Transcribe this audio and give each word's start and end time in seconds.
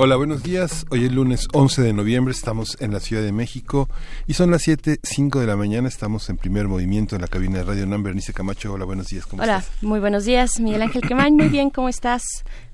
Hola, 0.00 0.14
buenos 0.14 0.44
días. 0.44 0.86
Hoy 0.90 1.06
es 1.06 1.12
lunes 1.12 1.48
11 1.52 1.82
de 1.82 1.92
noviembre, 1.92 2.30
estamos 2.30 2.76
en 2.78 2.92
la 2.92 3.00
Ciudad 3.00 3.20
de 3.20 3.32
México 3.32 3.88
y 4.28 4.34
son 4.34 4.52
las 4.52 4.62
7, 4.62 5.00
5 5.02 5.40
de 5.40 5.46
la 5.48 5.56
mañana, 5.56 5.88
estamos 5.88 6.30
en 6.30 6.36
primer 6.36 6.68
movimiento 6.68 7.16
en 7.16 7.22
la 7.22 7.26
cabina 7.26 7.58
de 7.58 7.64
Radio 7.64 7.84
Number. 7.84 8.12
Bernice 8.12 8.32
Camacho, 8.32 8.72
hola, 8.72 8.84
buenos 8.84 9.08
días, 9.08 9.26
¿cómo 9.26 9.42
hola, 9.42 9.64
muy 9.82 9.98
buenos 9.98 10.24
días, 10.24 10.60
Miguel 10.60 10.82
Ángel 10.82 11.02
Quemain, 11.02 11.34
muy 11.34 11.48
bien, 11.48 11.70
¿cómo 11.70 11.88
estás? 11.88 12.22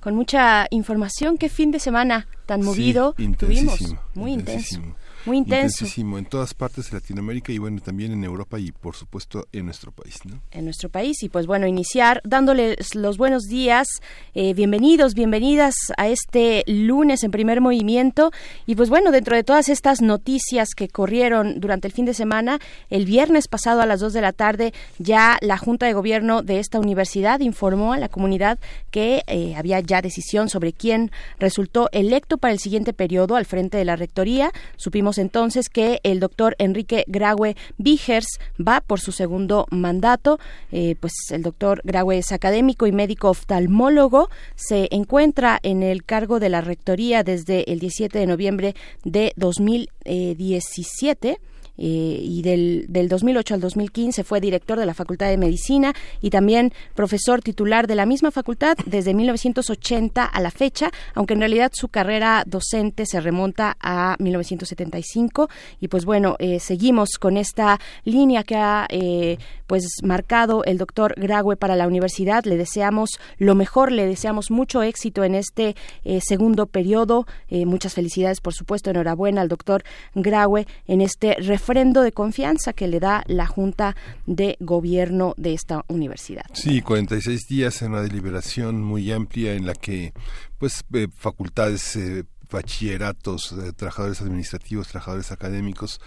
Con 0.00 0.14
mucha 0.14 0.66
información, 0.68 1.38
qué 1.38 1.48
fin 1.48 1.70
de 1.70 1.80
semana 1.80 2.28
tan 2.44 2.60
movido 2.60 3.14
tuvimos, 3.38 3.94
muy 4.12 4.34
intenso 4.34 4.82
muy 5.26 5.38
intenso. 5.38 5.84
Intensísimo 5.84 6.18
en 6.18 6.26
todas 6.26 6.54
partes 6.54 6.90
de 6.90 6.98
Latinoamérica 6.98 7.52
y 7.52 7.58
bueno, 7.58 7.80
también 7.80 8.12
en 8.12 8.24
Europa 8.24 8.58
y 8.58 8.72
por 8.72 8.96
supuesto 8.96 9.46
en 9.52 9.66
nuestro 9.66 9.92
país, 9.92 10.20
¿no? 10.24 10.40
En 10.50 10.64
nuestro 10.64 10.88
país 10.88 11.22
y 11.22 11.28
pues 11.28 11.46
bueno, 11.46 11.66
iniciar 11.66 12.20
dándoles 12.24 12.94
los 12.94 13.16
buenos 13.16 13.44
días, 13.44 13.88
eh, 14.34 14.54
bienvenidos, 14.54 15.14
bienvenidas 15.14 15.74
a 15.96 16.08
este 16.08 16.64
lunes 16.66 17.24
en 17.24 17.30
primer 17.30 17.60
movimiento 17.60 18.30
y 18.66 18.74
pues 18.74 18.90
bueno, 18.90 19.10
dentro 19.10 19.36
de 19.36 19.44
todas 19.44 19.68
estas 19.68 20.02
noticias 20.02 20.70
que 20.76 20.88
corrieron 20.88 21.60
durante 21.60 21.88
el 21.88 21.92
fin 21.92 22.04
de 22.04 22.14
semana, 22.14 22.58
el 22.90 23.06
viernes 23.06 23.48
pasado 23.48 23.80
a 23.80 23.86
las 23.86 24.00
2 24.00 24.12
de 24.12 24.20
la 24.20 24.32
tarde 24.32 24.72
ya 24.98 25.38
la 25.40 25.58
Junta 25.58 25.86
de 25.86 25.92
Gobierno 25.92 26.42
de 26.42 26.58
esta 26.58 26.78
universidad 26.78 27.40
informó 27.40 27.92
a 27.92 27.98
la 27.98 28.08
comunidad 28.08 28.58
que 28.90 29.22
eh, 29.26 29.54
había 29.56 29.80
ya 29.80 30.02
decisión 30.02 30.48
sobre 30.48 30.72
quién 30.72 31.10
resultó 31.38 31.88
electo 31.92 32.38
para 32.38 32.52
el 32.52 32.58
siguiente 32.58 32.92
periodo 32.92 33.36
al 33.36 33.44
frente 33.44 33.76
de 33.78 33.84
la 33.84 33.96
Rectoría. 33.96 34.52
Supimos 34.76 35.13
entonces 35.18 35.68
que 35.68 36.00
el 36.02 36.20
doctor 36.20 36.54
Enrique 36.58 37.04
Graue 37.06 37.56
Vigers 37.78 38.38
va 38.58 38.80
por 38.80 39.00
su 39.00 39.12
segundo 39.12 39.66
mandato. 39.70 40.38
Eh, 40.72 40.96
pues 41.00 41.12
el 41.30 41.42
doctor 41.42 41.80
Graue 41.84 42.18
es 42.18 42.32
académico 42.32 42.86
y 42.86 42.92
médico 42.92 43.30
oftalmólogo. 43.30 44.28
Se 44.54 44.88
encuentra 44.90 45.58
en 45.62 45.82
el 45.82 46.04
cargo 46.04 46.40
de 46.40 46.48
la 46.48 46.60
rectoría 46.60 47.22
desde 47.22 47.70
el 47.72 47.80
17 47.80 48.18
de 48.18 48.26
noviembre 48.26 48.74
de 49.04 49.32
2017 49.36 51.38
eh, 51.76 52.18
y 52.22 52.42
del, 52.42 52.86
del 52.88 53.08
2008 53.08 53.54
al 53.54 53.60
2015 53.60 54.22
fue 54.22 54.40
director 54.40 54.78
de 54.78 54.86
la 54.86 54.94
Facultad 54.94 55.28
de 55.28 55.36
Medicina 55.36 55.92
y 56.20 56.30
también 56.30 56.72
profesor 56.94 57.42
titular 57.42 57.86
de 57.86 57.96
la 57.96 58.06
misma 58.06 58.30
facultad 58.30 58.76
desde 58.86 59.12
1980 59.12 60.24
a 60.24 60.40
la 60.40 60.50
fecha, 60.50 60.90
aunque 61.14 61.34
en 61.34 61.40
realidad 61.40 61.72
su 61.74 61.88
carrera 61.88 62.44
docente 62.46 63.06
se 63.06 63.20
remonta 63.20 63.76
a 63.80 64.16
1975 64.20 65.48
y 65.80 65.88
pues 65.88 66.04
bueno, 66.04 66.36
eh, 66.38 66.60
seguimos 66.60 67.18
con 67.18 67.36
esta 67.36 67.80
línea 68.04 68.44
que 68.44 68.56
ha 68.56 68.86
eh, 68.90 69.38
pues 69.66 69.84
marcado 70.02 70.62
el 70.64 70.78
doctor 70.78 71.14
Graue 71.16 71.56
para 71.56 71.74
la 71.74 71.88
universidad. 71.88 72.44
Le 72.44 72.56
deseamos 72.56 73.18
lo 73.38 73.54
mejor, 73.54 73.90
le 73.90 74.06
deseamos 74.06 74.50
mucho 74.50 74.82
éxito 74.82 75.24
en 75.24 75.34
este 75.34 75.74
segundo 76.20 76.66
periodo. 76.66 77.26
muchas 77.50 77.94
felicidades, 77.94 78.40
por 78.40 78.52
supuesto, 78.52 78.90
enhorabuena 78.90 79.40
al 79.40 79.48
doctor 79.48 79.84
Graue 80.14 80.66
en 80.86 81.00
este 81.00 81.36
refrendo 81.64 82.02
de 82.02 82.12
confianza 82.12 82.74
que 82.74 82.88
le 82.88 83.00
da 83.00 83.24
la 83.26 83.46
Junta 83.46 83.96
de 84.26 84.58
Gobierno 84.60 85.32
de 85.38 85.54
esta 85.54 85.82
universidad. 85.88 86.44
Sí, 86.52 86.82
46 86.82 87.46
días 87.48 87.80
en 87.80 87.92
una 87.92 88.02
deliberación 88.02 88.82
muy 88.82 89.10
amplia 89.10 89.54
en 89.54 89.64
la 89.64 89.72
que 89.72 90.12
pues 90.58 90.84
eh, 90.92 91.08
facultades 91.16 91.96
eh, 91.96 92.24
bachilleratos, 92.50 93.52
eh, 93.52 93.72
trabajadores 93.74 94.20
administrativos, 94.20 94.88
trabajadores 94.88 95.32
académicos 95.32 96.02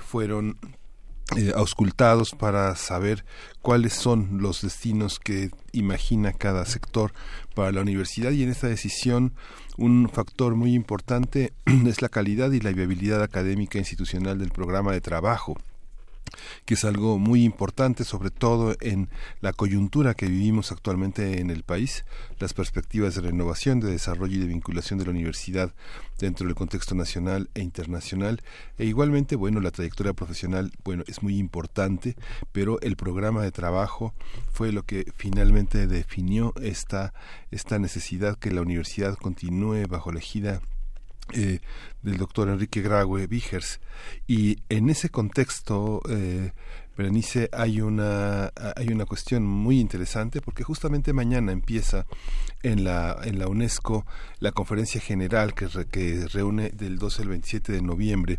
fueron 0.00 0.58
auscultados 1.56 2.30
para 2.30 2.74
saber 2.76 3.24
cuáles 3.62 3.92
son 3.92 4.38
los 4.40 4.62
destinos 4.62 5.18
que 5.18 5.50
imagina 5.72 6.32
cada 6.32 6.64
sector 6.66 7.12
para 7.54 7.72
la 7.72 7.80
universidad 7.80 8.30
y 8.30 8.44
en 8.44 8.50
esta 8.50 8.68
decisión 8.68 9.32
un 9.80 10.10
factor 10.10 10.54
muy 10.56 10.74
importante 10.74 11.52
es 11.86 12.02
la 12.02 12.10
calidad 12.10 12.52
y 12.52 12.60
la 12.60 12.70
viabilidad 12.70 13.22
académica 13.22 13.78
e 13.78 13.80
institucional 13.80 14.38
del 14.38 14.50
programa 14.50 14.92
de 14.92 15.00
trabajo 15.00 15.56
que 16.64 16.74
es 16.74 16.84
algo 16.84 17.18
muy 17.18 17.44
importante, 17.44 18.04
sobre 18.04 18.30
todo 18.30 18.76
en 18.80 19.08
la 19.40 19.52
coyuntura 19.52 20.14
que 20.14 20.26
vivimos 20.26 20.72
actualmente 20.72 21.40
en 21.40 21.50
el 21.50 21.62
país, 21.62 22.04
las 22.38 22.54
perspectivas 22.54 23.14
de 23.14 23.22
renovación, 23.22 23.80
de 23.80 23.90
desarrollo 23.90 24.36
y 24.36 24.40
de 24.40 24.46
vinculación 24.46 24.98
de 24.98 25.04
la 25.06 25.10
universidad 25.10 25.74
dentro 26.18 26.46
del 26.46 26.54
contexto 26.54 26.94
nacional 26.94 27.48
e 27.54 27.60
internacional, 27.60 28.42
e 28.78 28.84
igualmente, 28.84 29.36
bueno, 29.36 29.60
la 29.60 29.70
trayectoria 29.70 30.12
profesional, 30.12 30.72
bueno, 30.84 31.04
es 31.06 31.22
muy 31.22 31.38
importante, 31.38 32.16
pero 32.52 32.80
el 32.80 32.96
programa 32.96 33.42
de 33.42 33.52
trabajo 33.52 34.14
fue 34.52 34.72
lo 34.72 34.84
que 34.84 35.10
finalmente 35.16 35.86
definió 35.86 36.52
esta, 36.60 37.14
esta 37.50 37.78
necesidad 37.78 38.38
que 38.38 38.50
la 38.50 38.62
universidad 38.62 39.16
continúe 39.16 39.86
bajo 39.88 40.12
la 40.12 40.18
ejida 40.18 40.60
eh, 41.34 41.60
del 42.02 42.16
doctor 42.16 42.48
Enrique 42.48 42.82
Graue 42.82 43.26
Vigers. 43.26 43.80
Y 44.26 44.58
en 44.68 44.90
ese 44.90 45.10
contexto, 45.10 46.02
eh, 46.08 46.52
Berenice, 46.96 47.48
hay 47.52 47.80
una, 47.80 48.52
hay 48.76 48.88
una 48.88 49.06
cuestión 49.06 49.44
muy 49.44 49.80
interesante 49.80 50.40
porque 50.40 50.64
justamente 50.64 51.12
mañana 51.12 51.52
empieza 51.52 52.06
en 52.62 52.84
la, 52.84 53.18
en 53.24 53.38
la 53.38 53.48
UNESCO 53.48 54.06
la 54.38 54.52
conferencia 54.52 55.00
general 55.00 55.54
que, 55.54 55.68
que 55.90 56.26
reúne 56.28 56.70
del 56.70 56.98
12 56.98 57.22
al 57.22 57.28
27 57.28 57.72
de 57.72 57.82
noviembre 57.82 58.38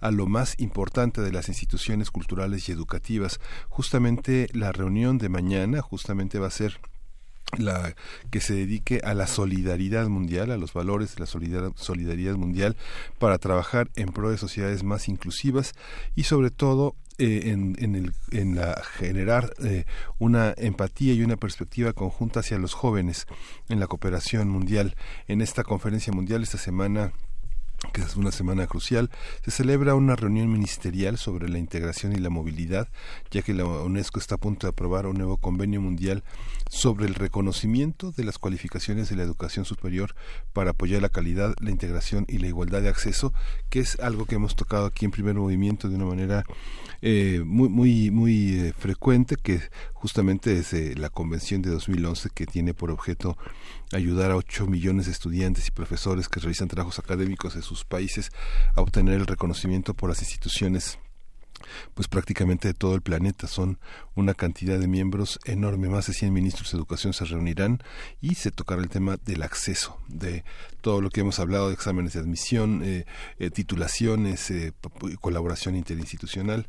a 0.00 0.10
lo 0.10 0.26
más 0.26 0.54
importante 0.58 1.20
de 1.20 1.32
las 1.32 1.48
instituciones 1.48 2.10
culturales 2.10 2.68
y 2.68 2.72
educativas. 2.72 3.38
Justamente 3.68 4.48
la 4.52 4.72
reunión 4.72 5.18
de 5.18 5.28
mañana 5.28 5.82
justamente 5.82 6.38
va 6.38 6.48
a 6.48 6.50
ser 6.50 6.80
la 7.58 7.94
que 8.30 8.40
se 8.40 8.54
dedique 8.54 9.00
a 9.04 9.14
la 9.14 9.26
solidaridad 9.26 10.08
mundial, 10.08 10.50
a 10.50 10.56
los 10.56 10.72
valores 10.72 11.14
de 11.14 11.20
la 11.20 11.26
solidaridad 11.74 12.36
mundial 12.36 12.76
para 13.18 13.38
trabajar 13.38 13.90
en 13.96 14.08
pro 14.12 14.30
de 14.30 14.38
sociedades 14.38 14.84
más 14.84 15.08
inclusivas 15.08 15.74
y 16.14 16.24
sobre 16.24 16.50
todo 16.50 16.94
eh, 17.18 17.50
en, 17.50 17.76
en, 17.80 17.96
el, 17.96 18.14
en 18.30 18.54
la 18.56 18.82
generar 18.82 19.52
eh, 19.62 19.84
una 20.18 20.54
empatía 20.56 21.12
y 21.12 21.22
una 21.22 21.36
perspectiva 21.36 21.92
conjunta 21.92 22.40
hacia 22.40 22.58
los 22.58 22.72
jóvenes 22.72 23.26
en 23.68 23.80
la 23.80 23.88
cooperación 23.88 24.48
mundial. 24.48 24.94
En 25.28 25.42
esta 25.42 25.64
conferencia 25.64 26.12
mundial 26.12 26.42
esta 26.42 26.56
semana 26.56 27.12
que 27.92 28.02
es 28.02 28.16
una 28.16 28.30
semana 28.30 28.66
crucial, 28.66 29.10
se 29.44 29.50
celebra 29.50 29.94
una 29.94 30.16
reunión 30.16 30.52
ministerial 30.52 31.18
sobre 31.18 31.48
la 31.48 31.58
integración 31.58 32.12
y 32.12 32.16
la 32.16 32.30
movilidad, 32.30 32.88
ya 33.30 33.42
que 33.42 33.54
la 33.54 33.64
UNESCO 33.64 34.20
está 34.20 34.36
a 34.36 34.38
punto 34.38 34.66
de 34.66 34.72
aprobar 34.72 35.06
un 35.06 35.16
nuevo 35.16 35.38
convenio 35.38 35.80
mundial 35.80 36.22
sobre 36.68 37.06
el 37.06 37.14
reconocimiento 37.14 38.12
de 38.12 38.24
las 38.24 38.38
cualificaciones 38.38 39.08
de 39.08 39.16
la 39.16 39.22
educación 39.22 39.64
superior 39.64 40.14
para 40.52 40.70
apoyar 40.70 41.02
la 41.02 41.08
calidad, 41.08 41.54
la 41.60 41.70
integración 41.70 42.26
y 42.28 42.38
la 42.38 42.48
igualdad 42.48 42.82
de 42.82 42.88
acceso, 42.88 43.32
que 43.70 43.80
es 43.80 43.98
algo 44.00 44.26
que 44.26 44.36
hemos 44.36 44.56
tocado 44.56 44.86
aquí 44.86 45.04
en 45.04 45.10
primer 45.10 45.34
movimiento 45.34 45.88
de 45.88 45.96
una 45.96 46.04
manera 46.04 46.44
eh, 47.02 47.42
muy 47.44 47.68
muy 47.68 48.10
muy 48.10 48.60
eh, 48.60 48.72
frecuente, 48.76 49.36
que 49.36 49.60
justamente 49.92 50.54
desde 50.54 50.94
la 50.96 51.10
convención 51.10 51.62
de 51.62 51.70
2011 51.70 52.30
que 52.34 52.46
tiene 52.46 52.74
por 52.74 52.90
objeto 52.90 53.36
ayudar 53.92 54.30
a 54.30 54.36
8 54.36 54.66
millones 54.66 55.06
de 55.06 55.12
estudiantes 55.12 55.68
y 55.68 55.70
profesores 55.70 56.28
que 56.28 56.40
realizan 56.40 56.68
trabajos 56.68 56.98
académicos 56.98 57.56
en 57.56 57.62
sus 57.62 57.84
países 57.84 58.30
a 58.74 58.80
obtener 58.80 59.14
el 59.14 59.26
reconocimiento 59.26 59.94
por 59.94 60.08
las 60.08 60.20
instituciones 60.20 60.98
pues 61.94 62.08
prácticamente 62.08 62.68
de 62.68 62.74
todo 62.74 62.94
el 62.94 63.02
planeta. 63.02 63.46
Son 63.46 63.78
una 64.14 64.34
cantidad 64.34 64.78
de 64.78 64.88
miembros 64.88 65.38
enorme, 65.44 65.88
más 65.88 66.06
de 66.06 66.14
100 66.14 66.32
ministros 66.32 66.70
de 66.70 66.78
educación 66.78 67.12
se 67.12 67.24
reunirán 67.24 67.82
y 68.20 68.34
se 68.34 68.50
tocará 68.50 68.82
el 68.82 68.88
tema 68.88 69.16
del 69.24 69.42
acceso, 69.42 69.98
de 70.08 70.44
todo 70.80 71.00
lo 71.00 71.10
que 71.10 71.20
hemos 71.20 71.38
hablado 71.38 71.68
de 71.68 71.74
exámenes 71.74 72.14
de 72.14 72.20
admisión, 72.20 72.82
eh, 72.84 73.04
eh, 73.38 73.50
titulaciones, 73.50 74.50
eh, 74.50 74.72
colaboración 75.20 75.76
interinstitucional, 75.76 76.66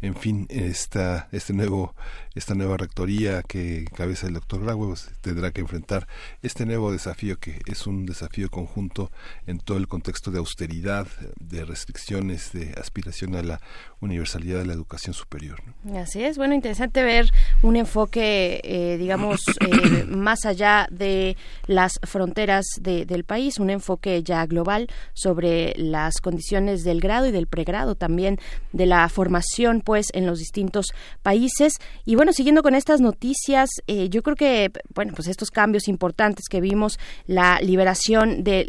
en 0.00 0.14
fin, 0.16 0.46
esta, 0.50 1.28
este 1.32 1.54
nuevo, 1.54 1.94
esta 2.34 2.54
nueva 2.54 2.76
rectoría 2.76 3.42
que 3.42 3.86
cabeza 3.96 4.26
el 4.26 4.34
doctor 4.34 4.62
Graue 4.62 4.88
pues, 4.88 5.10
tendrá 5.22 5.50
que 5.50 5.62
enfrentar 5.62 6.06
este 6.42 6.66
nuevo 6.66 6.92
desafío 6.92 7.38
que 7.38 7.60
es 7.66 7.86
un 7.86 8.04
desafío 8.04 8.50
conjunto 8.50 9.10
en 9.46 9.58
todo 9.58 9.78
el 9.78 9.88
contexto 9.88 10.30
de 10.30 10.38
austeridad, 10.38 11.06
de 11.40 11.64
restricciones, 11.64 12.52
de 12.52 12.74
aspiración 12.78 13.34
a 13.34 13.42
la 13.42 13.60
universalidad 14.00 14.58
de 14.58 14.66
la 14.66 14.74
educación 14.74 15.14
superior. 15.14 15.62
Así 15.96 16.22
es, 16.22 16.36
bueno, 16.36 16.54
interesante 16.54 17.02
ver 17.02 17.30
un 17.62 17.76
enfoque, 17.76 18.60
eh, 18.62 18.96
digamos, 18.98 19.40
eh, 19.60 20.04
más 20.04 20.44
allá 20.44 20.86
de 20.90 21.36
las 21.66 21.98
fronteras 22.02 22.66
del 22.80 23.24
país, 23.24 23.53
un 23.58 23.70
enfoque 23.70 24.22
ya 24.22 24.44
global 24.46 24.88
sobre 25.12 25.74
las 25.76 26.20
condiciones 26.20 26.84
del 26.84 27.00
grado 27.00 27.26
y 27.26 27.32
del 27.32 27.46
pregrado, 27.46 27.94
también 27.94 28.38
de 28.72 28.86
la 28.86 29.08
formación, 29.08 29.80
pues, 29.80 30.08
en 30.12 30.26
los 30.26 30.38
distintos 30.38 30.86
países. 31.22 31.74
Y 32.04 32.14
bueno, 32.14 32.32
siguiendo 32.32 32.62
con 32.62 32.74
estas 32.74 33.00
noticias, 33.00 33.70
eh, 33.86 34.08
yo 34.08 34.22
creo 34.22 34.36
que, 34.36 34.70
bueno, 34.94 35.12
pues 35.14 35.28
estos 35.28 35.50
cambios 35.50 35.88
importantes 35.88 36.46
que 36.48 36.60
vimos, 36.60 36.98
la 37.26 37.60
liberación 37.60 38.44
de, 38.44 38.64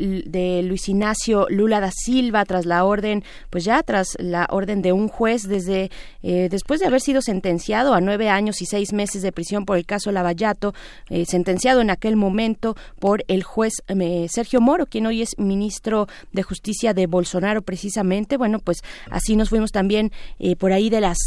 Luis 0.66 0.90
Ignacio 0.90 1.48
Lula 1.50 1.80
da 1.80 1.92
Silva 1.92 2.46
tras 2.46 2.66
la 2.66 2.84
orden, 2.84 3.24
pues 3.50 3.64
ya 3.64 3.82
tras 3.84 4.10
la 4.20 4.48
orden 4.50 4.82
de 4.82 4.92
un 4.92 5.08
juez 5.08 5.44
desde 5.44 5.90
después 6.22 6.80
de 6.80 6.88
haber 6.88 7.02
sido 7.02 7.22
sentenciado 7.22 7.94
a 7.94 8.02
nueve 8.02 8.30
años 8.30 8.62
y 8.62 8.66
seis 8.66 8.94
meses 8.94 9.22
de 9.22 9.32
prisión 9.32 9.66
por 9.66 9.78
el 9.78 9.86
caso 9.86 10.12
Lavallato, 10.12 10.74
eh, 11.10 11.26
sentenciado 11.26 11.82
en 11.82 11.90
aquel 11.90 12.16
momento 12.16 12.76
por 13.00 13.24
el 13.28 13.44
juez 13.44 13.74
eh, 13.88 14.28
Sergio 14.30 14.62
Moro, 14.62 14.75
quien 14.86 15.06
hoy 15.06 15.22
es 15.22 15.30
ministro 15.38 16.08
de 16.34 16.44
Justicia 16.44 16.94
de 16.94 17.08
Bolsonaro 17.08 17.62
precisamente. 17.62 18.36
Bueno, 18.36 18.60
pues 18.60 18.80
así 19.10 19.38
nos 19.38 19.50
fuimos 19.50 19.72
también 19.72 20.12
eh, 20.40 20.58
por 20.58 20.74
ahí 20.74 20.90
de 20.90 21.00
las 21.00 21.18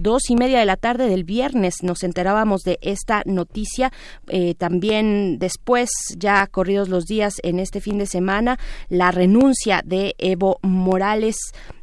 dos 0.00 0.30
y 0.30 0.36
media 0.36 0.60
de 0.60 0.66
la 0.66 0.76
tarde 0.76 1.08
del 1.08 1.24
viernes, 1.24 1.82
nos 1.82 2.04
enterábamos 2.04 2.62
de 2.62 2.78
esta 2.82 3.22
noticia. 3.26 3.92
también 4.58 5.38
después, 5.38 5.90
ya 6.16 6.46
corridos 6.46 6.88
los 6.88 7.06
días 7.06 7.34
en 7.42 7.58
este 7.58 7.80
fin 7.80 7.98
de 7.98 8.06
semana, 8.06 8.58
la 8.88 9.10
renuncia 9.10 9.82
de 9.84 10.14
Evo 10.18 10.58
Morales 10.62 11.36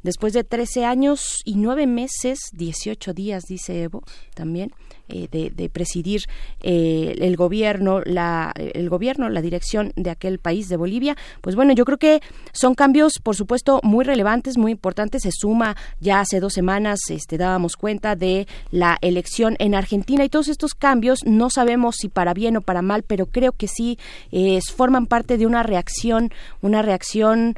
después 0.03 0.33
de 0.33 0.43
13 0.43 0.85
años 0.85 1.41
y 1.45 1.55
nueve 1.55 1.87
meses, 1.87 2.39
18 2.53 3.13
días, 3.13 3.43
dice 3.47 3.83
Evo, 3.83 4.03
también. 4.33 4.71
Eh, 5.11 5.27
de, 5.31 5.69
presidir 5.69 6.21
eh, 6.61 7.15
el 7.19 7.35
gobierno, 7.35 8.01
la, 8.01 8.53
el 8.55 8.89
gobierno, 8.89 9.27
la 9.29 9.41
dirección 9.41 9.91
de 9.95 10.11
aquel 10.11 10.37
país 10.37 10.69
de 10.69 10.77
Bolivia. 10.77 11.17
Pues 11.41 11.55
bueno, 11.55 11.73
yo 11.73 11.83
creo 11.83 11.97
que 11.97 12.21
son 12.51 12.75
cambios, 12.75 13.13
por 13.23 13.35
supuesto, 13.35 13.79
muy 13.81 14.05
relevantes, 14.05 14.57
muy 14.57 14.71
importantes. 14.71 15.23
Se 15.23 15.31
suma 15.31 15.75
ya 15.99 16.19
hace 16.19 16.39
dos 16.39 16.53
semanas, 16.53 16.99
este, 17.09 17.37
dábamos 17.37 17.75
cuenta 17.75 18.15
de 18.15 18.47
la 18.69 18.99
elección 19.01 19.55
en 19.57 19.73
Argentina 19.73 20.23
y 20.23 20.29
todos 20.29 20.47
estos 20.47 20.75
cambios 20.75 21.25
no 21.25 21.49
sabemos 21.49 21.95
si 21.97 22.07
para 22.07 22.35
bien 22.35 22.57
o 22.57 22.61
para 22.61 22.83
mal, 22.83 23.01
pero 23.01 23.25
creo 23.25 23.51
que 23.51 23.67
sí 23.67 23.97
eh, 24.31 24.59
forman 24.75 25.07
parte 25.07 25.37
de 25.37 25.47
una 25.47 25.63
reacción, 25.63 26.29
una 26.61 26.83
reacción 26.83 27.55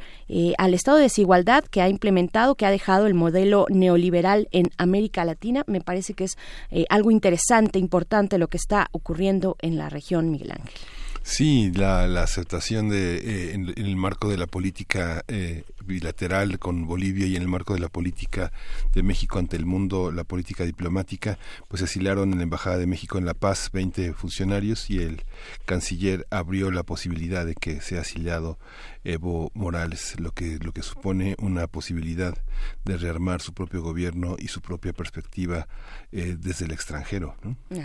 al 0.58 0.74
estado 0.74 0.96
de 0.96 1.04
desigualdad 1.04 1.64
que 1.64 1.82
ha 1.82 1.88
implementado, 1.88 2.54
que 2.54 2.66
ha 2.66 2.70
dejado 2.70 3.06
el 3.06 3.14
modelo 3.14 3.66
neoliberal 3.68 4.48
en 4.52 4.70
América 4.78 5.24
Latina. 5.24 5.64
Me 5.66 5.80
parece 5.80 6.14
que 6.14 6.24
es 6.24 6.36
algo 6.88 7.10
interesante 7.10 7.78
importante 7.78 8.38
lo 8.38 8.48
que 8.48 8.56
está 8.56 8.88
ocurriendo 8.92 9.56
en 9.60 9.76
la 9.76 9.88
región, 9.88 10.30
Miguel 10.30 10.52
Ángel. 10.52 10.72
Sí, 11.24 11.70
la, 11.74 12.04
aceptación 12.22 12.88
de 12.88 13.16
eh, 13.16 13.54
en, 13.54 13.72
el 13.76 13.96
marco 13.96 14.28
de 14.28 14.36
la 14.36 14.48
política 14.48 15.24
eh, 15.28 15.62
bilateral 15.84 16.58
con 16.58 16.86
Bolivia 16.86 17.26
y 17.26 17.36
en 17.36 17.42
el 17.42 17.48
marco 17.48 17.74
de 17.74 17.80
la 17.80 17.88
política 17.88 18.52
de 18.92 19.04
México 19.04 19.38
ante 19.38 19.56
el 19.56 19.64
mundo, 19.64 20.10
la 20.10 20.24
política 20.24 20.64
diplomática, 20.64 21.38
pues 21.68 21.80
asilaron 21.82 22.32
en 22.32 22.38
la 22.38 22.42
Embajada 22.42 22.76
de 22.76 22.86
México 22.86 23.18
en 23.18 23.24
La 23.24 23.34
Paz 23.34 23.70
20 23.72 24.14
funcionarios 24.14 24.90
y 24.90 24.98
el 24.98 25.22
canciller 25.64 26.26
abrió 26.30 26.72
la 26.72 26.82
posibilidad 26.82 27.46
de 27.46 27.54
que 27.54 27.80
sea 27.80 28.00
asiliado 28.00 28.58
Evo 29.04 29.52
Morales, 29.54 30.18
lo 30.18 30.32
que, 30.32 30.58
lo 30.58 30.72
que 30.72 30.82
supone 30.82 31.36
una 31.38 31.68
posibilidad 31.68 32.36
de 32.84 32.96
rearmar 32.96 33.40
su 33.40 33.52
propio 33.52 33.80
gobierno 33.80 34.36
y 34.38 34.48
su 34.48 34.60
propia 34.60 34.92
perspectiva 34.92 35.68
eh, 36.12 36.36
desde 36.38 36.66
el 36.66 36.72
extranjero. 36.72 37.34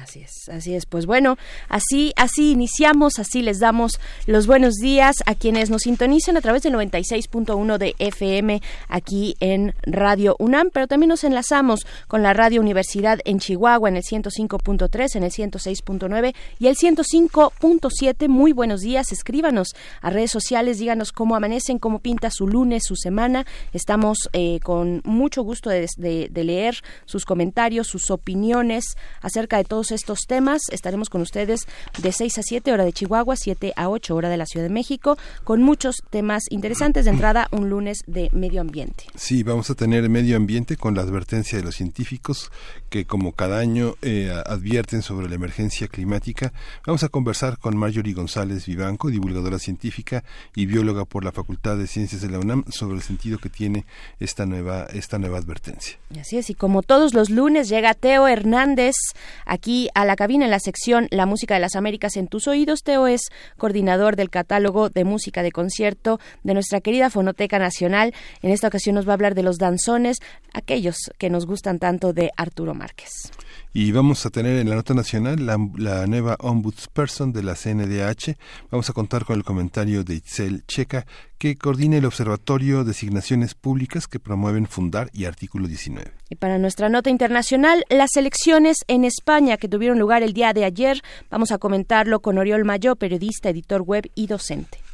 Así 0.01 0.21
es, 0.21 0.49
así 0.49 0.75
es. 0.75 0.85
Pues 0.85 1.05
bueno, 1.05 1.37
así, 1.69 2.13
así 2.15 2.51
iniciamos, 2.51 3.19
así 3.19 3.41
les 3.41 3.59
damos 3.59 3.99
los 4.25 4.47
buenos 4.47 4.75
días 4.75 5.15
a 5.25 5.35
quienes 5.35 5.69
nos 5.69 5.83
sintonizan 5.83 6.37
a 6.37 6.41
través 6.41 6.63
del 6.63 6.73
96.1 6.73 7.77
de 7.77 7.95
FM 7.99 8.61
aquí 8.89 9.35
en 9.39 9.73
Radio 9.83 10.35
UNAM, 10.39 10.69
pero 10.71 10.87
también 10.87 11.09
nos 11.09 11.23
enlazamos 11.23 11.85
con 12.07 12.21
la 12.21 12.33
Radio 12.33 12.61
Universidad 12.61 13.19
en 13.25 13.39
Chihuahua 13.39 13.89
en 13.89 13.97
el 13.97 14.03
105.3, 14.03 15.15
en 15.15 15.23
el 15.23 15.31
106.9 15.31 16.35
y 16.59 16.67
el 16.67 16.75
105.7. 16.75 18.27
Muy 18.27 18.51
buenos 18.51 18.81
días, 18.81 19.11
escríbanos 19.11 19.69
a 20.01 20.09
redes 20.09 20.31
sociales, 20.31 20.79
díganos 20.79 21.11
cómo 21.11 21.35
amanecen, 21.35 21.79
cómo 21.79 21.99
pinta 21.99 22.29
su 22.29 22.47
lunes, 22.47 22.83
su 22.85 22.95
semana. 22.95 23.45
Estamos 23.73 24.29
eh, 24.33 24.59
con 24.61 25.01
mucho 25.05 25.43
gusto 25.43 25.69
de, 25.69 25.87
leer 26.33 26.75
sus 27.05 27.25
comentarios, 27.25 27.87
sus 27.87 28.11
opiniones 28.17 28.97
acerca 29.21 29.57
de 29.57 29.63
todos 29.63 29.91
estos 29.91 30.19
temas. 30.27 30.61
Estaremos 30.71 31.09
con 31.09 31.21
ustedes 31.21 31.61
de 32.01 32.11
6 32.11 32.39
a 32.39 32.43
7 32.43 32.73
hora 32.73 32.83
de 32.83 32.93
Chihuahua, 32.93 33.35
7 33.35 33.73
a 33.75 33.89
8 33.89 34.15
hora 34.15 34.29
de 34.29 34.37
la 34.37 34.45
Ciudad 34.45 34.65
de 34.65 34.73
México, 34.73 35.17
con 35.43 35.61
muchos 35.61 35.97
temas 36.09 36.43
interesantes. 36.49 37.05
De 37.05 37.11
entrada, 37.11 37.47
un 37.51 37.69
lunes 37.69 37.99
de 38.07 38.29
medio 38.33 38.61
ambiente. 38.61 39.05
Sí, 39.15 39.43
vamos 39.43 39.69
a 39.69 39.75
tener 39.75 40.09
medio 40.09 40.35
ambiente 40.37 40.77
con 40.77 40.95
la 40.95 41.01
advertencia 41.01 41.57
de 41.57 41.63
los 41.63 41.75
científicos 41.75 42.51
que 42.89 43.05
como 43.05 43.33
cada 43.33 43.59
año 43.59 43.95
eh, 44.01 44.31
advierten 44.45 45.01
sobre 45.01 45.29
la 45.29 45.35
emergencia 45.35 45.87
climática. 45.87 46.53
Vamos 46.85 47.03
a 47.03 47.09
conversar 47.09 47.57
con 47.57 47.77
Marjorie 47.77 48.13
González 48.13 48.65
Vivanco, 48.65 49.09
divulgadora 49.09 49.59
científica 49.59 50.23
y 50.55 50.65
bióloga 50.65 51.05
por 51.05 51.23
la 51.23 51.31
Facultad 51.31 51.77
de 51.77 51.87
Ciencias 51.87 52.21
de 52.21 52.29
la 52.29 52.39
UNAM 52.39 52.63
sobre 52.69 52.95
el 52.95 53.01
sentido 53.01 53.37
que 53.39 53.49
tiene 53.49 53.85
esta 54.19 54.45
nueva 54.45 54.87
esta 54.93 55.17
nueva 55.19 55.37
advertencia. 55.37 55.97
Así 56.19 56.37
es, 56.37 56.49
y 56.49 56.53
como 56.53 56.81
todos 56.81 57.13
los 57.13 57.29
lunes 57.29 57.69
llega 57.69 57.93
Teo 57.93 58.27
Hernández 58.27 58.95
aquí 59.45 59.89
a 59.93 60.05
la 60.05 60.15
cabina 60.15 60.45
en 60.45 60.51
la 60.51 60.59
sección 60.59 61.07
La 61.11 61.25
música 61.25 61.53
de 61.53 61.59
las 61.59 61.75
Américas 61.75 62.17
en 62.17 62.27
tus 62.27 62.47
oídos. 62.47 62.83
Teo 62.83 63.07
es 63.07 63.21
coordinador 63.57 64.15
del 64.15 64.29
catálogo 64.29 64.89
de 64.89 65.03
música 65.03 65.43
de 65.43 65.51
concierto 65.51 66.19
de 66.43 66.53
nuestra 66.53 66.81
querida 66.81 67.09
Fonoteca 67.09 67.59
Nacional. 67.59 68.13
En 68.41 68.51
esta 68.51 68.67
ocasión 68.67 68.95
nos 68.95 69.07
va 69.07 69.11
a 69.11 69.15
hablar 69.15 69.35
de 69.35 69.43
los 69.43 69.57
danzones, 69.57 70.17
aquellos 70.53 70.95
que 71.17 71.29
nos 71.29 71.45
gustan 71.45 71.79
tanto 71.79 72.13
de 72.13 72.31
Arturo 72.37 72.73
Márquez. 72.77 73.31
Y 73.73 73.91
vamos 73.91 74.25
a 74.25 74.29
tener 74.29 74.57
en 74.57 74.69
la 74.69 74.75
nota 74.75 74.93
nacional 74.93 75.45
la, 75.45 76.07
nueva 76.07 76.35
ombudsperson 76.39 77.31
de 77.31 77.43
la 77.43 77.53
CNDH. 77.53 78.35
Vamos 78.71 78.89
a 78.89 78.93
contar 78.93 79.25
con 79.25 79.35
el 79.35 79.43
comentario 79.43 80.03
de 80.03 80.15
Itzel 80.15 80.65
Checa, 80.65 81.05
que 81.37 81.57
coordina 81.57 81.97
el 81.97 82.05
Observatorio 82.05 82.83
de 82.83 82.91
Asignaciones 82.91 83.53
Públicas 83.53 84.07
que 84.07 84.19
promueven 84.19 84.67
Fundar 84.67 85.09
y 85.13 85.25
Artículo 85.25 85.67
19. 85.67 86.11
Y 86.29 86.35
para 86.35 86.57
nuestra 86.57 86.89
nota 86.89 87.09
internacional, 87.09 87.83
las 87.89 88.15
elecciones 88.15 88.77
en 88.87 89.03
España 89.03 89.57
que 89.57 89.67
tuvieron 89.67 89.99
lugar 89.99 90.23
el 90.23 90.33
día 90.33 90.53
de 90.53 90.65
ayer, 90.65 91.01
vamos 91.29 91.51
a 91.51 91.57
comentarlo 91.57 92.19
con 92.21 92.37
Oriol 92.37 92.65
Mayo, 92.65 92.95
periodista, 92.95 93.49
editor 93.49 93.81
web 93.81 94.09
y 94.15 94.27
docente. 94.27 94.86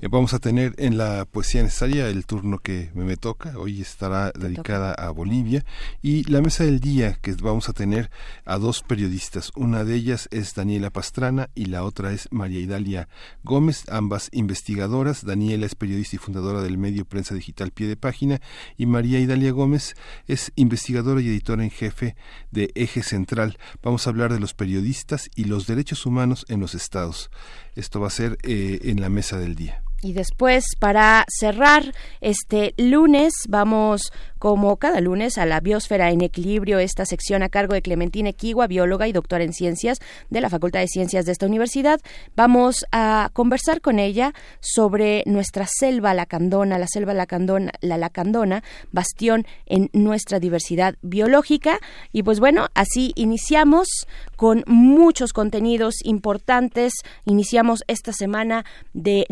Vamos 0.00 0.32
a 0.32 0.38
tener 0.38 0.76
en 0.78 0.96
la 0.96 1.24
poesía 1.24 1.60
necesaria 1.60 2.08
el 2.08 2.24
turno 2.24 2.60
que 2.60 2.92
me, 2.94 3.16
toca. 3.16 3.58
Hoy 3.58 3.80
estará 3.80 4.30
dedicada 4.30 4.92
a 4.92 5.10
Bolivia. 5.10 5.64
Y 6.02 6.22
la 6.30 6.40
mesa 6.40 6.62
del 6.62 6.78
día 6.78 7.18
que 7.20 7.32
vamos 7.32 7.68
a 7.68 7.72
tener 7.72 8.08
a 8.44 8.58
dos 8.58 8.84
periodistas. 8.84 9.50
Una 9.56 9.82
de 9.82 9.96
ellas 9.96 10.28
es 10.30 10.54
Daniela 10.54 10.90
Pastrana 10.90 11.50
y 11.56 11.64
la 11.64 11.82
otra 11.82 12.12
es 12.12 12.28
María 12.30 12.60
Idalia 12.60 13.08
Gómez, 13.42 13.86
ambas 13.90 14.28
investigadoras. 14.30 15.24
Daniela 15.24 15.66
es 15.66 15.74
periodista 15.74 16.14
y 16.14 16.20
fundadora 16.20 16.60
del 16.60 16.78
medio 16.78 17.04
Prensa 17.04 17.34
Digital 17.34 17.72
Pie 17.72 17.88
de 17.88 17.96
Página 17.96 18.40
y 18.76 18.86
María 18.86 19.18
Idalia 19.18 19.50
Gómez 19.50 19.96
es 20.28 20.52
investigadora 20.54 21.20
y 21.20 21.26
editora 21.26 21.64
en 21.64 21.70
jefe 21.70 22.14
de 22.52 22.70
Eje 22.76 23.02
Central. 23.02 23.58
Vamos 23.82 24.06
a 24.06 24.10
hablar 24.10 24.32
de 24.32 24.38
los 24.38 24.54
periodistas 24.54 25.28
y 25.34 25.44
los 25.44 25.66
derechos 25.66 26.06
humanos 26.06 26.46
en 26.48 26.60
los 26.60 26.76
estados. 26.76 27.32
Esto 27.74 28.00
va 28.00 28.06
a 28.06 28.10
ser 28.10 28.38
eh, 28.44 28.78
en 28.84 29.00
la 29.00 29.08
mesa 29.08 29.38
del 29.38 29.56
día. 29.56 29.82
Y 30.00 30.12
después, 30.12 30.64
para 30.78 31.24
cerrar 31.28 31.92
este 32.20 32.72
lunes, 32.76 33.32
vamos 33.48 34.12
como 34.38 34.76
cada 34.76 35.00
lunes 35.00 35.36
a 35.38 35.46
la 35.46 35.60
Biosfera 35.60 36.10
en 36.10 36.20
Equilibrio, 36.20 36.78
esta 36.78 37.04
sección 37.04 37.42
a 37.42 37.48
cargo 37.48 37.74
de 37.74 37.82
Clementina 37.82 38.28
Equigua, 38.28 38.68
bióloga 38.68 39.08
y 39.08 39.12
doctora 39.12 39.42
en 39.42 39.52
ciencias 39.52 39.98
de 40.30 40.40
la 40.40 40.48
Facultad 40.48 40.80
de 40.80 40.86
Ciencias 40.86 41.26
de 41.26 41.32
esta 41.32 41.46
universidad. 41.46 42.00
Vamos 42.36 42.86
a 42.92 43.30
conversar 43.32 43.80
con 43.80 43.98
ella 43.98 44.34
sobre 44.60 45.24
nuestra 45.26 45.66
selva 45.66 46.14
lacandona, 46.14 46.78
la 46.78 46.86
selva 46.86 47.14
lacandona, 47.14 47.72
la 47.80 47.98
lacandona, 47.98 48.62
bastión 48.92 49.46
en 49.66 49.90
nuestra 49.92 50.38
diversidad 50.38 50.94
biológica. 51.02 51.80
Y 52.12 52.22
pues 52.22 52.38
bueno, 52.38 52.68
así 52.74 53.12
iniciamos 53.16 53.88
con 54.36 54.62
muchos 54.66 55.32
contenidos 55.32 55.96
importantes. 56.04 56.92
Iniciamos 57.24 57.82
esta 57.88 58.12
semana 58.12 58.64
de 58.92 59.26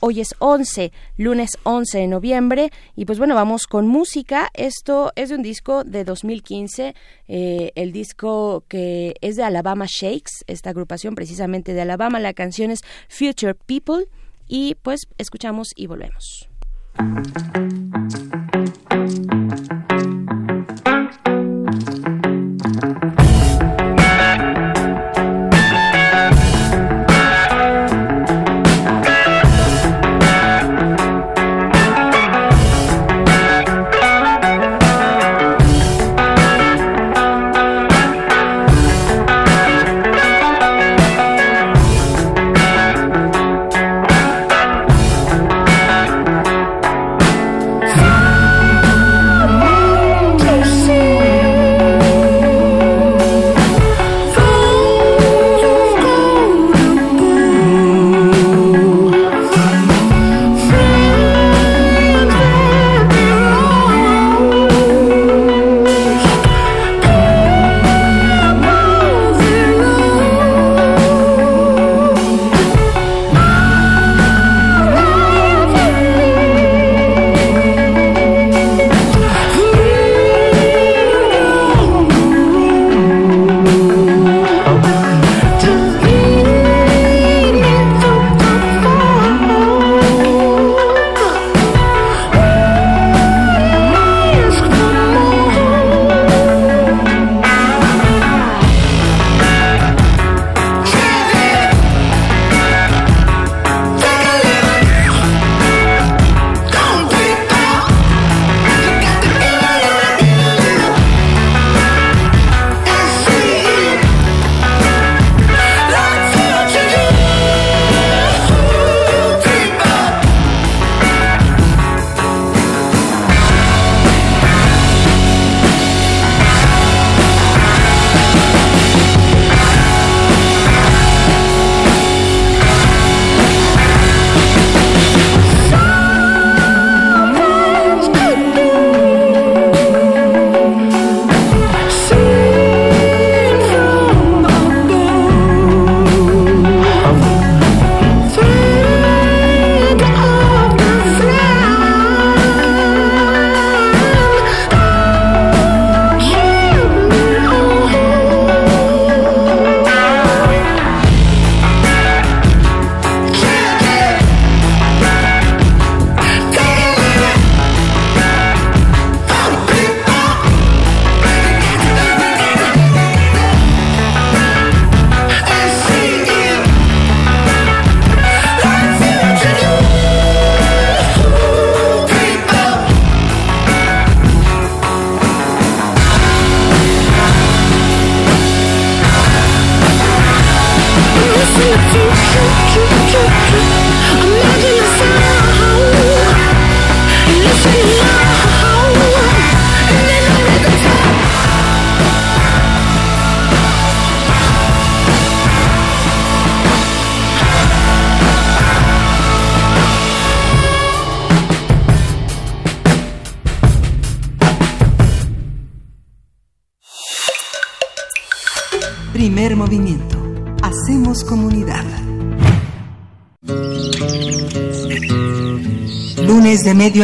hoy 0.00 0.20
es 0.20 0.34
11, 0.38 0.92
lunes 1.16 1.50
11 1.62 1.98
de 1.98 2.06
noviembre, 2.06 2.70
y 2.96 3.04
pues 3.04 3.18
bueno, 3.18 3.34
vamos 3.34 3.66
con 3.66 3.86
música. 3.86 4.50
Esto 4.54 5.12
es 5.16 5.30
de 5.30 5.36
un 5.36 5.42
disco 5.42 5.84
de 5.84 6.04
2015, 6.04 6.94
eh, 7.28 7.72
el 7.74 7.92
disco 7.92 8.64
que 8.68 9.14
es 9.20 9.36
de 9.36 9.42
Alabama 9.42 9.86
Shakes, 9.88 10.44
esta 10.46 10.70
agrupación 10.70 11.14
precisamente 11.14 11.72
de 11.72 11.80
Alabama, 11.80 12.20
la 12.20 12.34
canción 12.34 12.70
es 12.70 12.80
Future 13.08 13.54
People, 13.54 14.06
y 14.46 14.76
pues 14.82 15.00
escuchamos 15.18 15.68
y 15.74 15.86
volvemos. 15.86 16.48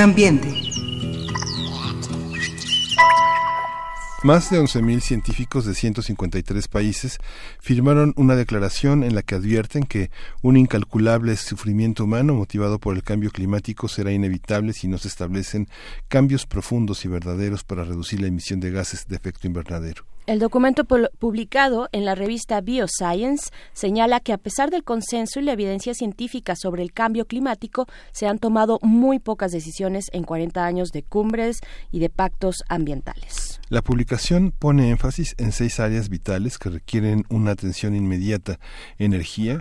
Ambiente. 0.01 0.49
Más 4.23 4.51
de 4.51 4.59
11.000 4.59 5.01
científicos 5.01 5.67
de 5.67 5.75
153 5.75 6.69
países 6.69 7.19
firmaron 7.59 8.15
una 8.17 8.35
declaración 8.35 9.05
en 9.05 9.15
la 9.15 9.23
que 9.23 9.35
advierten 9.35 9.85
que 9.85 10.11
un 10.41 10.57
incalculable 10.57 11.37
sufrimiento 11.37 12.05
humano 12.05 12.35
motivado 12.35 12.79
por 12.79 12.97
el 12.97 13.03
cambio 13.03 13.31
climático 13.31 13.89
será 13.89 14.11
inevitable 14.11 14.73
si 14.73 14.89
no 14.89 14.97
se 14.97 15.09
establecen 15.09 15.69
cambios 16.09 16.47
profundos 16.47 17.05
y 17.05 17.09
verdaderos 17.09 17.63
para 17.63 17.85
reducir 17.85 18.23
la 18.23 18.29
emisión 18.29 18.61
de 18.61 18.71
gases 18.71 19.07
de 19.07 19.17
efecto 19.17 19.47
invernadero. 19.47 20.10
El 20.31 20.39
documento 20.39 20.85
publicado 20.85 21.89
en 21.91 22.05
la 22.05 22.15
revista 22.15 22.61
Bioscience 22.61 23.51
señala 23.73 24.21
que 24.21 24.33
a 24.33 24.39
pesar 24.39 24.71
del 24.71 24.85
consenso 24.85 25.41
y 25.41 25.43
la 25.43 25.55
evidencia 25.55 25.93
científica 25.93 26.55
sobre 26.55 26.85
el 26.85 26.93
cambio 26.93 27.25
climático, 27.25 27.89
se 28.13 28.29
han 28.29 28.39
tomado 28.39 28.79
muy 28.81 29.19
pocas 29.19 29.51
decisiones 29.51 30.07
en 30.13 30.23
40 30.23 30.65
años 30.65 30.91
de 30.91 31.03
cumbres 31.03 31.59
y 31.91 31.99
de 31.99 32.11
pactos 32.11 32.63
ambientales. 32.69 33.61
La 33.71 33.83
publicación 33.83 34.53
pone 34.57 34.91
énfasis 34.91 35.35
en 35.37 35.51
seis 35.51 35.81
áreas 35.81 36.09
vitales 36.09 36.59
que 36.59 36.71
requieren 36.71 37.25
una 37.29 37.51
atención 37.51 37.97
inmediata, 37.97 38.61
energía, 38.99 39.59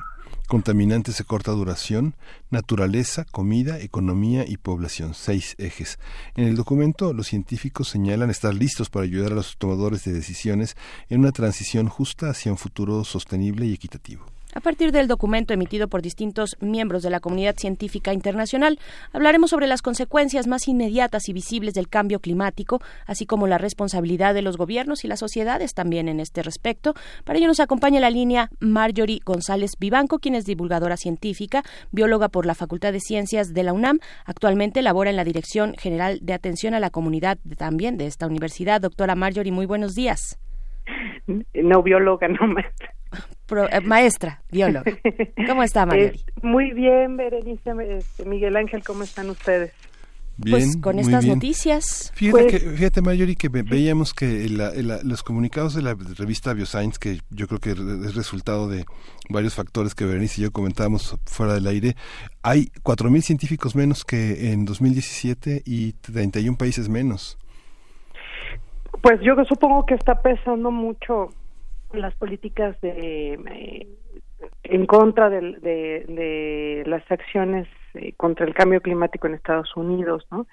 contaminantes 0.49 1.19
de 1.19 1.23
corta 1.25 1.51
duración, 1.51 2.15
naturaleza, 2.49 3.23
comida, 3.23 3.79
economía 3.79 4.45
y 4.47 4.57
población, 4.57 5.13
seis 5.13 5.53
ejes. 5.59 5.99
En 6.35 6.45
el 6.45 6.55
documento, 6.55 7.13
los 7.13 7.27
científicos 7.27 7.87
señalan 7.87 8.31
estar 8.31 8.55
listos 8.55 8.89
para 8.89 9.05
ayudar 9.05 9.31
a 9.31 9.35
los 9.35 9.57
tomadores 9.57 10.03
de 10.05 10.11
decisiones 10.11 10.75
en 11.07 11.19
una 11.19 11.31
transición 11.31 11.87
justa 11.87 12.31
hacia 12.31 12.51
un 12.51 12.57
futuro 12.57 13.03
sostenible 13.03 13.67
y 13.67 13.73
equitativo. 13.73 14.25
A 14.55 14.61
partir 14.61 14.91
del 14.91 15.07
documento 15.07 15.53
emitido 15.53 15.87
por 15.87 16.01
distintos 16.01 16.57
miembros 16.59 17.03
de 17.03 17.11
la 17.11 17.19
comunidad 17.19 17.55
científica 17.55 18.13
internacional, 18.13 18.79
hablaremos 19.13 19.51
sobre 19.51 19.67
las 19.67 19.83
consecuencias 19.83 20.47
más 20.47 20.67
inmediatas 20.67 21.29
y 21.29 21.33
visibles 21.33 21.75
del 21.75 21.87
cambio 21.87 22.19
climático, 22.19 22.81
así 23.05 23.27
como 23.27 23.45
la 23.45 23.59
responsabilidad 23.59 24.33
de 24.33 24.41
los 24.41 24.57
gobiernos 24.57 25.05
y 25.05 25.07
las 25.07 25.19
sociedades 25.19 25.75
también 25.75 26.09
en 26.09 26.19
este 26.19 26.41
respecto. 26.41 26.95
Para 27.25 27.37
ello 27.37 27.47
nos 27.47 27.59
acompaña 27.59 27.99
la 27.99 28.09
línea 28.09 28.49
Marjorie 28.59 29.21
González 29.23 29.73
Vivanco, 29.79 30.17
quien 30.17 30.33
es 30.33 30.45
divulgadora 30.45 30.97
científica, 30.97 31.61
bióloga 31.91 32.27
por 32.29 32.47
la 32.47 32.55
Facultad 32.55 32.91
de 32.91 33.01
Ciencias 33.01 33.53
de 33.53 33.61
la 33.61 33.73
UNAM. 33.73 33.99
Actualmente 34.25 34.81
labora 34.81 35.11
en 35.11 35.15
la 35.15 35.25
Dirección 35.25 35.75
General 35.77 36.17
de 36.23 36.33
Atención 36.33 36.73
a 36.73 36.79
la 36.79 36.89
Comunidad 36.89 37.37
también 37.57 37.97
de 37.97 38.07
esta 38.07 38.25
universidad. 38.25 38.81
Doctora 38.81 39.13
Marjorie, 39.13 39.51
muy 39.51 39.67
buenos 39.67 39.93
días. 39.93 40.39
No 41.53 41.83
bióloga, 41.83 42.27
no 42.27 42.47
eh, 43.57 43.81
maestra, 43.81 44.41
bióloga. 44.51 44.91
¿Cómo 45.47 45.63
está, 45.63 45.85
María? 45.87 46.13
muy 46.41 46.71
bien, 46.71 47.17
Berenice, 47.17 47.71
este, 47.89 48.25
Miguel 48.25 48.55
Ángel, 48.55 48.83
¿cómo 48.83 49.03
están 49.03 49.29
ustedes? 49.29 49.73
Bien, 50.41 50.57
pues 50.57 50.77
con 50.77 50.99
estas 50.99 51.25
noticias. 51.25 52.13
Fíjate, 52.15 52.43
pues 52.43 52.63
que, 52.63 52.69
fíjate, 52.69 53.01
Mayori, 53.01 53.35
que 53.35 53.49
veíamos 53.49 54.13
que 54.13 54.47
los 55.03 55.21
comunicados 55.21 55.73
de 55.73 55.81
la 55.81 55.97
revista 56.17 56.53
Bioscience, 56.53 56.97
que 56.97 57.19
yo 57.29 57.47
creo 57.47 57.59
que 57.59 57.71
es 57.71 58.15
resultado 58.15 58.69
de 58.69 58.85
varios 59.29 59.55
factores 59.55 59.95
que 59.95 60.05
Berenice 60.05 60.39
y 60.39 60.43
yo 60.45 60.51
comentábamos 60.51 61.17
fuera 61.25 61.55
del 61.55 61.67
aire, 61.67 61.97
hay 62.41 62.71
4.000 62.83 63.21
científicos 63.21 63.75
menos 63.75 64.05
que 64.05 64.53
en 64.53 64.63
2017 64.63 65.63
y 65.65 65.91
31 65.93 66.57
países 66.57 66.87
menos. 66.87 67.37
Pues 69.01 69.19
yo 69.21 69.35
supongo 69.43 69.85
que 69.85 69.95
está 69.95 70.21
pesando 70.21 70.71
mucho 70.71 71.33
las 71.93 72.15
políticas 72.15 72.79
de 72.81 73.33
eh, 73.33 73.87
en 74.63 74.85
contra 74.85 75.29
de, 75.29 75.41
de, 75.41 76.83
las 76.85 77.03
acciones 77.11 77.67
eh, 77.95 78.13
contra 78.13 78.45
el 78.45 78.53
cambio 78.53 78.81
climático 78.81 79.27
en 79.27 79.33
Estados 79.33 79.75
Unidos, 79.75 80.25
¿no? 80.31 80.47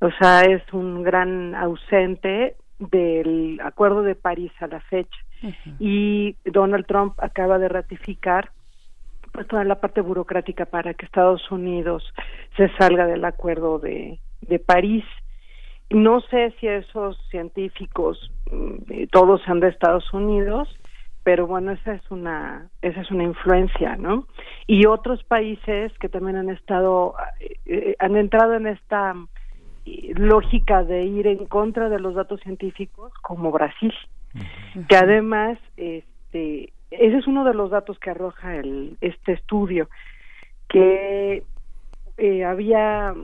O 0.00 0.10
sea, 0.18 0.42
es 0.42 0.62
un 0.72 1.02
gran 1.02 1.54
ausente 1.54 2.56
del 2.78 3.60
Acuerdo 3.62 4.02
de 4.02 4.14
París 4.14 4.52
a 4.60 4.66
la 4.66 4.80
fecha. 4.80 5.18
Y 5.78 6.36
Donald 6.44 6.86
Trump 6.86 7.14
acaba 7.18 7.58
de 7.58 7.68
ratificar 7.68 8.50
pues 9.32 9.46
toda 9.46 9.64
la 9.64 9.80
parte 9.80 10.00
burocrática 10.00 10.64
para 10.64 10.94
que 10.94 11.04
Estados 11.04 11.50
Unidos 11.50 12.02
se 12.56 12.68
salga 12.78 13.06
del 13.06 13.24
Acuerdo 13.24 13.78
de, 13.78 14.20
de 14.40 14.58
París. 14.58 15.04
No 15.90 16.20
sé 16.22 16.54
si 16.58 16.66
esos 16.66 17.18
científicos 17.30 18.32
todos 19.10 19.42
sean 19.42 19.60
de 19.60 19.68
Estados 19.68 20.12
Unidos, 20.12 20.68
pero 21.24 21.46
bueno, 21.46 21.72
esa 21.72 21.94
es 21.94 22.10
una 22.10 22.68
esa 22.82 23.00
es 23.00 23.10
una 23.10 23.24
influencia, 23.24 23.96
¿no? 23.96 24.26
Y 24.66 24.86
otros 24.86 25.24
países 25.24 25.90
que 25.98 26.10
también 26.10 26.36
han 26.36 26.50
estado 26.50 27.14
eh, 27.40 27.56
eh, 27.64 27.96
han 27.98 28.16
entrado 28.16 28.54
en 28.54 28.66
esta 28.66 29.14
eh, 29.86 30.12
lógica 30.16 30.84
de 30.84 31.00
ir 31.06 31.26
en 31.26 31.46
contra 31.46 31.88
de 31.88 31.98
los 31.98 32.14
datos 32.14 32.40
científicos 32.40 33.12
como 33.22 33.50
Brasil, 33.50 33.94
que 34.88 34.96
además 34.96 35.58
este 35.78 36.72
ese 36.90 37.16
es 37.16 37.26
uno 37.26 37.44
de 37.44 37.54
los 37.54 37.70
datos 37.70 37.98
que 37.98 38.10
arroja 38.10 38.56
el 38.56 38.98
este 39.00 39.32
estudio 39.32 39.88
que 40.68 41.42
había 42.46 43.14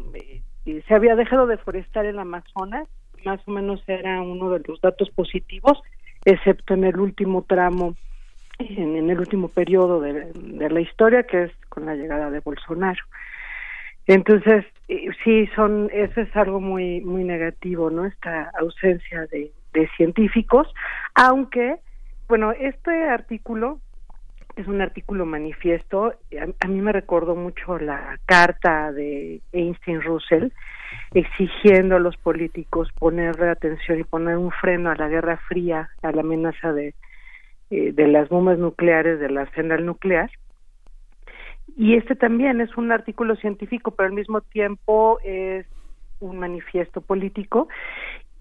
se 0.64 0.94
había 0.94 1.16
dejado 1.16 1.46
de 1.46 1.58
forestar 1.58 2.06
el 2.06 2.18
Amazonas, 2.18 2.88
más 3.24 3.40
o 3.46 3.50
menos 3.50 3.82
era 3.86 4.20
uno 4.20 4.50
de 4.50 4.60
los 4.66 4.80
datos 4.80 5.10
positivos, 5.10 5.80
excepto 6.24 6.74
en 6.74 6.84
el 6.84 6.98
último 6.98 7.42
tramo, 7.42 7.96
en, 8.58 9.10
el 9.10 9.18
último 9.18 9.48
periodo 9.48 10.00
de, 10.00 10.32
la 10.70 10.80
historia, 10.80 11.22
que 11.22 11.44
es 11.44 11.52
con 11.68 11.86
la 11.86 11.94
llegada 11.94 12.30
de 12.30 12.40
Bolsonaro. 12.40 13.02
Entonces, 14.06 14.64
sí, 15.24 15.48
son, 15.54 15.88
eso 15.92 16.20
es 16.20 16.34
algo 16.36 16.60
muy, 16.60 17.00
muy 17.00 17.24
negativo, 17.24 17.90
¿no? 17.90 18.06
Esta 18.06 18.50
ausencia 18.58 19.26
de, 19.26 19.52
de 19.72 19.88
científicos, 19.96 20.66
aunque, 21.14 21.76
bueno, 22.28 22.52
este 22.52 23.08
artículo 23.08 23.80
es 24.60 24.68
un 24.68 24.80
artículo 24.80 25.26
manifiesto. 25.26 26.14
A, 26.60 26.68
mí 26.68 26.80
me 26.80 26.92
recordó 26.92 27.34
mucho 27.34 27.78
la 27.78 28.18
carta 28.26 28.92
de 28.92 29.40
Einstein 29.52 30.02
Russell 30.02 30.48
exigiendo 31.14 31.96
a 31.96 32.00
los 32.00 32.16
políticos 32.16 32.88
ponerle 32.98 33.48
atención 33.48 34.00
y 34.00 34.04
poner 34.04 34.36
un 34.36 34.50
freno 34.50 34.90
a 34.90 34.96
la 34.96 35.08
Guerra 35.08 35.38
Fría, 35.48 35.90
a 36.02 36.12
la 36.12 36.20
amenaza 36.20 36.72
de, 36.72 36.94
eh, 37.70 37.92
de 37.92 38.08
las 38.08 38.28
bombas 38.28 38.58
nucleares, 38.58 39.18
de 39.20 39.30
la 39.30 39.42
arsenal 39.42 39.84
nuclear. 39.86 40.30
Y 41.76 41.96
este 41.96 42.16
también 42.16 42.60
es 42.60 42.76
un 42.76 42.92
artículo 42.92 43.36
científico, 43.36 43.92
pero 43.92 44.08
al 44.08 44.14
mismo 44.14 44.40
tiempo 44.40 45.20
es 45.24 45.66
un 46.20 46.38
manifiesto 46.38 47.00
político 47.00 47.68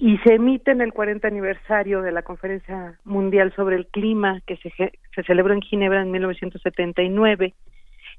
y 0.02 0.18
se 0.20 0.36
emite 0.36 0.72
en 0.72 0.80
el 0.80 0.94
40 0.94 1.28
aniversario 1.28 2.02
de 2.02 2.14
la 2.14 2.22
Conferencia 2.22 2.98
Mundial 3.04 3.54
sobre 3.54 3.76
el 3.76 3.86
Clima 3.88 4.40
que 4.48 4.56
se, 4.56 4.72
se 5.14 5.24
celebró 5.24 5.54
en 5.54 5.62
Ginebra 5.62 6.02
en 6.02 6.10
1979 6.10 7.54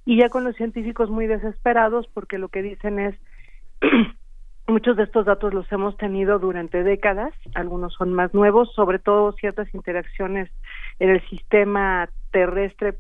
y 0.04 0.20
ya 0.20 0.28
con 0.28 0.44
los 0.44 0.54
científicos 0.56 1.08
muy 1.08 1.26
desesperados 1.26 2.06
porque 2.12 2.36
lo 2.36 2.48
que 2.48 2.60
dicen 2.60 2.98
es 2.98 3.14
muchos 4.66 4.94
de 4.98 5.04
estos 5.04 5.24
datos 5.24 5.54
los 5.54 5.72
hemos 5.72 5.96
tenido 5.96 6.38
durante 6.38 6.82
décadas, 6.82 7.32
algunos 7.54 7.94
son 7.94 8.12
más 8.12 8.34
nuevos, 8.34 8.70
sobre 8.74 8.98
todo 8.98 9.32
ciertas 9.32 9.72
interacciones 9.74 10.50
en 10.98 11.08
el 11.08 11.26
sistema 11.30 12.10
terrestre 12.30 12.98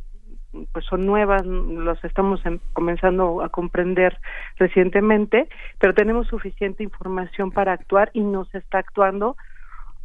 pues 0.72 0.84
son 0.84 1.06
nuevas, 1.06 1.44
los 1.46 2.02
estamos 2.04 2.40
comenzando 2.72 3.42
a 3.42 3.48
comprender 3.48 4.18
recientemente, 4.56 5.48
pero 5.78 5.94
tenemos 5.94 6.26
suficiente 6.26 6.82
información 6.82 7.52
para 7.52 7.72
actuar 7.72 8.10
y 8.14 8.20
no 8.20 8.44
se 8.46 8.58
está 8.58 8.78
actuando 8.78 9.36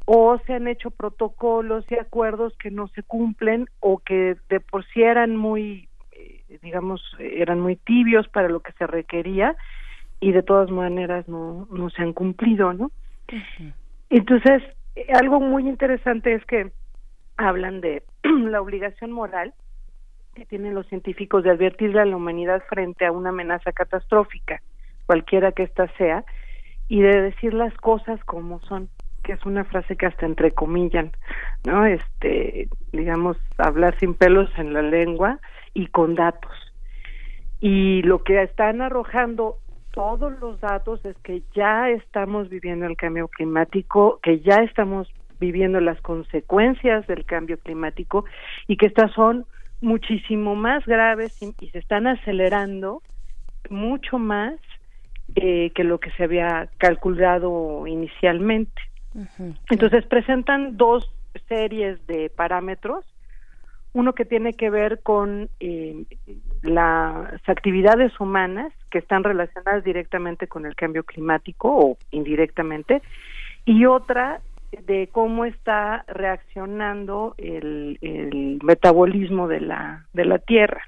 o 0.06 0.40
se 0.46 0.54
han 0.54 0.68
hecho 0.68 0.92
protocolos 0.92 1.84
y 1.90 1.96
acuerdos 1.96 2.56
que 2.58 2.70
no 2.70 2.88
se 2.90 3.02
cumplen 3.02 3.68
o 3.80 3.98
que 3.98 4.38
de 4.50 4.60
por 4.60 4.86
sí 4.86 5.02
eran 5.02 5.36
muy 5.36 5.90
eh, 6.12 6.44
digamos 6.62 7.02
eran 7.20 7.60
muy 7.60 7.76
tibios 7.76 8.28
para 8.28 8.48
lo 8.48 8.60
que 8.60 8.72
se 8.74 8.86
requería 8.86 9.56
y 10.20 10.32
de 10.32 10.44
todas 10.44 10.70
maneras 10.70 11.28
no 11.28 11.68
no 11.72 11.90
se 11.90 12.04
han 12.04 12.14
cumplido, 12.14 12.72
¿no? 12.74 12.92
Entonces, 14.10 14.62
algo 15.14 15.40
muy 15.40 15.68
interesante 15.68 16.34
es 16.36 16.46
que 16.46 16.72
hablan 17.38 17.82
de 17.82 18.04
la 18.24 18.62
obligación 18.62 19.12
moral 19.12 19.54
que 20.36 20.46
tienen 20.46 20.76
los 20.76 20.86
científicos 20.88 21.44
de 21.44 21.52
advertirle 21.52 22.02
a 22.02 22.06
la 22.06 22.18
humanidad 22.18 22.62
frente 22.68 23.06
a 23.06 23.12
una 23.12 23.30
amenaza 23.30 23.72
catastrófica, 23.72 24.62
cualquiera 25.06 25.54
que 25.54 25.64
ésta 25.64 25.88
sea, 25.98 26.26
y 26.90 27.02
de 27.02 27.22
decir 27.22 27.54
las 27.54 27.74
cosas 27.76 28.22
como 28.26 28.60
son, 28.62 28.90
que 29.24 29.32
es 29.32 29.46
una 29.46 29.64
frase 29.64 29.96
que 29.96 30.06
hasta 30.06 30.26
entrecomillan, 30.26 31.12
¿no? 31.66 31.86
Este, 31.86 32.68
digamos, 32.92 33.38
hablar 33.58 33.98
sin 33.98 34.14
pelos 34.14 34.50
en 34.58 34.74
la 34.74 34.82
lengua 34.82 35.40
y 35.74 35.88
con 35.88 36.16
datos. 36.16 36.52
Y 37.62 38.02
lo 38.02 38.24
que 38.24 38.44
están 38.44 38.82
arrojando 38.82 39.60
todos 39.92 40.38
los 40.42 40.60
datos 40.60 41.04
es 41.06 41.16
que 41.20 41.44
ya 41.56 41.90
estamos 41.90 42.50
viviendo 42.50 42.86
el 42.86 42.98
cambio 42.98 43.30
climático, 43.30 44.20
que 44.22 44.42
ya 44.42 44.58
estamos 44.58 45.08
viviendo 45.40 45.80
las 45.80 46.00
consecuencias 46.02 47.08
del 47.08 47.24
cambio 47.26 47.58
climático 47.58 48.26
y 48.68 48.76
que 48.76 48.88
estas 48.88 49.14
son 49.14 49.46
muchísimo 49.86 50.56
más 50.56 50.84
graves 50.86 51.40
y, 51.42 51.70
se 51.70 51.78
están 51.78 52.08
acelerando 52.08 53.04
mucho 53.70 54.18
más 54.18 54.56
eh, 55.36 55.72
que 55.76 55.84
lo 55.84 56.00
que 56.00 56.12
se 56.12 56.24
había 56.24 56.70
calculado 56.78 57.86
inicialmente. 57.88 58.82
Entonces 59.70 60.06
presentan 60.08 60.76
dos 60.76 61.10
series 61.48 62.06
de 62.08 62.30
parámetros, 62.30 63.06
uno 63.94 64.14
que 64.14 64.26
tiene 64.26 64.54
que 64.54 64.70
ver 64.70 65.02
con 65.04 65.50
eh, 65.62 66.04
las 66.64 67.42
actividades 67.48 68.20
humanas 68.20 68.74
que 68.90 68.98
están 68.98 69.24
relacionadas 69.24 69.84
directamente 69.84 70.48
con 70.48 70.66
el 70.66 70.76
cambio 70.76 71.04
climático 71.04 71.70
o 71.70 71.98
indirectamente, 72.12 73.02
y 73.64 73.86
otra 73.86 74.42
de 74.86 75.10
cómo 75.12 75.46
está 75.46 76.04
reaccionando 76.08 77.36
el, 77.38 77.98
el 78.02 78.60
metabolismo 78.64 79.48
de 79.48 79.62
la, 79.62 80.06
de 80.14 80.26
la 80.26 80.40
Tierra. 80.40 80.82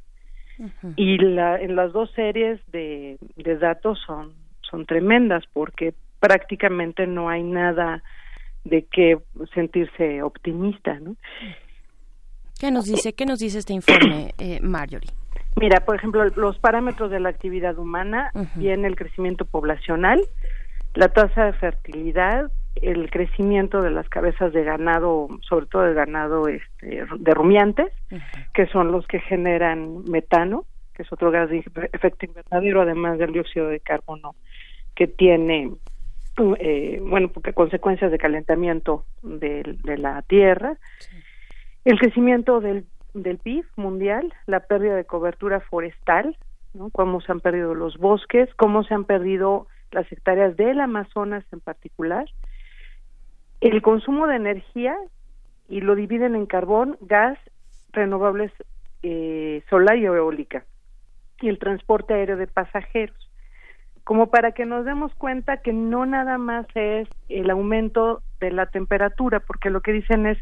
Y 0.96 1.20
la, 1.20 1.62
en 1.62 1.76
las 1.76 1.94
dos 1.94 2.10
series 2.14 2.60
de, 2.72 3.20
de 3.36 3.58
datos 3.58 4.00
son, 4.08 4.34
son 4.62 4.88
tremendas 4.88 5.44
porque 5.54 5.94
prácticamente 6.20 7.06
no 7.06 7.30
hay 7.30 7.44
nada 7.44 8.02
de 8.64 8.86
qué 8.92 9.20
sentirse 9.54 10.24
optimista, 10.24 11.00
¿no? 11.00 11.16
¿Qué 12.60 12.72
nos 12.72 12.86
dice, 12.86 13.14
qué 13.14 13.26
nos 13.26 13.40
dice 13.40 13.60
este 13.60 13.74
informe, 13.74 14.34
eh, 14.40 14.60
Marjorie? 14.62 15.12
Mira, 15.58 15.86
por 15.86 15.96
ejemplo, 15.96 16.24
los 16.36 16.58
parámetros 16.60 17.10
de 17.12 17.20
la 17.20 17.30
actividad 17.30 17.78
humana, 17.78 18.32
viene 18.56 18.88
el 18.88 18.96
crecimiento 18.96 19.46
poblacional, 19.46 20.22
la 20.94 21.10
tasa 21.10 21.46
de 21.46 21.54
fertilidad, 21.54 22.52
el 22.82 23.10
crecimiento 23.10 23.82
de 23.82 23.92
las 23.92 24.08
cabezas 24.10 24.54
de 24.54 24.64
ganado, 24.64 25.28
sobre 25.42 25.66
todo 25.66 25.84
de 25.84 25.94
ganado 25.94 26.48
este, 26.48 27.06
de 27.18 27.34
rumiantes, 27.34 27.92
que 28.54 28.68
son 28.68 28.92
los 28.92 29.08
que 29.08 29.20
generan 29.20 30.04
metano, 30.06 30.66
que 30.94 31.04
es 31.04 31.12
otro 31.12 31.32
gas 31.32 31.50
de 31.50 31.64
efecto 31.94 32.26
invernadero, 32.26 32.82
además 32.82 33.20
del 33.20 33.34
dióxido 33.34 33.68
de 33.68 33.80
carbono 33.80 34.36
que 34.96 35.08
tiene, 35.08 35.72
eh, 36.60 37.00
bueno, 37.04 37.30
porque 37.30 37.54
consecuencias 37.54 38.12
de 38.12 38.18
calentamiento 38.18 39.06
de, 39.22 39.78
la 39.98 40.24
tierra, 40.24 40.78
el 41.86 42.00
crecimiento 42.00 42.60
del, 42.60 42.86
del 43.14 43.38
PIB 43.38 43.66
mundial, 43.76 44.34
la 44.48 44.62
pérdida 44.62 44.96
de 44.96 45.06
cobertura 45.06 45.60
forestal, 45.60 46.36
¿no? 46.74 46.90
cómo 46.90 47.22
se 47.22 47.32
han 47.32 47.42
perdido 47.42 47.76
los 47.76 47.98
bosques, 47.98 48.50
cómo 48.56 48.84
se 48.84 48.96
han 48.96 49.06
perdido 49.06 49.68
las 49.92 50.12
hectáreas 50.12 50.58
del 50.58 50.80
Amazonas 50.80 51.46
en 51.52 51.60
particular, 51.60 52.26
el 53.62 53.82
consumo 53.82 54.28
de 54.28 54.36
energía 54.36 54.96
y 55.68 55.82
lo 55.82 55.96
dividen 55.96 56.36
en 56.36 56.46
carbón, 56.46 56.98
gas, 57.02 57.38
renovables 57.92 58.52
eh, 59.04 59.64
solar 59.70 59.98
y 59.98 60.06
eólica 60.06 60.66
y 61.42 61.50
el 61.50 61.60
transporte 61.60 62.14
aéreo 62.14 62.38
de 62.38 62.48
pasajeros. 62.48 63.16
Como 64.04 64.28
para 64.28 64.54
que 64.54 64.66
nos 64.66 64.86
demos 64.86 65.14
cuenta 65.16 65.58
que 65.58 65.74
no 65.74 66.06
nada 66.06 66.38
más 66.38 66.66
es 66.76 67.10
el 67.28 67.50
aumento 67.50 68.22
de 68.40 68.52
la 68.52 68.68
temperatura, 68.68 69.42
porque 69.42 69.70
lo 69.70 69.82
que 69.82 69.92
dicen 69.92 70.26
es, 70.28 70.38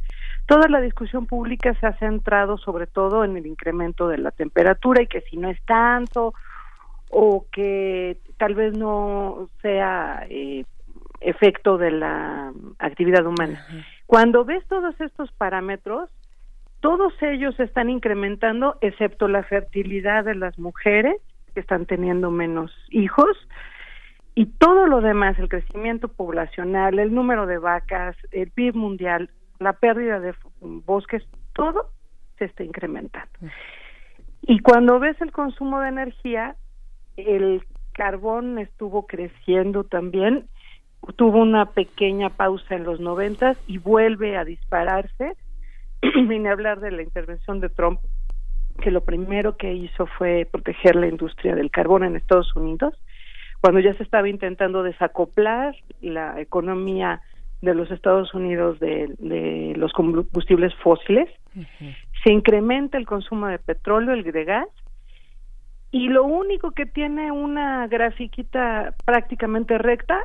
toda 0.45 0.67
la 0.69 0.82
discusión 0.82 1.25
pública 1.25 1.73
se 1.80 1.88
ha 1.88 1.97
centrado 1.97 2.58
sobre 2.58 2.86
todo 2.86 3.23
en 3.23 3.38
el 3.38 3.47
incremento 3.47 4.08
de 4.08 4.19
la 4.19 4.32
temperatura 4.32 5.01
y 5.01 5.08
que 5.08 5.21
si 5.21 5.38
no 5.38 5.49
es 5.49 5.60
tanto 5.65 6.34
o 7.10 7.45
que 7.51 8.17
tal 8.38 8.56
vez 8.56 8.78
no 8.78 9.49
sea 9.62 10.25
eh, 10.30 10.65
efecto 11.25 11.77
de 11.77 11.91
la 11.91 12.53
actividad 12.79 13.25
humana. 13.25 13.65
Cuando 14.05 14.45
ves 14.45 14.63
todos 14.67 14.99
estos 15.01 15.31
parámetros, 15.31 16.09
todos 16.81 17.13
ellos 17.21 17.59
están 17.59 17.89
incrementando, 17.89 18.77
excepto 18.81 19.27
la 19.27 19.43
fertilidad 19.43 20.23
de 20.23 20.35
las 20.35 20.57
mujeres, 20.59 21.15
que 21.53 21.61
están 21.61 21.88
teniendo 21.88 22.29
menos 22.29 22.71
hijos, 22.91 23.35
y 24.35 24.45
todo 24.45 24.85
lo 24.85 25.01
demás, 25.01 25.39
el 25.39 25.49
crecimiento 25.49 26.09
poblacional, 26.09 26.99
el 26.99 27.13
número 27.13 27.47
de 27.47 27.57
vacas, 27.57 28.15
el 28.31 28.51
PIB 28.51 28.75
mundial, 28.75 29.29
la 29.59 29.73
pérdida 29.73 30.19
de 30.19 30.35
bosques, 30.59 31.23
todo 31.53 31.89
se 32.38 32.45
está 32.45 32.63
incrementando. 32.63 33.31
Y 34.41 34.59
cuando 34.59 34.99
ves 34.99 35.19
el 35.21 35.31
consumo 35.31 35.79
de 35.79 35.88
energía, 35.88 36.55
el 37.17 37.63
carbón 37.93 38.59
estuvo 38.59 39.07
creciendo 39.07 39.85
también 39.85 40.47
tuvo 41.15 41.39
una 41.39 41.67
pequeña 41.67 42.29
pausa 42.29 42.75
en 42.75 42.84
los 42.84 42.99
noventas 42.99 43.58
y 43.67 43.77
vuelve 43.77 44.38
a 44.38 44.45
dispararse. 44.45 45.36
Vine 46.01 46.49
a 46.49 46.53
hablar 46.53 46.79
de 46.79 46.91
la 46.91 47.03
intervención 47.03 47.60
de 47.60 47.69
Trump, 47.69 47.99
que 48.81 48.91
lo 48.91 49.01
primero 49.01 49.58
que 49.58 49.73
hizo 49.73 50.08
fue 50.17 50.47
proteger 50.51 50.95
la 50.95 51.08
industria 51.08 51.55
del 51.55 51.71
carbón 51.71 52.03
en 52.03 52.15
Estados 52.15 52.55
Unidos, 52.55 52.93
cuando 53.62 53.79
ya 53.79 53.93
se 53.95 54.03
estaba 54.03 54.29
intentando 54.29 54.84
desacoplar 54.84 55.75
la 56.01 56.39
economía 56.39 57.21
de 57.62 57.73
los 57.73 57.89
Estados 57.89 58.34
Unidos 58.34 58.79
de, 58.79 59.73
los 59.75 59.91
combustibles 59.93 60.73
fósiles, 60.75 61.29
se 62.23 62.31
incrementa 62.31 62.97
el 62.97 63.08
consumo 63.08 63.47
de 63.47 63.60
petróleo, 63.60 64.13
el 64.13 64.23
de 64.23 64.43
gas, 64.43 64.67
y 65.91 66.10
lo 66.10 66.25
único 66.25 66.71
que 66.71 66.86
tiene 66.86 67.31
una 67.31 67.88
grafiquita 67.88 68.93
prácticamente 69.05 69.77
recta 69.77 70.21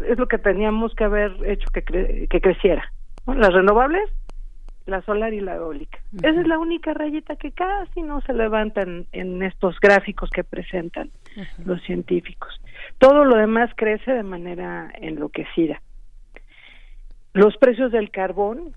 es 0.00 0.18
lo 0.18 0.26
que 0.26 0.38
teníamos 0.38 0.94
que 0.94 1.04
haber 1.04 1.32
hecho 1.44 1.68
que, 1.72 2.26
que 2.28 2.40
creciera. 2.40 2.92
Las 3.26 3.52
renovables, 3.52 4.10
la 4.86 5.02
solar 5.02 5.32
y 5.32 5.40
la 5.40 5.56
eólica. 5.56 5.98
Esa 6.16 6.40
es 6.40 6.46
la 6.46 6.58
única 6.58 6.92
rayita 6.92 7.36
que 7.36 7.52
casi 7.52 8.02
no 8.02 8.20
se 8.22 8.32
levantan 8.32 9.06
en 9.12 9.42
estos 9.42 9.78
gráficos 9.80 10.30
que 10.30 10.44
presentan 10.44 11.10
los 11.64 11.80
científicos. 11.82 12.60
Todo 12.98 13.24
lo 13.24 13.36
demás 13.36 13.70
crece 13.76 14.12
de 14.12 14.22
manera 14.22 14.90
enloquecida. 14.94 15.80
Los 17.32 17.56
precios 17.56 17.92
del 17.92 18.10
carbón 18.10 18.74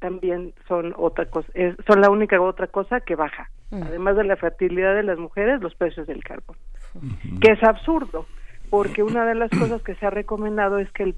también 0.00 0.52
son 0.66 0.94
otra 0.96 1.26
cosa, 1.26 1.50
son 1.86 2.00
la 2.00 2.10
única 2.10 2.40
otra 2.40 2.66
cosa 2.66 3.00
que 3.00 3.14
baja. 3.14 3.50
Además 3.70 4.16
de 4.16 4.24
la 4.24 4.36
fertilidad 4.36 4.96
de 4.96 5.04
las 5.04 5.18
mujeres, 5.18 5.60
los 5.60 5.76
precios 5.76 6.06
del 6.08 6.24
carbón. 6.24 6.56
Que 7.40 7.52
es 7.52 7.62
absurdo, 7.62 8.26
porque 8.70 9.02
una 9.02 9.26
de 9.26 9.34
las 9.34 9.50
cosas 9.50 9.82
que 9.82 9.96
se 9.96 10.06
ha 10.06 10.10
recomendado 10.10 10.78
es 10.78 10.90
que 10.92 11.02
el, 11.02 11.16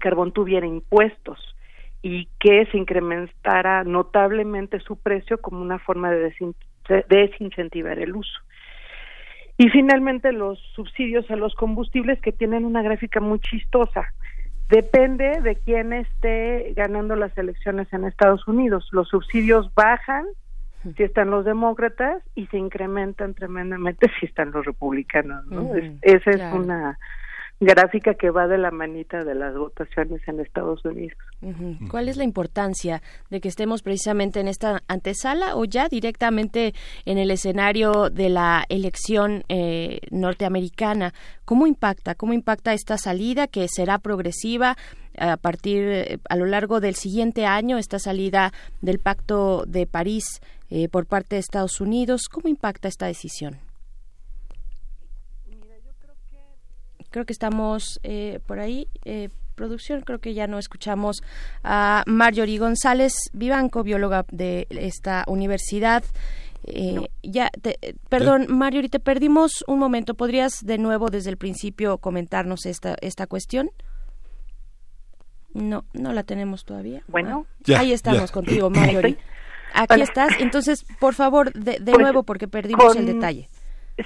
carbón 0.00 0.32
tuviera 0.32 0.66
impuestos 0.66 1.38
y 2.00 2.28
que 2.38 2.64
se 2.66 2.78
incrementara 2.78 3.82
notablemente 3.82 4.78
su 4.78 4.96
precio 4.96 5.40
como 5.40 5.60
una 5.60 5.80
forma 5.80 6.10
de 6.12 6.32
desincentivar 7.08 7.98
el 7.98 8.14
uso. 8.14 8.40
Y 9.58 9.68
finalmente 9.68 10.32
los 10.32 10.58
subsidios 10.74 11.30
a 11.30 11.36
los 11.36 11.54
combustibles 11.54 12.20
que 12.22 12.32
tienen 12.32 12.64
una 12.64 12.82
gráfica 12.82 13.20
muy 13.20 13.40
chistosa. 13.40 14.14
Depende 14.70 15.40
de 15.42 15.56
quién 15.56 15.92
esté 15.92 16.72
ganando 16.76 17.16
las 17.16 17.36
elecciones 17.36 17.92
en 17.92 18.04
Estados 18.04 18.46
Unidos. 18.48 18.88
Los 18.92 19.08
subsidios 19.08 19.74
bajan 19.74 20.24
si 20.96 21.02
están 21.02 21.30
los 21.30 21.44
demócratas 21.44 22.22
y 22.34 22.46
se 22.46 22.58
incrementan 22.58 23.34
tremendamente 23.34 24.10
si 24.20 24.26
están 24.26 24.50
los 24.52 24.64
republicanos, 24.64 25.46
¿no? 25.46 25.70
esa 26.02 26.30
es 26.30 26.54
una 26.54 26.98
gráfica 27.60 28.14
que 28.14 28.30
va 28.30 28.48
de 28.48 28.56
la 28.56 28.70
manita 28.70 29.22
de 29.22 29.34
las 29.34 29.54
votaciones 29.54 30.26
en 30.26 30.40
Estados 30.40 30.82
Unidos. 30.84 31.16
¿Cuál 31.90 32.08
es 32.08 32.16
la 32.16 32.24
importancia 32.24 33.02
de 33.28 33.40
que 33.42 33.48
estemos 33.48 33.82
precisamente 33.82 34.40
en 34.40 34.48
esta 34.48 34.82
antesala 34.88 35.54
o 35.56 35.66
ya 35.66 35.88
directamente 35.88 36.72
en 37.04 37.18
el 37.18 37.30
escenario 37.30 38.08
de 38.08 38.30
la 38.30 38.64
elección 38.70 39.44
eh, 39.50 40.00
norteamericana? 40.10 41.12
¿Cómo 41.44 41.66
impacta? 41.66 42.14
¿Cómo 42.14 42.32
impacta 42.32 42.72
esta 42.72 42.96
salida 42.96 43.46
que 43.46 43.68
será 43.68 43.98
progresiva? 43.98 44.76
a 45.18 45.36
partir 45.36 46.20
a 46.30 46.36
lo 46.36 46.46
largo 46.46 46.78
del 46.80 46.94
siguiente 46.94 47.44
año 47.44 47.78
esta 47.78 47.98
salida 47.98 48.52
del 48.80 49.00
Pacto 49.00 49.64
de 49.66 49.84
París 49.84 50.40
eh, 50.70 50.88
por 50.88 51.06
parte 51.06 51.36
de 51.36 51.40
Estados 51.40 51.80
Unidos. 51.80 52.28
¿Cómo 52.30 52.48
impacta 52.48 52.88
esta 52.88 53.06
decisión? 53.06 53.58
creo 57.10 57.26
que 57.26 57.32
estamos 57.32 58.00
eh, 58.02 58.40
por 58.46 58.60
ahí. 58.60 58.88
Eh, 59.04 59.28
producción, 59.54 60.00
creo 60.00 60.20
que 60.20 60.32
ya 60.32 60.46
no 60.46 60.58
escuchamos 60.58 61.22
a 61.62 62.02
Marjorie 62.06 62.58
González 62.58 63.12
Vivanco, 63.32 63.82
bióloga 63.82 64.24
de 64.30 64.66
esta 64.70 65.24
universidad. 65.26 66.02
Eh, 66.64 67.08
ya, 67.22 67.50
perdón, 68.08 68.46
Mario, 68.48 68.88
te 68.88 69.00
perdimos 69.00 69.64
un 69.66 69.78
momento. 69.78 70.14
¿Podrías 70.14 70.64
de 70.64 70.78
nuevo 70.78 71.10
desde 71.10 71.30
el 71.30 71.36
principio 71.36 71.98
comentarnos 71.98 72.64
esta, 72.64 72.96
esta 73.02 73.26
cuestión? 73.26 73.70
No, 75.52 75.84
no 75.92 76.12
la 76.12 76.22
tenemos 76.22 76.64
todavía. 76.64 77.02
Bueno, 77.08 77.46
ah, 77.74 77.80
ahí 77.80 77.92
estamos 77.92 78.30
contigo, 78.30 78.70
Mario. 78.70 79.00
Aquí 79.74 80.00
estás. 80.00 80.40
Entonces, 80.40 80.84
por 80.98 81.14
favor, 81.14 81.52
de, 81.52 81.78
de 81.78 81.92
pues, 81.92 81.98
nuevo, 81.98 82.22
porque 82.22 82.48
perdimos 82.48 82.96
el 82.96 83.06
detalle. 83.06 83.48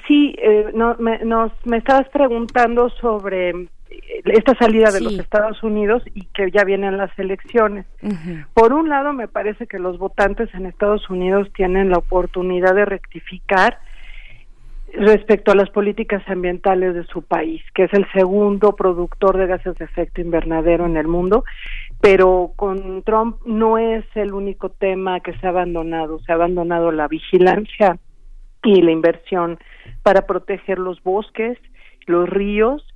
Sí, 0.06 0.34
eh, 0.38 0.70
no, 0.74 0.96
me, 0.98 1.18
nos, 1.24 1.52
me 1.64 1.76
estabas 1.78 2.08
preguntando 2.08 2.90
sobre 2.90 3.50
eh, 3.50 3.66
esta 4.24 4.54
salida 4.56 4.90
de 4.90 5.00
los 5.00 5.18
Estados 5.18 5.62
Unidos 5.62 6.02
y 6.14 6.24
que 6.26 6.50
ya 6.50 6.64
vienen 6.64 6.96
las 6.96 7.16
elecciones. 7.18 7.86
Por 8.54 8.72
un 8.72 8.88
lado, 8.88 9.12
me 9.12 9.28
parece 9.28 9.66
que 9.66 9.78
los 9.78 9.98
votantes 9.98 10.52
en 10.54 10.66
Estados 10.66 11.08
Unidos 11.10 11.48
tienen 11.54 11.90
la 11.90 11.98
oportunidad 11.98 12.74
de 12.74 12.84
rectificar 12.84 13.78
respecto 14.96 15.50
a 15.50 15.56
las 15.56 15.70
políticas 15.70 16.22
ambientales 16.28 16.94
de 16.94 17.04
su 17.04 17.22
país, 17.22 17.62
que 17.74 17.84
es 17.84 17.92
el 17.92 18.06
segundo 18.12 18.76
productor 18.76 19.36
de 19.36 19.46
gases 19.46 19.76
de 19.76 19.84
efecto 19.84 20.20
invernadero 20.20 20.86
en 20.86 20.96
el 20.96 21.08
mundo, 21.08 21.44
pero 22.00 22.52
con 22.56 23.02
Trump 23.02 23.38
no 23.46 23.78
es 23.78 24.04
el 24.14 24.32
único 24.34 24.70
tema 24.70 25.20
que 25.20 25.36
se 25.38 25.46
ha 25.46 25.50
abandonado, 25.50 26.18
se 26.20 26.32
ha 26.32 26.34
abandonado 26.34 26.92
la 26.92 27.08
vigilancia 27.08 27.98
y 28.62 28.82
la 28.82 28.92
inversión 28.92 29.58
para 30.02 30.26
proteger 30.26 30.78
los 30.78 31.02
bosques, 31.02 31.58
los 32.06 32.28
ríos. 32.28 32.86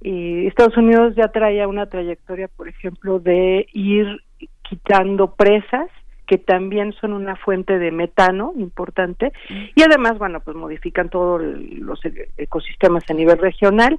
Y 0.00 0.46
Estados 0.46 0.76
Unidos 0.76 1.14
ya 1.16 1.28
traía 1.28 1.68
una 1.68 1.86
trayectoria, 1.86 2.48
por 2.48 2.68
ejemplo, 2.68 3.18
de 3.18 3.66
ir 3.72 4.22
quitando 4.62 5.34
presas 5.34 5.88
que 6.26 6.38
también 6.38 6.92
son 7.00 7.12
una 7.12 7.36
fuente 7.36 7.78
de 7.78 7.92
metano 7.92 8.52
importante. 8.56 9.32
Y 9.74 9.82
además, 9.82 10.18
bueno, 10.18 10.40
pues 10.40 10.56
modifican 10.56 11.08
todos 11.08 11.40
los 11.40 12.00
ecosistemas 12.36 13.04
a 13.08 13.14
nivel 13.14 13.38
regional. 13.38 13.98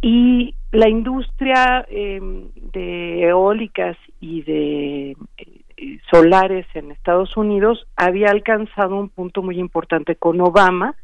Y 0.00 0.54
la 0.74 0.88
industria 0.88 1.86
em, 1.88 2.48
de 2.72 3.22
eólicas 3.22 3.96
y 4.20 4.42
de 4.42 5.16
eh, 5.36 5.98
solares 6.10 6.66
en 6.74 6.90
Estados 6.90 7.36
Unidos 7.36 7.86
había 7.96 8.30
alcanzado 8.30 8.96
un 8.96 9.08
punto 9.08 9.42
muy 9.42 9.58
importante 9.58 10.16
con 10.16 10.40
Obama, 10.40 10.96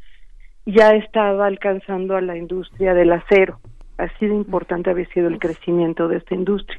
ya 0.67 0.91
estaba 0.91 1.47
alcanzando 1.47 2.17
a 2.17 2.21
la 2.21 2.37
industria 2.37 2.95
del 2.95 3.13
acero. 3.13 3.61
Así 3.97 4.27
de 4.27 4.35
importante 4.35 4.91
había 4.91 5.07
sido 5.11 5.29
el 5.29 5.39
crecimiento 5.39 6.09
de 6.09 6.17
esta 6.17 6.35
industria. 6.35 6.79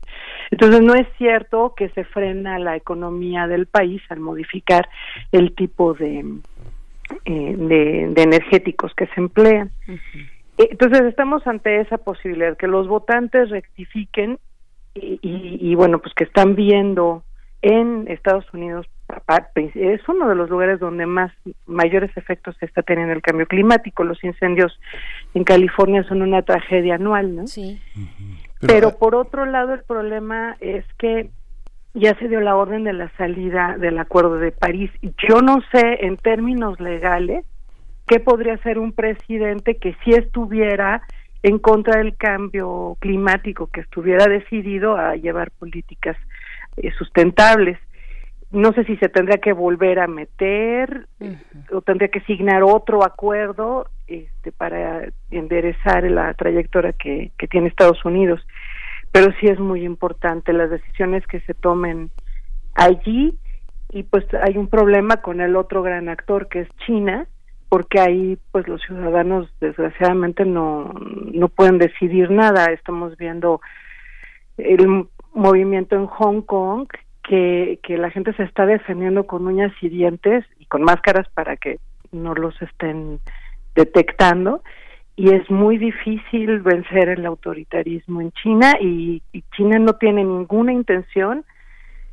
Entonces, 0.50 0.82
no 0.82 0.96
es 0.96 1.08
cierto 1.18 1.74
que 1.78 1.90
se 1.90 2.04
frena 2.04 2.60
la 2.60 2.76
economía 2.76 3.48
del 3.48 3.68
país 3.68 4.02
al 4.10 4.20
modificar 4.20 4.90
el 5.32 5.54
tipo 5.54 5.94
de, 5.94 6.26
eh, 7.26 7.56
de, 7.58 8.22
energéticos 8.22 8.94
que 8.96 9.06
se 9.08 9.22
emplean. 9.22 9.72
Entonces, 10.70 11.02
estamos 11.02 11.46
ante 11.48 11.82
esa 11.82 11.98
posibilidad, 11.98 12.58
que 12.58 12.68
los 12.68 12.88
votantes 12.88 13.50
rectifiquen 13.50 14.40
y, 14.94 15.20
y 15.22 15.76
bueno, 15.76 16.00
pues 16.00 16.14
que 16.14 16.26
están 16.26 16.56
viendo 16.56 17.24
en 17.62 18.06
Estados 18.08 18.46
Unidos 18.54 18.88
es 19.76 20.08
uno 20.08 20.30
de 20.30 20.36
los 20.36 20.50
lugares 20.50 20.80
donde 20.80 21.06
más 21.06 21.32
mayores 21.66 22.16
efectos 22.16 22.56
se 22.60 22.66
está 22.66 22.82
teniendo 22.82 23.14
el 23.14 23.22
cambio 23.22 23.46
climático. 23.46 24.04
Los 24.04 24.24
incendios 24.24 24.78
en 25.34 25.44
California 25.44 26.04
son 26.04 26.22
una 26.22 26.42
tragedia 26.44 26.96
anual, 26.96 27.36
¿no? 27.36 27.48
Sí. 27.48 27.82
Pero, 28.62 28.98
por 28.98 29.16
otro 29.16 29.46
lado, 29.46 29.74
el 29.74 29.84
problema 29.84 30.56
es 30.60 30.86
que 30.98 31.30
ya 31.94 32.18
se 32.20 32.28
dio 32.28 32.40
la 32.42 32.56
orden 32.56 32.84
de 32.84 32.94
la 32.94 33.12
salida 33.18 33.76
del 33.78 33.98
Acuerdo 33.98 34.38
de 34.38 34.52
París. 34.52 34.92
Yo 35.28 35.42
no 35.42 35.60
sé, 35.72 36.06
en 36.06 36.18
términos 36.18 36.80
legales, 36.80 37.46
qué 38.12 38.20
podría 38.20 38.58
ser 38.58 38.78
un 38.78 38.92
presidente 38.92 39.78
que 39.78 39.96
si 40.04 40.12
estuviera 40.12 41.02
en 41.44 41.60
contra 41.60 42.00
del 42.00 42.18
cambio 42.18 42.98
climático, 43.00 43.68
que 43.68 43.80
estuviera 43.80 44.26
decidido 44.26 44.98
a 44.98 45.16
llevar 45.16 45.50
políticas 45.52 46.18
eh, 46.76 46.92
sustentables 46.98 47.80
no 48.52 48.74
sé 48.74 48.84
si 48.84 48.98
se 48.98 49.08
tendría 49.08 49.38
que 49.38 49.54
volver 49.54 50.00
a 50.00 50.08
meter 50.08 51.08
o 51.72 51.80
tendría 51.80 52.10
que 52.10 52.20
signar 52.22 52.64
otro 52.64 53.06
acuerdo 53.06 53.88
este, 54.08 54.52
para 54.52 55.08
enderezar 55.30 56.04
la 56.04 56.34
trayectoria 56.34 56.92
que, 56.92 57.32
que 57.38 57.48
tiene 57.48 57.70
Estados 57.70 58.04
Unidos. 58.04 58.46
Pero 59.14 59.32
sí 59.40 59.48
es 59.48 59.58
muy 59.58 59.86
importante 59.86 60.52
las 60.52 60.70
decisiones 60.70 61.26
que 61.28 61.40
se 61.42 61.54
tomen 61.54 62.12
allí. 62.76 63.38
Y 63.90 64.04
pues 64.04 64.26
hay 64.42 64.58
un 64.58 64.68
problema 64.68 65.22
con 65.22 65.40
el 65.40 65.56
otro 65.56 65.82
gran 65.82 66.10
actor 66.10 66.50
que 66.50 66.60
es 66.60 66.70
China 66.86 67.28
porque 67.72 68.02
ahí 68.02 68.38
pues 68.52 68.68
los 68.68 68.82
ciudadanos 68.82 69.50
desgraciadamente 69.62 70.44
no 70.44 70.92
no 71.34 71.48
pueden 71.48 71.78
decidir 71.78 72.30
nada. 72.30 72.66
Estamos 72.66 73.16
viendo 73.16 73.62
el 74.58 75.08
movimiento 75.34 75.96
en 75.96 76.06
Hong 76.06 76.42
Kong 76.42 76.90
que, 77.24 77.80
que 77.82 77.98
la 77.98 78.12
gente 78.12 78.34
se 78.34 78.44
está 78.44 78.66
defendiendo 78.66 79.26
con 79.26 79.48
uñas 79.48 79.72
y 79.80 79.88
dientes 79.88 80.44
y 80.60 80.66
con 80.66 80.84
máscaras 80.84 81.30
para 81.30 81.56
que 81.56 81.80
no 82.12 82.34
los 82.34 82.62
estén 82.62 83.22
detectando. 83.74 84.64
Y 85.16 85.34
es 85.34 85.50
muy 85.50 85.78
difícil 85.78 86.60
vencer 86.60 87.08
el 87.08 87.26
autoritarismo 87.26 88.20
en 88.20 88.34
China 88.34 88.74
y, 88.82 89.24
China 89.56 89.80
no 89.80 89.94
tiene 89.94 90.26
ninguna 90.26 90.74
intención 90.74 91.46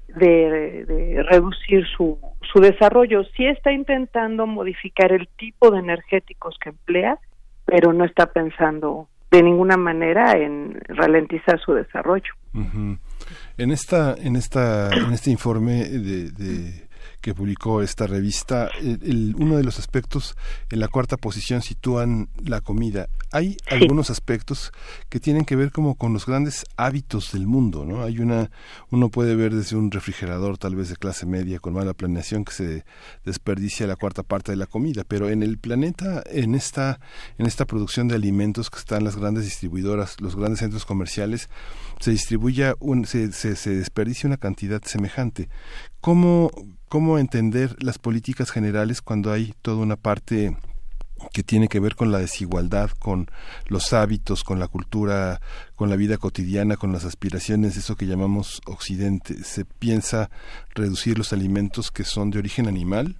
de, 0.09 0.85
de, 0.87 1.23
reducir 1.23 1.85
su, 1.97 2.19
su 2.53 2.61
desarrollo. 2.61 3.25
Sí 3.37 3.47
está 3.47 3.73
intentando 3.73 4.47
modificar 4.47 5.13
el 5.13 5.29
tipo 5.37 5.71
de 5.71 5.81
energéticos 5.81 6.57
que 6.63 6.71
emplea, 6.71 7.19
pero 7.65 7.93
no 7.93 8.05
está 8.05 8.33
pensando 8.33 9.09
de 9.31 9.43
ninguna 9.43 9.77
manera 9.77 10.33
en 10.33 10.81
ralentizar 10.89 11.61
su 11.61 11.75
desarrollo. 11.75 12.33
En 12.55 13.71
esta, 13.71 14.15
en 14.15 14.37
esta, 14.37 14.89
en 14.91 15.13
este 15.13 15.31
informe 15.31 15.85
de 15.85 16.88
que 17.21 17.35
publicó 17.35 17.83
esta 17.83 18.07
revista, 18.07 18.69
el, 18.81 19.35
uno 19.39 19.57
de 19.57 19.65
los 19.65 19.79
aspectos 19.79 20.37
en 20.71 20.81
la 20.81 20.89
cuarta 20.89 21.17
posición 21.17 21.63
sitúan 21.63 22.29
la 22.45 22.61
comida. 22.61 23.09
Hay 23.33 23.57
algunos 23.67 24.11
aspectos 24.11 24.73
que 25.09 25.21
tienen 25.21 25.45
que 25.45 25.57
ver 25.57 25.73
como 25.73 25.97
con 25.97 26.13
los 26.13 26.27
grandes 26.27 26.65
hábitos 26.77 27.33
del 27.33 27.47
mundo, 27.47 27.85
¿no? 27.85 28.03
Hay 28.03 28.21
una, 28.21 28.51
uno 28.91 29.09
puede 29.09 29.35
ver 29.35 29.55
desde 29.55 29.77
un 29.77 29.91
refrigerador 29.91 30.59
tal 30.59 30.77
vez 30.77 30.89
de 30.89 30.97
clase 30.97 31.27
media 31.27 31.59
con 31.59 31.75
mala 31.75 31.93
planeación 31.93 32.45
que 32.45 32.53
se 32.53 32.85
desperdicia 33.25 33.87
la 33.87 33.97
cuarta 33.97 34.23
parte 34.23 34.53
de 34.53 34.57
la 34.57 34.67
comida, 34.67 35.05
pero 35.07 35.29
en 35.29 35.43
el 35.43 35.59
planeta, 35.59 36.23
en 36.27 36.55
esta, 36.55 37.01
en 37.37 37.47
esta 37.47 37.67
producción 37.67 38.09
de 38.09 38.15
alimentos 38.15 38.71
que 38.71 38.79
están 38.79 39.05
las 39.05 39.17
grandes 39.17 39.45
distribuidoras, 39.45 40.21
los 40.21 40.37
grandes 40.37 40.61
centros 40.61 40.85
comerciales, 40.85 41.49
se 42.01 42.13
distribuye 42.13 42.75
un, 42.79 43.07
se, 43.07 43.33
se, 43.33 43.57
se 43.57 43.71
desperdicia 43.71 44.29
una 44.29 44.37
cantidad 44.37 44.83
semejante. 44.85 45.49
¿Cómo, 46.01 46.51
cómo 46.89 47.19
entender 47.19 47.77
las 47.83 47.99
políticas 47.99 48.51
generales 48.51 49.03
cuando 49.03 49.33
hay 49.33 49.55
toda 49.63 49.79
una 49.79 49.97
parte 49.97 50.57
que 51.33 51.43
tiene 51.43 51.69
que 51.69 51.81
ver 51.81 51.97
con 51.97 52.13
la 52.13 52.19
desigualdad, 52.19 52.91
con 52.99 53.29
los 53.67 53.93
hábitos, 53.93 54.45
con 54.45 54.61
la 54.61 54.69
cultura, 54.69 55.41
con 55.75 55.91
la 55.91 55.97
vida 55.97 56.17
cotidiana, 56.17 56.77
con 56.77 56.93
las 56.93 57.05
aspiraciones, 57.05 57.77
eso 57.77 57.97
que 57.97 58.07
llamamos 58.07 58.61
Occidente. 58.67 59.43
¿Se 59.43 59.65
piensa 59.65 60.31
reducir 60.75 61.19
los 61.19 61.33
alimentos 61.33 61.91
que 61.91 62.05
son 62.05 62.31
de 62.31 62.39
origen 62.39 62.69
animal? 62.69 63.17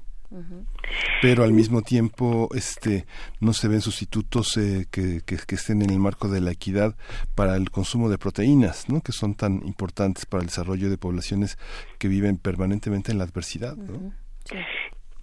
Pero 1.23 1.43
al 1.43 1.53
mismo 1.53 1.83
tiempo 1.83 2.49
este 2.55 3.07
no 3.41 3.53
se 3.53 3.69
ven 3.69 3.81
sustitutos 3.81 4.57
eh, 4.57 4.87
que, 4.91 5.21
que, 5.25 5.55
estén 5.55 5.83
en 5.83 5.91
el 5.91 5.99
marco 5.99 6.29
de 6.29 6.41
la 6.41 6.51
equidad 6.51 6.95
para 7.35 7.57
el 7.57 7.71
consumo 7.71 8.09
de 8.09 8.19
proteínas 8.19 8.89
¿no? 8.89 9.01
que 9.01 9.13
son 9.13 9.35
tan 9.35 9.67
importantes 9.67 10.27
para 10.27 10.43
el 10.43 10.49
desarrollo 10.49 10.91
de 10.91 10.99
poblaciones 10.99 11.59
que 11.99 12.09
viven 12.09 12.37
permanentemente 12.37 13.11
en 13.11 13.19
la 13.19 13.25
adversidad 13.25 13.77
¿no? 13.77 14.13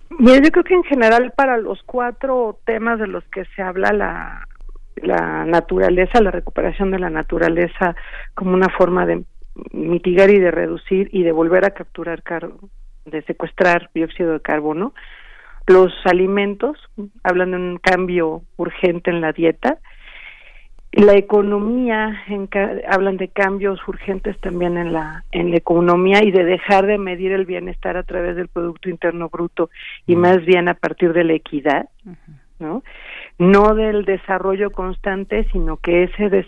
yo 0.10 0.52
creo 0.52 0.64
que 0.64 0.74
en 0.74 0.84
general 0.84 1.34
para 1.36 1.58
los 1.58 1.82
cuatro 1.84 2.60
temas 2.66 3.00
de 3.00 3.08
los 3.08 3.24
que 3.26 3.46
se 3.56 3.62
habla 3.62 3.94
la 3.94 4.48
la 4.96 5.44
naturaleza, 5.46 6.22
la 6.22 6.32
recuperación 6.32 6.90
de 6.90 7.00
la 7.00 7.10
naturaleza 7.10 7.96
como 8.34 8.54
una 8.54 8.70
forma 8.70 9.06
de 9.06 9.26
mitigar 9.72 10.30
y 10.30 10.40
de 10.40 10.52
reducir 10.52 11.10
y 11.12 11.24
de 11.24 11.32
volver 11.32 11.66
a 11.66 11.72
capturar 11.72 12.24
cargo 12.24 12.70
de 13.06 13.22
secuestrar 13.24 13.90
dióxido 13.94 14.34
de 14.34 14.42
carbono. 14.42 14.94
Los 15.68 15.94
alimentos, 16.06 16.78
hablan 17.24 17.52
de 17.52 17.58
un 17.58 17.78
cambio 17.78 18.44
urgente 18.58 19.10
en 19.10 19.22
la 19.22 19.32
dieta. 19.32 19.80
La 20.92 21.14
economía, 21.14 22.24
hablan 22.90 23.18
de 23.18 23.28
cambios 23.28 23.86
urgentes 23.88 24.40
también 24.40 24.78
en 24.78 24.94
la, 24.94 25.26
en 25.32 25.52
la 25.52 25.58
economía 25.58 26.24
y 26.24 26.32
de 26.32 26.46
dejar 26.46 26.86
de 26.86 26.98
medir 26.98 27.32
el 27.32 27.46
bienestar 27.46 27.98
a 27.98 28.04
través 28.04 28.36
del 28.36 28.48
Producto 28.48 28.90
Interno 28.90 29.30
Bruto 29.30 29.70
y 30.08 30.16
más 30.16 30.46
bien 30.46 30.70
a 30.70 30.76
partir 30.76 31.12
de 31.12 31.26
la 31.26 31.34
equidad, 31.34 31.90
¿no? 32.60 32.84
no 33.38 33.76
del 33.76 34.06
desarrollo 34.06 34.72
constante, 34.72 35.46
sino 35.52 35.78
que 35.78 36.04
ese, 36.04 36.46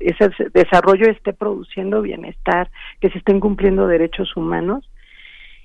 ese 0.00 0.50
desarrollo 0.52 1.08
esté 1.08 1.32
produciendo 1.32 2.02
bienestar, 2.02 2.70
que 3.00 3.10
se 3.10 3.18
estén 3.18 3.38
cumpliendo 3.38 3.86
derechos 3.86 4.36
humanos 4.36 4.88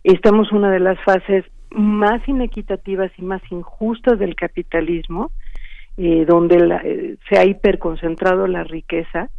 estamos 0.04 0.52
una 0.52 0.72
de 0.72 0.80
las 0.80 1.00
fases 1.04 1.46
más 1.72 2.28
inequitativas 2.28 3.12
y 3.18 3.22
más 3.22 3.42
injustas 3.52 4.20
del 4.20 4.36
capitalismo, 4.36 5.32
eh, 5.98 6.26
donde 6.26 6.58
eh, 6.84 7.18
se 7.30 7.40
ha 7.40 7.46
hiperconcentrado 7.46 8.48
la 8.48 8.64
riqueza, 8.64 9.30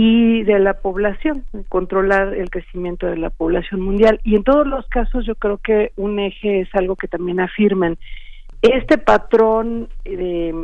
y 0.00 0.44
de 0.44 0.60
la 0.60 0.74
población, 0.74 1.42
controlar 1.68 2.32
el 2.32 2.50
crecimiento 2.50 3.06
de 3.06 3.16
la 3.16 3.30
población 3.30 3.80
mundial. 3.80 4.20
Y 4.22 4.36
en 4.36 4.44
todos 4.44 4.64
los 4.64 4.86
casos 4.86 5.26
yo 5.26 5.34
creo 5.34 5.58
que 5.58 5.90
un 5.96 6.20
eje 6.20 6.60
es 6.60 6.68
algo 6.76 6.94
que 6.94 7.08
también 7.08 7.40
afirman. 7.40 7.98
Este 8.62 8.96
patrón 8.96 9.88
de, 10.04 10.54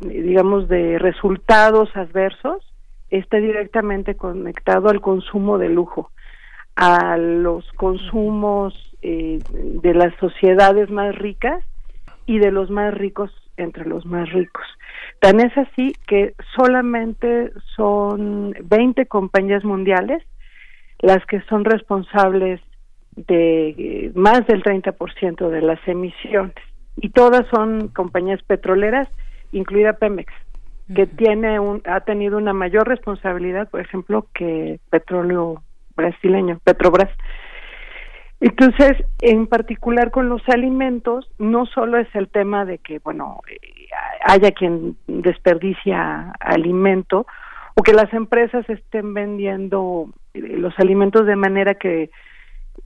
digamos, 0.00 0.68
de 0.68 0.98
resultados 0.98 1.96
adversos 1.96 2.64
está 3.10 3.36
directamente 3.36 4.16
conectado 4.16 4.88
al 4.88 5.00
consumo 5.00 5.56
de 5.58 5.68
lujo, 5.68 6.10
a 6.80 7.18
los 7.18 7.70
consumos 7.72 8.72
eh, 9.02 9.38
de 9.52 9.92
las 9.92 10.14
sociedades 10.18 10.88
más 10.88 11.14
ricas 11.14 11.62
y 12.24 12.38
de 12.38 12.50
los 12.50 12.70
más 12.70 12.94
ricos 12.94 13.30
entre 13.58 13.84
los 13.84 14.06
más 14.06 14.32
ricos. 14.32 14.64
Tan 15.20 15.40
es 15.40 15.56
así 15.58 15.92
que 16.06 16.34
solamente 16.56 17.52
son 17.76 18.54
20 18.64 19.04
compañías 19.06 19.62
mundiales 19.62 20.22
las 21.00 21.24
que 21.26 21.42
son 21.42 21.66
responsables 21.66 22.62
de 23.14 23.68
eh, 23.68 24.12
más 24.14 24.46
del 24.46 24.62
30% 24.62 25.50
de 25.50 25.60
las 25.60 25.86
emisiones 25.86 26.54
y 26.96 27.10
todas 27.10 27.46
son 27.54 27.88
compañías 27.88 28.42
petroleras, 28.44 29.06
incluida 29.52 29.92
Pemex, 29.92 30.32
que 30.94 31.06
tiene 31.06 31.60
un, 31.60 31.82
ha 31.84 32.00
tenido 32.00 32.38
una 32.38 32.54
mayor 32.54 32.88
responsabilidad, 32.88 33.68
por 33.68 33.80
ejemplo, 33.80 34.26
que 34.32 34.80
petróleo 34.88 35.62
brasileño, 36.00 36.58
Petrobras. 36.64 37.10
Entonces, 38.40 38.92
en 39.20 39.46
particular 39.46 40.10
con 40.10 40.28
los 40.28 40.42
alimentos, 40.48 41.30
no 41.38 41.66
solo 41.66 41.98
es 41.98 42.08
el 42.14 42.28
tema 42.28 42.64
de 42.64 42.78
que, 42.78 42.98
bueno, 42.98 43.40
eh, 43.50 43.58
haya 44.24 44.52
quien 44.52 44.96
desperdicia 45.06 46.32
alimento 46.40 47.26
o 47.74 47.82
que 47.82 47.92
las 47.92 48.12
empresas 48.14 48.68
estén 48.68 49.12
vendiendo 49.12 50.10
eh, 50.34 50.40
los 50.40 50.78
alimentos 50.78 51.26
de 51.26 51.36
manera 51.36 51.74
que, 51.74 52.10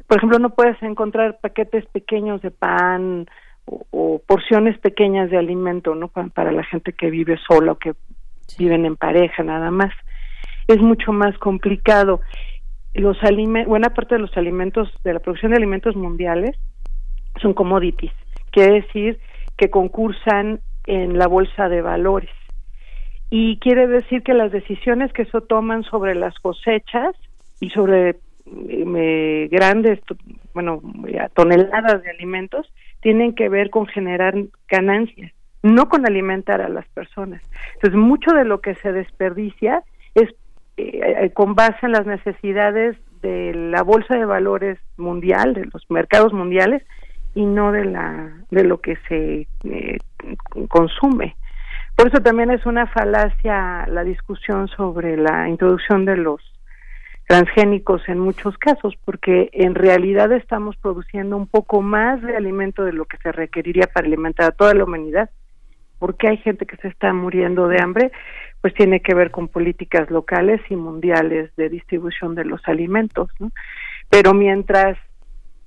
por 0.09 0.19
ejemplo, 0.19 0.39
no 0.41 0.51
puedes 0.51 0.81
encontrar 0.83 1.39
paquetes 1.41 1.87
pequeños 1.87 2.43
de 2.43 2.51
pan 2.51 3.27
o, 3.67 4.21
porciones 4.27 4.79
pequeñas 4.79 5.31
de 5.31 5.39
alimento, 5.39 5.95
¿no? 5.95 6.09
Para, 6.09 6.53
la 6.53 6.65
gente 6.65 6.93
que 6.93 7.11
vive 7.11 7.39
sola 7.47 7.73
o 7.73 7.79
que 7.79 7.95
viven 8.59 8.85
en 8.85 8.97
pareja 8.97 9.43
nada 9.43 9.71
más. 9.71 9.93
Es 10.69 10.79
mucho 10.79 11.13
más 11.13 11.37
complicado. 11.39 12.21
Los 12.95 13.23
alimentos, 13.23 13.69
buena 13.69 13.91
parte 13.91 14.15
de 14.15 14.21
los 14.21 14.37
alimentos, 14.37 14.89
de 15.03 15.13
la 15.13 15.19
producción 15.19 15.51
de 15.51 15.59
alimentos 15.59 15.97
mundiales, 15.97 16.57
son 17.43 17.53
commodities. 17.53 18.13
Quiere 18.51 18.83
decir 18.83 19.19
que 19.57 19.71
concursan 19.71 20.61
en 20.87 21.19
la 21.19 21.27
bolsa 21.27 21.69
de 21.69 21.83
valores. 21.83 22.31
Y 23.31 23.59
quiere 23.59 23.89
decir 23.89 24.23
que 24.23 24.35
las 24.35 24.53
decisiones 24.53 25.13
que 25.13 25.25
se 25.25 25.41
toman 25.41 25.83
sobre 25.83 26.15
las 26.15 26.39
cosechas 26.39 27.17
y 27.61 27.71
sobre 27.71 28.17
eh, 28.47 29.49
grandes, 29.51 30.01
bueno, 30.53 30.81
toneladas 31.35 32.03
de 32.03 32.11
alimentos, 32.11 32.73
tienen 33.01 33.35
que 33.35 33.49
ver 33.49 33.71
con 33.71 33.87
generar 33.87 34.35
ganancias, 34.69 35.33
no 35.63 35.89
con 35.89 36.07
alimentar 36.07 36.61
a 36.61 36.69
las 36.69 36.87
personas. 36.89 37.43
Entonces, 37.75 37.99
mucho 37.99 38.31
de 38.33 38.45
lo 38.45 38.61
que 38.61 38.75
se 38.77 38.93
desperdicia 38.93 39.83
es 40.15 40.33
eh, 40.77 41.01
eh, 41.03 41.31
con 41.33 41.55
base 41.55 41.79
en 41.83 41.93
las 41.93 42.07
necesidades 42.07 42.97
de 43.23 43.55
la 43.55 43.83
bolsa 43.83 44.17
de 44.17 44.25
valores 44.25 44.79
mundial, 44.97 45.55
de 45.55 45.67
los 45.67 45.89
mercados 45.89 46.33
mundiales, 46.33 46.83
y 47.35 47.47
no 47.47 47.73
de 47.73 47.85
la 47.85 48.33
de 48.51 48.65
lo 48.65 48.81
que 48.81 48.97
se 49.09 49.47
eh, 49.65 49.99
consume. 50.69 51.37
Por 51.97 52.09
eso 52.09 52.21
también 52.23 52.51
es 52.51 52.67
una 52.67 52.87
falacia 52.87 53.87
la 53.87 54.05
discusión 54.05 54.69
sobre 54.69 55.17
la 55.17 55.49
introducción 55.49 56.05
de 56.05 56.17
los 56.17 56.41
transgénicos 57.29 58.03
en 58.09 58.19
muchos 58.19 58.59
casos, 58.59 58.95
porque 59.05 59.49
en 59.53 59.75
realidad 59.75 60.33
estamos 60.33 60.77
produciendo 60.77 61.37
un 61.37 61.47
poco 61.47 61.83
más 61.83 62.21
de 62.21 62.37
alimento 62.37 62.85
de 62.85 62.93
lo 62.93 63.05
que 63.07 63.17
se 63.19 63.33
requeriría 63.33 63.87
para 63.87 64.07
alimentar 64.07 64.47
a 64.47 64.57
toda 64.57 64.75
la 64.75 64.85
humanidad. 64.85 65.31
porque 66.01 66.29
hay 66.29 66.37
gente 66.39 66.67
que 66.67 66.77
se 66.77 66.89
está 66.89 67.15
muriendo 67.15 67.67
de 67.67 67.81
hambre? 67.81 68.13
Pues 68.65 68.73
tiene 68.73 69.01
que 69.01 69.13
ver 69.13 69.31
con 69.31 69.49
políticas 69.49 70.11
locales 70.11 70.59
y 70.71 70.75
mundiales 70.75 71.55
de 71.55 71.69
distribución 71.69 72.35
de 72.35 72.47
los 72.47 72.67
alimentos. 72.67 73.29
¿no? 73.39 73.51
Pero 74.09 74.33
mientras 74.33 74.97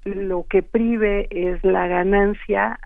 lo 0.03 0.47
que 0.49 0.63
prive 0.63 1.27
es 1.29 1.63
la 1.63 1.86
ganancia 1.86 2.79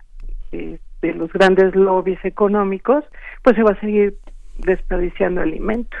eh, 0.52 0.78
de 1.00 1.14
los 1.14 1.32
grandes 1.32 1.74
lobbies 1.74 2.22
económicos, 2.26 3.06
pues 3.42 3.56
se 3.56 3.62
va 3.62 3.70
a 3.70 3.80
seguir 3.80 4.18
desperdiciando 4.58 5.40
alimento. 5.40 5.96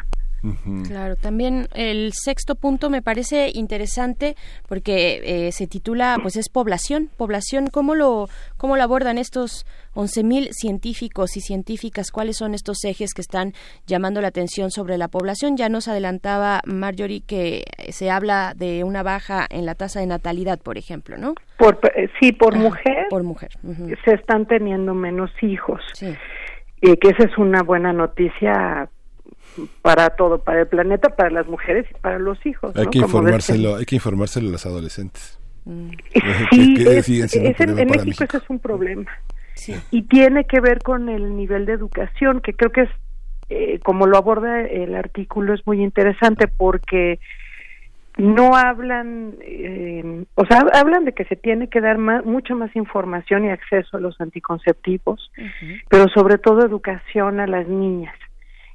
Claro, 0.86 1.14
también 1.14 1.68
el 1.74 2.12
sexto 2.12 2.56
punto 2.56 2.90
me 2.90 3.00
parece 3.00 3.50
interesante 3.54 4.34
porque 4.68 5.20
eh, 5.46 5.52
se 5.52 5.68
titula, 5.68 6.18
pues 6.20 6.36
es 6.36 6.48
población, 6.48 7.10
población, 7.16 7.68
¿cómo 7.68 7.94
lo, 7.94 8.28
cómo 8.56 8.76
lo 8.76 8.82
abordan 8.82 9.18
estos 9.18 9.64
11.000 9.94 10.48
científicos 10.50 11.36
y 11.36 11.40
científicas? 11.40 12.10
¿Cuáles 12.10 12.38
son 12.38 12.54
estos 12.54 12.84
ejes 12.84 13.14
que 13.14 13.20
están 13.20 13.52
llamando 13.86 14.20
la 14.20 14.28
atención 14.28 14.72
sobre 14.72 14.98
la 14.98 15.08
población? 15.08 15.56
Ya 15.56 15.68
nos 15.68 15.86
adelantaba 15.86 16.60
Marjorie 16.66 17.22
que 17.24 17.64
se 17.90 18.10
habla 18.10 18.54
de 18.56 18.82
una 18.82 19.04
baja 19.04 19.46
en 19.48 19.64
la 19.64 19.76
tasa 19.76 20.00
de 20.00 20.06
natalidad, 20.06 20.58
por 20.58 20.76
ejemplo, 20.76 21.16
¿no? 21.18 21.34
Por, 21.56 21.78
eh, 21.94 22.08
sí, 22.20 22.32
por 22.32 22.56
mujer. 22.56 23.06
Por 23.10 23.22
mujer. 23.22 23.50
Se 24.04 24.14
están 24.14 24.46
teniendo 24.46 24.92
menos 24.94 25.30
hijos. 25.40 25.80
Sí. 25.94 26.14
Y 26.80 26.96
que 26.96 27.10
esa 27.10 27.24
es 27.24 27.38
una 27.38 27.62
buena 27.62 27.92
noticia 27.92 28.90
para 29.82 30.10
todo, 30.10 30.38
para 30.38 30.60
el 30.60 30.66
planeta, 30.66 31.10
para 31.10 31.30
las 31.30 31.46
mujeres 31.46 31.86
y 31.90 31.94
para 32.00 32.18
los 32.18 32.44
hijos. 32.46 32.74
Hay 32.76 32.86
que 32.86 32.98
informárselo, 32.98 33.76
hay 33.76 33.84
que 33.84 33.96
informárselo 33.96 34.48
a 34.48 34.52
los 34.52 34.66
adolescentes. 34.66 35.38
Mm. 35.64 35.90
Sí, 36.50 36.74
en 36.78 37.88
México 37.88 38.24
ese 38.24 38.36
es 38.38 38.50
un 38.50 38.58
problema. 38.58 39.10
Y 39.90 40.02
tiene 40.02 40.44
que 40.44 40.60
ver 40.60 40.78
con 40.80 41.08
el 41.08 41.36
nivel 41.36 41.66
de 41.66 41.72
educación, 41.72 42.40
que 42.40 42.54
creo 42.54 42.72
que 42.72 42.82
es, 42.82 42.90
eh, 43.48 43.78
como 43.84 44.06
lo 44.06 44.16
aborda 44.16 44.60
el 44.62 44.94
artículo, 44.94 45.54
es 45.54 45.64
muy 45.66 45.82
interesante 45.82 46.48
porque 46.48 47.20
no 48.16 48.56
hablan, 48.56 49.34
eh, 49.40 50.24
o 50.34 50.44
sea, 50.46 50.64
hablan 50.74 51.04
de 51.04 51.12
que 51.12 51.24
se 51.24 51.36
tiene 51.36 51.68
que 51.68 51.80
dar 51.80 51.98
más, 51.98 52.24
mucha 52.24 52.54
más 52.54 52.74
información 52.76 53.44
y 53.44 53.50
acceso 53.50 53.96
a 53.96 54.00
los 54.00 54.20
anticonceptivos, 54.20 55.30
pero 55.88 56.08
sobre 56.08 56.38
todo 56.38 56.64
educación 56.64 57.40
a 57.40 57.46
las 57.46 57.68
niñas. 57.68 58.14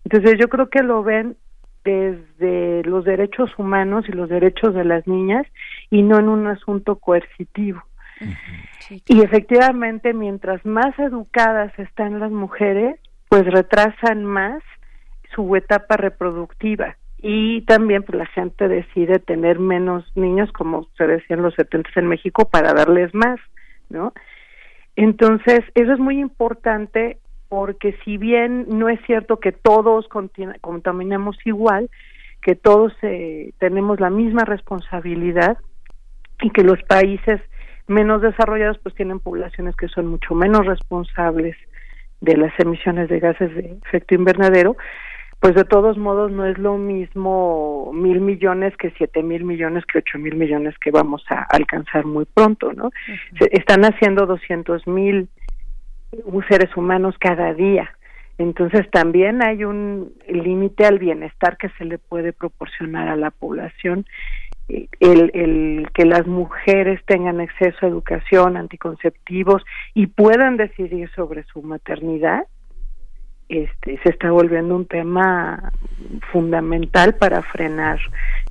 Entonces 0.10 0.40
yo 0.40 0.48
creo 0.48 0.70
que 0.70 0.84
lo 0.84 1.04
ven 1.04 1.36
desde 1.84 2.82
los 2.86 3.04
derechos 3.04 3.52
humanos 3.58 4.06
y 4.08 4.14
los 4.14 4.30
derechos 4.30 4.74
de 4.74 4.86
las 4.86 5.06
niñas 5.06 5.46
y 5.90 6.02
no 6.02 6.18
en 6.18 6.30
un 6.30 6.48
asunto 6.48 6.96
coercitivo. 6.96 7.84
Y 9.06 9.22
efectivamente, 9.22 10.14
mientras 10.14 10.66
más 10.66 10.98
educadas 10.98 11.78
están 11.78 12.22
las 12.22 12.32
mujeres, 12.32 12.98
pues 13.28 13.46
retrasan 13.48 14.24
más 14.24 14.64
su 15.36 15.54
etapa 15.58 15.98
reproductiva 15.98 16.96
y 17.18 17.64
también 17.64 18.04
pues 18.04 18.18
la 18.18 18.28
gente 18.28 18.70
decide 18.70 19.20
tener 19.20 19.60
menos 19.60 20.10
niños 20.16 20.50
como 20.54 20.88
se 20.98 21.06
decía 21.06 21.36
en 21.36 21.44
los 21.44 21.54
70 21.56 21.90
en 21.98 22.08
México 22.08 22.48
para 22.50 22.72
darles 22.72 23.14
más, 23.14 23.42
¿no? 23.90 24.14
Entonces, 24.96 25.66
eso 25.76 25.92
es 25.92 26.00
muy 26.00 26.18
importante 26.18 27.18
porque 27.50 27.98
si 28.04 28.18
bien 28.18 28.66
no 28.68 28.90
es 28.90 29.00
cierto 29.06 29.40
que 29.40 29.52
todos 29.52 30.08
contaminemos 30.62 31.38
igual, 31.46 31.90
que 32.42 32.56
todos 32.56 32.94
eh, 33.02 33.52
tenemos 33.60 34.00
la 34.00 34.10
misma 34.10 34.46
responsabilidad 34.46 35.58
y 36.42 36.50
que 36.52 36.64
los 36.64 36.82
países 36.84 37.42
menos 37.88 38.22
desarrollados 38.22 38.78
pues 38.80 38.96
tienen 38.96 39.20
poblaciones 39.20 39.76
que 39.76 39.88
son 39.88 40.08
mucho 40.08 40.36
menos 40.36 40.66
responsables 40.66 41.56
de 42.22 42.36
las 42.36 42.52
emisiones 42.60 43.10
de 43.10 43.20
gases 43.20 43.54
de 43.56 43.78
efecto 43.86 44.16
invernadero, 44.16 44.76
pues 45.40 45.56
de 45.56 45.64
todos 45.64 45.98
modos 45.98 46.32
no 46.32 46.46
es 46.46 46.58
lo 46.58 46.78
mismo 46.78 47.92
mil 47.94 48.22
millones 48.22 48.76
que 48.78 48.92
siete 48.98 49.22
mil 49.24 49.44
millones 49.44 49.86
que 49.86 50.00
ocho 50.00 50.18
mil 50.18 50.36
millones 50.36 50.76
que 50.80 50.92
vamos 50.92 51.24
a 51.30 51.44
alcanzar 51.44 52.06
muy 52.06 52.26
pronto, 52.26 52.74
¿no? 52.74 52.90
están 53.52 53.86
haciendo 53.86 54.26
doscientos 54.26 54.86
mil 54.88 55.30
seres 56.50 56.76
humanos 56.76 57.16
cada 57.20 57.54
día. 57.54 57.92
Entonces 58.38 58.90
también 58.92 59.42
hay 59.42 59.64
un 59.64 60.14
límite 60.28 60.86
al 60.86 61.00
bienestar 61.00 61.58
que 61.58 61.70
se 61.78 61.86
le 61.86 61.98
puede 61.98 62.34
proporcionar 62.34 63.08
a 63.08 63.16
la 63.16 63.32
población. 63.32 64.06
El, 65.00 65.88
que 65.94 66.04
las 66.04 66.28
mujeres 66.28 67.00
tengan 67.06 67.40
acceso 67.40 67.78
a 67.86 67.90
educación, 67.90 68.58
anticonceptivos 68.58 69.64
y 69.94 70.08
puedan 70.08 70.58
decidir 70.58 71.10
sobre 71.16 71.44
su 71.44 71.62
maternidad, 71.62 72.44
este, 73.48 73.98
se 74.04 74.10
está 74.10 74.30
volviendo 74.30 74.76
un 74.76 74.86
tema 74.86 75.72
fundamental 76.34 77.16
para 77.16 77.42
frenar 77.44 77.98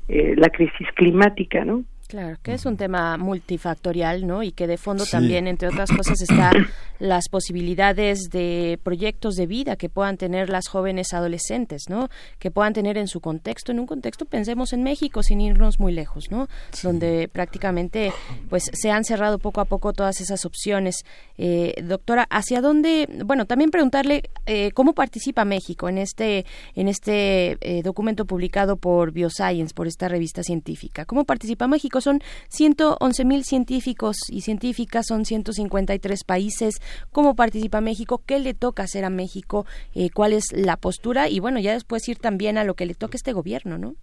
eh, 0.08 0.34
la 0.38 0.48
crisis 0.48 0.88
climática, 0.94 1.66
¿no? 1.66 1.84
Claro, 2.08 2.36
que 2.42 2.54
es 2.54 2.66
un 2.66 2.76
tema 2.76 3.16
multifactorial, 3.16 4.26
¿no? 4.26 4.44
Y 4.44 4.52
que 4.52 4.68
de 4.68 4.76
fondo 4.76 5.04
también, 5.06 5.48
entre 5.48 5.68
otras 5.68 5.90
cosas, 5.90 6.20
está 6.20 6.52
las 7.00 7.28
posibilidades 7.28 8.30
de 8.30 8.78
proyectos 8.82 9.34
de 9.34 9.46
vida 9.46 9.74
que 9.74 9.88
puedan 9.88 10.16
tener 10.16 10.48
las 10.48 10.68
jóvenes 10.68 11.12
adolescentes, 11.12 11.84
¿no? 11.88 12.08
Que 12.38 12.52
puedan 12.52 12.74
tener 12.74 12.96
en 12.96 13.08
su 13.08 13.20
contexto, 13.20 13.72
en 13.72 13.80
un 13.80 13.86
contexto, 13.86 14.24
pensemos 14.24 14.72
en 14.72 14.84
México, 14.84 15.24
sin 15.24 15.40
irnos 15.40 15.80
muy 15.80 15.92
lejos, 15.92 16.30
¿no? 16.30 16.48
Donde 16.82 17.28
prácticamente, 17.28 18.12
pues, 18.48 18.70
se 18.72 18.90
han 18.92 19.02
cerrado 19.04 19.40
poco 19.40 19.60
a 19.60 19.64
poco 19.64 19.92
todas 19.92 20.20
esas 20.20 20.44
opciones. 20.44 21.04
Eh, 21.38 21.74
doctora, 21.82 22.28
¿hacia 22.30 22.60
dónde? 22.60 23.08
Bueno, 23.24 23.46
también 23.46 23.70
preguntarle 23.70 24.30
eh, 24.46 24.70
cómo 24.72 24.94
participa 24.94 25.44
México 25.44 25.88
en 25.88 25.98
este, 25.98 26.46
en 26.76 26.86
este 26.86 27.58
eh, 27.60 27.82
documento 27.82 28.26
publicado 28.26 28.76
por 28.76 29.10
Bioscience, 29.10 29.74
por 29.74 29.88
esta 29.88 30.08
revista 30.08 30.44
científica. 30.44 31.04
¿Cómo 31.04 31.24
participa 31.24 31.66
México? 31.66 31.95
Son 32.00 32.20
111 32.48 33.24
mil 33.24 33.44
científicos 33.44 34.16
y 34.30 34.42
científicas, 34.42 35.06
son 35.06 35.24
153 35.24 36.24
países. 36.24 36.74
¿Cómo 37.12 37.34
participa 37.34 37.80
México? 37.80 38.22
¿Qué 38.26 38.38
le 38.38 38.54
toca 38.54 38.84
hacer 38.84 39.04
a 39.04 39.10
México? 39.10 39.66
Eh, 39.94 40.10
¿Cuál 40.12 40.32
es 40.32 40.52
la 40.52 40.76
postura? 40.76 41.28
Y 41.28 41.40
bueno, 41.40 41.58
ya 41.60 41.72
después 41.72 42.08
ir 42.08 42.18
también 42.18 42.58
a 42.58 42.64
lo 42.64 42.74
que 42.74 42.86
le 42.86 42.94
toca 42.94 43.14
a 43.14 43.16
este 43.16 43.32
gobierno, 43.32 43.78
¿no? 43.78 43.94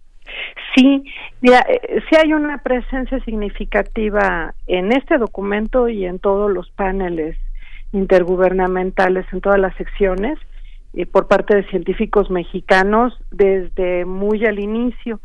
Sí, 0.74 1.04
mira, 1.40 1.64
eh, 1.68 2.00
sí 2.08 2.16
hay 2.16 2.32
una 2.32 2.58
presencia 2.62 3.20
significativa 3.24 4.54
en 4.66 4.92
este 4.92 5.18
documento 5.18 5.88
y 5.88 6.04
en 6.04 6.18
todos 6.18 6.50
los 6.50 6.70
paneles 6.70 7.36
intergubernamentales, 7.92 9.24
en 9.32 9.40
todas 9.40 9.60
las 9.60 9.74
secciones, 9.76 10.38
eh, 10.94 11.06
por 11.06 11.28
parte 11.28 11.54
de 11.54 11.68
científicos 11.68 12.30
mexicanos 12.30 13.16
desde 13.30 14.04
muy 14.04 14.44
al 14.46 14.58
inicio. 14.58 15.20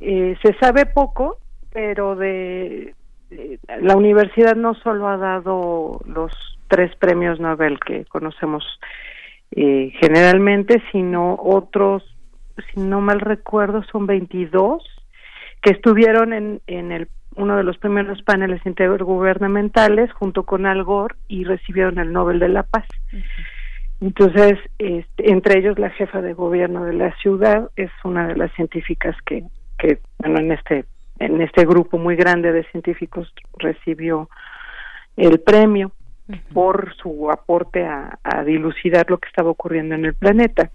se 0.00 0.54
sabe 0.60 0.84
poco, 0.84 1.38
pero 1.74 2.14
de, 2.14 2.94
la 3.82 3.96
universidad 3.96 4.54
no 4.54 4.74
solo 4.74 5.08
ha 5.08 5.16
dado 5.16 6.00
los 6.06 6.32
tres 6.68 6.94
premios 6.96 7.40
Nobel 7.40 7.78
que 7.80 8.04
conocemos 8.06 8.64
eh, 9.50 9.92
generalmente, 10.00 10.82
sino 10.92 11.34
otros, 11.34 12.02
si 12.72 12.80
no 12.80 13.00
mal 13.00 13.20
recuerdo, 13.20 13.82
son 13.90 14.06
22 14.06 14.82
que 15.60 15.72
estuvieron 15.72 16.32
en, 16.32 16.60
en 16.66 16.92
el 16.92 17.08
uno 17.36 17.56
de 17.56 17.64
los 17.64 17.76
primeros 17.78 18.22
paneles 18.22 18.64
intergubernamentales 18.64 20.12
junto 20.12 20.44
con 20.44 20.66
Al 20.66 20.84
Gore 20.84 21.16
y 21.26 21.42
recibieron 21.42 21.98
el 21.98 22.12
Nobel 22.12 22.38
de 22.38 22.48
la 22.48 22.62
Paz. 22.62 22.86
Entonces, 24.00 24.58
este, 24.78 25.32
entre 25.32 25.58
ellos 25.58 25.76
la 25.76 25.90
jefa 25.90 26.22
de 26.22 26.34
gobierno 26.34 26.84
de 26.84 26.92
la 26.92 27.12
ciudad 27.16 27.70
es 27.74 27.90
una 28.04 28.28
de 28.28 28.36
las 28.36 28.52
científicas 28.52 29.16
que, 29.26 29.42
que 29.78 29.98
bueno, 30.18 30.38
en 30.38 30.52
este 30.52 30.84
en 31.24 31.40
este 31.40 31.64
grupo 31.64 31.98
muy 31.98 32.16
grande 32.16 32.52
de 32.52 32.64
científicos 32.64 33.32
recibió 33.58 34.28
el 35.16 35.40
premio 35.40 35.92
por 36.52 36.94
su 36.96 37.30
aporte 37.30 37.84
a, 37.84 38.18
dilucidar 38.44 39.10
lo 39.10 39.18
que 39.18 39.28
estaba 39.28 39.50
ocurriendo 39.50 39.94
en 39.94 40.04
el 40.04 40.14
planeta. 40.14 40.70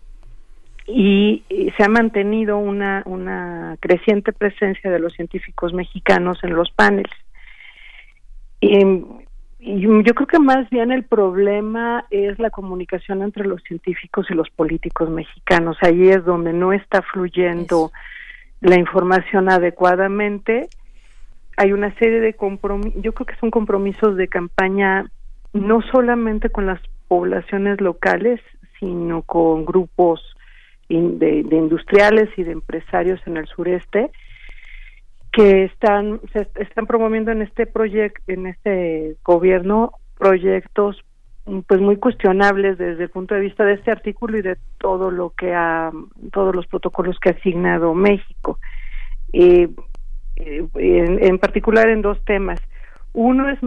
Y, 0.87 1.43
se 1.77 1.83
ha 1.83 1.89
mantenido 1.89 2.57
una, 2.57 3.03
una 3.05 3.77
creciente 3.79 4.33
presencia 4.33 4.89
de 4.89 4.99
los 4.99 5.13
científicos 5.13 5.73
mexicanos 5.73 6.43
en 6.43 6.55
los 6.55 6.71
paneles. 6.71 7.11
Y, 8.59 8.79
y 9.59 9.81
yo 9.81 10.13
creo 10.15 10.27
que 10.27 10.39
más 10.39 10.69
bien 10.69 10.91
el 10.91 11.03
problema 11.03 12.05
es 12.09 12.39
la 12.39 12.49
comunicación 12.49 13.21
entre 13.21 13.45
los 13.45 13.61
científicos 13.63 14.27
y 14.29 14.33
los 14.33 14.49
políticos 14.49 15.09
mexicanos. 15.09 15.77
Ahí 15.81 16.09
es 16.09 16.25
donde 16.25 16.53
no 16.53 16.73
está 16.73 17.01
fluyendo 17.01 17.91
la 18.61 18.77
información 18.77 19.49
adecuadamente. 19.49 20.69
Hay 21.57 21.73
una 21.73 21.93
serie 21.95 22.19
de 22.19 22.33
compromisos, 22.33 23.01
yo 23.01 23.13
creo 23.13 23.25
que 23.25 23.35
son 23.35 23.51
compromisos 23.51 24.15
de 24.15 24.27
campaña 24.27 25.05
no 25.53 25.81
solamente 25.91 26.49
con 26.49 26.65
las 26.65 26.79
poblaciones 27.07 27.81
locales, 27.81 28.39
sino 28.79 29.23
con 29.23 29.65
grupos 29.65 30.21
de, 30.89 31.45
industriales 31.51 32.29
y 32.37 32.43
de 32.43 32.51
empresarios 32.51 33.19
en 33.25 33.37
el 33.37 33.47
sureste 33.47 34.11
que 35.31 35.65
están 35.65 36.19
se 36.33 36.47
están 36.55 36.87
promoviendo 36.87 37.31
en 37.31 37.43
este 37.43 37.67
proyecto 37.67 38.23
en 38.27 38.47
este 38.47 39.15
gobierno 39.23 39.91
proyectos 40.17 41.03
pues 41.67 41.81
muy 41.81 41.97
cuestionables 41.97 42.77
desde 42.77 43.03
el 43.03 43.09
punto 43.09 43.35
de 43.35 43.41
vista 43.41 43.63
de 43.63 43.73
este 43.73 43.91
artículo 43.91 44.37
y 44.37 44.41
de 44.41 44.57
todo 44.77 45.11
lo 45.11 45.31
que 45.31 45.53
ha 45.53 45.91
todos 46.31 46.55
los 46.55 46.67
protocolos 46.67 47.19
que 47.19 47.29
ha 47.29 47.33
asignado 47.33 47.93
México. 47.93 48.59
Eh, 49.33 49.69
eh 50.35 50.67
en, 50.75 51.39
particular 51.39 51.89
en 51.89 52.01
dos 52.01 52.23
temas. 52.25 52.59
Uno 53.13 53.49
es 53.49 53.59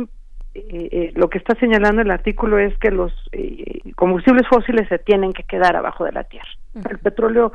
eh, 0.55 0.89
eh, 0.93 1.13
lo 1.15 1.29
que 1.29 1.39
está 1.39 1.55
señalando 1.57 2.03
el 2.03 2.11
artículo 2.11 2.59
es 2.59 2.77
que 2.79 2.91
los 2.91 3.13
combustibles 3.97 4.47
fósiles 4.49 4.89
se 4.89 4.99
tienen 4.99 5.33
que 5.33 5.45
quedar 5.45 5.77
abajo 5.77 6.05
de 6.05 6.13
la 6.13 6.25
tierra. 6.25 6.51
El 6.89 6.99
petróleo 6.99 7.53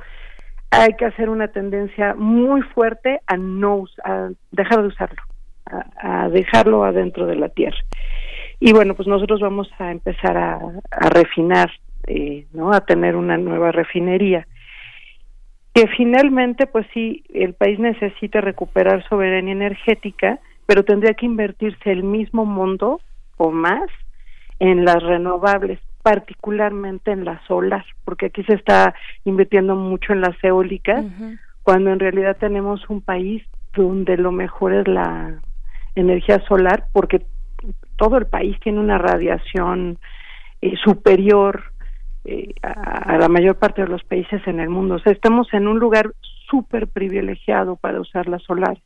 hay 0.72 0.94
que 0.98 1.06
hacer 1.06 1.30
una 1.30 1.48
tendencia 1.48 2.14
muy 2.16 2.62
fuerte 2.62 3.22
a 3.28 3.38
no 3.38 3.86
a 4.04 4.30
dejar 4.52 4.82
de 4.82 4.88
usarlo 4.88 5.22
a 6.02 6.30
dejarlo 6.30 6.86
adentro 6.86 7.26
de 7.26 7.36
la 7.36 7.50
tierra 7.50 7.78
y 8.60 8.74
bueno 8.74 8.96
pues 8.96 9.08
nosotros 9.08 9.40
vamos 9.40 9.70
a 9.80 9.92
empezar 9.92 10.38
a, 10.38 10.60
refinar 11.10 11.72
eh, 12.08 12.46
no 12.54 12.72
a 12.72 12.82
tener 12.82 13.16
una 13.16 13.38
nueva 13.38 13.72
refinería. 13.72 14.48
Que 15.74 15.88
finalmente 15.96 16.66
pues 16.66 16.88
sí 16.94 17.24
el 17.34 17.54
país 17.54 17.80
necesita 17.80 18.42
recuperar 18.42 19.08
soberanía 19.10 19.54
energética 19.54 20.40
pero 20.66 20.84
tendría 20.84 21.14
que 21.14 21.26
invertirse 21.26 21.92
el 21.92 22.04
mismo 22.04 22.46
mundo 22.46 23.00
o 23.38 23.52
más 23.52 23.90
en 24.60 24.86
las 24.86 25.02
renovables 25.04 25.80
particularmente 26.02 27.12
en 27.12 27.26
la 27.26 27.40
solar 27.48 27.86
porque 28.06 28.28
aquí 28.28 28.44
se 28.44 28.56
está 28.56 28.96
invirtiendo 29.24 29.76
mucho 29.76 30.14
en 30.14 30.22
las 30.22 30.36
eólicas 30.44 31.06
cuando 31.62 31.92
en 31.92 32.00
realidad 32.00 32.38
tenemos 32.40 32.90
un 32.90 33.02
país 33.02 33.44
donde 33.76 34.18
lo 34.18 34.32
mejor 34.32 34.74
es 34.74 34.88
la 34.88 35.42
energía 35.96 36.40
solar 36.48 36.86
porque 36.94 37.26
todo 37.98 38.18
el 38.18 38.28
país 38.28 38.58
tiene 38.62 38.80
una 38.80 38.98
radiación 38.98 39.98
eh, 40.62 40.76
superior 40.84 41.64
eh, 42.26 42.54
a, 42.62 43.18
la 43.18 43.28
mayor 43.28 43.58
parte 43.58 43.82
de 43.82 43.88
los 43.88 44.04
países 44.04 44.42
en 44.48 44.60
el 44.60 44.70
mundo. 44.70 44.96
O 44.96 45.00
sea, 45.00 45.12
estamos 45.12 45.54
en 45.54 45.68
un 45.68 45.80
lugar 45.80 46.14
súper 46.50 46.88
privilegiado 46.88 47.76
para 47.76 48.00
usar 48.00 48.28
la 48.28 48.40
solar. 48.40 48.78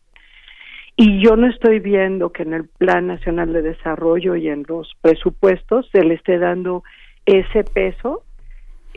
Y 0.98 1.24
yo 1.24 1.36
no 1.36 1.48
estoy 1.48 1.80
viendo 1.80 2.32
que 2.32 2.44
en 2.44 2.54
el 2.54 2.68
Plan 2.68 3.08
Nacional 3.08 3.54
de 3.54 3.62
Desarrollo 3.62 4.36
y 4.36 4.50
en 4.50 4.66
los 4.68 4.92
presupuestos 5.02 5.90
se 5.92 6.04
le 6.04 6.16
esté 6.16 6.38
dando 6.38 6.84
ese 7.26 7.64
peso 7.64 8.24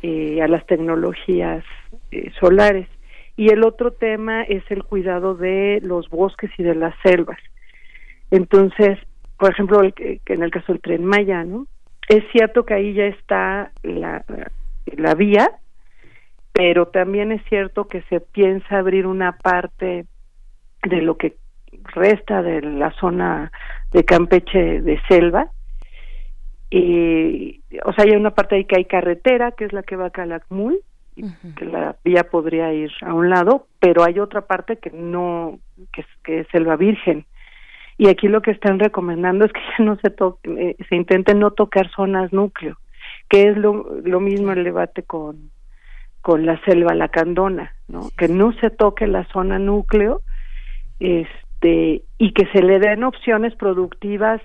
eh, 0.03 0.43
a 0.43 0.49
las 0.49 0.67
tecnologías 0.67 1.65
solares. 2.41 2.89
Y 3.37 3.51
el 3.51 3.65
otro 3.65 3.93
tema 3.93 4.43
es 4.43 4.63
el 4.71 4.85
cuidado 4.85 5.35
de 5.35 5.81
los 5.83 6.09
bosques 6.09 6.51
y 6.59 6.63
de 6.63 6.75
las 6.75 6.95
selvas. 7.03 7.39
Entonces, 8.31 8.99
por 9.39 9.51
ejemplo, 9.51 9.81
el, 9.81 9.93
que 9.95 10.21
en 10.27 10.43
el 10.43 10.51
caso 10.51 10.73
del 10.73 10.81
tren 10.81 11.05
Maya, 11.05 11.45
¿no? 11.45 11.67
Es 12.09 12.25
cierto 12.33 12.65
que 12.65 12.75
ahí 12.75 12.95
ya 12.95 13.07
está 13.07 13.73
la, 13.83 14.25
la 14.87 15.15
vía, 15.15 15.51
pero 16.53 16.89
también 16.89 17.33
es 17.33 17.43
cierto 17.49 17.89
que 17.89 18.03
se 18.03 18.21
piensa 18.21 18.79
abrir 18.79 19.07
una 19.07 19.33
parte 19.39 20.07
de 20.83 21.03
lo 21.03 21.17
que 21.17 21.37
resta 21.95 22.43
de 22.43 22.61
la 22.63 22.93
zona 22.93 23.51
de 23.91 24.05
Campeche 24.05 24.83
de 24.83 25.01
selva. 25.09 25.51
Y, 26.71 27.63
o 27.85 27.93
sea, 27.93 28.05
hay 28.05 28.11
una 28.17 28.33
parte 28.33 28.57
ahí 28.57 28.65
que 28.65 28.77
hay 28.77 28.85
carretera, 28.85 29.53
que 29.53 29.65
es 29.65 29.73
la 29.73 29.83
que 29.83 29.97
va 29.97 30.07
a 30.07 30.11
Calakmul, 30.11 30.81
que 31.57 31.65
la 31.65 31.97
vía 32.05 32.25
podría 32.25 32.73
ir 32.73 32.91
a 33.03 33.15
un 33.15 33.31
lado, 33.31 33.67
pero 33.79 34.03
hay 34.03 34.19
otra 34.19 34.43
parte 34.43 34.77
que 34.77 34.91
no, 34.91 35.59
que, 35.93 36.05
que 36.23 36.41
es 36.41 36.49
selva 36.49 36.77
virgen 36.77 37.25
y 37.97 38.09
aquí 38.09 38.29
lo 38.29 38.43
que 38.43 38.51
están 38.51 38.79
recomendando 38.79 39.45
es 39.45 39.53
que 39.53 39.61
ya 39.79 39.85
no 39.85 39.97
se 39.97 40.11
toque, 40.11 40.51
eh, 40.51 40.77
se 40.89 40.97
intente 40.97 41.35
no 41.35 41.53
tocar 41.53 41.91
zonas 41.91 42.33
núcleo, 42.33 42.79
que 43.29 43.49
es 43.49 43.57
lo, 43.57 44.01
lo 44.03 44.21
mismo 44.21 44.53
el 44.53 44.65
debate 44.65 45.03
con, 45.03 45.51
con 46.21 46.47
la 46.47 46.61
selva 46.65 46.95
lacandona, 46.95 47.75
¿no? 47.89 48.11
Que 48.17 48.29
no 48.29 48.53
se 48.55 48.71
toque 48.71 49.07
la 49.07 49.25
zona 49.27 49.59
núcleo, 49.59 50.23
este, 50.99 52.03
y 52.19 52.33
que 52.33 52.47
se 52.53 52.63
le 52.63 52.79
den 52.79 53.05
opciones 53.05 53.55
productivas 53.57 54.41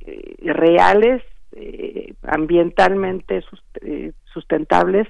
eh, 0.00 0.36
reales, 0.42 1.22
eh, 1.52 2.14
ambientalmente 2.22 3.42
sustentables 4.32 5.08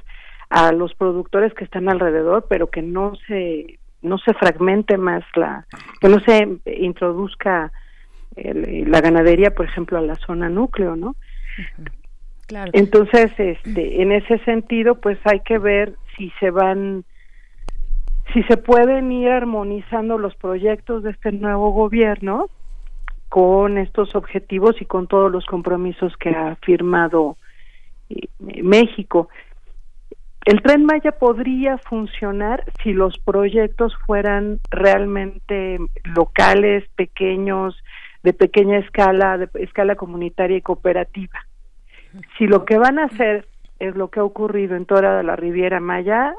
a 0.48 0.72
los 0.72 0.94
productores 0.94 1.52
que 1.54 1.64
están 1.64 1.88
alrededor, 1.88 2.46
pero 2.48 2.70
que 2.70 2.82
no 2.82 3.14
se 3.26 3.78
no 4.02 4.18
se 4.18 4.34
fragmente 4.34 4.96
más 4.96 5.24
la, 5.34 5.66
que 6.00 6.08
no 6.08 6.20
se 6.20 6.58
introduzca 6.78 7.72
la 8.36 9.00
ganadería, 9.00 9.54
por 9.54 9.64
ejemplo, 9.64 9.96
a 9.96 10.02
la 10.02 10.14
zona 10.16 10.48
núcleo, 10.48 10.94
¿no? 10.94 11.16
Claro. 12.46 12.70
Entonces, 12.74 13.32
este, 13.38 14.02
en 14.02 14.12
ese 14.12 14.38
sentido, 14.40 15.00
pues 15.00 15.18
hay 15.24 15.40
que 15.40 15.58
ver 15.58 15.94
si 16.16 16.30
se 16.38 16.50
van, 16.50 17.04
si 18.32 18.42
se 18.44 18.56
pueden 18.56 19.10
ir 19.10 19.30
armonizando 19.30 20.18
los 20.18 20.34
proyectos 20.36 21.02
de 21.02 21.10
este 21.10 21.32
nuevo 21.32 21.70
gobierno 21.70 22.48
con 23.28 23.78
estos 23.78 24.14
objetivos 24.14 24.80
y 24.80 24.84
con 24.84 25.08
todos 25.08 25.32
los 25.32 25.44
compromisos 25.46 26.16
que 26.18 26.30
ha 26.30 26.56
firmado 26.56 27.36
eh, 28.10 28.28
México. 28.38 29.28
El 30.46 30.62
tren 30.62 30.84
Maya 30.84 31.10
podría 31.10 31.76
funcionar 31.76 32.62
si 32.80 32.92
los 32.92 33.18
proyectos 33.18 33.92
fueran 34.06 34.60
realmente 34.70 35.78
locales, 36.04 36.84
pequeños, 36.94 37.76
de 38.22 38.32
pequeña 38.32 38.78
escala, 38.78 39.38
de 39.38 39.48
escala 39.54 39.96
comunitaria 39.96 40.56
y 40.56 40.62
cooperativa. 40.62 41.40
Si 42.38 42.46
lo 42.46 42.64
que 42.64 42.78
van 42.78 43.00
a 43.00 43.06
hacer 43.06 43.48
es 43.80 43.96
lo 43.96 44.08
que 44.08 44.20
ha 44.20 44.24
ocurrido 44.24 44.76
en 44.76 44.86
toda 44.86 45.20
la 45.24 45.34
Riviera 45.34 45.80
Maya, 45.80 46.32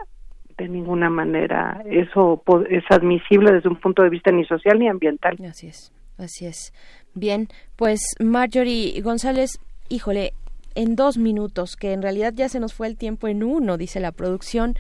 de 0.58 0.70
ninguna 0.70 1.10
manera 1.10 1.84
eso 1.86 2.42
es 2.70 2.86
admisible 2.90 3.52
desde 3.52 3.68
un 3.68 3.76
punto 3.76 4.04
de 4.04 4.10
vista 4.10 4.32
ni 4.32 4.46
social 4.46 4.80
ni 4.80 4.88
ambiental. 4.88 5.38
Así 5.50 5.68
es, 5.68 5.92
así 6.18 6.46
es. 6.46 6.74
Bien, 7.14 7.50
pues 7.76 8.16
Marjorie 8.24 9.02
González, 9.02 9.60
híjole, 9.90 10.32
en 10.78 10.96
dos 10.96 11.18
minutos, 11.18 11.76
que 11.76 11.92
en 11.92 12.04
realidad 12.04 12.34
ya 12.36 12.50
se 12.50 12.60
nos 12.60 12.74
fue 12.74 12.88
el 12.88 12.98
tiempo 12.98 13.28
en 13.28 13.44
uno, 13.44 13.78
dice 13.78 14.00
la 14.00 14.12
producción. 14.12 14.76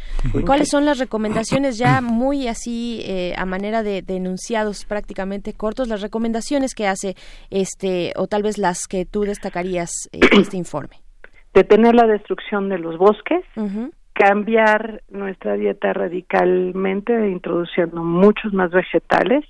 ¿Cuáles 0.45 0.69
son 0.69 0.85
las 0.85 0.99
recomendaciones 0.99 1.77
ya 1.77 2.01
muy 2.01 2.47
así 2.47 3.01
eh, 3.03 3.33
a 3.35 3.45
manera 3.45 3.81
de, 3.81 4.03
enunciados 4.07 4.85
prácticamente 4.85 5.53
cortos, 5.53 5.87
las 5.87 6.01
recomendaciones 6.01 6.75
que 6.75 6.87
hace 6.87 7.15
este 7.49 8.13
o 8.15 8.27
tal 8.27 8.43
vez 8.43 8.57
las 8.57 8.87
que 8.87 9.05
tú 9.05 9.21
destacarías 9.21 9.91
en 10.11 10.39
este 10.39 10.57
informe? 10.65 11.01
Detener 11.53 11.95
la 11.95 12.05
destrucción 12.05 12.69
de 12.69 12.77
los 12.77 12.97
bosques, 12.97 13.43
cambiar 14.13 15.01
nuestra 15.09 15.55
dieta 15.55 15.93
radicalmente, 15.93 17.13
introduciendo 17.29 18.03
muchos 18.03 18.53
más 18.53 18.69
vegetales, 18.69 19.43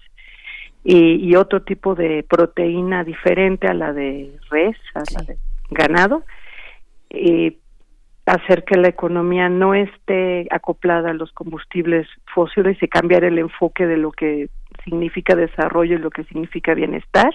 y, 0.90 1.36
otro 1.36 1.64
tipo 1.64 1.96
de 1.96 2.24
proteína 2.24 3.04
diferente 3.04 3.68
a 3.68 3.74
la 3.74 3.92
de 3.92 4.32
res, 4.50 4.78
a 4.96 5.04
la 5.14 5.26
de 5.26 5.38
ganado, 5.70 6.24
y 7.10 7.58
hacer 8.26 8.66
que 8.66 8.78
la 8.78 8.90
economía 8.90 9.48
no 9.48 9.74
esté 9.74 10.48
acoplada 10.52 11.12
a 11.12 11.14
los 11.14 11.32
combustibles 11.32 12.08
fósiles 12.34 12.78
y 12.82 12.88
cambiar 12.88 13.24
el 13.24 13.40
enfoque 13.40 13.88
de 13.88 13.98
lo 13.98 14.12
que 14.12 14.50
significa 14.84 15.36
desarrollo 15.36 15.96
y 15.96 16.00
lo 16.00 16.10
que 16.10 16.26
significa 16.26 16.74
bienestar 16.74 17.34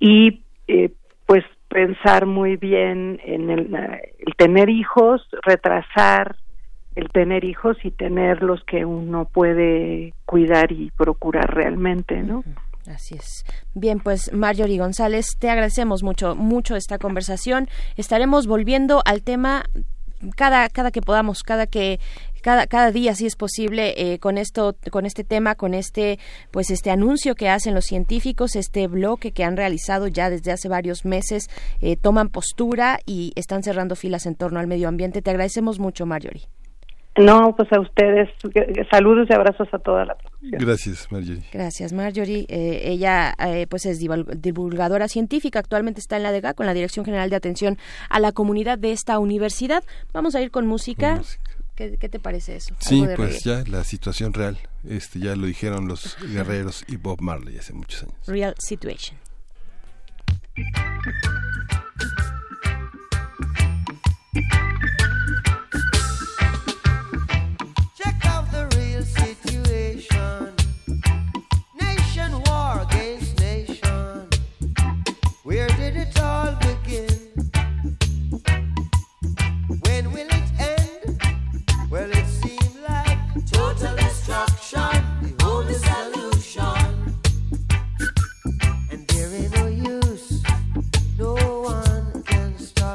y 0.00 0.42
eh, 0.68 0.90
pues 1.26 1.44
pensar 1.68 2.24
muy 2.26 2.56
bien 2.56 3.20
en 3.24 3.50
el, 3.50 3.74
el, 3.74 4.34
tener 4.36 4.70
hijos, 4.70 5.26
retrasar 5.42 6.36
el 6.94 7.08
tener 7.10 7.44
hijos 7.44 7.76
y 7.82 7.90
tener 7.90 8.42
los 8.42 8.62
que 8.64 8.84
uno 8.84 9.24
puede 9.24 10.14
cuidar 10.26 10.70
y 10.70 10.92
procurar 10.96 11.52
realmente, 11.52 12.22
¿no? 12.22 12.44
Así 12.86 13.14
es. 13.14 13.44
Bien, 13.72 13.98
pues 14.00 14.32
Marjorie 14.32 14.78
González, 14.78 15.26
te 15.38 15.48
agradecemos 15.48 16.02
mucho, 16.02 16.34
mucho 16.34 16.76
esta 16.76 16.98
conversación. 16.98 17.68
Estaremos 17.96 18.46
volviendo 18.46 19.02
al 19.04 19.22
tema 19.22 19.64
cada, 20.36 20.68
cada 20.68 20.90
que 20.90 21.00
podamos, 21.00 21.42
cada 21.42 21.66
que 21.66 21.98
cada, 22.42 22.66
cada 22.66 22.92
día 22.92 23.14
si 23.14 23.24
es 23.24 23.36
posible 23.36 23.94
eh, 23.96 24.18
con 24.18 24.36
esto 24.36 24.76
con 24.90 25.06
este 25.06 25.24
tema 25.24 25.54
con 25.54 25.72
este 25.72 26.18
pues 26.50 26.70
este 26.70 26.90
anuncio 26.90 27.34
que 27.34 27.48
hacen 27.48 27.74
los 27.74 27.86
científicos 27.86 28.54
este 28.54 28.86
bloque 28.86 29.32
que 29.32 29.44
han 29.44 29.56
realizado 29.56 30.08
ya 30.08 30.28
desde 30.28 30.52
hace 30.52 30.68
varios 30.68 31.06
meses 31.06 31.48
eh, 31.80 31.96
toman 31.96 32.28
postura 32.28 33.00
y 33.06 33.32
están 33.34 33.62
cerrando 33.62 33.96
filas 33.96 34.26
en 34.26 34.34
torno 34.34 34.60
al 34.60 34.66
medio 34.66 34.88
ambiente 34.88 35.22
te 35.22 35.30
agradecemos 35.30 35.78
mucho 35.78 36.04
Marjorie 36.04 36.46
no, 37.16 37.54
pues 37.56 37.72
a 37.72 37.80
ustedes, 37.80 38.28
saludos 38.90 39.28
y 39.30 39.32
abrazos 39.32 39.68
a 39.72 39.78
toda 39.78 40.04
la 40.04 40.16
producción. 40.16 40.60
Gracias, 40.60 41.12
Marjorie. 41.12 41.44
Gracias, 41.52 41.92
Marjorie. 41.92 42.46
Eh, 42.48 42.82
ella, 42.86 43.34
eh, 43.38 43.66
pues 43.68 43.86
es 43.86 44.00
divulgadora 44.00 45.06
científica, 45.06 45.60
actualmente 45.60 46.00
está 46.00 46.16
en 46.16 46.24
la 46.24 46.32
DEGA, 46.32 46.54
con 46.54 46.66
la 46.66 46.74
Dirección 46.74 47.04
General 47.04 47.30
de 47.30 47.36
Atención 47.36 47.78
a 48.08 48.18
la 48.18 48.32
Comunidad 48.32 48.78
de 48.78 48.92
esta 48.92 49.18
universidad. 49.20 49.84
Vamos 50.12 50.34
a 50.34 50.42
ir 50.42 50.50
con 50.50 50.66
música. 50.66 51.20
¿Qué, 51.76 51.96
te 51.96 52.20
parece 52.20 52.56
eso? 52.56 52.74
Sí, 52.78 53.04
pues 53.16 53.42
ya 53.42 53.64
la 53.68 53.82
situación 53.82 54.32
real, 54.32 54.58
este 54.88 55.18
ya 55.18 55.34
lo 55.34 55.46
dijeron 55.46 55.88
los 55.88 56.16
guerreros 56.20 56.84
y 56.86 56.96
Bob 56.96 57.20
Marley 57.20 57.58
hace 57.58 57.72
muchos 57.72 58.04
años. 58.04 58.16
Real 58.26 58.54
Situation. 58.58 59.18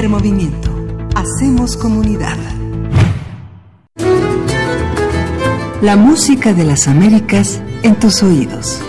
Primer 0.00 0.18
movimiento. 0.18 0.70
Hacemos 1.14 1.76
comunidad. 1.76 2.38
La 5.82 5.94
música 5.96 6.54
de 6.54 6.64
las 6.64 6.88
Américas 6.88 7.62
en 7.84 8.00
tus 8.00 8.22
oídos. 8.22 8.80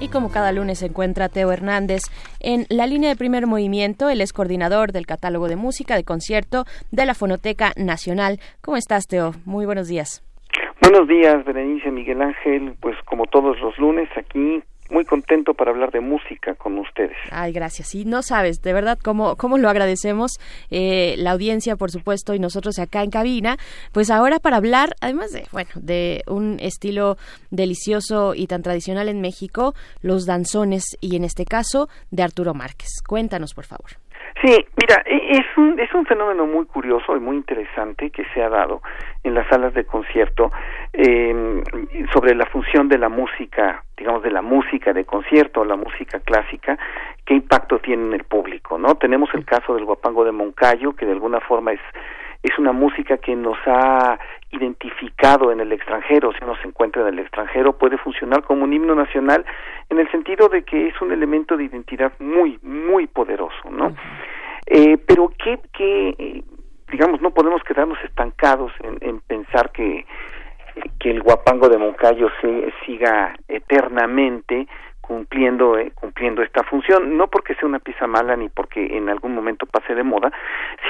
Y 0.00 0.08
como 0.08 0.30
cada 0.30 0.50
lunes 0.52 0.78
se 0.78 0.86
encuentra 0.86 1.28
Teo 1.28 1.52
Hernández 1.52 2.04
en 2.40 2.64
la 2.70 2.86
línea 2.86 3.10
de 3.10 3.16
primer 3.16 3.46
movimiento, 3.46 4.08
él 4.08 4.22
es 4.22 4.32
coordinador 4.32 4.92
del 4.92 5.04
catálogo 5.04 5.48
de 5.48 5.56
música 5.56 5.94
de 5.94 6.04
concierto 6.04 6.64
de 6.90 7.04
la 7.04 7.12
Fonoteca 7.12 7.72
Nacional. 7.76 8.40
¿Cómo 8.62 8.78
estás, 8.78 9.08
Teo? 9.08 9.32
Muy 9.44 9.66
buenos 9.66 9.88
días. 9.88 10.24
Buenos 10.80 11.06
días, 11.06 11.44
Berenice 11.44 11.90
Miguel 11.90 12.22
Ángel. 12.22 12.76
Pues 12.80 12.96
como 13.04 13.26
todos 13.26 13.60
los 13.60 13.76
lunes, 13.76 14.08
aquí 14.16 14.62
muy 14.90 15.04
contento 15.04 15.54
para 15.54 15.70
hablar 15.70 15.90
de 15.90 16.00
música 16.00 16.54
con 16.54 16.78
ustedes. 16.78 17.16
Ay, 17.30 17.52
gracias. 17.52 17.94
Y 17.94 18.04
no 18.04 18.22
sabes, 18.22 18.62
de 18.62 18.72
verdad, 18.72 18.98
cómo, 19.02 19.36
cómo 19.36 19.58
lo 19.58 19.68
agradecemos, 19.68 20.32
eh, 20.70 21.14
la 21.18 21.32
audiencia, 21.32 21.76
por 21.76 21.90
supuesto, 21.90 22.34
y 22.34 22.38
nosotros 22.38 22.78
acá 22.78 23.02
en 23.02 23.10
cabina. 23.10 23.56
Pues 23.92 24.10
ahora 24.10 24.38
para 24.38 24.56
hablar, 24.56 24.94
además 25.00 25.32
de, 25.32 25.46
bueno, 25.52 25.70
de 25.74 26.22
un 26.26 26.58
estilo 26.60 27.16
delicioso 27.50 28.34
y 28.34 28.46
tan 28.46 28.62
tradicional 28.62 29.08
en 29.08 29.20
México, 29.20 29.74
los 30.02 30.26
danzones, 30.26 30.84
y 31.00 31.16
en 31.16 31.24
este 31.24 31.44
caso, 31.44 31.88
de 32.10 32.22
Arturo 32.22 32.54
Márquez. 32.54 32.90
Cuéntanos, 33.06 33.54
por 33.54 33.64
favor. 33.64 34.05
Sí, 34.42 34.66
mira, 34.76 35.02
e, 35.06 35.38
es 35.38 35.46
un, 35.56 35.78
es 35.80 35.92
un 35.94 36.04
fenómeno 36.04 36.46
muy 36.46 36.66
curioso 36.66 37.16
y 37.16 37.20
muy 37.20 37.36
interesante 37.36 38.10
que 38.10 38.24
se 38.34 38.42
ha 38.42 38.48
dado 38.48 38.82
en 39.24 39.34
las 39.34 39.46
salas 39.48 39.72
de 39.72 39.84
concierto 39.84 40.52
eh, 40.92 41.62
sobre 42.12 42.34
la 42.34 42.44
función 42.46 42.88
de 42.88 42.98
la 42.98 43.08
música, 43.08 43.82
digamos, 43.96 44.22
de 44.22 44.30
la 44.30 44.42
música 44.42 44.92
de 44.92 45.04
concierto, 45.04 45.64
la 45.64 45.76
música 45.76 46.20
clásica, 46.20 46.78
qué 47.24 47.34
impacto 47.34 47.78
tiene 47.78 48.08
en 48.08 48.12
el 48.14 48.24
público, 48.24 48.78
¿no? 48.78 48.96
Tenemos 48.96 49.30
el 49.34 49.44
caso 49.44 49.74
del 49.74 49.84
guapango 49.84 50.24
de 50.24 50.32
Moncayo, 50.32 50.94
que 50.94 51.06
de 51.06 51.12
alguna 51.12 51.40
forma 51.40 51.72
es 51.72 51.80
es 52.46 52.58
una 52.58 52.72
música 52.72 53.18
que 53.18 53.34
nos 53.34 53.58
ha 53.66 54.18
identificado 54.50 55.50
en 55.50 55.60
el 55.60 55.72
extranjero, 55.72 56.32
si 56.32 56.44
uno 56.44 56.56
se 56.62 56.68
encuentra 56.68 57.02
en 57.02 57.08
el 57.08 57.18
extranjero, 57.18 57.76
puede 57.76 57.98
funcionar 57.98 58.42
como 58.44 58.64
un 58.64 58.72
himno 58.72 58.94
nacional 58.94 59.44
en 59.90 59.98
el 59.98 60.10
sentido 60.10 60.48
de 60.48 60.62
que 60.62 60.88
es 60.88 61.00
un 61.00 61.12
elemento 61.12 61.56
de 61.56 61.64
identidad 61.64 62.12
muy, 62.20 62.58
muy 62.62 63.06
poderoso, 63.06 63.70
¿no? 63.70 63.94
eh, 64.66 64.98
pero 64.98 65.32
que, 65.42 65.60
que, 65.72 66.44
digamos, 66.90 67.20
no 67.20 67.30
podemos 67.30 67.62
quedarnos 67.64 67.98
estancados 68.04 68.72
en, 68.82 68.98
en 69.00 69.20
pensar 69.20 69.70
que, 69.72 70.06
que 70.98 71.10
el 71.10 71.22
guapango 71.22 71.68
de 71.68 71.78
Moncayo 71.78 72.28
se, 72.40 72.72
siga 72.84 73.34
eternamente 73.48 74.66
cumpliendo 75.06 75.78
eh, 75.78 75.92
cumpliendo 75.94 76.42
esta 76.42 76.62
función. 76.64 77.16
No 77.16 77.28
porque 77.28 77.54
sea 77.54 77.68
una 77.68 77.78
pieza 77.78 78.06
mala 78.06 78.36
ni 78.36 78.48
porque 78.48 78.96
en 78.96 79.08
algún 79.08 79.34
momento 79.34 79.66
pase 79.66 79.94
de 79.94 80.02
moda 80.02 80.32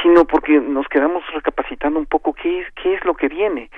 sino 0.03 0.25
porque 0.25 0.61
nos 0.61 0.87
quedamos 0.89 1.23
recapacitando 1.33 1.99
un 1.99 2.07
poco 2.07 2.33
qué 2.33 2.61
es 2.61 2.67
qué 2.83 2.95
es 2.95 3.05
lo 3.05 3.15
que 3.15 3.29
viene 3.29 3.71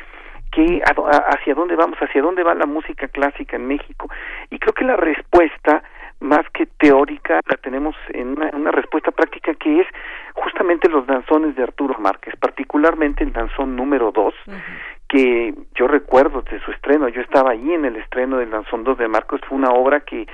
qué 0.51 0.83
hacia 0.83 1.55
dónde 1.55 1.77
vamos 1.77 1.99
hacia 2.01 2.23
dónde 2.23 2.43
va 2.43 2.55
la 2.55 2.67
música 2.67 3.09
clásica 3.09 3.57
en 3.57 3.67
México. 3.67 4.09
Y 4.51 4.59
creo 4.59 4.73
que 4.73 4.85
la 4.85 4.97
respuesta 4.97 5.83
más 6.21 6.49
que 6.51 6.67
teórica 6.67 7.41
la 7.47 7.57
tenemos 7.59 7.95
en 8.09 8.31
una, 8.31 8.51
una 8.53 8.71
respuesta 8.73 9.11
práctica 9.13 9.55
que 9.55 9.81
es 9.81 9.87
justamente 10.35 10.89
los 10.89 11.07
danzones 11.07 11.55
de 11.55 11.63
Arturo 11.63 11.97
Márquez 12.01 12.35
particularmente 12.41 13.23
el 13.23 13.33
danzón 13.33 13.77
número 13.77 14.11
dos 14.11 14.35
que 15.09 15.55
yo 15.75 15.89
recuerdo 15.89 16.43
de 16.43 16.61
su 16.61 16.71
estreno, 16.71 17.09
yo 17.09 17.23
estaba 17.23 17.53
ahí 17.53 17.73
en 17.73 17.85
el 17.85 17.97
estreno 17.97 18.39
del 18.39 18.51
Danzón 18.51 18.85
2 18.85 18.99
de 18.99 19.09
Marcos, 19.09 19.41
fue 19.49 19.57
una 19.57 19.71
obra 19.71 20.01
que, 20.01 20.27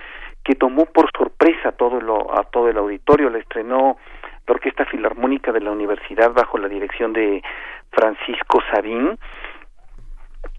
que 0.43 0.55
tomó 0.57 0.87
por 0.87 1.11
sorpresa 1.17 1.73
todo 1.73 2.01
lo, 2.01 2.39
a 2.39 2.45
todo 2.45 2.69
el 2.69 2.77
auditorio, 2.77 3.31
la 3.31 3.39
estrenó 3.39 3.97
la 4.47 4.55
Orquesta 4.55 4.85
Filarmónica 4.85 5.53
de 5.53 5.61
la 5.61 5.71
Universidad 5.71 6.33
bajo 6.33 6.59
la 6.59 6.69
dirección 6.69 7.13
de 7.13 7.43
Francisco 7.91 8.61
Sabín, 8.73 9.17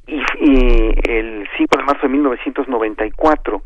y, 0.07 0.22
y, 0.39 0.93
el 1.09 1.47
5 1.57 1.78
de 1.78 1.84
marzo 1.84 2.03
de 2.03 2.09
1994. 2.09 3.61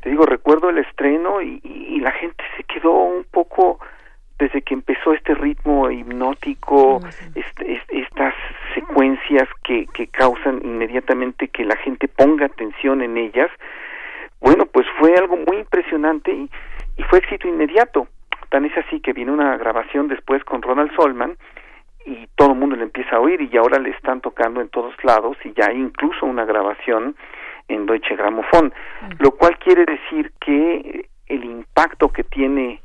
Te 0.00 0.10
digo, 0.10 0.26
recuerdo 0.26 0.70
el 0.70 0.78
estreno 0.78 1.40
y, 1.40 1.60
y, 1.62 2.00
la 2.00 2.12
gente 2.12 2.44
se 2.56 2.64
quedó 2.64 2.92
un 2.92 3.24
poco 3.24 3.78
desde 4.38 4.62
que 4.62 4.74
empezó 4.74 5.12
este 5.12 5.34
ritmo 5.34 5.90
hipnótico, 5.90 7.00
este, 7.34 7.80
estas 7.88 8.34
secuencias 8.74 9.48
que, 9.64 9.86
que 9.94 10.06
causan 10.08 10.60
inmediatamente 10.62 11.48
que 11.48 11.64
la 11.64 11.76
gente 11.76 12.08
ponga 12.08 12.46
atención 12.46 13.02
en 13.02 13.16
ellas, 13.16 13.50
bueno, 14.40 14.66
pues 14.66 14.86
fue 14.98 15.14
algo 15.16 15.36
muy 15.36 15.58
impresionante 15.58 16.32
y, 16.32 16.50
y 16.96 17.02
fue 17.04 17.18
éxito 17.18 17.48
inmediato. 17.48 18.08
Tan 18.50 18.64
es 18.64 18.76
así 18.76 19.00
que 19.00 19.12
viene 19.12 19.32
una 19.32 19.56
grabación 19.56 20.08
después 20.08 20.44
con 20.44 20.62
Ronald 20.62 20.94
Solman 20.94 21.36
y 22.04 22.28
todo 22.36 22.52
el 22.52 22.58
mundo 22.58 22.76
le 22.76 22.84
empieza 22.84 23.16
a 23.16 23.20
oír 23.20 23.40
y 23.40 23.56
ahora 23.56 23.78
le 23.78 23.90
están 23.90 24.20
tocando 24.20 24.60
en 24.60 24.68
todos 24.68 24.94
lados 25.02 25.36
y 25.44 25.52
ya 25.54 25.66
hay 25.68 25.78
incluso 25.78 26.26
una 26.26 26.44
grabación 26.44 27.16
en 27.68 27.86
Deutsche 27.86 28.14
Grammophon, 28.14 28.72
lo 29.18 29.32
cual 29.32 29.58
quiere 29.58 29.84
decir 29.84 30.32
que 30.40 31.08
el 31.26 31.44
impacto 31.44 32.12
que 32.12 32.22
tiene 32.22 32.80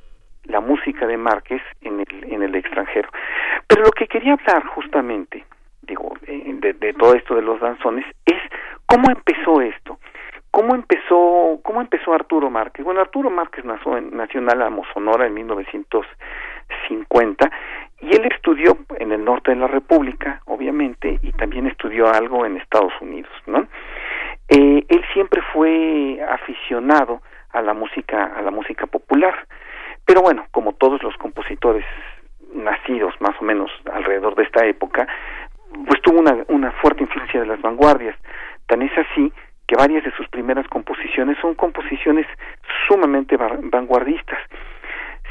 la 0.52 0.60
música 0.60 1.08
de 1.08 1.18
Márquez 1.18 1.62
en 1.82 2.02
el, 2.02 2.32
en 2.32 2.44
el 2.44 2.54
extranjero. 2.56 3.10
Pero 3.68 3.84
lo 3.84 3.92
que 3.92 4.08
quería 4.08 4.34
hablar 4.34 4.66
justamente, 4.68 5.46
digo, 5.82 6.14
eh, 6.28 6.56
de, 6.60 6.94
todo 6.94 7.16
esto 7.16 7.36
de 7.36 7.42
los 7.42 7.60
danzones, 7.60 8.06
es 8.26 8.40
cómo 8.86 9.10
empezó 9.10 9.62
esto. 9.62 9.98
¿Cómo 10.52 10.76
empezó, 10.76 11.60
cómo 11.64 11.80
empezó 11.80 12.14
Arturo 12.14 12.50
Márquez? 12.50 12.84
Bueno, 12.84 13.00
Arturo 13.00 13.30
Márquez 13.30 13.64
nació 13.64 13.98
en, 13.98 14.14
nació 14.16 14.42
en 14.42 14.50
Sonora, 14.94 15.26
en 15.26 15.34
1950, 15.34 17.50
y 18.02 18.14
él 18.14 18.28
estudió 18.30 18.78
en 19.00 19.14
el 19.14 19.24
norte 19.24 19.52
de 19.52 19.58
la 19.58 19.68
República, 19.68 20.42
obviamente, 20.48 21.20
y 21.22 21.32
también 21.32 21.68
estudió 21.68 22.10
algo 22.10 22.46
en 22.46 22.58
Estados 22.58 22.92
Unidos, 23.00 23.32
¿no? 23.48 23.66
Eh, 24.50 24.84
él 24.90 25.06
siempre 25.14 25.42
fue 25.54 26.20
aficionado 26.30 27.22
a 27.54 27.62
la 27.62 27.74
música, 27.74 28.34
a 28.36 28.42
la 28.42 28.52
música 28.52 28.88
popular. 28.88 29.48
Pero 30.12 30.24
bueno, 30.24 30.46
como 30.52 30.74
todos 30.74 31.02
los 31.04 31.16
compositores 31.16 31.86
nacidos 32.54 33.14
más 33.22 33.34
o 33.40 33.46
menos 33.46 33.72
alrededor 33.94 34.36
de 34.36 34.44
esta 34.44 34.66
época, 34.66 35.08
pues 35.88 36.02
tuvo 36.02 36.20
una, 36.20 36.72
fuerte 36.82 37.04
influencia 37.04 37.40
de 37.40 37.46
las 37.46 37.62
vanguardias. 37.62 38.18
Tan 38.68 38.82
es 38.82 38.92
así 38.98 39.32
que 39.66 39.78
varias 39.78 40.04
de 40.04 40.12
sus 40.18 40.28
primeras 40.28 40.68
composiciones 40.68 41.38
son 41.40 41.56
composiciones 41.56 42.28
sumamente 42.90 43.38
vanguardistas. 43.38 44.38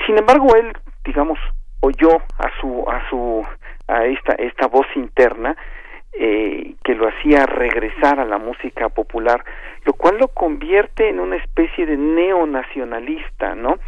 Sin 0.06 0.16
embargo, 0.16 0.56
él, 0.56 0.72
digamos, 1.04 1.38
oyó 1.80 2.16
a 2.38 2.48
su 2.58 2.88
a 2.88 3.06
su 3.10 3.46
a 3.86 4.06
esta 4.06 4.32
esta 4.36 4.66
voz 4.66 4.86
interna 4.94 5.58
eh, 6.12 6.74
que 6.82 6.94
lo 6.94 7.08
hacía 7.08 7.46
regresar 7.46 8.18
a 8.18 8.24
la 8.24 8.38
música 8.38 8.88
popular, 8.88 9.44
lo 9.84 9.92
cual 9.92 10.18
lo 10.18 10.28
convierte 10.28 11.08
en 11.08 11.20
una 11.20 11.36
especie 11.36 11.86
de 11.86 11.96
neonacionalista, 11.96 13.54
¿no? 13.54 13.78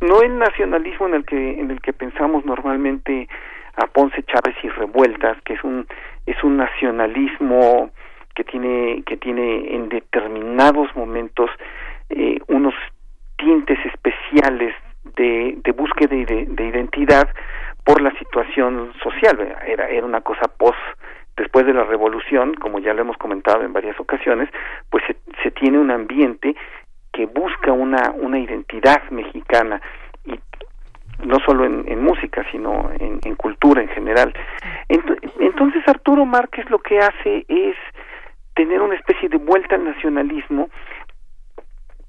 No 0.00 0.22
el 0.22 0.38
nacionalismo 0.38 1.08
en 1.08 1.14
el 1.14 1.24
que 1.24 1.60
en 1.60 1.70
el 1.70 1.80
que 1.80 1.92
pensamos 1.92 2.44
normalmente 2.44 3.28
a 3.76 3.86
Ponce 3.86 4.22
Chávez 4.22 4.56
y 4.62 4.68
Revueltas, 4.68 5.36
que 5.42 5.54
es 5.54 5.64
un 5.64 5.86
es 6.26 6.42
un 6.44 6.56
nacionalismo 6.56 7.90
que 8.34 8.44
tiene 8.44 9.02
que 9.04 9.16
tiene 9.16 9.74
en 9.74 9.88
determinados 9.88 10.94
momentos 10.94 11.50
eh, 12.10 12.38
unos 12.46 12.74
tintes 13.38 13.78
especiales 13.86 14.74
de, 15.16 15.58
de 15.64 15.72
búsqueda 15.72 16.14
de, 16.14 16.46
de 16.48 16.64
identidad 16.64 17.28
por 17.84 18.00
la 18.00 18.16
situación 18.18 18.92
social 19.02 19.56
era 19.66 19.88
era 19.88 20.06
una 20.06 20.20
cosa 20.20 20.42
post 20.56 20.78
después 21.36 21.66
de 21.66 21.74
la 21.74 21.84
revolución, 21.84 22.54
como 22.54 22.78
ya 22.78 22.94
lo 22.94 23.02
hemos 23.02 23.16
comentado 23.16 23.62
en 23.62 23.72
varias 23.72 23.98
ocasiones, 23.98 24.48
pues 24.90 25.04
se, 25.06 25.16
se 25.42 25.50
tiene 25.50 25.78
un 25.78 25.90
ambiente 25.90 26.54
que 27.12 27.26
busca 27.26 27.72
una, 27.72 28.10
una 28.12 28.38
identidad 28.38 29.02
mexicana 29.10 29.80
y 30.24 30.38
no 31.24 31.38
solo 31.46 31.64
en, 31.64 32.02
música, 32.02 32.44
sino 32.50 32.90
en, 32.98 33.20
en, 33.24 33.36
cultura 33.36 33.82
en 33.82 33.88
general. 33.88 34.32
Entonces 35.38 35.86
Arturo 35.86 36.24
Márquez 36.24 36.68
lo 36.70 36.78
que 36.78 36.98
hace 36.98 37.44
es 37.48 37.76
tener 38.54 38.80
una 38.80 38.96
especie 38.96 39.28
de 39.28 39.36
vuelta 39.36 39.76
al 39.76 39.84
nacionalismo, 39.84 40.68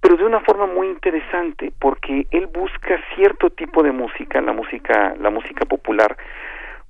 pero 0.02 0.18
de 0.18 0.26
una 0.26 0.42
forma 0.42 0.66
muy 0.66 0.88
interesante, 0.88 1.72
porque 1.80 2.28
él 2.32 2.48
busca 2.48 3.00
cierto 3.16 3.50
tipo 3.52 3.84
de 3.84 3.92
música, 3.92 4.42
la 4.42 4.52
música, 4.52 5.16
la 5.20 5.30
música 5.30 5.66
popular, 5.66 6.18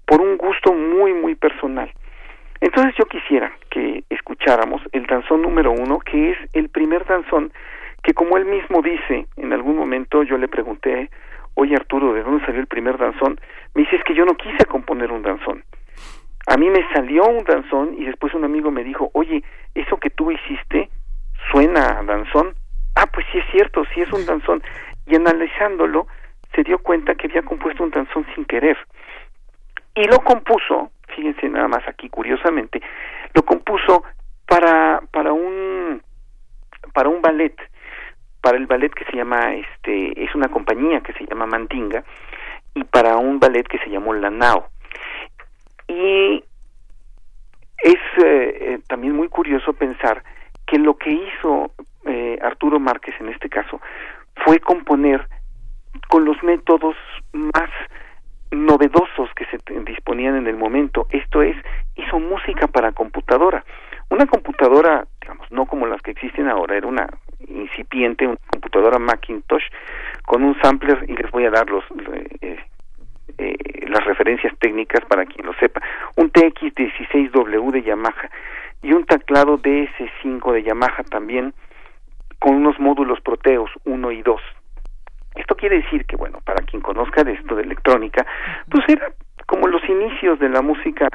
por 0.05 0.21
un 0.21 0.37
gusto 0.37 0.73
muy, 0.73 1.13
muy 1.13 1.35
personal. 1.35 1.91
Entonces 2.63 2.95
yo 2.97 3.03
quisiera 3.07 3.51
que 3.69 4.05
escucháramos 4.09 4.81
el 4.93 5.05
danzón 5.05 5.41
número 5.41 5.73
uno, 5.73 5.99
que 5.99 6.31
es 6.31 6.37
el 6.53 6.69
primer 6.69 7.05
danzón 7.05 7.51
que 8.01 8.13
como 8.13 8.37
él 8.37 8.45
mismo 8.45 8.81
dice, 8.81 9.27
en 9.35 9.51
algún 9.51 9.75
momento 9.75 10.23
yo 10.23 10.37
le 10.37 10.47
pregunté, 10.47 11.09
oye 11.55 11.75
Arturo, 11.75 12.13
¿de 12.13 12.23
dónde 12.23 12.45
salió 12.45 12.61
el 12.61 12.67
primer 12.67 12.97
danzón? 12.97 13.37
Me 13.73 13.81
dice, 13.81 13.97
es 13.97 14.03
que 14.05 14.15
yo 14.15 14.23
no 14.23 14.35
quise 14.35 14.65
componer 14.65 15.11
un 15.11 15.23
danzón. 15.23 15.65
A 16.47 16.55
mí 16.55 16.69
me 16.69 16.87
salió 16.93 17.25
un 17.25 17.43
danzón 17.43 17.95
y 17.97 18.05
después 18.05 18.33
un 18.33 18.45
amigo 18.45 18.71
me 18.71 18.85
dijo, 18.85 19.09
oye, 19.13 19.43
eso 19.75 19.97
que 19.97 20.09
tú 20.09 20.31
hiciste 20.31 20.89
suena 21.51 21.99
a 21.99 22.03
danzón. 22.03 22.55
Ah, 22.95 23.07
pues 23.07 23.25
sí 23.33 23.39
es 23.39 23.45
cierto, 23.51 23.83
sí 23.93 23.99
es 23.99 24.11
un 24.13 24.25
danzón. 24.25 24.63
Y 25.05 25.15
analizándolo, 25.15 26.07
se 26.55 26.63
dio 26.63 26.79
cuenta 26.79 27.15
que 27.15 27.27
había 27.27 27.41
compuesto 27.41 27.83
un 27.83 27.91
danzón 27.91 28.25
sin 28.33 28.45
querer. 28.45 28.77
Y 29.95 30.05
lo 30.05 30.19
compuso, 30.19 30.91
fíjense 31.15 31.49
nada 31.49 31.67
más 31.67 31.87
aquí 31.87 32.09
curiosamente, 32.09 32.81
lo 33.33 33.43
compuso 33.43 34.03
para, 34.47 35.01
para 35.11 35.33
un 35.33 36.01
para 36.93 37.09
un 37.09 37.21
ballet, 37.21 37.55
para 38.41 38.57
el 38.57 38.67
ballet 38.67 38.93
que 38.93 39.05
se 39.05 39.17
llama 39.17 39.55
este 39.55 40.23
es 40.23 40.35
una 40.35 40.49
compañía 40.49 41.01
que 41.01 41.13
se 41.13 41.25
llama 41.25 41.45
Mandinga 41.45 42.03
y 42.75 42.83
para 42.83 43.17
un 43.17 43.39
ballet 43.39 43.67
que 43.67 43.79
se 43.79 43.89
llamó 43.89 44.13
Lanao. 44.13 44.67
Y 45.87 46.43
es 47.77 47.95
eh, 48.23 48.57
eh, 48.61 48.79
también 48.87 49.15
muy 49.15 49.27
curioso 49.27 49.73
pensar 49.73 50.23
que 50.65 50.77
lo 50.77 50.97
que 50.97 51.11
hizo 51.11 51.71
eh, 52.05 52.39
Arturo 52.41 52.79
Márquez 52.79 53.15
en 53.19 53.29
este 53.29 53.49
caso 53.49 53.79
fue 54.45 54.59
componer 54.59 55.27
con 56.09 56.25
los 56.25 56.41
métodos 56.43 56.95
más 57.33 57.69
novedosos 58.55 59.29
que 59.35 59.45
se 59.45 59.57
disponían 59.81 60.35
en 60.35 60.47
el 60.47 60.55
momento. 60.55 61.07
Esto 61.09 61.41
es, 61.41 61.55
hizo 61.95 62.19
música 62.19 62.67
para 62.67 62.91
computadora. 62.91 63.63
Una 64.09 64.25
computadora, 64.25 65.05
digamos, 65.21 65.51
no 65.51 65.65
como 65.65 65.87
las 65.87 66.01
que 66.01 66.11
existen 66.11 66.47
ahora, 66.47 66.77
era 66.77 66.87
una 66.87 67.07
incipiente, 67.47 68.27
una 68.27 68.37
computadora 68.47 68.99
Macintosh 68.99 69.63
con 70.25 70.43
un 70.43 70.59
sampler 70.61 71.05
y 71.07 71.15
les 71.15 71.29
voy 71.31 71.45
a 71.45 71.51
dar 71.51 71.69
los 71.69 71.83
eh, 72.41 72.57
eh, 73.37 73.57
las 73.87 74.05
referencias 74.05 74.53
técnicas 74.59 75.03
para 75.05 75.25
quien 75.25 75.45
lo 75.45 75.53
sepa. 75.55 75.81
Un 76.15 76.31
TX16W 76.31 77.71
de 77.71 77.81
Yamaha 77.83 78.29
y 78.81 78.93
un 78.93 79.05
teclado 79.05 79.57
DS5 79.57 80.53
de 80.53 80.63
Yamaha 80.63 81.03
también 81.09 81.53
con 82.39 82.55
unos 82.55 82.79
módulos 82.79 83.21
Proteus 83.21 83.71
1 83.85 84.11
y 84.11 84.21
2 84.21 84.41
esto 85.35 85.55
quiere 85.55 85.81
decir 85.81 86.05
que, 86.05 86.15
bueno, 86.15 86.39
para 86.45 86.63
quien 86.63 86.81
conozca 86.81 87.23
de 87.23 87.33
esto 87.33 87.55
de 87.55 87.63
electrónica, 87.63 88.25
pues 88.69 88.83
era 88.87 89.11
como 89.45 89.67
los 89.67 89.87
inicios 89.87 90.39
de 90.39 90.49
la 90.49 90.61
música, 90.61 91.07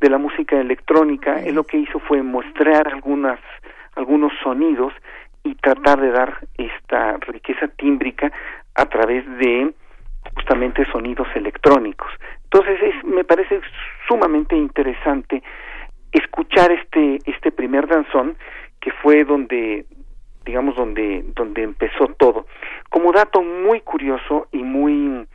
de 0.00 0.10
la 0.10 0.18
música 0.18 0.58
electrónica, 0.60 1.40
él 1.42 1.54
lo 1.54 1.64
que 1.64 1.78
hizo 1.78 1.98
fue 2.00 2.22
mostrar 2.22 2.88
algunas, 2.88 3.38
algunos 3.94 4.32
sonidos 4.42 4.92
y 5.44 5.54
tratar 5.54 6.00
de 6.00 6.10
dar 6.10 6.40
esta 6.58 7.16
riqueza 7.18 7.68
tímbrica 7.68 8.32
a 8.74 8.86
través 8.86 9.24
de 9.38 9.72
justamente 10.34 10.84
sonidos 10.90 11.28
electrónicos. 11.34 12.10
Entonces 12.44 12.78
es, 12.82 13.04
me 13.04 13.24
parece 13.24 13.60
sumamente 14.08 14.56
interesante 14.56 15.42
escuchar 16.12 16.72
este 16.72 17.18
este 17.26 17.52
primer 17.52 17.86
danzón 17.86 18.36
que 18.80 18.90
fue 18.92 19.24
donde 19.24 19.86
digamos 20.46 20.76
donde 20.76 21.24
donde 21.34 21.62
empezó 21.62 22.06
todo. 22.16 22.46
Como 22.88 23.12
dato 23.12 23.42
muy 23.42 23.80
curioso 23.80 24.48
y 24.52 24.62
muy 24.62 25.26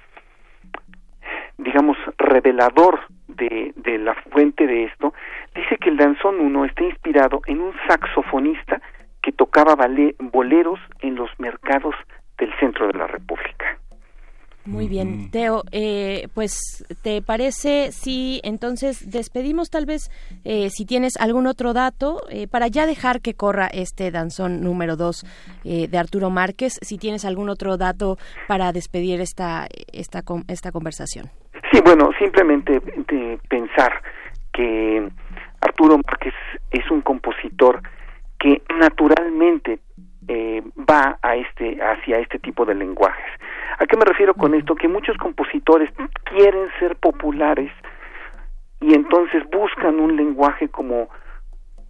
digamos 1.57 1.97
revelador 2.17 3.01
de, 3.27 3.73
de 3.75 3.97
la 3.99 4.15
fuente 4.31 4.65
de 4.65 4.85
esto 4.85 5.13
dice 5.53 5.77
que 5.77 5.89
el 5.89 5.97
danzón 5.97 6.39
1 6.39 6.65
está 6.65 6.83
inspirado 6.83 7.41
en 7.45 7.61
un 7.61 7.73
saxofonista 7.87 8.81
que 9.21 9.31
tocaba 9.31 9.75
boleros 10.19 10.79
en 11.01 11.15
los 11.15 11.29
mercados 11.39 11.93
del 12.37 12.51
centro 12.59 12.87
de 12.87 12.97
la 12.97 13.05
República 13.05 13.77
muy 14.65 14.87
bien, 14.87 15.31
Teo, 15.31 15.63
eh, 15.71 16.27
pues 16.35 16.85
¿te 17.03 17.21
parece 17.21 17.91
si 17.91 18.41
entonces 18.43 19.09
despedimos 19.09 19.69
tal 19.71 19.87
vez 19.87 20.11
eh, 20.45 20.69
si 20.69 20.85
tienes 20.85 21.17
algún 21.19 21.47
otro 21.47 21.73
dato 21.73 22.21
eh, 22.29 22.47
para 22.47 22.67
ya 22.67 22.85
dejar 22.85 23.21
que 23.21 23.33
corra 23.33 23.67
este 23.67 24.11
danzón 24.11 24.61
número 24.61 24.95
2 24.95 25.25
de 25.63 25.97
Arturo 25.97 26.29
Márquez, 26.29 26.77
si 26.81 26.97
tienes 26.97 27.25
algún 27.25 27.49
otro 27.49 27.77
dato 27.77 28.17
para 28.47 28.71
despedir 28.71 29.19
esta, 29.19 29.67
esta, 29.91 30.23
esta 30.47 30.71
conversación? 30.71 31.29
Sí, 31.71 31.79
bueno, 31.83 32.11
simplemente 32.19 32.79
de 32.79 33.39
pensar 33.49 34.01
que 34.53 35.09
Arturo 35.61 35.97
Márquez 35.97 36.33
es 36.71 36.89
un 36.91 37.01
compositor 37.01 37.81
que 38.39 38.61
naturalmente 38.79 39.79
va 40.27 41.17
a 41.21 41.35
este, 41.35 41.79
hacia 41.81 42.19
este 42.19 42.39
tipo 42.39 42.65
de 42.65 42.75
lenguajes 42.75 43.31
¿A 43.81 43.87
qué 43.87 43.97
me 43.97 44.05
refiero 44.05 44.35
con 44.35 44.53
esto? 44.53 44.75
Que 44.75 44.87
muchos 44.87 45.17
compositores 45.17 45.89
quieren 46.25 46.67
ser 46.77 46.95
populares 46.97 47.71
y 48.79 48.93
entonces 48.93 49.43
buscan 49.51 49.99
un 49.99 50.15
lenguaje 50.15 50.69
como 50.69 51.09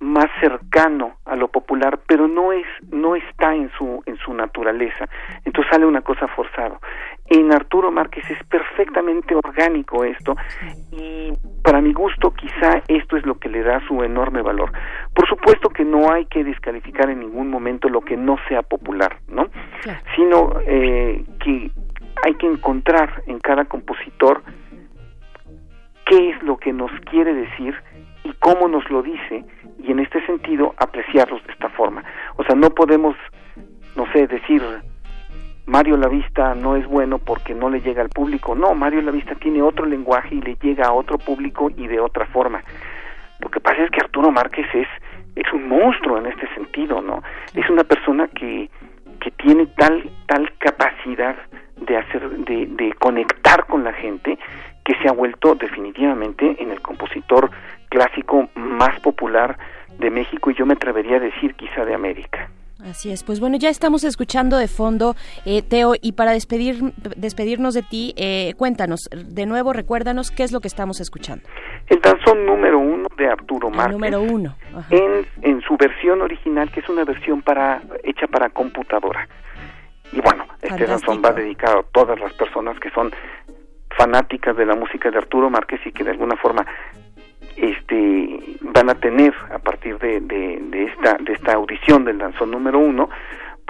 más 0.02 0.26
cercano 0.39 1.18
a 1.26 1.36
lo 1.36 1.47
popular, 1.47 1.99
pero 2.08 2.28
no 2.28 2.52
es 2.52 2.66
no 2.91 3.16
está 3.16 3.56
en 3.56 3.72
su 3.78 4.02
en 4.08 4.18
su 4.18 4.34
naturaleza. 4.34 5.08
Entonces 5.45 5.72
sale 5.72 5.86
una 5.86 6.02
cosa 6.02 6.28
forzada. 6.28 6.80
En 7.28 7.54
Arturo 7.54 7.91
Márquez 7.91 8.30
es 8.30 8.43
perfectamente 8.47 9.36
orgánico 9.36 10.04
esto 10.04 10.36
y 10.91 11.32
para 11.64 11.82
mi 11.82 11.93
gusto 11.93 12.32
quizá 12.32 12.82
esto 12.88 13.16
es 13.16 13.26
lo 13.26 13.38
que 13.38 13.47
le 13.47 13.62
da 13.62 13.80
su 13.88 14.04
enorme 14.04 14.41
valor. 14.41 14.74
Por 15.14 15.28
supuesto 15.30 15.70
que 15.70 15.86
no 15.86 16.12
hay 16.12 16.26
que 16.26 16.43
descalificar 16.43 17.10
en 17.10 17.20
ningún 17.20 17.49
momento 17.49 17.88
lo 17.88 18.02
que 18.02 18.18
no 18.18 18.38
sea 18.49 18.64
popular, 18.64 19.18
¿no? 19.28 19.47
Sino 20.16 20.60
eh, 20.66 21.24
que 21.39 21.72
hay 22.24 22.34
que 22.36 22.47
encontrar 22.47 23.22
en 23.28 23.39
cada 23.39 23.66
compositor 23.66 24.41
qué 26.06 26.32
es 26.32 26.43
lo 26.43 26.58
que 26.58 26.74
nos 26.74 26.91
quiere 27.10 27.34
decir 27.34 27.76
y 28.24 28.32
cómo 28.39 28.67
nos 28.67 28.89
lo 28.89 29.01
dice 29.01 29.43
y 29.80 29.91
en 29.91 29.99
este 29.99 30.26
sentido 30.26 30.74
apreciarlos 30.78 31.43
de 31.45 31.53
esta 31.53 31.69
forma. 31.69 32.03
O 32.38 32.43
sea, 32.43 32.55
no 32.55 32.69
podemos, 32.69 33.15
no 33.95 34.05
sé, 34.13 34.28
decir 34.28 34.61
Mario 35.65 35.97
Lavista 35.97 36.53
no 36.55 36.76
es 36.76 36.86
bueno 36.86 37.17
porque 37.17 37.53
no 37.53 37.69
le 37.69 37.82
llega 37.82 38.01
al 38.01 38.09
público. 38.09 38.55
No, 38.55 38.74
Mario 38.74 39.01
Lavista 39.01 39.36
tiene 39.36 39.61
otro 39.61 39.86
lenguaje 39.86 40.36
y 40.36 40.41
le 40.41 40.55
llega 40.55 40.88
a 40.88 40.93
otro 40.93 41.17
público 41.17 41.69
y 41.76 41.88
de 41.88 41.99
otra 41.99 42.26
forma. 42.28 42.63
Lo 43.39 43.49
que 43.49 43.59
pasa 43.59 43.84
es 43.84 43.91
que 43.91 44.01
Arturo 44.01 44.32
Márquez 44.32 44.67
es 44.74 44.88
es 45.34 45.51
un 45.53 45.69
monstruo 45.69 46.17
en 46.17 46.26
este 46.26 46.45
sentido, 46.53 47.01
¿no? 47.01 47.24
Es 47.55 47.69
una 47.69 47.84
persona 47.84 48.28
que 48.28 48.69
que 49.19 49.32
tiene 49.32 49.67
tal 49.78 50.09
tal 50.28 50.51
capacidad 50.57 51.36
de 51.78 51.97
hacer 51.97 52.30
de 52.30 52.93
conectar 52.99 53.65
con 53.65 53.84
la 53.84 53.93
gente 53.93 54.38
que 54.84 54.93
se 55.01 55.07
ha 55.07 55.13
vuelto 55.13 55.55
definitivamente 55.55 56.61
en 56.61 56.72
el 56.72 56.82
compositor 56.82 57.49
clásico 57.91 58.49
más 58.55 58.99
popular 59.01 59.57
de 59.99 60.09
México 60.09 60.49
y 60.49 60.55
yo 60.55 60.65
me 60.65 60.73
atrevería 60.73 61.17
a 61.17 61.19
decir 61.19 61.53
quizá 61.55 61.85
de 61.85 61.93
América. 61.93 62.49
Así 62.83 63.11
es, 63.11 63.23
pues 63.23 63.39
bueno, 63.39 63.57
ya 63.57 63.69
estamos 63.69 64.03
escuchando 64.03 64.57
de 64.57 64.67
fondo, 64.67 65.15
eh, 65.45 65.61
Teo, 65.61 65.93
y 66.01 66.13
para 66.13 66.31
despedir, 66.31 66.81
despedirnos 67.15 67.75
de 67.75 67.83
ti, 67.83 68.15
eh, 68.17 68.55
cuéntanos, 68.57 69.07
de 69.11 69.45
nuevo, 69.45 69.71
recuérdanos 69.71 70.31
qué 70.31 70.41
es 70.41 70.51
lo 70.51 70.61
que 70.61 70.67
estamos 70.67 70.99
escuchando. 70.99 71.43
El 71.87 72.01
danzón 72.01 72.43
número 72.43 72.79
uno 72.79 73.07
de 73.15 73.27
Arturo 73.27 73.69
Márquez. 73.69 73.93
número 73.93 74.21
uno. 74.21 74.55
En, 74.89 75.27
en 75.43 75.61
su 75.61 75.77
versión 75.77 76.23
original, 76.23 76.71
que 76.71 76.79
es 76.79 76.89
una 76.89 77.03
versión 77.03 77.43
para 77.43 77.83
hecha 78.03 78.25
para 78.25 78.49
computadora. 78.49 79.27
Y 80.11 80.19
bueno, 80.21 80.45
este 80.61 80.87
danzón 80.87 81.21
va 81.23 81.33
dedicado 81.33 81.81
a 81.81 81.83
todas 81.83 82.19
las 82.19 82.33
personas 82.33 82.79
que 82.79 82.89
son 82.89 83.11
fanáticas 83.95 84.57
de 84.57 84.65
la 84.65 84.75
música 84.75 85.11
de 85.11 85.19
Arturo 85.19 85.51
Márquez 85.51 85.81
y 85.85 85.91
que 85.91 86.03
de 86.03 86.11
alguna 86.11 86.35
forma 86.37 86.65
este 87.58 88.39
van 88.62 88.89
a 88.89 88.95
tener 88.95 89.34
a 89.54 89.60
partir 89.60 89.97
de, 89.99 90.20
de, 90.22 90.84
esta 90.86 91.18
de 91.20 91.34
esta 91.34 91.54
audición 91.54 92.06
del 92.06 92.18
danzón 92.18 92.52
número 92.52 92.80
uno 92.80 93.10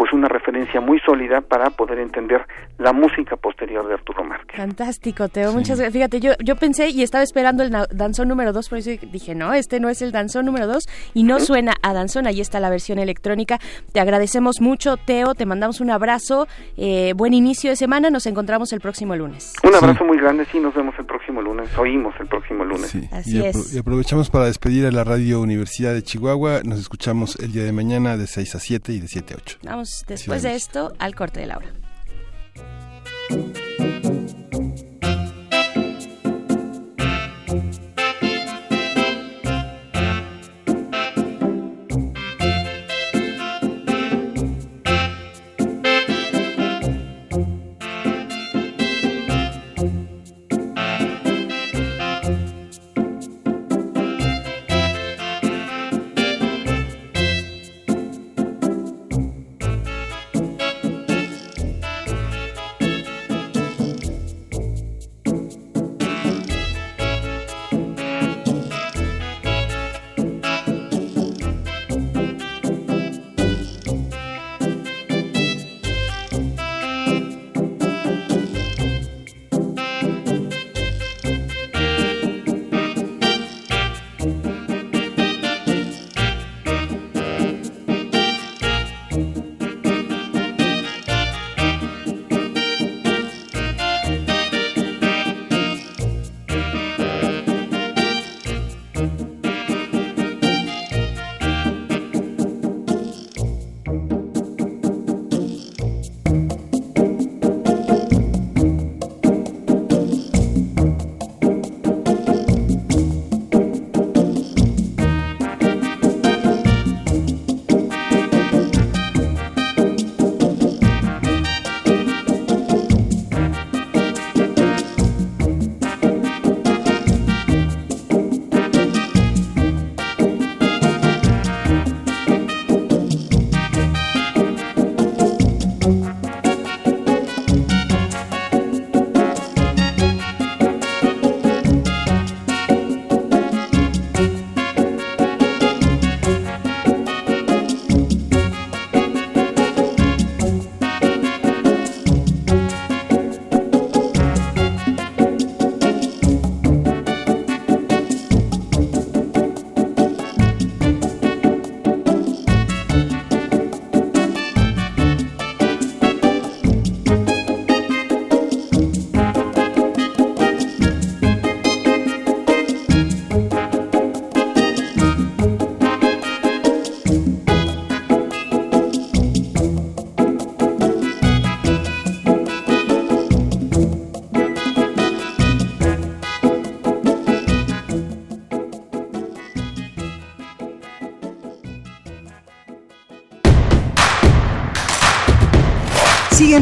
pues 0.01 0.13
una 0.13 0.27
referencia 0.27 0.81
muy 0.81 0.99
sólida 1.01 1.41
para 1.41 1.69
poder 1.69 1.99
entender 1.99 2.43
la 2.79 2.91
música 2.91 3.35
posterior 3.35 3.87
de 3.87 3.93
Arturo 3.93 4.23
Márquez. 4.23 4.57
Fantástico, 4.57 5.29
Teo. 5.29 5.53
Muchas 5.53 5.77
gracias. 5.77 5.93
Fíjate, 5.93 6.19
yo, 6.19 6.31
yo 6.43 6.55
pensé 6.55 6.89
y 6.89 7.03
estaba 7.03 7.23
esperando 7.23 7.61
el 7.61 7.71
danzón 7.91 8.27
número 8.27 8.51
dos, 8.51 8.67
por 8.67 8.79
eso 8.79 8.89
dije, 9.11 9.35
no, 9.35 9.53
este 9.53 9.79
no 9.79 9.89
es 9.89 10.01
el 10.01 10.11
danzón 10.11 10.47
número 10.47 10.65
dos 10.65 10.89
y 11.13 11.21
no 11.21 11.39
suena 11.39 11.75
a 11.83 11.93
danzón. 11.93 12.25
Ahí 12.25 12.41
está 12.41 12.59
la 12.59 12.71
versión 12.71 12.97
electrónica. 12.97 13.59
Te 13.93 13.99
agradecemos 13.99 14.59
mucho, 14.59 14.97
Teo. 14.97 15.35
Te 15.35 15.45
mandamos 15.45 15.81
un 15.81 15.91
abrazo. 15.91 16.47
Eh, 16.77 17.13
buen 17.15 17.35
inicio 17.35 17.69
de 17.69 17.75
semana. 17.75 18.09
Nos 18.09 18.25
encontramos 18.25 18.73
el 18.73 18.81
próximo 18.81 19.15
lunes. 19.15 19.53
Un 19.63 19.75
abrazo 19.75 20.03
muy 20.03 20.17
grande. 20.17 20.45
Sí, 20.51 20.59
nos 20.59 20.73
vemos 20.73 20.95
el 20.97 21.05
próximo 21.05 21.43
lunes. 21.43 21.69
Oímos 21.77 22.15
el 22.19 22.25
próximo 22.25 22.65
lunes. 22.65 22.91
Así 23.11 23.37
y, 23.37 23.45
es. 23.45 23.75
y 23.75 23.77
aprovechamos 23.77 24.31
para 24.31 24.45
despedir 24.45 24.87
a 24.87 24.91
la 24.91 25.03
Radio 25.03 25.41
Universidad 25.41 25.93
de 25.93 26.01
Chihuahua. 26.01 26.61
Nos 26.63 26.79
escuchamos 26.79 27.35
el 27.35 27.51
día 27.51 27.65
de 27.65 27.71
mañana 27.71 28.17
de 28.17 28.25
6 28.25 28.55
a 28.55 28.59
7 28.59 28.93
y 28.93 28.99
de 28.99 29.07
7 29.07 29.35
a 29.35 29.37
8. 29.37 29.57
Vamos 29.61 29.90
después 30.07 30.43
de 30.43 30.55
esto 30.55 30.93
al 30.99 31.15
corte 31.15 31.39
de 31.39 31.47
la 31.47 31.57
hora. 31.57 31.73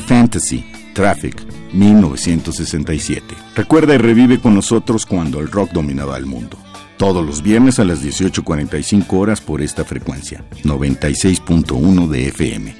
Fantasy, 0.00 0.64
Traffic, 0.94 1.40
1967. 1.72 3.34
Recuerda 3.54 3.94
y 3.94 3.98
revive 3.98 4.40
con 4.40 4.54
nosotros 4.54 5.06
cuando 5.06 5.40
el 5.40 5.50
rock 5.50 5.70
dominaba 5.72 6.16
el 6.16 6.26
mundo. 6.26 6.58
Todos 6.96 7.24
los 7.24 7.42
viernes 7.42 7.78
a 7.78 7.84
las 7.84 8.02
18.45 8.04 9.12
horas 9.12 9.40
por 9.40 9.62
esta 9.62 9.84
frecuencia, 9.84 10.44
96.1 10.64 12.08
de 12.08 12.28
FM. 12.28 12.76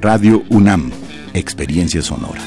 Radio 0.00 0.42
UNAM, 0.50 0.90
Experiencia 1.32 2.02
Sonora. 2.02 2.40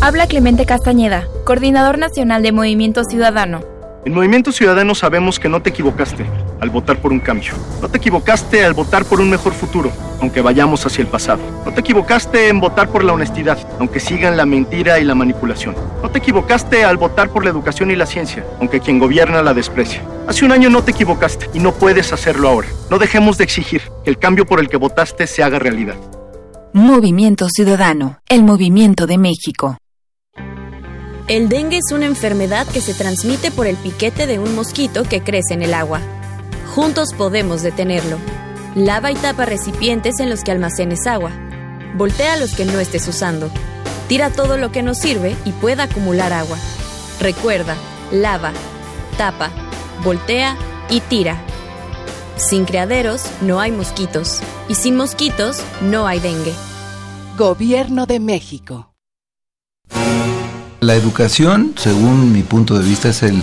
Habla 0.00 0.26
Clemente 0.26 0.64
Castañeda, 0.64 1.26
Coordinador 1.44 1.98
Nacional 1.98 2.42
de 2.42 2.52
Movimiento 2.52 3.04
Ciudadano. 3.04 3.60
En 4.06 4.14
Movimiento 4.14 4.50
Ciudadano 4.50 4.94
sabemos 4.94 5.38
que 5.38 5.50
no 5.50 5.60
te 5.60 5.68
equivocaste 5.70 6.24
al 6.60 6.70
votar 6.70 7.00
por 7.00 7.12
un 7.12 7.20
cambio. 7.20 7.52
No 7.80 7.88
te 7.88 7.98
equivocaste 7.98 8.64
al 8.64 8.74
votar 8.74 9.04
por 9.04 9.20
un 9.20 9.30
mejor 9.30 9.52
futuro, 9.52 9.90
aunque 10.20 10.40
vayamos 10.40 10.84
hacia 10.86 11.02
el 11.02 11.08
pasado. 11.08 11.40
No 11.64 11.72
te 11.72 11.80
equivocaste 11.80 12.48
en 12.48 12.60
votar 12.60 12.88
por 12.88 13.04
la 13.04 13.12
honestidad, 13.12 13.58
aunque 13.78 14.00
sigan 14.00 14.36
la 14.36 14.46
mentira 14.46 14.98
y 14.98 15.04
la 15.04 15.14
manipulación. 15.14 15.74
No 16.02 16.10
te 16.10 16.18
equivocaste 16.18 16.84
al 16.84 16.96
votar 16.96 17.30
por 17.30 17.44
la 17.44 17.50
educación 17.50 17.90
y 17.90 17.96
la 17.96 18.06
ciencia, 18.06 18.44
aunque 18.60 18.80
quien 18.80 18.98
gobierna 18.98 19.42
la 19.42 19.54
desprecia. 19.54 20.02
Hace 20.28 20.44
un 20.44 20.52
año 20.52 20.70
no 20.70 20.84
te 20.84 20.92
equivocaste 20.92 21.50
y 21.54 21.58
no 21.58 21.72
puedes 21.72 22.12
hacerlo 22.12 22.48
ahora. 22.48 22.68
No 22.90 22.98
dejemos 22.98 23.38
de 23.38 23.44
exigir 23.44 23.82
que 24.04 24.10
el 24.10 24.18
cambio 24.18 24.46
por 24.46 24.60
el 24.60 24.68
que 24.68 24.76
votaste 24.76 25.26
se 25.26 25.42
haga 25.42 25.58
realidad. 25.58 25.96
Movimiento 26.72 27.48
Ciudadano, 27.48 28.20
el 28.28 28.44
movimiento 28.44 29.06
de 29.06 29.18
México. 29.18 29.76
El 31.26 31.48
dengue 31.48 31.78
es 31.78 31.92
una 31.92 32.06
enfermedad 32.06 32.66
que 32.66 32.80
se 32.80 32.92
transmite 32.92 33.50
por 33.50 33.66
el 33.66 33.76
piquete 33.76 34.26
de 34.26 34.38
un 34.38 34.54
mosquito 34.54 35.04
que 35.04 35.20
crece 35.20 35.54
en 35.54 35.62
el 35.62 35.74
agua. 35.74 36.00
Juntos 36.74 37.08
podemos 37.18 37.62
detenerlo. 37.62 38.16
Lava 38.76 39.10
y 39.10 39.16
tapa 39.16 39.44
recipientes 39.44 40.20
en 40.20 40.30
los 40.30 40.44
que 40.44 40.52
almacenes 40.52 41.04
agua. 41.08 41.32
Voltea 41.96 42.36
los 42.36 42.54
que 42.54 42.64
no 42.64 42.78
estés 42.78 43.08
usando. 43.08 43.50
Tira 44.06 44.30
todo 44.30 44.56
lo 44.56 44.70
que 44.70 44.84
no 44.84 44.94
sirve 44.94 45.34
y 45.44 45.50
pueda 45.50 45.84
acumular 45.84 46.32
agua. 46.32 46.56
Recuerda, 47.18 47.74
lava, 48.12 48.52
tapa, 49.18 49.50
voltea 50.04 50.56
y 50.88 51.00
tira. 51.00 51.42
Sin 52.36 52.64
criaderos 52.66 53.24
no 53.40 53.58
hay 53.58 53.72
mosquitos 53.72 54.38
y 54.68 54.76
sin 54.76 54.96
mosquitos 54.96 55.58
no 55.82 56.06
hay 56.06 56.20
dengue. 56.20 56.54
Gobierno 57.36 58.06
de 58.06 58.20
México. 58.20 58.94
La 60.78 60.94
educación, 60.94 61.74
según 61.76 62.32
mi 62.32 62.42
punto 62.42 62.78
de 62.78 62.84
vista, 62.84 63.08
es 63.08 63.24
el 63.24 63.42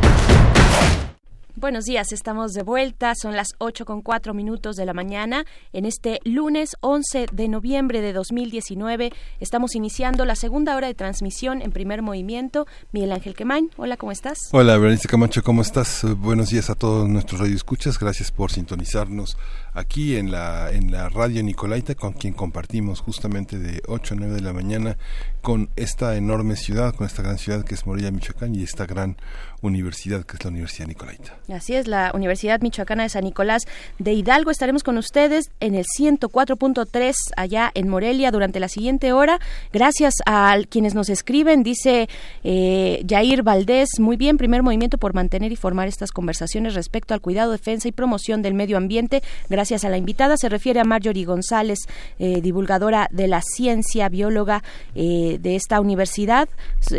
Buenos 1.61 1.85
días, 1.85 2.11
estamos 2.11 2.53
de 2.53 2.63
vuelta, 2.63 3.13
son 3.13 3.35
las 3.35 3.49
8 3.59 3.85
con 3.85 4.01
4 4.01 4.33
minutos 4.33 4.75
de 4.77 4.83
la 4.87 4.93
mañana. 4.93 5.45
En 5.73 5.85
este 5.85 6.19
lunes 6.23 6.71
11 6.79 7.27
de 7.31 7.47
noviembre 7.49 8.01
de 8.01 8.13
2019 8.13 9.13
estamos 9.39 9.75
iniciando 9.75 10.25
la 10.25 10.33
segunda 10.33 10.75
hora 10.75 10.87
de 10.87 10.95
transmisión 10.95 11.61
en 11.61 11.71
primer 11.71 12.01
movimiento. 12.01 12.65
Miguel 12.91 13.11
Ángel 13.11 13.35
Quemain, 13.35 13.69
hola, 13.77 13.95
¿cómo 13.95 14.11
estás? 14.11 14.39
Hola, 14.53 14.75
Berenice 14.79 15.07
Camacho, 15.07 15.43
¿cómo 15.43 15.61
estás? 15.61 16.03
Buenos 16.17 16.49
días 16.49 16.71
a 16.71 16.73
todos 16.73 17.07
nuestros 17.07 17.39
radioescuchas, 17.39 17.99
gracias 17.99 18.31
por 18.31 18.51
sintonizarnos 18.51 19.37
aquí 19.73 20.15
en 20.15 20.31
la, 20.31 20.71
en 20.71 20.89
la 20.91 21.09
radio 21.09 21.43
Nicolaita, 21.43 21.93
con 21.93 22.13
quien 22.13 22.33
compartimos 22.33 23.01
justamente 23.01 23.59
de 23.59 23.83
8 23.87 24.15
a 24.15 24.17
9 24.17 24.33
de 24.33 24.41
la 24.41 24.53
mañana 24.53 24.97
con 25.41 25.69
esta 25.75 26.15
enorme 26.15 26.55
ciudad, 26.55 26.93
con 26.93 27.07
esta 27.07 27.23
gran 27.23 27.37
ciudad 27.37 27.63
que 27.63 27.73
es 27.73 27.85
Morelia, 27.85 28.11
Michoacán 28.11 28.55
y 28.55 28.63
esta 28.63 28.85
gran 28.85 29.17
universidad 29.61 30.23
que 30.23 30.37
es 30.37 30.43
la 30.43 30.49
Universidad 30.49 30.87
Nicolaita. 30.87 31.37
Así 31.53 31.75
es, 31.75 31.87
la 31.87 32.11
Universidad 32.13 32.61
Michoacana 32.61 33.03
de 33.03 33.09
San 33.09 33.23
Nicolás 33.23 33.63
de 33.99 34.13
Hidalgo. 34.13 34.51
Estaremos 34.51 34.83
con 34.83 34.97
ustedes 34.97 35.51
en 35.59 35.75
el 35.75 35.85
104.3 35.85 37.13
allá 37.37 37.71
en 37.73 37.87
Morelia 37.87 38.31
durante 38.31 38.59
la 38.59 38.67
siguiente 38.67 39.13
hora. 39.13 39.39
Gracias 39.71 40.15
a 40.25 40.57
quienes 40.69 40.95
nos 40.95 41.09
escriben, 41.09 41.63
dice 41.63 42.09
eh, 42.43 43.05
Jair 43.07 43.43
Valdés, 43.43 43.89
muy 43.99 44.17
bien, 44.17 44.37
primer 44.37 44.63
movimiento 44.63 44.97
por 44.97 45.13
mantener 45.13 45.51
y 45.51 45.55
formar 45.55 45.87
estas 45.87 46.11
conversaciones 46.11 46.73
respecto 46.73 47.13
al 47.13 47.21
cuidado, 47.21 47.51
defensa 47.51 47.87
y 47.87 47.91
promoción 47.91 48.41
del 48.41 48.53
medio 48.53 48.77
ambiente. 48.77 49.21
Gracias 49.49 49.85
a 49.85 49.89
la 49.89 49.97
invitada. 49.97 50.37
Se 50.37 50.49
refiere 50.49 50.79
a 50.79 50.83
Marjorie 50.83 51.25
González, 51.25 51.79
eh, 52.19 52.41
divulgadora 52.41 53.07
de 53.11 53.27
la 53.27 53.41
ciencia, 53.41 54.09
bióloga 54.09 54.63
eh, 54.95 55.30
de 55.37 55.55
esta 55.55 55.79
universidad. 55.79 56.49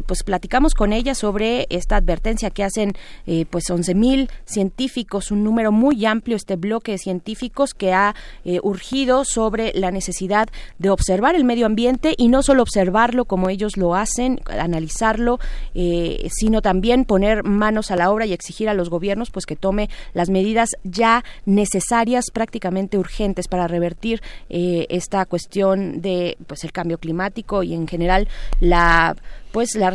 Pues 0.07 0.23
platicamos 0.23 0.75
con 0.75 0.93
ella 0.93 1.15
sobre 1.15 1.67
esta 1.71 1.97
advertencia 1.97 2.51
que 2.51 2.65
hacen 2.65 2.93
eh, 3.27 3.47
pues 3.51 3.65
11.000 3.69 4.31
científicos, 4.45 5.31
un 5.31 5.45
número 5.45 5.73
muy 5.73 6.05
amplio, 6.07 6.37
este 6.37 6.57
bloque 6.57 6.93
de 6.93 6.99
científicos 6.99 7.75
que 7.75 7.93
ha 7.93 8.15
eh, 8.45 8.61
urgido 8.63 9.25
sobre 9.25 9.73
la 9.75 9.91
necesidad 9.91 10.49
de 10.79 10.91
observar 10.91 11.35
el 11.35 11.45
medio 11.45 11.67
ambiente 11.67 12.15
y 12.17 12.29
no 12.29 12.43
solo 12.43 12.63
observarlo 12.63 13.25
como 13.25 13.49
ellos 13.49 13.77
lo 13.77 13.95
hacen, 13.95 14.41
analizarlo, 14.47 15.39
eh, 15.75 16.29
sino 16.31 16.63
también 16.63 17.05
poner 17.05 17.45
manos 17.45 17.91
a 17.91 17.97
la 17.97 18.11
obra 18.11 18.27
y 18.27 18.33
exigir 18.33 18.69
a 18.69 18.75
los 18.75 18.91
gobiernos 18.91 19.31
pues 19.31 19.47
que 19.47 19.57
tome 19.57 19.89
las 20.15 20.31
medidas 20.31 20.71
ya 20.85 21.25
necesarias, 21.45 22.27
prácticamente 22.33 22.99
urgentes 22.99 23.49
para 23.49 23.67
revertir 23.67 24.23
esta 24.49 25.25
cuestión 25.27 26.01
de 26.01 26.37
pues 26.47 26.65
el 26.65 26.73
cambio 26.73 26.99
climático 26.99 27.63
y 27.63 27.75
en 27.75 27.87
general 27.87 28.22
la 28.61 29.15
pues 29.53 29.75
la 29.75 29.93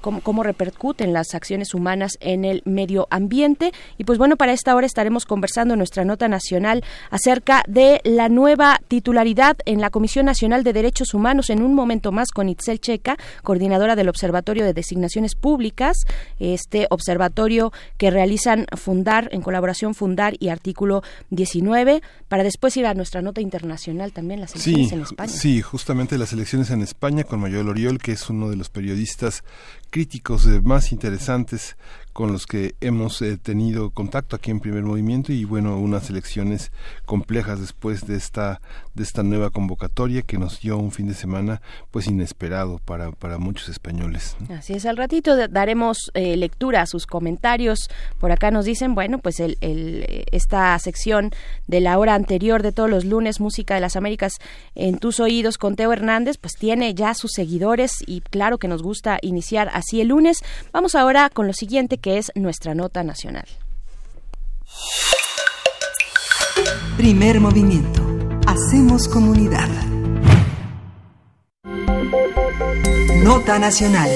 cómo, 0.00 0.42
repercuten 0.42 1.12
las 1.12 1.34
acciones 1.34 1.74
humanas 1.74 2.18
en 2.20 2.44
el 2.44 2.62
medio 2.66 3.08
ambiente. 3.10 3.72
Y 3.98 4.04
pues 4.04 4.18
bueno, 4.18 4.36
para 4.36 4.52
esta 4.52 4.74
hora 4.76 4.86
estaremos 4.86 5.24
conversando 5.24 5.74
en 5.74 5.78
nuestra 5.78 6.04
nota 6.04 6.28
nacional 6.28 6.84
acerca 7.10 7.64
de 7.66 8.00
la 8.04 8.28
nueva 8.28 8.80
titularidad 8.88 9.56
en 9.64 9.80
la 9.80 9.90
Comisión 9.90 10.26
Nacional 10.26 10.62
de 10.64 10.74
Derechos 10.74 11.14
Humanos 11.14 11.50
en 11.50 11.62
un 11.62 11.74
momento 11.74 12.12
más 12.12 12.28
con 12.30 12.48
Itzel 12.48 12.80
Checa, 12.80 13.16
coordinadora 13.42 13.96
del 13.96 14.08
Observatorio 14.08 14.64
de 14.64 14.74
Designaciones 14.74 15.34
Públicas, 15.34 15.96
este 16.38 16.86
observatorio 16.90 17.72
que 17.96 18.10
realizan 18.10 18.66
Fundar, 18.76 19.30
en 19.32 19.40
colaboración 19.40 19.94
Fundar 19.94 20.34
y 20.38 20.48
Artículo 20.48 21.02
19, 21.30 22.02
para 22.28 22.42
después 22.42 22.76
ir 22.76 22.86
a 22.86 22.94
nuestra 22.94 23.22
nota 23.22 23.40
internacional 23.40 24.12
también, 24.12 24.40
las 24.40 24.54
elecciones 24.54 24.92
en 24.92 25.00
España. 25.00 25.32
Sí, 25.32 25.62
justamente 25.62 26.18
las 26.18 26.32
elecciones 26.32 26.70
en 26.70 26.82
España 26.82 27.24
con 27.24 27.40
Mayor 27.40 27.66
Oriol, 27.66 27.98
que 27.98 28.12
es 28.12 28.28
uno 28.28 28.50
de 28.50 28.56
los 28.56 28.68
periodistas 28.68 28.89
críticos 29.90 30.46
eh, 30.46 30.60
más 30.60 30.92
interesantes 30.92 31.76
con 32.20 32.32
los 32.32 32.46
que 32.46 32.74
hemos 32.82 33.22
eh, 33.22 33.38
tenido 33.38 33.92
contacto 33.92 34.36
aquí 34.36 34.50
en 34.50 34.60
Primer 34.60 34.82
Movimiento 34.82 35.32
y 35.32 35.46
bueno, 35.46 35.78
unas 35.78 36.10
elecciones 36.10 36.70
complejas 37.06 37.60
después 37.60 38.06
de 38.06 38.14
esta 38.14 38.60
de 38.94 39.04
esta 39.04 39.22
nueva 39.22 39.48
convocatoria 39.48 40.20
que 40.20 40.36
nos 40.36 40.60
dio 40.60 40.76
un 40.76 40.90
fin 40.90 41.06
de 41.08 41.14
semana 41.14 41.62
pues 41.90 42.06
inesperado 42.06 42.78
para, 42.84 43.12
para 43.12 43.38
muchos 43.38 43.70
españoles. 43.70 44.36
Así 44.50 44.74
es, 44.74 44.84
al 44.84 44.98
ratito 44.98 45.36
daremos 45.48 46.10
eh, 46.12 46.36
lectura 46.36 46.82
a 46.82 46.86
sus 46.86 47.06
comentarios. 47.06 47.88
Por 48.18 48.32
acá 48.32 48.50
nos 48.50 48.66
dicen, 48.66 48.94
bueno, 48.94 49.18
pues 49.18 49.40
el, 49.40 49.56
el, 49.62 50.26
esta 50.32 50.78
sección 50.78 51.30
de 51.68 51.80
la 51.80 51.98
hora 51.98 52.14
anterior 52.14 52.62
de 52.62 52.72
todos 52.72 52.90
los 52.90 53.04
lunes, 53.04 53.40
Música 53.40 53.74
de 53.74 53.80
las 53.80 53.96
Américas 53.96 54.34
en 54.74 54.98
tus 54.98 55.20
oídos 55.20 55.56
con 55.56 55.76
Teo 55.76 55.92
Hernández, 55.92 56.36
pues 56.36 56.54
tiene 56.54 56.94
ya 56.94 57.14
sus 57.14 57.30
seguidores 57.32 57.92
y 58.06 58.20
claro 58.20 58.58
que 58.58 58.68
nos 58.68 58.82
gusta 58.82 59.18
iniciar 59.22 59.70
así 59.72 60.00
el 60.00 60.08
lunes. 60.08 60.38
Vamos 60.72 60.94
ahora 60.94 61.30
con 61.30 61.46
lo 61.46 61.52
siguiente 61.52 61.96
que 61.96 62.09
es 62.18 62.32
nuestra 62.34 62.74
nota 62.74 63.02
nacional. 63.04 63.46
Primer 66.96 67.40
movimiento. 67.40 68.02
Hacemos 68.46 69.08
comunidad. 69.08 69.68
Nota 73.22 73.58
nacional. 73.58 74.10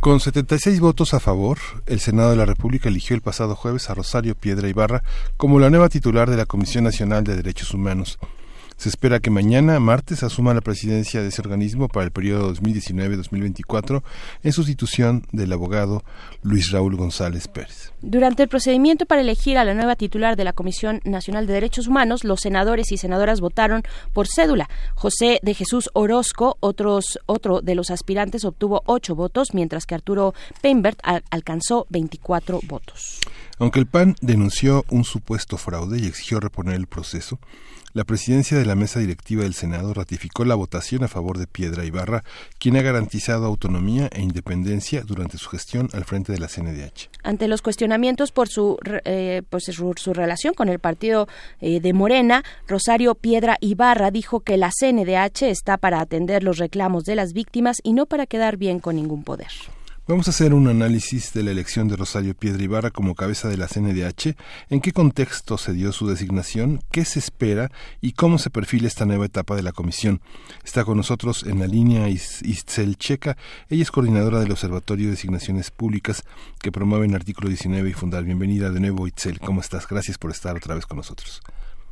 Con 0.00 0.18
76 0.18 0.80
votos 0.80 1.14
a 1.14 1.20
favor, 1.20 1.58
el 1.86 2.00
Senado 2.00 2.30
de 2.30 2.36
la 2.36 2.46
República 2.46 2.88
eligió 2.88 3.14
el 3.14 3.22
pasado 3.22 3.54
jueves 3.54 3.88
a 3.88 3.94
Rosario 3.94 4.34
Piedra 4.34 4.68
Ibarra 4.68 5.04
como 5.36 5.60
la 5.60 5.70
nueva 5.70 5.88
titular 5.88 6.28
de 6.28 6.36
la 6.36 6.46
Comisión 6.46 6.82
Nacional 6.82 7.22
de 7.22 7.36
Derechos 7.36 7.72
Humanos. 7.72 8.18
Se 8.82 8.88
espera 8.88 9.20
que 9.20 9.30
mañana, 9.30 9.78
martes, 9.78 10.24
asuma 10.24 10.54
la 10.54 10.60
presidencia 10.60 11.22
de 11.22 11.28
ese 11.28 11.40
organismo 11.40 11.86
para 11.86 12.04
el 12.04 12.10
periodo 12.10 12.52
2019-2024 12.52 14.02
en 14.42 14.52
sustitución 14.52 15.24
del 15.30 15.52
abogado 15.52 16.02
Luis 16.42 16.72
Raúl 16.72 16.96
González 16.96 17.46
Pérez. 17.46 17.92
Durante 18.00 18.42
el 18.42 18.48
procedimiento 18.48 19.06
para 19.06 19.20
elegir 19.20 19.56
a 19.56 19.64
la 19.64 19.74
nueva 19.74 19.94
titular 19.94 20.34
de 20.34 20.42
la 20.42 20.52
Comisión 20.52 21.00
Nacional 21.04 21.46
de 21.46 21.52
Derechos 21.52 21.86
Humanos, 21.86 22.24
los 22.24 22.40
senadores 22.40 22.90
y 22.90 22.96
senadoras 22.96 23.40
votaron 23.40 23.84
por 24.12 24.26
cédula. 24.26 24.68
José 24.96 25.38
de 25.44 25.54
Jesús 25.54 25.88
Orozco, 25.92 26.56
otros, 26.58 27.20
otro 27.26 27.60
de 27.60 27.76
los 27.76 27.92
aspirantes, 27.92 28.44
obtuvo 28.44 28.82
ocho 28.86 29.14
votos, 29.14 29.54
mientras 29.54 29.86
que 29.86 29.94
Arturo 29.94 30.34
Peinbert 30.60 30.98
alcanzó 31.30 31.86
24 31.90 32.58
votos. 32.66 33.20
Aunque 33.60 33.78
el 33.78 33.86
PAN 33.86 34.16
denunció 34.22 34.84
un 34.90 35.04
supuesto 35.04 35.56
fraude 35.56 36.00
y 36.00 36.06
exigió 36.06 36.40
reponer 36.40 36.74
el 36.74 36.88
proceso, 36.88 37.38
la 37.94 38.04
presidencia 38.04 38.58
de 38.58 38.64
la 38.64 38.74
mesa 38.74 39.00
directiva 39.00 39.42
del 39.42 39.54
Senado 39.54 39.92
ratificó 39.92 40.44
la 40.44 40.54
votación 40.54 41.04
a 41.04 41.08
favor 41.08 41.38
de 41.38 41.46
Piedra 41.46 41.84
Ibarra, 41.84 42.24
quien 42.58 42.76
ha 42.76 42.82
garantizado 42.82 43.46
autonomía 43.46 44.08
e 44.12 44.22
independencia 44.22 45.02
durante 45.02 45.36
su 45.38 45.50
gestión 45.50 45.88
al 45.92 46.04
frente 46.04 46.32
de 46.32 46.38
la 46.38 46.48
CNDH. 46.48 47.10
Ante 47.22 47.48
los 47.48 47.60
cuestionamientos 47.60 48.32
por 48.32 48.48
su, 48.48 48.78
eh, 49.04 49.42
pues, 49.50 49.64
su, 49.64 50.12
relación 50.14 50.54
con 50.54 50.68
el 50.68 50.78
partido 50.78 51.28
eh, 51.60 51.80
de 51.80 51.92
Morena, 51.92 52.44
Rosario 52.66 53.14
Piedra 53.14 53.58
Ibarra 53.60 54.10
dijo 54.10 54.40
que 54.40 54.56
la 54.56 54.70
CNDH 54.70 55.42
está 55.42 55.76
para 55.76 56.00
atender 56.00 56.42
los 56.42 56.58
reclamos 56.58 57.04
de 57.04 57.16
las 57.16 57.32
víctimas 57.32 57.78
y 57.82 57.92
no 57.92 58.06
para 58.06 58.26
quedar 58.26 58.56
bien 58.56 58.80
con 58.80 58.96
ningún 58.96 59.22
poder. 59.22 59.48
Vamos 60.08 60.26
a 60.26 60.30
hacer 60.30 60.52
un 60.52 60.66
análisis 60.66 61.32
de 61.32 61.44
la 61.44 61.52
elección 61.52 61.86
de 61.86 61.94
Rosario 61.94 62.34
Piedra 62.34 62.60
Ibarra 62.60 62.90
como 62.90 63.14
cabeza 63.14 63.48
de 63.48 63.56
la 63.56 63.68
CNDH, 63.68 64.34
en 64.68 64.80
qué 64.80 64.90
contexto 64.90 65.56
se 65.56 65.72
dio 65.72 65.92
su 65.92 66.08
designación, 66.08 66.80
qué 66.90 67.04
se 67.04 67.20
espera 67.20 67.70
y 68.00 68.14
cómo 68.14 68.38
se 68.38 68.50
perfila 68.50 68.88
esta 68.88 69.06
nueva 69.06 69.26
etapa 69.26 69.54
de 69.54 69.62
la 69.62 69.70
comisión. 69.70 70.18
Está 70.64 70.84
con 70.84 70.96
nosotros 70.96 71.44
en 71.46 71.60
la 71.60 71.68
línea 71.68 72.08
Istel 72.08 72.96
Checa, 72.96 73.36
ella 73.68 73.82
es 73.82 73.92
coordinadora 73.92 74.40
del 74.40 74.50
Observatorio 74.50 75.04
de 75.04 75.12
Designaciones 75.12 75.70
Públicas 75.70 76.24
que 76.60 76.72
promueve 76.72 77.06
el 77.06 77.14
artículo 77.14 77.48
19 77.48 77.88
y 77.88 77.92
fundar. 77.92 78.24
Bienvenida 78.24 78.70
de 78.70 78.80
nuevo 78.80 79.06
Itzel, 79.06 79.38
¿cómo 79.38 79.60
estás? 79.60 79.86
Gracias 79.86 80.18
por 80.18 80.32
estar 80.32 80.56
otra 80.56 80.74
vez 80.74 80.84
con 80.84 80.96
nosotros. 80.96 81.40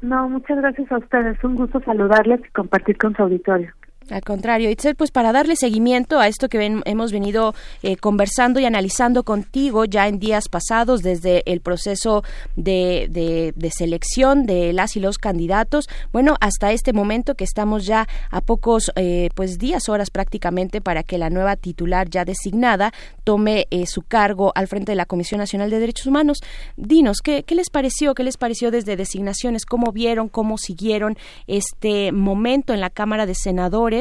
No, 0.03 0.29
muchas 0.29 0.57
gracias 0.57 0.91
a 0.91 0.99
ustedes, 0.99 1.39
un 1.45 1.55
gusto 1.55 1.81
saludarles 1.83 2.41
y 2.45 2.51
compartir 2.51 2.99
con 2.99 3.15
su 3.15 3.23
auditorio. 3.23 3.73
Al 4.11 4.23
contrario, 4.23 4.71
Itzel, 4.71 4.97
pues 4.97 5.13
para 5.13 5.33
darle 5.33 5.55
seguimiento 5.55 6.19
a 6.19 6.27
esto 6.27 6.49
que 6.49 6.81
hemos 6.85 7.13
venido 7.13 7.55
eh, 7.83 7.97
conversando 7.97 8.59
y 8.59 8.65
analizando 8.65 9.23
contigo 9.23 9.85
ya 9.85 10.09
en 10.09 10.19
días 10.19 10.49
pasados 10.49 11.03
desde 11.03 11.43
el 11.51 11.61
proceso 11.61 12.25
de, 12.57 13.07
de, 13.11 13.71
selección 13.71 14.47
de 14.47 14.73
las 14.73 14.97
y 14.97 15.01
los 15.01 15.19
candidatos, 15.19 15.89
bueno, 16.13 16.37
hasta 16.41 16.73
este 16.73 16.93
momento 16.93 17.37
que 17.37 17.45
estamos 17.45 17.87
ya 17.87 18.09
a 18.31 18.41
pocos 18.41 18.91
eh, 18.97 19.29
pues 19.37 19.59
días, 19.59 19.89
horas 19.89 20.11
prácticamente 20.11 20.81
para 20.81 21.05
que 21.05 21.17
la 21.17 21.31
nueva 21.31 21.55
titular 21.55 22.11
ya 22.11 22.25
designada 22.25 22.93
tome 23.23 23.69
eh, 23.71 23.87
su 23.87 24.03
cargo 24.03 24.51
al 24.57 24.67
frente 24.67 24.93
de 24.93 24.97
la 24.97 25.07
Comisión 25.07 25.39
Nacional 25.39 25.71
de 25.71 25.79
Derechos 25.79 26.07
Humanos. 26.07 26.41
Dinos, 26.77 27.19
¿qué, 27.23 27.45
¿qué 27.45 27.55
les 27.55 27.71
pareció? 27.71 28.15
¿Qué 28.15 28.25
les 28.25 28.37
pareció 28.37 28.73
desde 28.73 28.97
designaciones? 28.97 29.65
¿Cómo 29.65 29.93
vieron? 29.93 30.29
¿Cómo 30.29 30.59
siguieron 30.59 31.17
este 31.47 32.11
momento 32.11 32.75
en 32.75 32.81
la 32.81 32.91
Cámara 32.91 33.25
de 33.25 33.37
Senadores? 33.37 34.00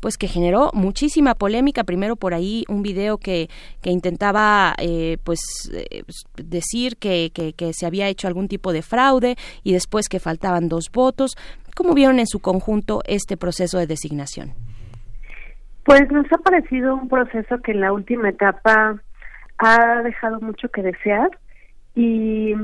Pues 0.00 0.16
que 0.16 0.28
generó 0.28 0.70
muchísima 0.74 1.34
polémica. 1.34 1.84
Primero 1.84 2.16
por 2.16 2.34
ahí 2.34 2.64
un 2.68 2.82
video 2.82 3.18
que, 3.18 3.48
que 3.82 3.90
intentaba 3.90 4.74
eh, 4.78 5.18
pues 5.24 5.40
eh, 5.72 6.02
decir 6.36 6.96
que, 6.96 7.30
que, 7.34 7.52
que 7.52 7.72
se 7.72 7.86
había 7.86 8.08
hecho 8.08 8.28
algún 8.28 8.48
tipo 8.48 8.72
de 8.72 8.82
fraude 8.82 9.36
y 9.62 9.72
después 9.72 10.08
que 10.08 10.20
faltaban 10.20 10.68
dos 10.68 10.90
votos. 10.92 11.36
¿Cómo 11.74 11.94
vieron 11.94 12.18
en 12.18 12.26
su 12.26 12.40
conjunto 12.40 13.02
este 13.06 13.36
proceso 13.36 13.78
de 13.78 13.86
designación? 13.86 14.52
Pues 15.84 16.10
nos 16.10 16.26
ha 16.32 16.38
parecido 16.38 16.94
un 16.94 17.08
proceso 17.08 17.58
que 17.62 17.72
en 17.72 17.80
la 17.80 17.92
última 17.92 18.28
etapa 18.28 19.00
ha 19.58 20.02
dejado 20.02 20.40
mucho 20.40 20.68
que 20.68 20.82
desear 20.82 21.30
y 21.94 22.54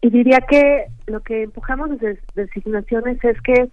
y 0.00 0.10
diría 0.10 0.38
que 0.48 0.86
lo 1.06 1.20
que 1.20 1.42
empujamos 1.44 1.90
desde 1.90 2.20
designaciones 2.34 3.22
es 3.24 3.40
que 3.42 3.68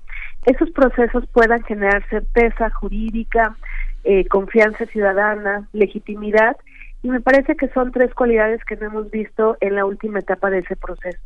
esos 0.46 0.70
procesos 0.72 1.26
puedan 1.32 1.64
generar 1.64 2.08
certeza 2.10 2.70
jurídica, 2.70 3.56
eh, 4.04 4.28
confianza 4.28 4.86
ciudadana, 4.86 5.68
legitimidad, 5.74 6.58
y 7.04 7.10
me 7.10 7.22
parece 7.22 7.56
que 7.56 7.68
son 7.70 7.92
tres 7.92 8.14
cualidades 8.14 8.64
que 8.64 8.76
no 8.78 8.88
hemos 8.88 9.12
visto 9.12 9.58
en 9.62 9.76
la 9.76 9.86
última 9.86 10.20
etapa 10.20 10.50
de 10.50 10.60
ese 10.60 10.76
proceso. 10.76 11.20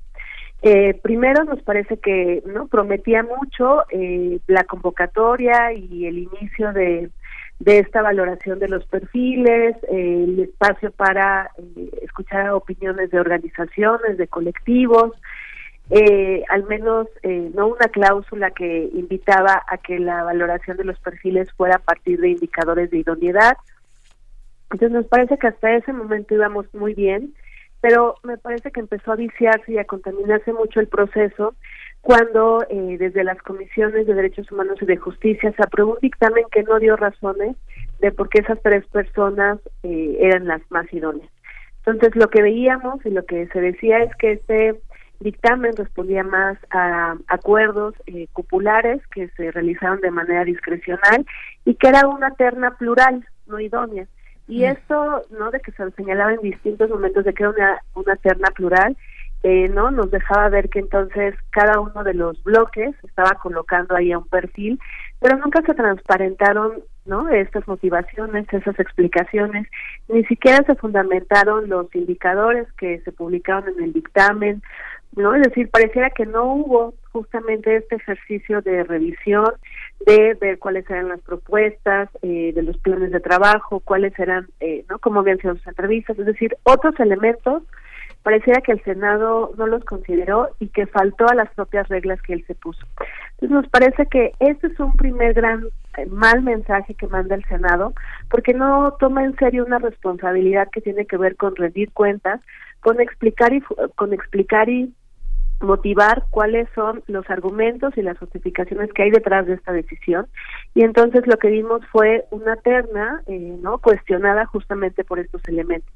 Eh, 0.61 0.99
primero, 1.01 1.45
nos 1.45 1.61
parece 1.61 1.97
que 1.97 2.43
no 2.45 2.67
prometía 2.67 3.23
mucho 3.23 3.83
eh, 3.91 4.39
la 4.47 4.65
convocatoria 4.65 5.71
y 5.71 6.05
el 6.05 6.17
inicio 6.17 6.73
de 6.73 7.09
de 7.59 7.79
esta 7.79 8.01
valoración 8.01 8.59
de 8.59 8.69
los 8.69 8.85
perfiles, 8.85 9.75
el 9.91 10.39
espacio 10.39 10.91
para 10.91 11.51
eh, 11.57 11.89
escuchar 12.01 12.51
opiniones 12.51 13.11
de 13.11 13.19
organizaciones, 13.19 14.17
de 14.17 14.27
colectivos, 14.27 15.11
eh, 15.89 16.43
al 16.49 16.65
menos 16.65 17.07
eh, 17.23 17.51
no 17.53 17.67
una 17.67 17.87
cláusula 17.87 18.51
que 18.51 18.89
invitaba 18.93 19.63
a 19.67 19.77
que 19.77 19.97
la 19.97 20.23
valoración 20.23 20.77
de 20.77 20.83
los 20.83 20.99
perfiles 20.99 21.51
fuera 21.53 21.77
a 21.77 21.79
partir 21.79 22.19
de 22.19 22.29
indicadores 22.29 22.91
de 22.91 22.99
idoneidad. 22.99 23.57
Entonces 24.71 24.91
nos 24.91 25.05
parece 25.07 25.37
que 25.37 25.47
hasta 25.47 25.75
ese 25.75 25.91
momento 25.91 26.35
íbamos 26.35 26.71
muy 26.75 26.93
bien, 26.93 27.33
pero 27.81 28.15
me 28.23 28.37
parece 28.37 28.71
que 28.71 28.81
empezó 28.81 29.13
a 29.13 29.15
viciarse 29.15 29.71
y 29.71 29.77
a 29.79 29.85
contaminarse 29.85 30.53
mucho 30.53 30.79
el 30.79 30.87
proceso 30.87 31.55
cuando 32.01 32.63
eh, 32.69 32.97
desde 32.99 33.23
las 33.23 33.41
comisiones 33.41 34.05
de 34.05 34.13
derechos 34.13 34.51
humanos 34.51 34.77
y 34.81 34.85
de 34.85 34.97
justicia 34.97 35.51
se 35.53 35.63
aprobó 35.63 35.93
un 35.93 35.99
dictamen 36.01 36.45
que 36.51 36.63
no 36.63 36.79
dio 36.79 36.95
razones 36.97 37.55
de 37.99 38.11
por 38.11 38.29
qué 38.29 38.41
esas 38.41 38.61
tres 38.61 38.85
personas 38.87 39.59
eh, 39.83 40.17
eran 40.19 40.45
las 40.45 40.61
más 40.69 40.91
idóneas. 40.93 41.29
Entonces 41.85 42.15
lo 42.15 42.29
que 42.29 42.41
veíamos 42.41 43.03
y 43.05 43.09
lo 43.09 43.25
que 43.25 43.47
se 43.47 43.59
decía 43.59 44.03
es 44.03 44.15
que 44.17 44.33
este 44.33 44.79
dictamen 45.19 45.75
respondía 45.75 46.23
más 46.23 46.57
a 46.71 47.15
acuerdos 47.27 47.93
eh, 48.07 48.27
cupulares 48.33 49.05
que 49.07 49.29
se 49.29 49.51
realizaron 49.51 50.01
de 50.01 50.11
manera 50.11 50.45
discrecional 50.45 51.25
y 51.65 51.75
que 51.75 51.89
era 51.89 52.07
una 52.07 52.31
terna 52.35 52.77
plural, 52.77 53.25
no 53.47 53.59
idónea. 53.59 54.07
Y 54.47 54.63
esto, 54.63 55.21
¿no? 55.37 55.51
De 55.51 55.59
que 55.59 55.71
se 55.73 55.91
señalaba 55.91 56.33
en 56.33 56.41
distintos 56.41 56.89
momentos 56.89 57.23
de 57.23 57.33
que 57.33 57.43
era 57.43 57.51
una, 57.51 57.77
una 57.93 58.15
terna 58.15 58.47
plural, 58.55 58.97
eh, 59.41 59.69
no 59.69 59.89
nos 59.89 60.11
dejaba 60.11 60.49
ver 60.49 60.69
que 60.69 60.79
entonces 60.79 61.33
cada 61.51 61.79
uno 61.79 62.03
de 62.03 62.13
los 62.13 62.43
bloques 62.43 62.93
estaba 63.03 63.39
colocando 63.41 63.95
ahí 63.95 64.11
a 64.11 64.17
un 64.17 64.27
perfil 64.27 64.77
pero 65.21 65.37
nunca 65.37 65.61
se 65.61 65.73
transparentaron 65.73 66.83
no 67.05 67.29
estas 67.29 67.65
motivaciones 67.65 68.51
esas 68.51 68.77
explicaciones 68.77 69.65
ni 70.09 70.25
siquiera 70.25 70.61
se 70.65 70.75
fundamentaron 70.75 71.69
los 71.69 71.87
indicadores 71.95 72.69
que 72.73 72.99
se 72.99 73.13
publicaron 73.13 73.69
en 73.69 73.85
el 73.85 73.93
dictamen 73.93 74.61
no 75.15 75.33
es 75.35 75.43
decir 75.43 75.69
pareciera 75.69 76.09
que 76.11 76.25
no 76.25 76.53
hubo 76.53 76.93
justamente 77.11 77.75
este 77.75 77.95
ejercicio 77.95 78.61
de 78.61 78.83
revisión 78.83 79.51
de 80.05 80.35
ver 80.39 80.59
cuáles 80.59 80.89
eran 80.89 81.09
las 81.09 81.21
propuestas 81.21 82.09
eh, 82.21 82.53
de 82.53 82.61
los 82.61 82.77
planes 82.77 83.11
de 83.11 83.19
trabajo 83.19 83.79
cuáles 83.79 84.17
eran 84.19 84.47
eh, 84.59 84.85
no 84.89 84.99
cómo 84.99 85.21
habían 85.21 85.39
sido 85.39 85.55
sus 85.55 85.67
entrevistas. 85.67 86.17
Es 86.19 86.25
decir 86.25 86.55
otros 86.63 86.99
elementos 86.99 87.63
pareciera 88.23 88.61
que 88.61 88.73
el 88.73 88.83
Senado 88.83 89.51
no 89.57 89.67
los 89.67 89.83
consideró 89.85 90.49
y 90.59 90.67
que 90.67 90.87
faltó 90.87 91.27
a 91.27 91.35
las 91.35 91.49
propias 91.53 91.87
reglas 91.87 92.21
que 92.21 92.33
él 92.33 92.43
se 92.45 92.55
puso. 92.55 92.85
Entonces 93.31 93.49
nos 93.51 93.69
parece 93.69 94.05
que 94.07 94.33
este 94.39 94.67
es 94.67 94.79
un 94.79 94.93
primer 94.93 95.33
gran 95.33 95.65
eh, 95.97 96.05
mal 96.07 96.41
mensaje 96.43 96.93
que 96.93 97.07
manda 97.07 97.35
el 97.35 97.45
Senado, 97.45 97.93
porque 98.29 98.53
no 98.53 98.95
toma 98.99 99.23
en 99.23 99.35
serio 99.37 99.65
una 99.65 99.79
responsabilidad 99.79 100.69
que 100.71 100.81
tiene 100.81 101.05
que 101.05 101.17
ver 101.17 101.35
con 101.37 101.55
rendir 101.55 101.91
cuentas, 101.91 102.41
con 102.81 102.99
explicar 102.99 103.53
y 103.53 103.61
con 103.95 104.13
explicar 104.13 104.69
y 104.69 104.93
motivar 105.61 106.25
cuáles 106.29 106.67
son 106.73 107.03
los 107.07 107.29
argumentos 107.29 107.97
y 107.97 108.01
las 108.01 108.17
justificaciones 108.17 108.91
que 108.93 109.03
hay 109.03 109.11
detrás 109.11 109.45
de 109.45 109.53
esta 109.53 109.71
decisión. 109.71 110.27
Y 110.73 110.83
entonces 110.83 111.27
lo 111.27 111.37
que 111.37 111.49
vimos 111.49 111.81
fue 111.91 112.25
una 112.31 112.55
terna 112.57 113.21
eh, 113.27 113.57
no 113.61 113.79
cuestionada 113.79 114.45
justamente 114.45 115.03
por 115.03 115.19
estos 115.19 115.41
elementos. 115.47 115.93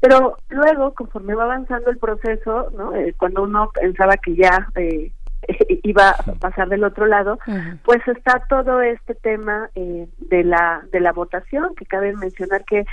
Pero 0.00 0.36
luego, 0.48 0.94
conforme 0.94 1.34
va 1.34 1.44
avanzando 1.44 1.90
el 1.90 1.98
proceso, 1.98 2.70
¿no? 2.76 2.94
Eh, 2.94 3.14
cuando 3.16 3.44
uno 3.44 3.70
pensaba 3.72 4.16
que 4.16 4.34
ya 4.34 4.68
eh, 4.74 5.12
iba 5.82 6.10
a 6.10 6.32
pasar 6.40 6.68
del 6.68 6.84
otro 6.84 7.06
lado, 7.06 7.38
pues 7.84 8.00
está 8.06 8.44
todo 8.48 8.80
este 8.82 9.14
tema 9.14 9.70
eh, 9.74 10.08
de 10.18 10.44
la 10.44 10.82
de 10.92 11.00
la 11.00 11.12
votación, 11.12 11.74
que 11.74 11.86
cabe 11.86 12.14
mencionar 12.14 12.64
que 12.64 12.84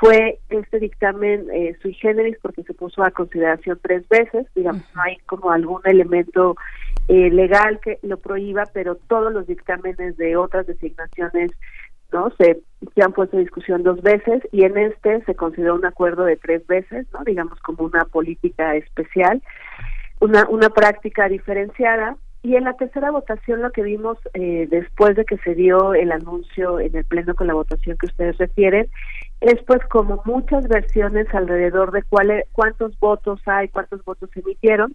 fue 0.00 0.40
este 0.48 0.80
dictamen 0.80 1.46
eh, 1.52 1.76
sui 1.80 1.94
generis 1.94 2.36
porque 2.42 2.62
se 2.64 2.74
puso 2.74 3.02
a 3.02 3.10
consideración 3.10 3.78
tres 3.82 4.08
veces, 4.08 4.46
digamos, 4.54 4.82
no 4.94 5.02
hay 5.02 5.16
como 5.26 5.50
algún 5.50 5.80
elemento 5.84 6.56
eh, 7.08 7.30
legal 7.30 7.80
que 7.80 7.98
lo 8.02 8.16
prohíba, 8.16 8.64
pero 8.72 8.96
todos 8.96 9.32
los 9.32 9.46
dictámenes 9.46 10.16
de 10.16 10.36
otras 10.36 10.66
designaciones 10.66 11.52
no 12.12 12.30
se, 12.38 12.62
han 13.02 13.12
puesto 13.12 13.36
en 13.36 13.44
discusión 13.44 13.82
dos 13.82 14.00
veces 14.02 14.42
y 14.52 14.64
en 14.64 14.78
este 14.78 15.22
se 15.24 15.34
consideró 15.34 15.74
un 15.74 15.84
acuerdo 15.84 16.24
de 16.24 16.36
tres 16.36 16.64
veces 16.66 17.06
no 17.12 17.24
digamos 17.24 17.58
como 17.60 17.84
una 17.84 18.04
política 18.04 18.76
especial 18.76 19.42
una 20.20 20.46
una 20.48 20.70
práctica 20.70 21.28
diferenciada 21.28 22.16
y 22.44 22.56
en 22.56 22.64
la 22.64 22.74
tercera 22.74 23.10
votación 23.10 23.62
lo 23.62 23.72
que 23.72 23.82
vimos 23.82 24.18
eh, 24.34 24.68
después 24.70 25.16
de 25.16 25.24
que 25.24 25.38
se 25.38 25.54
dio 25.54 25.94
el 25.94 26.12
anuncio 26.12 26.78
en 26.78 26.94
el 26.94 27.04
pleno 27.04 27.34
con 27.34 27.46
la 27.46 27.54
votación 27.54 27.96
que 27.96 28.06
ustedes 28.06 28.38
refieren 28.38 28.88
es 29.40 29.60
pues 29.66 29.80
como 29.86 30.22
muchas 30.24 30.68
versiones 30.68 31.26
alrededor 31.34 31.90
de 31.90 32.02
cuáles 32.02 32.44
cuántos 32.52 32.98
votos 33.00 33.40
hay 33.46 33.68
cuántos 33.68 34.04
votos 34.04 34.30
se 34.32 34.40
emitieron 34.40 34.94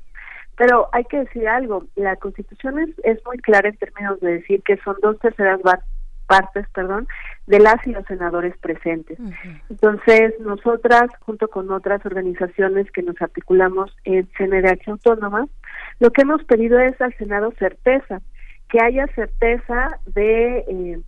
pero 0.59 0.89
hay 0.91 1.05
que 1.05 1.19
decir 1.19 1.47
algo, 1.47 1.85
la 1.95 2.17
Constitución 2.17 2.79
es, 2.79 2.89
es 3.05 3.25
muy 3.25 3.37
clara 3.37 3.69
en 3.69 3.77
términos 3.77 4.19
de 4.19 4.33
decir 4.33 4.61
que 4.63 4.75
son 4.83 4.97
dos 5.01 5.17
terceras 5.19 5.61
partes, 6.27 6.67
perdón, 6.73 7.07
de 7.47 7.59
las 7.59 7.75
y 7.87 7.93
los 7.93 8.05
senadores 8.05 8.57
presentes. 8.57 9.17
Entonces, 9.69 10.33
nosotras, 10.41 11.09
junto 11.21 11.47
con 11.47 11.71
otras 11.71 12.05
organizaciones 12.05 12.91
que 12.91 13.01
nos 13.01 13.19
articulamos 13.21 13.95
en 14.03 14.27
CNDH 14.37 14.89
Autónoma, 14.89 15.47
lo 15.99 16.11
que 16.11 16.21
hemos 16.21 16.43
pedido 16.45 16.79
es 16.79 16.99
al 17.01 17.13
Senado 17.17 17.51
certeza, 17.59 18.21
que 18.69 18.81
haya 18.81 19.07
certeza 19.07 19.99
de 20.05 20.59
eh, 20.59 20.99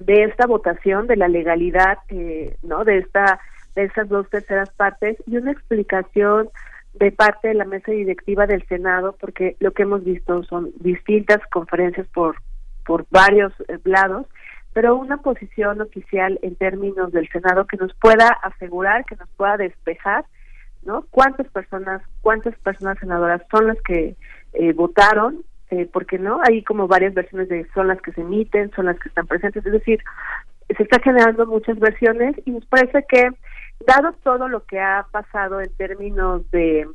de 0.00 0.24
esta 0.24 0.46
votación, 0.46 1.06
de 1.06 1.16
la 1.16 1.28
legalidad, 1.28 1.98
eh, 2.08 2.56
no, 2.62 2.84
de 2.84 2.98
esta 2.98 3.40
de 3.74 3.84
estas 3.84 4.08
dos 4.08 4.28
terceras 4.30 4.70
partes 4.70 5.16
y 5.26 5.36
una 5.36 5.52
explicación 5.52 6.48
de 6.94 7.10
parte 7.10 7.48
de 7.48 7.54
la 7.54 7.64
mesa 7.64 7.90
directiva 7.90 8.46
del 8.46 8.64
Senado, 8.68 9.16
porque 9.20 9.56
lo 9.58 9.72
que 9.72 9.82
hemos 9.82 10.04
visto 10.04 10.44
son 10.44 10.70
distintas 10.80 11.40
conferencias 11.50 12.06
por 12.08 12.36
por 12.84 13.06
varios 13.10 13.52
eh, 13.68 13.78
lados, 13.84 14.26
pero 14.74 14.96
una 14.96 15.18
posición 15.18 15.80
oficial 15.80 16.38
en 16.42 16.56
términos 16.56 17.12
del 17.12 17.28
Senado 17.28 17.66
que 17.66 17.76
nos 17.76 17.94
pueda 17.94 18.28
asegurar, 18.28 19.04
que 19.04 19.16
nos 19.16 19.28
pueda 19.30 19.56
despejar, 19.56 20.24
¿no? 20.84 21.06
¿Cuántas 21.10 21.48
personas, 21.48 22.02
cuántas 22.20 22.56
personas 22.58 22.98
senadoras 22.98 23.42
son 23.50 23.68
las 23.68 23.80
que 23.82 24.16
eh, 24.52 24.72
votaron? 24.72 25.44
Eh, 25.70 25.88
porque 25.92 26.18
no, 26.18 26.40
hay 26.46 26.62
como 26.62 26.86
varias 26.86 27.14
versiones 27.14 27.48
de 27.48 27.66
son 27.74 27.88
las 27.88 28.00
que 28.00 28.12
se 28.12 28.20
emiten, 28.20 28.70
son 28.76 28.86
las 28.86 28.98
que 28.98 29.08
están 29.08 29.26
presentes, 29.26 29.64
es 29.64 29.72
decir, 29.72 29.98
se 30.76 30.82
está 30.82 31.00
generando 31.00 31.46
muchas 31.46 31.78
versiones 31.78 32.36
y 32.44 32.50
nos 32.50 32.64
parece 32.66 33.04
que 33.08 33.28
dado 33.86 34.12
todo 34.22 34.48
lo 34.48 34.64
que 34.64 34.78
ha 34.78 35.06
pasado 35.10 35.60
en 35.60 35.72
términos 35.76 36.48
de 36.50 36.86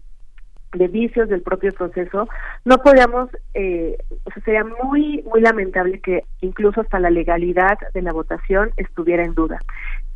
de 0.74 0.88
vicios 0.88 1.30
del 1.30 1.42
propio 1.42 1.72
proceso, 1.72 2.28
no 2.64 2.78
podríamos, 2.78 3.30
eh, 3.54 3.98
o 4.24 4.32
sea, 4.32 4.44
sería 4.44 4.64
muy, 4.64 5.24
muy 5.24 5.42
lamentable 5.42 6.00
que 6.00 6.24
incluso 6.42 6.82
hasta 6.82 7.00
la 7.00 7.10
legalidad 7.10 7.78
de 7.94 8.02
la 8.02 8.14
votación 8.14 8.72
estuviera 8.78 9.24
en 9.24 9.34
duda. 9.34 9.60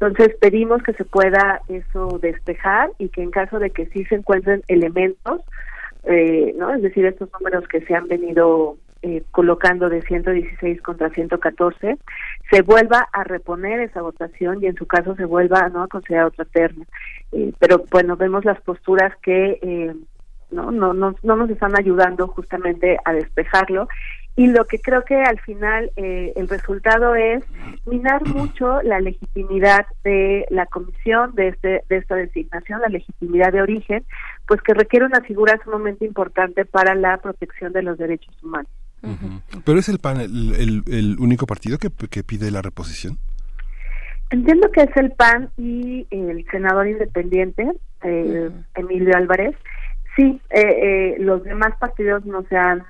Entonces 0.05 0.35
pedimos 0.39 0.83
que 0.83 0.93
se 0.93 1.05
pueda 1.05 1.61
eso 1.69 2.19
despejar 2.21 2.91
y 2.97 3.09
que 3.09 3.23
en 3.23 3.31
caso 3.31 3.59
de 3.59 3.69
que 3.69 3.85
sí 3.87 4.03
se 4.05 4.15
encuentren 4.15 4.61
elementos, 4.67 5.41
eh, 6.03 6.53
¿no? 6.57 6.73
Es 6.73 6.81
decir, 6.81 7.05
estos 7.05 7.29
números 7.31 7.65
que 7.69 7.81
se 7.81 7.95
han 7.95 8.07
venido 8.07 8.75
eh, 9.01 9.23
colocando 9.31 9.89
de 9.89 10.01
116 10.01 10.81
contra 10.81 11.09
114, 11.09 11.97
se 12.49 12.61
vuelva 12.63 13.07
a 13.13 13.23
reponer 13.23 13.79
esa 13.79 14.01
votación 14.01 14.61
y 14.61 14.67
en 14.67 14.75
su 14.75 14.85
caso 14.87 15.15
se 15.15 15.25
vuelva 15.25 15.69
¿no? 15.69 15.83
a 15.83 15.87
considerar 15.87 16.25
otra 16.25 16.45
terna. 16.45 16.85
Eh, 17.31 17.53
pero 17.59 17.83
bueno, 17.89 18.17
vemos 18.17 18.43
las 18.43 18.59
posturas 18.61 19.13
que 19.21 19.59
eh, 19.61 19.93
¿no? 20.51 20.71
No, 20.71 20.93
no, 20.93 21.15
no 21.23 21.35
nos 21.35 21.49
están 21.49 21.77
ayudando 21.77 22.27
justamente 22.27 22.97
a 23.05 23.13
despejarlo 23.13 23.87
y 24.35 24.47
lo 24.47 24.65
que 24.65 24.79
creo 24.79 25.03
que 25.05 25.15
al 25.15 25.39
final 25.41 25.91
eh, 25.95 26.33
el 26.35 26.47
resultado 26.47 27.15
es 27.15 27.43
minar 27.85 28.25
mucho 28.27 28.81
la 28.81 28.99
legitimidad 28.99 29.85
de 30.03 30.45
la 30.49 30.65
comisión 30.65 31.35
de 31.35 31.49
este 31.49 31.83
de 31.89 31.97
esta 31.97 32.15
designación 32.15 32.81
la 32.81 32.87
legitimidad 32.87 33.51
de 33.51 33.61
origen 33.61 34.03
pues 34.47 34.61
que 34.61 34.73
requiere 34.73 35.05
una 35.05 35.21
figura 35.21 35.59
sumamente 35.63 36.05
importante 36.05 36.65
para 36.65 36.95
la 36.95 37.17
protección 37.17 37.73
de 37.73 37.83
los 37.83 37.97
derechos 37.97 38.35
humanos. 38.43 38.71
Pero 39.65 39.79
es 39.79 39.89
el 39.89 39.99
PAN 39.99 40.21
el, 40.21 40.83
el, 40.87 41.19
único 41.19 41.45
partido 41.45 41.77
que, 41.77 41.89
que, 42.09 42.23
pide 42.23 42.49
la 42.51 42.61
reposición 42.61 43.17
entiendo 44.29 44.71
que 44.71 44.81
es 44.83 44.97
el 44.97 45.11
PAN 45.11 45.49
y 45.57 46.07
el 46.09 46.45
senador 46.49 46.87
independiente 46.87 47.69
eh, 48.03 48.49
Emilio 48.75 49.15
Álvarez. 49.15 49.55
Sí, 50.15 50.39
eh, 50.51 50.61
eh, 50.61 51.15
los 51.19 51.43
demás 51.43 51.75
partidos 51.79 52.23
no 52.25 52.43
se 52.43 52.55
han 52.55 52.83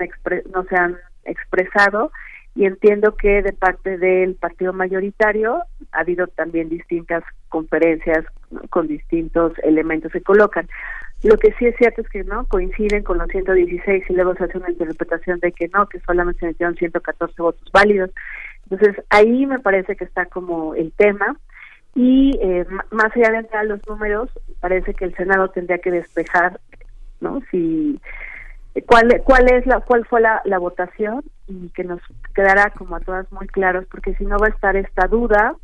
no 0.54 0.64
se 0.64 0.76
han 0.76 0.98
expresado 1.26 2.12
y 2.56 2.66
entiendo 2.66 3.16
que 3.16 3.42
de 3.42 3.54
parte 3.54 3.98
del 3.98 4.36
partido 4.36 4.74
mayoritario 4.74 5.64
ha 5.92 6.00
habido 6.00 6.28
también 6.28 6.70
distintas 6.70 7.24
conferencias 7.50 8.26
con 8.70 8.88
distintos 8.88 9.54
elementos 9.64 10.12
que 10.12 10.22
colocan. 10.22 10.68
Lo 11.24 11.38
que 11.38 11.54
sí 11.58 11.66
es 11.66 11.76
cierto 11.78 12.02
es 12.02 12.10
que 12.10 12.24
no 12.24 12.46
coinciden 12.46 13.04
con 13.04 13.18
los 13.18 13.28
116 13.30 14.04
y 14.08 14.14
luego 14.14 14.36
se 14.36 14.44
hace 14.44 14.58
una 14.58 14.70
interpretación 14.70 15.40
de 15.40 15.52
que 15.52 15.70
no, 15.70 15.88
que 15.88 16.00
solamente 16.02 16.42
se 16.42 16.48
metieron 16.48 16.76
114 16.76 17.42
votos 17.42 17.72
válidos. 17.72 18.12
Entonces 18.70 19.04
ahí 19.10 19.46
me 19.46 19.60
parece 19.60 19.96
que 19.96 20.04
está 20.04 20.26
como 20.26 20.76
el 20.76 20.92
tema 20.94 21.38
y 21.96 22.38
eh, 22.42 22.66
más 22.92 23.16
allá 23.16 23.32
de 23.32 23.68
los 23.68 23.80
números, 23.88 24.30
parece 24.60 24.94
que 24.94 25.06
el 25.06 25.16
Senado 25.16 25.50
tendría 25.50 25.78
que 25.78 25.92
despejar 25.92 26.60
¿no? 27.24 27.42
Si 27.50 28.00
cuál 28.88 29.22
cuál 29.24 29.52
es 29.52 29.66
la 29.66 29.82
cuál 29.82 30.06
fue 30.06 30.22
la, 30.22 30.42
la 30.46 30.58
votación 30.58 31.24
y 31.48 31.70
que 31.70 31.84
nos 31.84 32.02
quedará 32.34 32.72
como 32.72 32.96
a 32.96 33.00
todas 33.00 33.32
muy 33.32 33.48
claros 33.48 33.86
porque 33.92 34.16
si 34.16 34.26
no 34.26 34.38
va 34.38 34.48
a 34.48 34.52
estar 34.52 34.76
esta 34.76 35.08
duda 35.08 35.56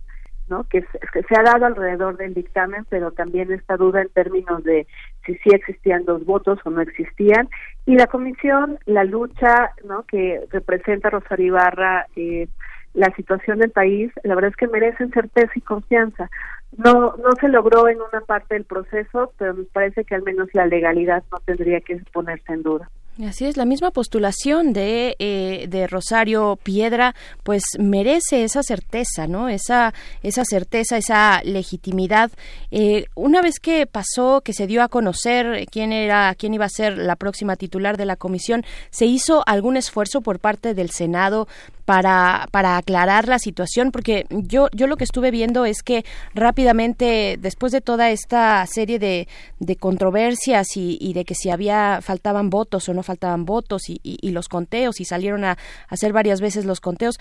¿no? 0.49 0.63
Que, 0.65 0.81
se 0.81 1.35
ha 1.37 1.43
dado 1.43 1.65
alrededor 1.65 2.17
del 2.17 2.33
dictamen, 2.33 2.85
pero 2.89 3.11
también 3.11 3.51
esta 3.51 3.77
duda 3.77 4.01
en 4.01 4.09
términos 4.09 4.63
de 4.63 4.87
si 5.25 5.35
sí 5.35 5.49
existían 5.53 6.05
dos 6.05 6.25
votos 6.25 6.59
o 6.65 6.69
no 6.69 6.81
existían. 6.81 7.49
Y 7.85 7.95
la 7.95 8.07
comisión, 8.07 8.79
la 8.85 9.03
lucha 9.03 9.71
¿no? 9.85 10.03
que 10.03 10.41
representa 10.49 11.09
Rosario 11.09 11.47
Ibarra, 11.47 12.07
eh, 12.15 12.47
la 12.93 13.13
situación 13.15 13.59
del 13.59 13.69
país, 13.69 14.11
la 14.23 14.35
verdad 14.35 14.49
es 14.49 14.57
que 14.57 14.67
merecen 14.67 15.11
certeza 15.11 15.51
y 15.55 15.61
confianza. 15.61 16.29
No, 16.75 17.15
no 17.17 17.31
se 17.39 17.47
logró 17.47 17.87
en 17.87 17.97
una 17.97 18.21
parte 18.21 18.55
del 18.55 18.65
proceso, 18.65 19.31
pero 19.37 19.53
me 19.53 19.63
parece 19.65 20.03
que 20.03 20.15
al 20.15 20.23
menos 20.23 20.49
la 20.53 20.65
legalidad 20.65 21.23
no 21.31 21.37
tendría 21.45 21.81
que 21.81 22.01
ponerse 22.11 22.51
en 22.51 22.63
duda. 22.63 22.89
Así 23.27 23.45
es, 23.45 23.57
la 23.57 23.65
misma 23.65 23.91
postulación 23.91 24.71
de, 24.71 25.17
eh, 25.19 25.65
de 25.67 25.87
Rosario 25.87 26.57
Piedra, 26.63 27.15
pues 27.43 27.63
merece 27.77 28.45
esa 28.45 28.63
certeza, 28.63 29.27
¿no? 29.27 29.49
Esa, 29.49 29.93
esa 30.23 30.45
certeza, 30.45 30.95
esa 30.95 31.41
legitimidad. 31.43 32.31
Eh, 32.71 33.07
una 33.15 33.41
vez 33.41 33.59
que 33.59 33.85
pasó, 33.87 34.39
que 34.39 34.53
se 34.53 34.67
dio 34.67 34.81
a 34.81 34.87
conocer 34.87 35.65
quién 35.69 35.91
era, 35.91 36.33
quién 36.35 36.53
iba 36.53 36.63
a 36.63 36.69
ser 36.69 36.97
la 36.97 37.17
próxima 37.17 37.57
titular 37.57 37.97
de 37.97 38.05
la 38.05 38.15
comisión, 38.15 38.63
¿se 38.89 39.05
hizo 39.05 39.43
algún 39.45 39.75
esfuerzo 39.75 40.21
por 40.21 40.39
parte 40.39 40.73
del 40.73 40.89
Senado 40.89 41.49
para, 41.83 42.47
para 42.51 42.77
aclarar 42.77 43.27
la 43.27 43.39
situación? 43.39 43.91
Porque 43.91 44.27
yo, 44.29 44.69
yo 44.71 44.87
lo 44.87 44.95
que 44.95 45.03
estuve 45.03 45.29
viendo 45.29 45.65
es 45.65 45.83
que 45.83 46.05
rápidamente, 46.33 47.35
después 47.37 47.73
de 47.73 47.81
toda 47.81 48.11
esta 48.11 48.65
serie 48.65 48.97
de, 48.97 49.27
de 49.59 49.75
controversias 49.75 50.77
y, 50.77 50.97
y 51.01 51.11
de 51.11 51.25
que 51.25 51.35
si 51.35 51.49
había, 51.49 51.99
faltaban 52.01 52.49
votos 52.49 52.87
o 52.87 52.93
no 52.93 53.03
faltaban 53.09 53.43
votos 53.43 53.89
y, 53.89 53.99
y, 54.03 54.29
los 54.29 54.47
conteos 54.47 55.01
y 55.01 55.05
salieron 55.05 55.43
a, 55.43 55.57
hacer 55.87 56.13
varias 56.13 56.41
veces 56.41 56.65
los 56.65 56.79
conteos. 56.79 57.19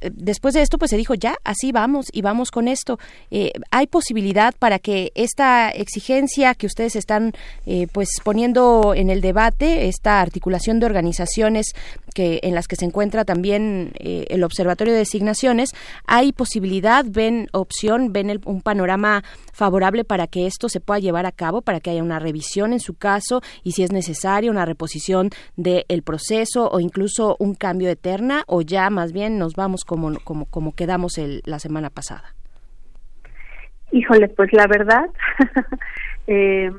Después 0.00 0.54
de 0.54 0.62
esto, 0.62 0.78
pues 0.78 0.90
se 0.90 0.96
dijo, 0.96 1.14
ya, 1.14 1.36
así 1.44 1.72
vamos 1.72 2.06
y 2.12 2.22
vamos 2.22 2.50
con 2.50 2.68
esto. 2.68 2.98
Eh, 3.30 3.52
¿Hay 3.70 3.86
posibilidad 3.86 4.54
para 4.58 4.78
que 4.78 5.12
esta 5.14 5.70
exigencia 5.70 6.54
que 6.54 6.66
ustedes 6.66 6.96
están 6.96 7.32
eh, 7.66 7.86
pues 7.92 8.08
poniendo 8.24 8.94
en 8.94 9.10
el 9.10 9.20
debate, 9.20 9.88
esta 9.88 10.20
articulación 10.20 10.80
de 10.80 10.86
organizaciones 10.86 11.72
que 12.14 12.40
en 12.42 12.54
las 12.54 12.68
que 12.68 12.76
se 12.76 12.84
encuentra 12.84 13.24
también 13.24 13.92
eh, 13.98 14.26
el 14.28 14.44
Observatorio 14.44 14.92
de 14.92 15.00
Designaciones, 15.00 15.70
¿hay 16.06 16.32
posibilidad, 16.32 17.04
ven 17.08 17.48
opción, 17.52 18.12
ven 18.12 18.30
el, 18.30 18.40
un 18.44 18.60
panorama 18.60 19.24
favorable 19.52 20.04
para 20.04 20.26
que 20.26 20.46
esto 20.46 20.68
se 20.68 20.80
pueda 20.80 21.00
llevar 21.00 21.26
a 21.26 21.32
cabo, 21.32 21.62
para 21.62 21.80
que 21.80 21.90
haya 21.90 22.02
una 22.02 22.18
revisión 22.18 22.72
en 22.72 22.80
su 22.80 22.94
caso 22.94 23.42
y 23.62 23.72
si 23.72 23.82
es 23.82 23.92
necesario 23.92 24.50
una 24.50 24.64
reposición 24.64 25.30
del 25.56 26.02
proceso 26.02 26.68
o 26.70 26.80
incluso 26.80 27.36
un 27.38 27.54
cambio 27.54 27.88
de 27.88 27.96
terna 27.96 28.44
o 28.46 28.62
ya 28.62 28.90
más 28.90 29.12
bien 29.12 29.38
nos 29.38 29.54
vamos 29.54 29.71
como, 29.84 30.12
como, 30.24 30.46
como 30.46 30.74
quedamos 30.74 31.18
el, 31.18 31.42
la 31.44 31.58
semana 31.58 31.90
pasada? 31.90 32.34
Híjole, 33.90 34.28
pues 34.28 34.52
la 34.52 34.66
verdad, 34.66 35.04
eh, 36.26 36.70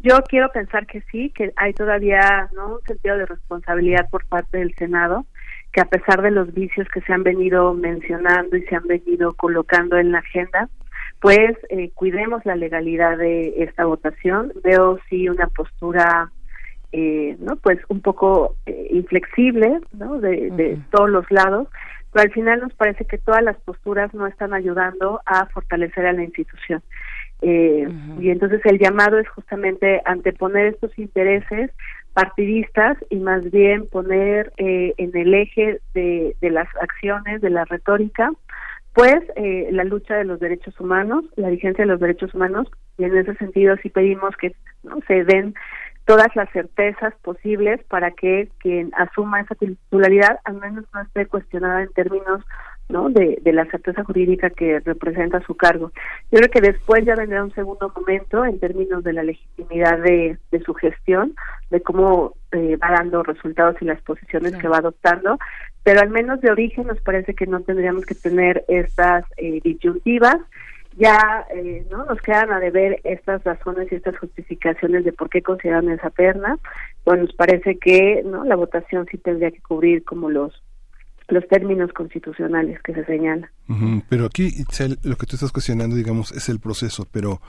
yo 0.00 0.18
quiero 0.28 0.50
pensar 0.50 0.86
que 0.86 1.02
sí, 1.10 1.30
que 1.30 1.52
hay 1.56 1.74
todavía 1.74 2.48
¿no? 2.54 2.76
un 2.76 2.82
sentido 2.82 3.18
de 3.18 3.26
responsabilidad 3.26 4.08
por 4.10 4.24
parte 4.26 4.58
del 4.58 4.74
Senado, 4.76 5.26
que 5.72 5.80
a 5.80 5.84
pesar 5.84 6.22
de 6.22 6.30
los 6.30 6.54
vicios 6.54 6.88
que 6.88 7.00
se 7.02 7.12
han 7.12 7.22
venido 7.22 7.74
mencionando 7.74 8.56
y 8.56 8.62
se 8.62 8.76
han 8.76 8.86
venido 8.86 9.34
colocando 9.34 9.98
en 9.98 10.12
la 10.12 10.18
agenda, 10.18 10.68
pues 11.20 11.56
eh, 11.68 11.90
cuidemos 11.94 12.44
la 12.46 12.56
legalidad 12.56 13.18
de 13.18 13.62
esta 13.62 13.84
votación. 13.84 14.52
Veo 14.64 14.98
sí 15.08 15.28
una 15.28 15.48
postura, 15.48 16.30
eh, 16.92 17.36
no, 17.38 17.56
pues 17.56 17.78
un 17.88 18.00
poco 18.00 18.56
eh, 18.66 18.88
inflexible, 18.92 19.80
¿no? 19.92 20.18
De, 20.18 20.50
de 20.50 20.78
todos 20.90 21.10
los 21.10 21.30
lados, 21.30 21.68
pero 22.12 22.24
al 22.24 22.32
final 22.32 22.60
nos 22.60 22.74
parece 22.74 23.04
que 23.04 23.18
todas 23.18 23.42
las 23.42 23.56
posturas 23.58 24.12
no 24.14 24.26
están 24.26 24.54
ayudando 24.54 25.20
a 25.26 25.46
fortalecer 25.46 26.06
a 26.06 26.12
la 26.12 26.24
institución. 26.24 26.82
Eh, 27.42 27.88
Y 28.20 28.30
entonces 28.30 28.60
el 28.64 28.78
llamado 28.78 29.18
es 29.18 29.28
justamente 29.28 30.02
anteponer 30.04 30.66
estos 30.66 30.98
intereses 30.98 31.70
partidistas 32.12 32.98
y 33.08 33.16
más 33.16 33.50
bien 33.50 33.86
poner 33.86 34.52
eh, 34.56 34.94
en 34.98 35.16
el 35.16 35.32
eje 35.32 35.80
de, 35.94 36.36
de, 36.40 36.50
las 36.50 36.68
acciones, 36.80 37.40
de 37.40 37.50
la 37.50 37.64
retórica, 37.64 38.30
pues 38.94 39.20
eh, 39.36 39.68
la 39.70 39.84
lucha 39.84 40.16
de 40.16 40.24
los 40.24 40.40
derechos 40.40 40.78
humanos, 40.80 41.24
la 41.36 41.48
vigencia 41.50 41.84
de 41.84 41.90
los 41.90 42.00
derechos 42.00 42.34
humanos, 42.34 42.68
y 42.98 43.04
en 43.04 43.16
ese 43.16 43.34
sentido 43.36 43.76
sí 43.82 43.88
pedimos 43.88 44.36
que 44.36 44.52
¿no? 44.82 44.98
se 45.06 45.24
den 45.24 45.54
todas 46.10 46.34
las 46.34 46.50
certezas 46.50 47.14
posibles 47.22 47.80
para 47.84 48.10
que 48.10 48.48
quien 48.58 48.90
asuma 48.96 49.42
esa 49.42 49.54
titularidad 49.54 50.40
al 50.42 50.54
menos 50.54 50.84
no 50.92 51.02
esté 51.02 51.26
cuestionada 51.26 51.84
en 51.84 51.92
términos 51.92 52.44
¿no? 52.88 53.10
De, 53.10 53.38
de, 53.40 53.52
la 53.52 53.64
certeza 53.66 54.02
jurídica 54.02 54.50
que 54.50 54.80
representa 54.80 55.40
su 55.46 55.54
cargo. 55.54 55.92
Yo 56.32 56.38
creo 56.38 56.50
que 56.50 56.60
después 56.60 57.04
ya 57.04 57.14
vendrá 57.14 57.44
un 57.44 57.54
segundo 57.54 57.92
momento 57.94 58.44
en 58.44 58.58
términos 58.58 59.04
de 59.04 59.12
la 59.12 59.22
legitimidad 59.22 60.00
de, 60.00 60.36
de 60.50 60.60
su 60.62 60.74
gestión, 60.74 61.36
de 61.70 61.80
cómo 61.80 62.34
eh, 62.50 62.76
va 62.82 62.90
dando 62.90 63.22
resultados 63.22 63.76
y 63.80 63.84
las 63.84 64.02
posiciones 64.02 64.56
que 64.56 64.66
va 64.66 64.78
adoptando, 64.78 65.38
pero 65.84 66.00
al 66.00 66.10
menos 66.10 66.40
de 66.40 66.50
origen 66.50 66.88
nos 66.88 67.00
parece 67.02 67.34
que 67.34 67.46
no 67.46 67.60
tendríamos 67.60 68.04
que 68.04 68.16
tener 68.16 68.64
estas 68.66 69.24
eh, 69.36 69.60
disyuntivas. 69.62 70.38
Ya 70.96 71.46
eh, 71.54 71.86
no 71.90 72.04
nos 72.04 72.20
quedan 72.20 72.52
a 72.52 72.60
deber 72.60 73.00
estas 73.04 73.44
razones 73.44 73.90
y 73.90 73.94
estas 73.94 74.18
justificaciones 74.18 75.04
de 75.04 75.12
por 75.12 75.30
qué 75.30 75.42
consideran 75.42 75.88
esa 75.88 76.10
perna. 76.10 76.58
Bueno, 77.04 77.22
nos 77.24 77.34
parece 77.34 77.78
que 77.78 78.22
no 78.24 78.44
la 78.44 78.56
votación 78.56 79.06
sí 79.10 79.18
tendría 79.18 79.50
que 79.50 79.60
cubrir 79.60 80.04
como 80.04 80.30
los 80.30 80.62
los 81.30 81.46
términos 81.48 81.92
constitucionales 81.92 82.82
que 82.82 82.92
se 82.92 83.04
señalan. 83.04 83.48
Pero 84.08 84.26
aquí 84.26 84.46
Itzel, 84.46 84.98
lo 85.04 85.16
que 85.16 85.26
tú 85.26 85.36
estás 85.36 85.52
cuestionando, 85.52 85.94
digamos, 85.94 86.32
es 86.32 86.48
el 86.48 86.58
proceso, 86.58 87.06
pero 87.10 87.40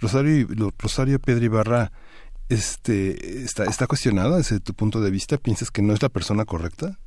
Rosario, 0.00 0.46
Rosario 0.78 1.18
Pedro 1.18 1.44
Ibarra, 1.44 1.92
este, 2.48 3.42
está, 3.42 3.64
está 3.64 3.86
cuestionada 3.86 4.36
desde 4.36 4.60
tu 4.60 4.74
punto 4.74 5.00
de 5.00 5.10
vista, 5.10 5.38
¿piensas 5.38 5.70
que 5.70 5.80
no 5.80 5.94
es 5.94 6.02
la 6.02 6.10
persona 6.10 6.44
correcta? 6.44 6.98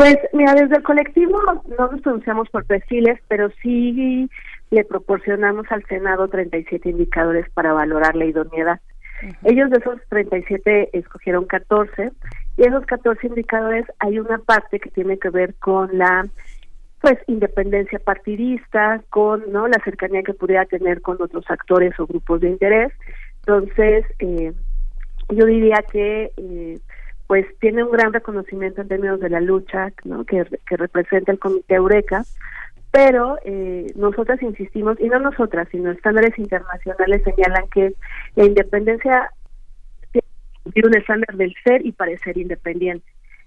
Pues 0.00 0.16
mira, 0.32 0.54
desde 0.54 0.76
el 0.76 0.82
colectivo 0.82 1.42
no 1.42 1.88
nos 1.88 2.00
pronunciamos 2.00 2.48
por 2.48 2.64
perfiles, 2.64 3.20
pero 3.28 3.50
sí 3.62 4.30
le 4.70 4.82
proporcionamos 4.82 5.66
al 5.68 5.84
Senado 5.88 6.26
37 6.26 6.88
indicadores 6.88 7.44
para 7.50 7.74
valorar 7.74 8.16
la 8.16 8.24
idoneidad. 8.24 8.80
Uh 9.22 9.26
-huh. 9.26 9.36
Ellos 9.52 9.68
de 9.68 9.76
esos 9.76 10.00
37 10.08 10.88
escogieron 10.94 11.44
14 11.44 12.12
y 12.56 12.62
esos 12.66 12.86
14 12.86 13.26
indicadores 13.26 13.84
hay 13.98 14.18
una 14.18 14.38
parte 14.38 14.80
que 14.80 14.88
tiene 14.88 15.18
que 15.18 15.28
ver 15.28 15.54
con 15.56 15.90
la 15.98 16.26
pues 17.02 17.18
independencia 17.26 17.98
partidista, 17.98 19.02
con 19.10 19.52
no 19.52 19.68
la 19.68 19.82
cercanía 19.84 20.22
que 20.22 20.32
pudiera 20.32 20.64
tener 20.64 21.02
con 21.02 21.20
otros 21.20 21.44
actores 21.50 21.92
o 22.00 22.06
grupos 22.06 22.40
de 22.40 22.48
interés. 22.48 22.90
Entonces, 23.40 24.06
eh, 24.20 24.54
yo 25.28 25.44
diría 25.44 25.84
que 25.92 26.32
eh, 26.38 26.78
pues 27.30 27.46
tiene 27.60 27.84
un 27.84 27.92
gran 27.92 28.12
reconocimiento 28.12 28.82
en 28.82 28.88
términos 28.88 29.20
de 29.20 29.30
la 29.30 29.40
lucha 29.40 29.92
¿no? 30.02 30.24
que, 30.24 30.44
que 30.68 30.76
representa 30.76 31.30
el 31.30 31.38
Comité 31.38 31.76
Eureka, 31.76 32.24
pero 32.90 33.38
eh, 33.44 33.86
nosotras 33.94 34.42
insistimos, 34.42 34.98
y 34.98 35.08
no 35.08 35.20
nosotras, 35.20 35.68
sino 35.70 35.92
estándares 35.92 36.36
internacionales 36.40 37.22
señalan 37.22 37.68
que 37.68 37.94
la 38.34 38.46
independencia 38.46 39.30
tiene 40.10 40.88
un 40.88 40.96
estándar 40.96 41.36
del 41.36 41.54
ser 41.62 41.86
y 41.86 41.92
parecer 41.92 42.36
independiente. 42.36 43.06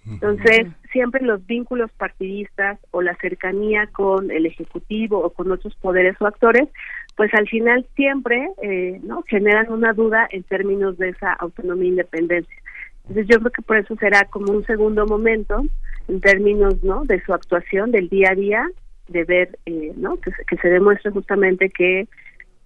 Entonces, 0.09 0.67
siempre 0.93 1.21
los 1.21 1.45
vínculos 1.45 1.91
partidistas 1.91 2.79
o 2.91 3.01
la 3.01 3.15
cercanía 3.15 3.87
con 3.87 4.31
el 4.31 4.45
Ejecutivo 4.45 5.19
o 5.19 5.29
con 5.31 5.51
otros 5.51 5.75
poderes 5.75 6.15
o 6.21 6.27
actores, 6.27 6.69
pues 7.17 7.33
al 7.33 7.49
final 7.49 7.85
siempre 7.95 8.49
eh, 8.61 9.01
no 9.03 9.23
generan 9.23 9.69
una 9.69 9.91
duda 9.91 10.25
en 10.31 10.43
términos 10.43 10.97
de 10.97 11.09
esa 11.09 11.33
autonomía 11.33 11.87
e 11.87 11.89
independencia. 11.89 12.62
Entonces, 13.07 13.27
yo 13.27 13.39
creo 13.39 13.51
que 13.51 13.61
por 13.61 13.77
eso 13.77 13.95
será 13.97 14.25
como 14.25 14.51
un 14.51 14.65
segundo 14.65 15.05
momento 15.05 15.65
en 16.07 16.21
términos 16.21 16.81
no 16.83 17.03
de 17.03 17.21
su 17.23 17.33
actuación 17.33 17.91
del 17.91 18.09
día 18.09 18.29
a 18.31 18.35
día, 18.35 18.69
de 19.07 19.23
ver 19.25 19.59
eh, 19.65 19.93
no 19.97 20.17
que, 20.17 20.31
que 20.47 20.57
se 20.57 20.69
demuestre 20.69 21.11
justamente 21.11 21.69
que 21.69 22.07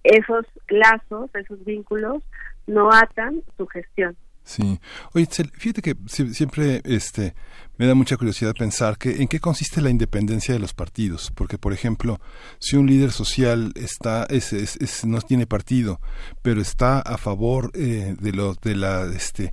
esos 0.04 0.46
lazos, 0.68 1.34
esos 1.34 1.64
vínculos 1.64 2.22
no 2.66 2.90
atan 2.92 3.42
su 3.56 3.66
gestión. 3.66 4.16
Sí. 4.48 4.80
Oye, 5.12 5.28
fíjate 5.58 5.82
que 5.82 5.94
siempre 6.08 6.80
este, 6.84 7.34
me 7.76 7.86
da 7.86 7.94
mucha 7.94 8.16
curiosidad 8.16 8.54
pensar 8.54 8.96
que 8.96 9.20
en 9.20 9.28
qué 9.28 9.40
consiste 9.40 9.82
la 9.82 9.90
independencia 9.90 10.54
de 10.54 10.58
los 10.58 10.72
partidos. 10.72 11.30
Porque, 11.34 11.58
por 11.58 11.74
ejemplo, 11.74 12.18
si 12.58 12.76
un 12.78 12.86
líder 12.86 13.12
social 13.12 13.72
está, 13.74 14.24
es, 14.30 14.54
es, 14.54 14.76
es 14.76 15.04
no 15.04 15.20
tiene 15.20 15.46
partido, 15.46 16.00
pero 16.40 16.62
está 16.62 17.00
a 17.00 17.18
favor 17.18 17.72
eh, 17.74 18.16
de, 18.18 18.32
lo, 18.32 18.54
de 18.54 18.74
la... 18.74 19.04
Este, 19.04 19.52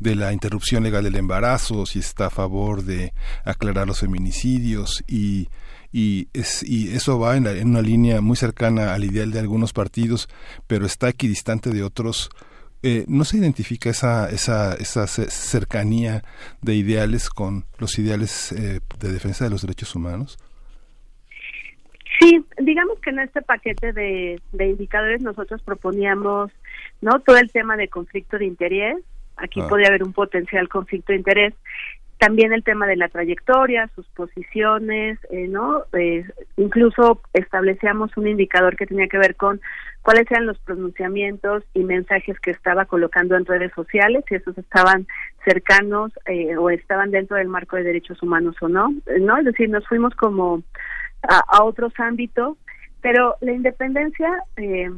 de 0.00 0.16
la 0.16 0.32
interrupción 0.32 0.82
legal 0.82 1.04
del 1.04 1.14
embarazo, 1.14 1.86
si 1.86 2.00
está 2.00 2.26
a 2.26 2.30
favor 2.30 2.82
de 2.82 3.14
aclarar 3.44 3.86
los 3.86 4.00
feminicidios 4.00 5.04
y, 5.06 5.48
y, 5.92 6.28
es, 6.34 6.64
y 6.64 6.88
eso 6.88 7.18
va 7.18 7.36
en, 7.36 7.44
la, 7.44 7.52
en 7.52 7.68
una 7.68 7.80
línea 7.80 8.20
muy 8.20 8.36
cercana 8.36 8.92
al 8.92 9.04
ideal 9.04 9.30
de 9.30 9.38
algunos 9.38 9.72
partidos, 9.72 10.28
pero 10.66 10.84
está 10.84 11.08
equidistante 11.08 11.70
de 11.70 11.84
otros 11.84 12.28
eh, 12.86 13.06
¿no 13.08 13.24
se 13.24 13.38
identifica 13.38 13.88
esa, 13.88 14.28
esa, 14.28 14.74
esa 14.74 15.06
cercanía 15.06 16.22
de 16.60 16.74
ideales 16.74 17.30
con 17.30 17.64
los 17.78 17.98
ideales 17.98 18.52
eh, 18.52 18.80
de 19.00 19.12
defensa 19.12 19.44
de 19.44 19.50
los 19.50 19.62
derechos 19.62 19.94
humanos? 19.94 20.38
Sí, 22.20 22.44
digamos 22.58 23.00
que 23.00 23.08
en 23.08 23.20
este 23.20 23.40
paquete 23.40 23.94
de, 23.94 24.38
de 24.52 24.66
indicadores 24.66 25.22
nosotros 25.22 25.62
proponíamos 25.62 26.52
no 27.00 27.20
todo 27.20 27.38
el 27.38 27.50
tema 27.50 27.78
de 27.78 27.88
conflicto 27.88 28.36
de 28.36 28.44
interés, 28.44 28.98
aquí 29.36 29.60
ah. 29.62 29.66
podría 29.66 29.88
haber 29.88 30.02
un 30.02 30.12
potencial 30.12 30.68
conflicto 30.68 31.12
de 31.12 31.18
interés, 31.20 31.54
también 32.24 32.54
el 32.54 32.64
tema 32.64 32.86
de 32.86 32.96
la 32.96 33.10
trayectoria, 33.10 33.90
sus 33.94 34.06
posiciones, 34.08 35.18
eh, 35.28 35.46
¿no? 35.46 35.84
Eh, 35.92 36.24
incluso 36.56 37.20
establecíamos 37.34 38.16
un 38.16 38.28
indicador 38.28 38.76
que 38.76 38.86
tenía 38.86 39.08
que 39.08 39.18
ver 39.18 39.36
con 39.36 39.60
cuáles 40.00 40.30
eran 40.30 40.46
los 40.46 40.58
pronunciamientos 40.60 41.64
y 41.74 41.84
mensajes 41.84 42.40
que 42.40 42.50
estaba 42.50 42.86
colocando 42.86 43.36
en 43.36 43.44
redes 43.44 43.72
sociales, 43.74 44.24
si 44.26 44.36
esos 44.36 44.56
estaban 44.56 45.06
cercanos 45.44 46.12
eh, 46.24 46.56
o 46.56 46.70
estaban 46.70 47.10
dentro 47.10 47.36
del 47.36 47.48
marco 47.48 47.76
de 47.76 47.82
derechos 47.82 48.22
humanos 48.22 48.56
o 48.62 48.68
no, 48.68 48.94
¿no? 49.20 49.36
Es 49.36 49.44
decir, 49.44 49.68
nos 49.68 49.86
fuimos 49.86 50.14
como 50.14 50.62
a, 51.28 51.42
a 51.46 51.62
otros 51.62 51.92
ámbitos, 51.98 52.56
pero 53.02 53.34
la 53.42 53.52
independencia 53.52 54.30
eh, 54.56 54.90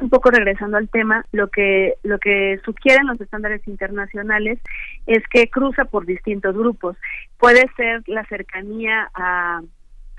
un 0.00 0.10
poco 0.10 0.30
regresando 0.30 0.76
al 0.76 0.88
tema, 0.88 1.24
lo 1.32 1.48
que 1.48 1.94
lo 2.02 2.18
que 2.18 2.60
sugieren 2.64 3.06
los 3.06 3.20
estándares 3.20 3.66
internacionales 3.68 4.58
es 5.06 5.22
que 5.28 5.48
cruza 5.48 5.84
por 5.84 6.04
distintos 6.04 6.56
grupos. 6.56 6.96
Puede 7.38 7.70
ser 7.76 8.02
la 8.06 8.24
cercanía 8.26 9.10
a, 9.14 9.62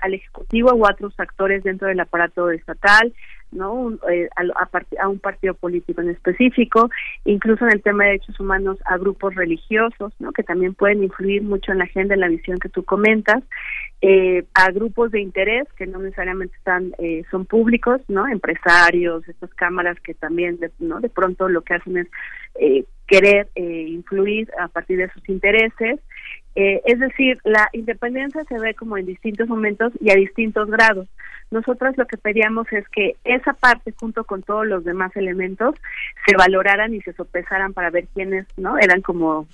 al 0.00 0.14
ejecutivo 0.14 0.70
o 0.70 0.86
a 0.86 0.92
otros 0.92 1.18
actores 1.18 1.62
dentro 1.62 1.88
del 1.88 2.00
aparato 2.00 2.50
estatal, 2.50 3.12
no 3.52 3.92
eh, 4.10 4.28
a, 4.36 5.08
un 5.08 5.18
partido 5.18 5.54
político 5.54 6.00
en 6.00 6.10
específico 6.10 6.90
incluso 7.24 7.64
en 7.64 7.72
el 7.72 7.82
tema 7.82 8.04
de 8.04 8.10
derechos 8.10 8.38
humanos 8.40 8.78
a 8.84 8.96
grupos 8.98 9.34
religiosos 9.34 10.12
que 10.34 10.42
también 10.42 10.74
pueden 10.74 11.02
influir 11.02 11.42
mucho 11.42 11.72
en 11.72 11.78
la 11.78 11.84
agenda 11.84 12.14
en 12.14 12.20
la 12.20 12.28
visión 12.28 12.58
que 12.58 12.68
tú 12.68 12.84
comentas 12.84 13.42
eh, 14.02 14.44
a 14.54 14.70
grupos 14.70 15.10
de 15.12 15.20
interés 15.20 15.66
que 15.76 15.86
no 15.86 15.98
necesariamente 15.98 16.56
están 16.56 16.92
eh, 16.98 17.24
son 17.30 17.46
públicos 17.46 18.00
no 18.08 18.26
empresarios 18.26 19.26
estas 19.28 19.52
cámaras 19.54 19.98
que 20.00 20.14
también 20.14 20.58
de, 20.58 20.70
no 20.78 21.00
de 21.00 21.08
pronto 21.08 21.48
lo 21.48 21.62
que 21.62 21.74
hacen 21.74 21.98
es 21.98 22.08
querer 23.06 23.48
influir 23.54 24.50
a 24.58 24.68
partir 24.68 24.98
de 24.98 25.10
sus 25.10 25.28
intereses 25.28 26.00
es 26.56 26.98
decir, 26.98 27.38
la 27.44 27.68
independencia 27.74 28.42
se 28.44 28.58
ve 28.58 28.74
como 28.74 28.96
en 28.96 29.04
distintos 29.04 29.46
momentos 29.46 29.92
y 30.00 30.10
a 30.10 30.14
distintos 30.14 30.70
grados. 30.70 31.06
Nosotros 31.50 31.96
lo 31.98 32.06
que 32.06 32.16
pedíamos 32.16 32.66
es 32.72 32.88
que 32.88 33.16
esa 33.24 33.52
parte 33.52 33.92
junto 34.00 34.24
con 34.24 34.42
todos 34.42 34.66
los 34.66 34.82
demás 34.82 35.14
elementos 35.16 35.74
se 36.26 36.34
valoraran 36.34 36.94
y 36.94 37.02
se 37.02 37.12
sopesaran 37.12 37.74
para 37.74 37.90
ver 37.90 38.08
quiénes, 38.14 38.46
¿no? 38.56 38.78
Eran 38.78 39.02
como 39.02 39.46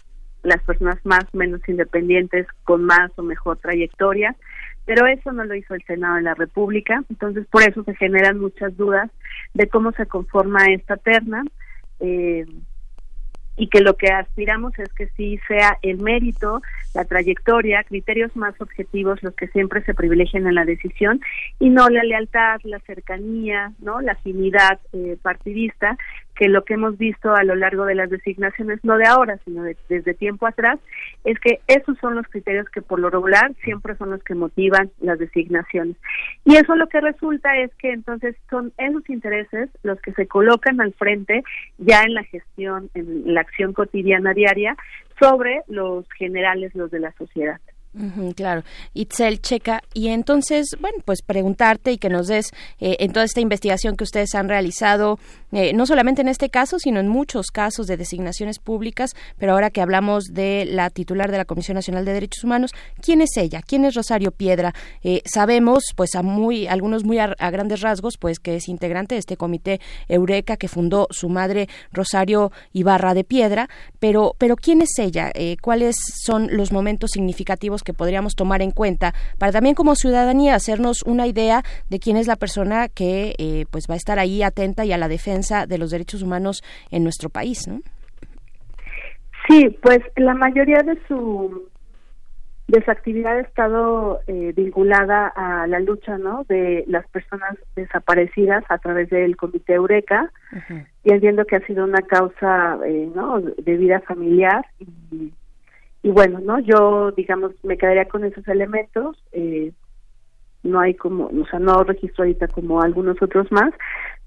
las 0.45 0.63
personas 0.63 0.99
más 1.05 1.25
menos 1.35 1.61
independientes 1.69 2.47
con 2.65 2.85
más 2.85 3.11
o 3.17 3.23
mejor 3.23 3.59
trayectoria, 3.59 4.37
pero 4.85 5.07
eso 5.07 5.33
no 5.33 5.45
lo 5.45 5.55
hizo 5.55 5.75
el 5.75 5.85
Senado 5.85 6.17
de 6.17 6.23
la 6.23 6.35
República, 6.35 7.03
entonces 7.11 7.47
por 7.49 7.63
eso 7.63 7.83
se 7.85 7.95
generan 7.97 8.39
muchas 8.39 8.77
dudas 8.77 9.11
de 9.55 9.69
cómo 9.69 9.93
se 9.93 10.07
conforma 10.07 10.67
esta 10.67 10.97
terna. 10.97 11.43
Eh, 12.01 12.47
y 13.57 13.69
que 13.69 13.81
lo 13.81 13.97
que 13.97 14.09
aspiramos 14.09 14.79
es 14.79 14.93
que 14.93 15.09
sí 15.17 15.39
sea 15.47 15.79
el 15.83 15.99
mérito, 15.99 16.63
la 16.95 17.05
trayectoria, 17.05 17.85
criterios 17.85 18.35
más 18.37 18.59
objetivos 18.61 19.23
los 19.23 19.35
que 19.35 19.49
siempre 19.49 19.83
se 19.83 19.95
privilegian 19.95 20.47
en 20.47 20.55
la 20.55 20.65
decisión 20.65 21.21
y 21.59 21.69
no 21.69 21.89
la 21.89 22.03
lealtad, 22.03 22.61
la 22.65 22.81
cercanía, 22.81 23.73
no 23.81 24.01
la 24.01 24.13
afinidad 24.13 24.81
eh, 24.93 25.17
partidista 25.23 25.97
que 26.35 26.49
lo 26.49 26.65
que 26.65 26.75
hemos 26.75 26.97
visto 26.99 27.35
a 27.35 27.45
lo 27.45 27.55
largo 27.55 27.85
de 27.85 27.95
las 27.95 28.11
designaciones, 28.11 28.81
no 28.83 28.97
de 28.97 29.07
ahora, 29.07 29.39
sino 29.45 29.65
desde 29.89 30.15
tiempo 30.15 30.47
atrás, 30.47 30.79
es 31.25 31.39
que 31.39 31.61
esos 31.67 31.99
son 31.99 32.15
los 32.15 32.27
criterios 32.29 32.69
que 32.71 32.83
por 32.83 32.99
lo 32.99 33.11
regular 33.11 33.53
siempre 33.65 33.97
son 33.97 34.11
los 34.11 34.23
que 34.23 34.35
motivan 34.35 34.91
las 35.01 35.19
designaciones. 35.19 35.97
Y 36.45 36.57
eso 36.57 36.75
lo 36.77 36.89
que 36.89 37.01
resulta 37.01 37.57
es 37.59 37.75
que 37.77 37.93
entonces 37.93 38.37
son 38.49 38.73
esos 38.79 39.09
intereses 39.11 39.71
los 39.83 40.01
que 40.01 40.13
se 40.13 40.27
colocan 40.27 40.81
al 40.81 40.95
frente 40.95 41.43
ya 41.79 42.03
en 42.03 42.15
la 42.15 42.25
gestión, 42.25 42.91
en 42.95 43.35
la 43.35 43.43
acción 43.43 43.73
cotidiana 43.73 44.35
diaria, 44.35 44.77
sobre 45.21 45.61
los 45.69 46.11
generales, 46.13 46.75
los 46.75 46.91
de 46.91 47.01
la 47.01 47.13
sociedad 47.13 47.61
claro, 48.37 48.63
Itzel 48.95 49.41
Checa. 49.41 49.83
Y 49.93 50.09
entonces, 50.09 50.69
bueno, 50.81 50.99
pues 51.05 51.23
preguntarte 51.23 51.93
y 51.93 51.99
que 51.99 52.09
nos 52.09 52.27
des 52.27 52.51
eh, 52.81 52.97
en 53.01 53.13
toda 53.13 53.25
esta 53.25 53.41
investigación 53.41 53.97
que 53.97 54.05
ustedes 54.05 54.35
han 54.35 54.49
realizado, 54.49 55.19
eh, 55.53 55.73
no 55.75 55.85
solamente 55.85 56.23
en 56.23 56.29
este 56.29 56.49
caso, 56.49 56.79
sino 56.79 57.01
en 57.01 57.09
muchos 57.09 57.49
casos 57.49 57.87
de 57.87 57.97
designaciones 57.97 58.59
públicas, 58.59 59.15
pero 59.39 59.53
ahora 59.53 59.71
que 59.71 59.83
hablamos 59.83 60.25
de 60.33 60.65
la 60.65 60.89
titular 60.89 61.31
de 61.31 61.39
la 61.39 61.45
Comisión 61.45 61.75
Nacional 61.75 62.05
de 62.05 62.15
Derechos 62.15 62.45
Humanos, 62.45 62.73
¿quién 63.01 63.21
es 63.21 63.37
ella? 63.37 63.61
¿Quién 63.61 63.85
es 63.85 63.95
Rosario 63.95 64.33
Piedra? 64.33 64.75
Eh, 65.03 65.23
sabemos, 65.27 65.85
pues 65.95 66.15
a 66.15 66.23
muy, 66.23 66.67
algunos 66.67 67.05
muy 67.05 67.19
a, 67.19 67.35
grandes 67.51 67.83
rasgos, 67.83 68.17
pues 68.17 68.39
que 68.39 68.57
es 68.57 68.69
integrante 68.69 69.17
de 69.17 69.19
este 69.19 69.37
comité 69.37 69.81
Eureka 70.09 70.57
que 70.57 70.69
fundó 70.69 71.09
su 71.11 71.29
madre 71.29 71.69
Rosario 71.93 72.53
Ibarra 72.73 73.13
de 73.13 73.25
Piedra, 73.25 73.69
pero, 74.01 74.35
pero 74.39 74.57
¿quién 74.57 74.81
es 74.81 74.99
ella? 74.99 75.31
¿Cuáles 75.61 75.97
son 76.25 76.49
los 76.57 76.73
momentos 76.73 77.11
significativos 77.13 77.82
que 77.85 77.95
podríamos 77.95 78.35
tomar 78.35 78.63
en 78.63 78.71
cuenta 78.71 79.13
para 79.39 79.53
también 79.53 79.75
como 79.75 79.95
ciudadanía 79.95 80.55
hacernos 80.55 81.03
una 81.05 81.27
idea 81.27 81.63
de 81.89 81.99
quién 81.99 82.17
es 82.17 82.27
la 82.27 82.37
persona 82.37 82.89
que 82.89 83.35
eh, 83.39 83.67
pues 83.71 83.87
va 83.89 83.95
a 83.95 83.97
estar 83.97 84.19
ahí 84.19 84.43
atenta 84.43 84.85
y 84.85 84.93
a 84.93 84.99
la 84.99 85.09
defensa 85.09 85.67
de 85.67 85.79
los 85.79 85.91
derechos 85.91 86.23
humanos 86.23 86.63
en 86.91 87.03
nuestro 87.03 87.29
país, 87.29 87.67
¿no? 87.69 87.81
Sí, 89.49 89.77
pues 89.83 89.99
la 90.17 90.35
mayoría 90.35 90.83
de 90.83 90.99
su 91.09 91.69
de 92.69 92.83
su 92.83 92.91
actividad 92.91 93.37
ha 93.37 93.41
estado 93.41 94.21
eh, 94.29 94.53
vinculada 94.57 95.29
a 95.35 95.67
la 95.67 95.81
lucha 95.81 96.17
no 96.17 96.45
de 96.49 96.85
las 96.87 97.07
personas 97.09 97.59
desaparecidas 97.77 98.65
a 98.71 98.79
través 98.79 99.11
del 99.11 99.37
comité 99.37 99.75
Eureka 99.75 100.31
y 101.05 101.13
entiendo 101.13 101.45
que 101.45 101.57
ha 101.57 101.67
sido 101.67 101.85
una 101.85 102.01
causa 102.03 102.79
eh, 102.87 103.11
no 103.15 103.41
de 103.41 103.77
vida 103.77 104.01
familiar 104.01 104.65
y 104.81 105.33
y 106.03 106.11
bueno, 106.11 106.41
¿no? 106.41 106.59
Yo, 106.61 107.13
digamos, 107.13 107.53
me 107.63 107.79
quedaría 107.79 108.07
con 108.07 108.25
esos 108.25 108.47
elementos. 108.49 109.23
Eh, 109.33 109.73
no 110.65 110.81
hay 110.81 110.95
como, 110.95 111.27
o 111.27 111.47
sea, 111.51 111.59
no 111.59 111.83
registro 111.85 112.25
ahorita 112.25 112.49
como 112.49 112.83
algunos 112.83 113.21
otros 113.21 113.51
más, 113.51 113.73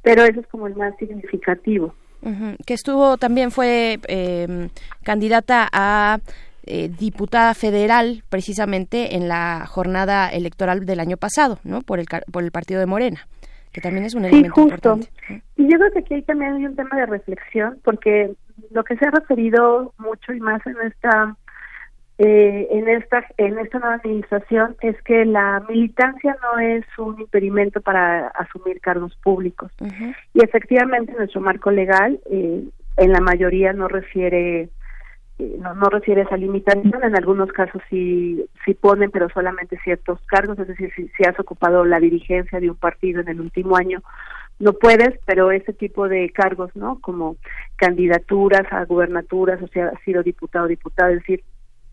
pero 0.02 0.23
eso 0.23 0.39
es 0.39 0.47
como 0.47 0.68
el 0.68 0.76
más 0.76 0.95
significativo. 0.97 1.93
Que 2.65 2.73
estuvo, 2.73 3.18
también 3.18 3.52
fue 3.52 3.99
eh, 4.07 4.69
candidata 5.03 5.68
a 5.72 6.18
eh, 6.65 6.89
diputada 6.89 7.53
federal 7.53 8.23
precisamente 8.30 9.15
en 9.15 9.27
la 9.27 9.68
jornada 9.68 10.30
electoral 10.30 10.88
del 10.88 10.99
año 10.99 11.18
pasado, 11.18 11.60
¿no? 11.64 11.81
Por 11.81 11.99
el, 11.99 12.07
por 12.31 12.43
el 12.43 12.52
partido 12.52 12.80
de 12.80 12.88
Morena, 12.88 13.27
que 13.72 13.81
también 13.81 14.06
es 14.06 14.15
un 14.15 14.26
elemento 14.26 14.56
sí, 14.56 14.61
justo. 14.61 14.93
importante. 14.93 15.43
Y 15.56 15.72
yo 15.72 15.77
creo 15.77 15.91
que 15.91 15.99
aquí 15.99 16.22
también 16.23 16.56
hay 16.56 16.65
un 16.65 16.76
tema 16.76 16.97
de 16.97 17.06
reflexión, 17.06 17.77
porque 17.84 18.34
lo 18.72 18.84
que 18.84 18.97
se 18.97 19.06
ha 19.06 19.11
referido 19.11 19.93
mucho 19.99 20.34
y 20.34 20.39
más 20.39 20.65
en 20.65 20.76
esta 20.88 21.35
eh, 22.17 22.67
en 22.71 22.87
esta 22.87 23.25
en 23.37 23.59
esta 23.59 23.79
nueva 23.79 23.95
administración 23.95 24.77
es 24.79 25.01
que 25.01 25.25
la 25.25 25.61
militancia 25.67 26.37
no 26.41 26.59
es 26.59 26.85
un 26.97 27.19
impedimento 27.19 27.81
para 27.81 28.27
asumir 28.27 28.79
cargos 28.79 29.15
públicos. 29.17 29.69
Y 30.33 30.43
efectivamente 30.43 31.13
nuestro 31.13 31.41
marco 31.41 31.71
legal 31.71 32.19
eh, 32.31 32.63
en 32.97 33.11
la 33.11 33.19
mayoría 33.19 33.73
no 33.73 33.89
refiere 33.89 34.69
eh, 35.39 35.57
no, 35.59 35.73
no 35.73 35.89
refiere 35.89 36.21
esa 36.21 36.37
limitación. 36.37 37.03
En 37.03 37.17
algunos 37.17 37.51
casos 37.51 37.81
sí 37.89 38.45
sí 38.63 38.73
ponen 38.75 39.11
pero 39.11 39.27
solamente 39.27 39.77
ciertos 39.83 40.21
cargos. 40.25 40.57
Es 40.59 40.69
decir 40.69 40.93
si, 40.95 41.09
si 41.09 41.23
has 41.25 41.37
ocupado 41.37 41.83
la 41.83 41.99
dirigencia 41.99 42.61
de 42.61 42.69
un 42.69 42.77
partido 42.77 43.19
en 43.19 43.27
el 43.27 43.41
último 43.41 43.75
año 43.75 44.01
no 44.57 44.73
puedes, 44.73 45.19
pero 45.25 45.51
ese 45.51 45.73
tipo 45.73 46.07
de 46.07 46.29
cargos, 46.29 46.73
¿no? 46.75 46.99
Como 47.01 47.35
candidaturas 47.75 48.63
a 48.71 48.85
gubernaturas, 48.85 49.61
o 49.61 49.67
sea, 49.67 49.89
has 49.89 50.01
sido 50.03 50.23
diputado 50.23 50.65
o 50.65 50.69
diputada, 50.69 51.11
es 51.11 51.19
decir, 51.19 51.43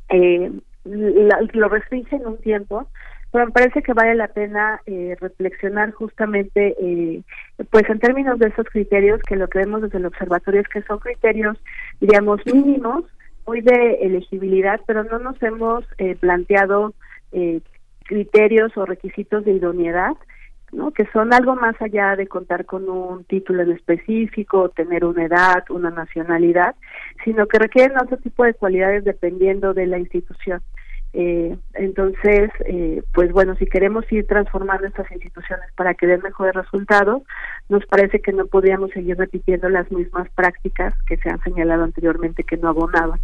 eh, 0.09 0.51
lo 0.85 1.69
restringe 1.69 2.17
en 2.17 2.27
un 2.27 2.39
tiempo, 2.39 2.89
pero 3.33 3.47
me 3.47 3.53
parece 3.53 3.83
que 3.83 3.95
vale 3.95 4.15
la 4.15 4.29
pena 4.29 4.81
eh, 4.85 5.17
reflexionar 5.21 5.93
justamente, 5.93 6.77
eh, 6.79 7.23
pues 7.71 7.89
en 7.89 7.99
términos 7.99 8.39
de 8.39 8.49
esos 8.49 8.67
criterios, 8.67 9.21
que 9.23 9.37
lo 9.37 9.49
que 9.49 9.61
vemos 9.61 9.83
desde 9.83 9.99
el 9.99 10.07
observatorio 10.07 10.61
es 10.61 10.69
que 10.69 10.83
son 10.83 10.99
criterios, 10.99 11.57
diríamos, 12.01 12.41
mínimos, 12.45 13.05
muy 13.47 13.61
de 13.63 13.95
elegibilidad, 14.03 14.81
pero 14.87 15.05
no 15.05 15.19
nos 15.19 15.43
hemos 15.43 15.85
eh, 15.99 16.15
planteado 16.17 16.95
eh, 17.33 17.61
criterios 18.05 18.77
o 18.77 18.85
requisitos 18.85 19.45
de 19.45 19.53
idoneidad 19.53 20.13
¿no? 20.73 20.91
que 20.91 21.07
son 21.13 21.33
algo 21.33 21.55
más 21.55 21.81
allá 21.81 22.17
de 22.17 22.27
contar 22.27 22.65
con 22.65 22.89
un 22.89 23.25
título 23.25 23.63
en 23.63 23.73
específico, 23.73 24.71
tener 24.71 25.05
una 25.05 25.25
edad, 25.25 25.65
una 25.71 25.91
nacionalidad, 25.91 26.75
sino 27.25 27.47
que 27.47 27.59
requieren 27.59 27.99
otro 27.99 28.17
tipo 28.17 28.45
de 28.45 28.55
cualidades 28.55 29.05
dependiendo 29.05 29.75
de 29.75 29.87
la 29.87 29.99
institución. 29.99 30.63
Eh, 31.15 31.59
entonces, 31.75 32.51
eh, 32.65 33.03
pues 33.13 33.33
bueno, 33.33 33.55
si 33.57 33.67
queremos 33.67 34.11
ir 34.11 34.27
transformando 34.27 34.87
estas 34.87 35.11
instituciones 35.13 35.67
para 35.77 35.93
que 35.93 36.07
den 36.07 36.23
mejores 36.23 36.55
resultados, 36.55 37.23
nos 37.69 37.85
parece 37.85 38.21
que 38.21 38.33
no 38.33 38.47
podríamos 38.47 38.91
seguir 38.93 39.19
repitiendo 39.19 39.69
las 39.69 39.91
mismas 39.93 40.31
prácticas 40.31 40.95
que 41.07 41.19
se 41.19 41.29
han 41.29 41.41
señalado 41.43 41.85
anteriormente 41.85 42.45
que 42.45 42.57
no 42.57 42.71
abonaban. 42.71 43.21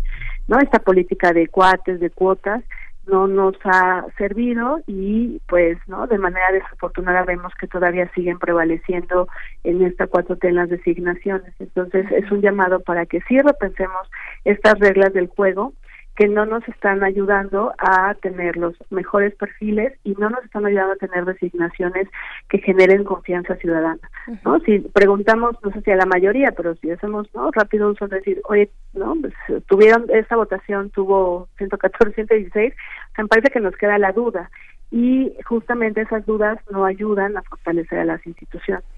¿no? 0.48 0.58
Esta 0.58 0.80
política 0.80 1.32
de 1.32 1.48
cuates, 1.48 1.98
de 1.98 2.10
cuotas, 2.10 2.62
no 3.08 3.26
nos 3.26 3.56
ha 3.64 4.06
servido 4.16 4.80
y 4.86 5.40
pues 5.48 5.78
no 5.86 6.06
de 6.06 6.18
manera 6.18 6.52
desafortunada 6.52 7.24
vemos 7.24 7.52
que 7.60 7.66
todavía 7.66 8.10
siguen 8.14 8.38
prevaleciendo 8.38 9.28
en 9.64 9.82
esta 9.82 10.06
cuatro 10.06 10.36
T 10.36 10.52
las 10.52 10.68
designaciones. 10.68 11.52
Entonces 11.58 12.06
es 12.12 12.30
un 12.30 12.40
llamado 12.40 12.80
para 12.80 13.06
que 13.06 13.20
sí 13.22 13.40
repensemos 13.40 14.08
estas 14.44 14.78
reglas 14.78 15.12
del 15.12 15.28
juego 15.28 15.72
que 16.18 16.26
no 16.26 16.44
nos 16.46 16.66
están 16.66 17.04
ayudando 17.04 17.72
a 17.78 18.12
tener 18.14 18.56
los 18.56 18.74
mejores 18.90 19.36
perfiles 19.36 19.92
y 20.02 20.14
no 20.14 20.28
nos 20.28 20.44
están 20.44 20.66
ayudando 20.66 20.94
a 20.94 20.96
tener 20.96 21.24
designaciones 21.24 22.08
que 22.48 22.58
generen 22.58 23.04
confianza 23.04 23.54
ciudadana. 23.54 24.00
¿no? 24.44 24.58
Si 24.66 24.80
preguntamos, 24.80 25.54
no 25.62 25.70
sé 25.70 25.80
si 25.82 25.92
a 25.92 25.96
la 25.96 26.06
mayoría, 26.06 26.50
pero 26.56 26.74
si 26.74 26.90
hacemos 26.90 27.32
no 27.36 27.52
rápido 27.52 27.90
uso 27.90 28.08
de 28.08 28.16
decir, 28.16 28.40
oye, 28.48 28.68
no, 28.94 29.14
pues, 29.20 29.32
tuvieron 29.68 30.06
esta 30.08 30.34
votación 30.34 30.90
tuvo 30.90 31.46
114, 31.56 32.12
116, 32.12 32.74
me 33.16 33.26
parece 33.28 33.50
que 33.50 33.60
nos 33.60 33.76
queda 33.76 33.96
la 33.96 34.10
duda 34.10 34.50
y 34.90 35.32
justamente 35.44 36.00
esas 36.00 36.26
dudas 36.26 36.58
no 36.68 36.84
ayudan 36.84 37.36
a 37.36 37.42
fortalecer 37.42 38.00
a 38.00 38.04
las 38.04 38.26
instituciones. 38.26 38.97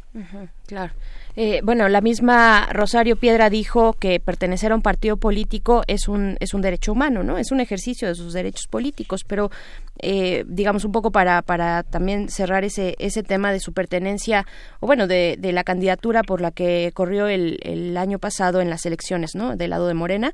Claro. 0.67 0.93
Eh, 1.37 1.61
bueno, 1.63 1.89
la 1.89 2.01
misma 2.01 2.69
Rosario 2.73 3.17
Piedra 3.17 3.49
dijo 3.49 3.93
que 3.93 4.19
pertenecer 4.19 4.73
a 4.73 4.75
un 4.75 4.83
partido 4.83 5.17
político 5.17 5.83
es 5.87 6.09
un 6.09 6.37
es 6.41 6.53
un 6.53 6.63
derecho 6.63 6.93
humano, 6.93 7.23
¿no? 7.23 7.39
Es 7.39 7.53
un 7.53 7.61
ejercicio 7.61 8.09
de 8.09 8.17
sus 8.17 8.33
derechos 8.33 8.67
políticos, 8.67 9.25
pero 9.25 9.51
eh, 9.99 10.45
digamos 10.49 10.85
un 10.85 10.93
poco 10.93 11.13
para 11.13 11.43
para 11.43 11.85
también 11.85 12.29
cerrar 12.29 12.65
ese 12.65 12.97
ese 12.99 13.23
tema 13.23 13.53
de 13.53 13.61
su 13.61 13.73
pertenencia 13.73 14.47
o 14.81 14.87
bueno 14.87 15.07
de, 15.07 15.37
de 15.39 15.53
la 15.53 15.63
candidatura 15.63 16.25
por 16.25 16.41
la 16.41 16.51
que 16.51 16.91
corrió 16.93 17.29
el, 17.29 17.61
el 17.63 17.97
año 17.97 18.19
pasado 18.19 18.61
en 18.61 18.69
las 18.69 18.85
elecciones, 18.87 19.37
¿no? 19.37 19.57
Del 19.57 19.71
lado 19.71 19.87
de 19.87 19.95
Morena. 19.95 20.33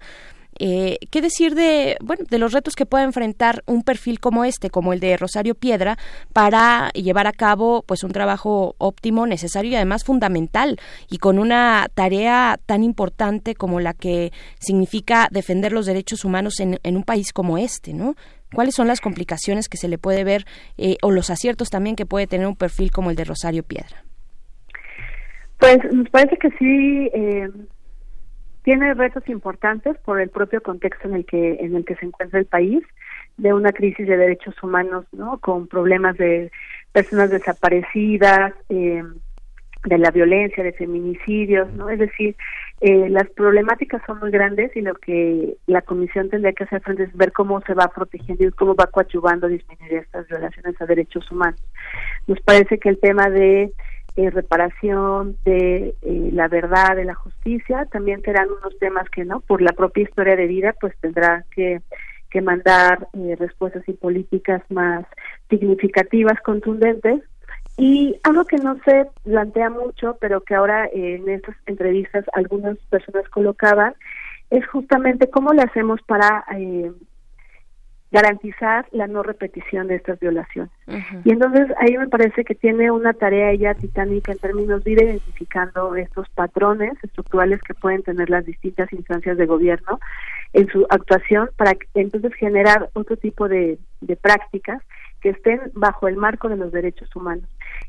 Eh, 0.59 0.99
¿Qué 1.11 1.21
decir 1.21 1.55
de, 1.55 1.97
bueno, 2.03 2.25
de 2.29 2.39
los 2.39 2.53
retos 2.53 2.75
que 2.75 2.87
puede 2.87 3.05
enfrentar 3.05 3.63
un 3.67 3.83
perfil 3.83 4.21
como 4.21 4.45
este, 4.45 4.71
como 4.71 4.93
el 4.93 5.01
de 5.01 5.17
Rosario 5.17 5.55
Piedra, 5.55 5.97
para 6.33 6.91
llevar 6.91 7.27
a 7.27 7.33
cabo 7.33 7.83
pues 7.87 8.05
un 8.05 8.13
trabajo 8.13 8.75
óptimo, 8.79 9.27
necesario 9.27 9.73
y 9.73 9.77
además 9.77 10.05
fundamental, 10.05 10.79
y 11.11 11.19
con 11.19 11.39
una 11.39 11.89
tarea 11.95 12.59
tan 12.67 12.83
importante 12.83 13.55
como 13.55 13.81
la 13.81 13.93
que 13.93 14.33
significa 14.59 15.29
defender 15.31 15.73
los 15.73 15.87
derechos 15.87 16.25
humanos 16.25 16.61
en, 16.61 16.79
en 16.83 16.97
un 16.97 17.03
país 17.03 17.33
como 17.33 17.59
este, 17.59 17.93
¿no? 17.93 18.15
¿Cuáles 18.55 18.75
son 18.75 18.87
las 18.87 19.01
complicaciones 19.01 19.69
que 19.69 19.77
se 19.77 19.89
le 19.89 19.99
puede 19.99 20.25
ver 20.25 20.45
eh, 20.79 20.97
o 21.03 21.11
los 21.11 21.31
aciertos 21.31 21.69
también 21.69 21.97
que 21.97 22.07
puede 22.07 22.27
tener 22.27 22.47
un 22.47 22.57
perfil 22.57 22.91
como 22.91 23.11
el 23.11 23.17
de 23.17 23.25
Rosario 23.25 23.63
Piedra? 23.63 24.05
Pues 25.59 25.79
nos 25.93 26.09
parece 26.11 26.37
que 26.37 26.49
sí. 26.59 27.11
Eh 27.13 27.49
tiene 28.67 28.95
retos 28.95 29.23
importantes 29.29 29.97
por 29.99 30.21
el 30.21 30.29
propio 30.29 30.61
contexto 30.61 31.07
en 31.07 31.15
el 31.15 31.25
que 31.25 31.55
en 31.61 31.77
el 31.77 31.85
que 31.85 31.95
se 31.95 32.05
encuentra 32.05 32.41
el 32.41 32.47
país 32.47 32.83
de 33.37 33.53
una 33.55 33.71
crisis 33.71 34.09
de 34.09 34.17
derechos 34.17 34.61
humanos 34.61 35.07
no 35.13 35.39
con 35.39 35.69
problemas 35.69 36.17
de 36.17 36.51
personas 36.91 37.31
desaparecidas 37.31 38.55
eh, 38.69 39.05
de 39.85 39.99
la 39.99 40.11
violencia 40.11 40.65
de 40.65 40.73
feminicidios 40.73 41.73
no 41.75 41.89
es 41.91 42.01
decir 42.01 42.35
eh, 42.81 43.09
las 43.09 43.31
problemáticas 43.31 44.03
son 44.05 44.19
muy 44.19 44.33
grandes 44.33 44.77
y 44.77 44.81
lo 44.81 44.97
que 44.97 45.57
la 45.69 45.83
comisión 45.83 46.29
tendría 46.29 46.53
que 46.53 46.65
hacer 46.65 46.83
frente 46.83 47.05
es 47.05 47.17
ver 47.17 47.31
cómo 47.31 47.61
se 47.61 47.75
va 47.75 47.87
protegiendo 47.87 48.43
y 48.43 48.51
cómo 48.51 48.75
va 48.75 48.89
coadyuvando 48.89 49.47
a 49.47 49.51
disminuir 49.51 49.93
estas 49.93 50.27
violaciones 50.27 50.75
a 50.81 50.87
derechos 50.87 51.31
humanos. 51.31 51.61
Nos 52.27 52.41
parece 52.41 52.79
que 52.79 52.89
el 52.89 52.99
tema 52.99 53.31
de 53.31 53.73
eh, 54.17 54.31
reparación, 54.31 55.37
de 55.45 55.95
eh, 56.03 56.31
la 56.33 56.49
verdad, 56.49 56.97
de 56.97 57.05
la 57.05 57.15
justicia, 57.15 57.87
también 57.87 58.23
serán 58.23 58.49
unos 58.51 58.79
temas 58.79 59.09
que, 59.11 59.25
¿no? 59.25 59.41
Por 59.41 59.61
la 59.61 59.73
propia 59.73 60.05
historia 60.05 60.37
de 60.37 60.47
vida, 60.47 60.75
pues 60.81 60.95
tendrá 61.01 61.45
que, 61.55 61.83
que 62.31 62.41
mandar 62.41 63.09
eh, 63.13 63.37
respuestas 63.39 63.87
y 63.89 63.93
políticas 63.93 64.63
más 64.71 65.05
significativas, 65.51 66.41
contundentes. 66.41 67.23
Y 67.77 68.19
algo 68.23 68.47
que 68.47 68.57
no 68.57 68.79
se 68.87 69.07
plantea 69.25 69.69
mucho, 69.69 70.17
pero 70.19 70.41
que 70.41 70.55
ahora 70.55 70.89
en 70.91 71.29
estas 71.29 71.55
entrevistas 71.67 72.25
algunas 72.33 72.79
personas 72.89 73.29
colocaban, 73.29 73.95
es 74.49 74.67
justamente 74.69 75.29
cómo 75.29 75.53
le 75.53 75.63
hacemos 75.63 76.01
para 76.07 76.45
eh, 76.57 76.91
garantizar 78.17 78.87
la 78.93 79.07
no 79.07 79.23
repetición 79.23 79.89
de 79.89 79.97
estas 79.97 80.19
violaciones. 80.19 80.73
Y 81.23 81.33
entonces 81.33 81.67
ahí 81.79 81.99
me 81.99 82.09
parece 82.09 82.45
que 82.45 82.55
tiene 82.55 82.91
una 82.91 83.13
tarea 83.13 83.51
ella 83.51 83.75
titánica 83.75 84.33
en 84.33 84.39
términos 84.39 84.83
de 84.83 84.93
ir 84.93 85.03
identificando 85.03 85.95
estos 85.97 86.27
patrones 86.31 86.95
estructurales 87.03 87.61
que 87.61 87.75
pueden 87.75 88.03
tener 88.03 88.31
las 88.31 88.47
distintas 88.47 88.91
instancias 88.95 89.37
de 89.37 89.45
gobierno 89.45 90.01
en 90.55 90.67
su 90.69 90.87
actuación 90.89 91.51
para 91.59 91.73
entonces 91.93 92.33
generar 92.37 92.89
otro 92.95 93.19
tipo 93.19 93.49
de, 93.49 93.79
de 94.01 94.17
prácticas 94.17 94.83
que 95.21 95.31
estén 95.31 95.61
bajo 95.75 96.09
el 96.09 96.17
marco 96.17 96.49
de 96.49 96.57
los 96.57 96.73
derechos 96.73 97.15
humanos. 97.15 97.45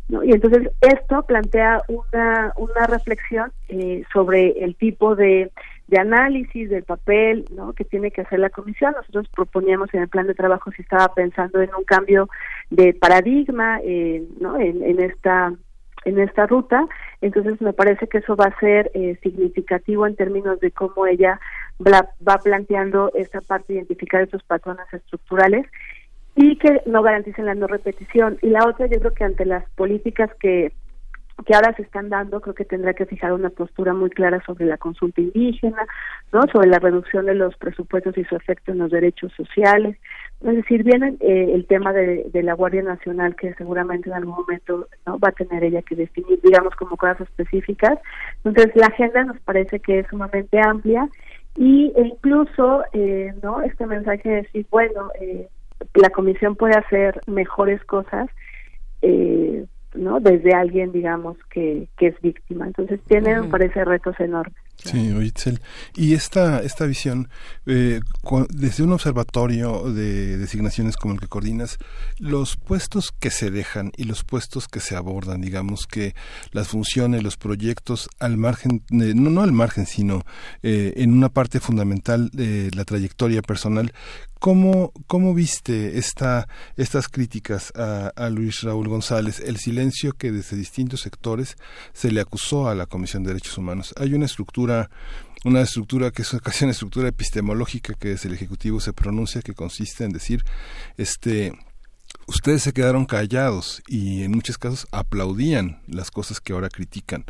Y 0.09 0.31
entonces 0.31 0.71
esto 0.81 1.23
plantea 1.23 1.81
una, 1.89 2.53
una 2.55 2.87
reflexión 2.87 3.51
eh, 3.67 4.03
sobre 4.13 4.63
el 4.63 4.75
tipo 4.75 5.15
de 5.15 5.51
de 5.87 5.99
análisis 5.99 6.69
del 6.69 6.83
papel 6.83 7.45
¿no? 7.51 7.73
que 7.73 7.85
tiene 7.85 8.11
que 8.11 8.21
hacer 8.21 8.39
la 8.39 8.49
comisión. 8.49 8.93
Nosotros 8.95 9.27
proponíamos 9.33 9.93
en 9.93 10.01
el 10.01 10.09
plan 10.09 10.27
de 10.27 10.35
trabajo 10.35 10.71
si 10.71 10.81
estaba 10.81 11.13
pensando 11.13 11.61
en 11.61 11.73
un 11.75 11.83
cambio 11.85 12.29
de 12.69 12.93
paradigma 12.93 13.79
eh, 13.83 14.23
¿no? 14.39 14.59
en, 14.59 14.99
esta 14.99 15.53
en 16.05 16.19
esta 16.19 16.45
ruta, 16.45 16.87
entonces 17.19 17.59
me 17.59 17.73
parece 17.73 18.07
que 18.07 18.19
eso 18.19 18.37
va 18.37 18.45
a 18.45 18.59
ser 18.61 18.91
eh, 18.93 19.17
significativo 19.21 20.07
en 20.07 20.15
términos 20.15 20.57
de 20.61 20.71
cómo 20.71 21.05
ella 21.05 21.37
va 21.79 22.37
planteando 22.37 23.11
esta 23.13 23.41
parte 23.41 23.73
de 23.73 23.79
identificar 23.79 24.21
esos 24.21 24.41
patrones 24.43 24.85
estructurales 24.93 25.65
y 26.37 26.55
que 26.57 26.81
no 26.85 27.01
garanticen 27.01 27.47
la 27.47 27.55
no 27.55 27.67
repetición. 27.67 28.37
Y 28.41 28.49
la 28.49 28.65
otra, 28.65 28.85
yo 28.85 28.99
creo 28.99 29.13
que 29.13 29.23
ante 29.25 29.45
las 29.45 29.67
políticas 29.71 30.29
que 30.39 30.71
que 31.45 31.53
ahora 31.53 31.73
se 31.75 31.83
están 31.83 32.09
dando, 32.09 32.41
creo 32.41 32.55
que 32.55 32.65
tendrá 32.65 32.93
que 32.93 33.05
fijar 33.05 33.31
una 33.31 33.49
postura 33.49 33.93
muy 33.93 34.09
clara 34.09 34.41
sobre 34.45 34.65
la 34.65 34.77
consulta 34.77 35.21
indígena, 35.21 35.85
¿no? 36.33 36.41
sobre 36.51 36.67
la 36.67 36.79
reducción 36.79 37.25
de 37.27 37.35
los 37.35 37.55
presupuestos 37.57 38.17
y 38.17 38.23
su 38.23 38.35
efecto 38.35 38.71
en 38.71 38.79
los 38.79 38.91
derechos 38.91 39.31
sociales. 39.33 39.97
Es 40.41 40.55
decir, 40.55 40.83
viene 40.83 41.15
eh, 41.19 41.51
el 41.53 41.65
tema 41.67 41.93
de, 41.93 42.29
la 42.33 42.53
Guardia 42.53 42.81
Nacional, 42.81 43.35
que 43.35 43.53
seguramente 43.53 44.09
en 44.09 44.15
algún 44.15 44.35
momento 44.35 44.87
no 45.05 45.19
va 45.19 45.29
a 45.29 45.31
tener 45.31 45.63
ella 45.63 45.81
que 45.83 45.95
definir, 45.95 46.39
digamos, 46.41 46.75
como 46.75 46.97
cosas 46.97 47.21
específicas. 47.21 47.99
Entonces, 48.43 48.75
la 48.75 48.87
agenda 48.87 49.23
nos 49.23 49.39
parece 49.41 49.79
que 49.79 49.99
es 49.99 50.07
sumamente 50.07 50.59
amplia 50.59 51.07
y 51.55 51.91
e 51.95 52.01
incluso, 52.07 52.83
eh, 52.93 53.33
¿no? 53.41 53.61
Este 53.61 53.85
mensaje 53.85 54.27
de 54.27 54.35
decir, 54.37 54.65
bueno, 54.69 55.11
eh, 55.19 55.47
la 55.93 56.09
Comisión 56.09 56.55
puede 56.55 56.75
hacer 56.75 57.21
mejores 57.27 57.83
cosas. 57.85 58.29
Eh, 59.01 59.65
¿no? 59.97 60.19
Desde 60.19 60.53
alguien, 60.53 60.91
digamos, 60.91 61.37
que, 61.49 61.87
que 61.97 62.07
es 62.07 62.21
víctima. 62.21 62.67
Entonces 62.67 62.99
tiene, 63.07 63.41
me 63.41 63.47
parece, 63.47 63.83
retos 63.83 64.19
enormes. 64.19 64.55
Sí, 64.83 65.11
Oitzel. 65.11 65.59
Y 65.95 66.13
esta, 66.13 66.59
esta 66.59 66.85
visión, 66.85 67.29
eh, 67.65 67.99
desde 68.49 68.83
un 68.83 68.93
observatorio 68.93 69.91
de 69.91 70.37
designaciones 70.37 70.97
como 70.97 71.15
el 71.15 71.19
que 71.19 71.27
coordinas, 71.27 71.79
los 72.19 72.57
puestos 72.57 73.11
que 73.11 73.31
se 73.31 73.49
dejan 73.49 73.91
y 73.97 74.03
los 74.03 74.23
puestos 74.23 74.67
que 74.67 74.79
se 74.79 74.95
abordan, 74.95 75.41
digamos 75.41 75.87
que 75.87 76.13
las 76.51 76.67
funciones, 76.67 77.23
los 77.23 77.37
proyectos 77.37 78.07
al 78.19 78.37
margen, 78.37 78.83
no, 78.91 79.31
no 79.31 79.41
al 79.41 79.51
margen, 79.51 79.87
sino 79.87 80.21
eh, 80.61 80.93
en 80.97 81.11
una 81.11 81.29
parte 81.29 81.59
fundamental 81.59 82.29
de 82.29 82.69
la 82.75 82.85
trayectoria 82.85 83.41
personal, 83.41 83.91
¿Cómo, 84.39 84.91
¿Cómo 85.07 85.33
viste 85.33 85.97
esta, 85.97 86.47
estas 86.75 87.07
críticas 87.07 87.71
a, 87.75 88.09
a, 88.15 88.29
Luis 88.29 88.61
Raúl 88.61 88.87
González, 88.87 89.39
el 89.39 89.57
silencio 89.57 90.13
que 90.13 90.31
desde 90.31 90.55
distintos 90.55 91.01
sectores 91.01 91.57
se 91.93 92.11
le 92.11 92.21
acusó 92.21 92.67
a 92.67 92.75
la 92.75 92.85
Comisión 92.85 93.23
de 93.23 93.29
Derechos 93.29 93.57
Humanos? 93.57 93.93
Hay 93.97 94.13
una 94.13 94.25
estructura 94.25 94.89
una 95.45 95.61
estructura 95.61 96.11
que 96.11 96.23
es 96.23 96.35
casi 96.43 96.65
una 96.65 96.71
estructura 96.71 97.07
epistemológica 97.07 97.93
que 97.93 98.09
desde 98.09 98.27
el 98.27 98.35
Ejecutivo 98.35 98.79
se 98.79 98.91
pronuncia, 98.91 99.41
que 99.41 99.53
consiste 99.53 100.03
en 100.03 100.11
decir, 100.11 100.43
este, 100.97 101.53
ustedes 102.27 102.61
se 102.61 102.73
quedaron 102.73 103.05
callados 103.05 103.81
y 103.87 104.23
en 104.23 104.31
muchos 104.31 104.57
casos 104.57 104.87
aplaudían 104.91 105.81
las 105.87 106.11
cosas 106.11 106.39
que 106.39 106.53
ahora 106.53 106.69
critican 106.69 107.25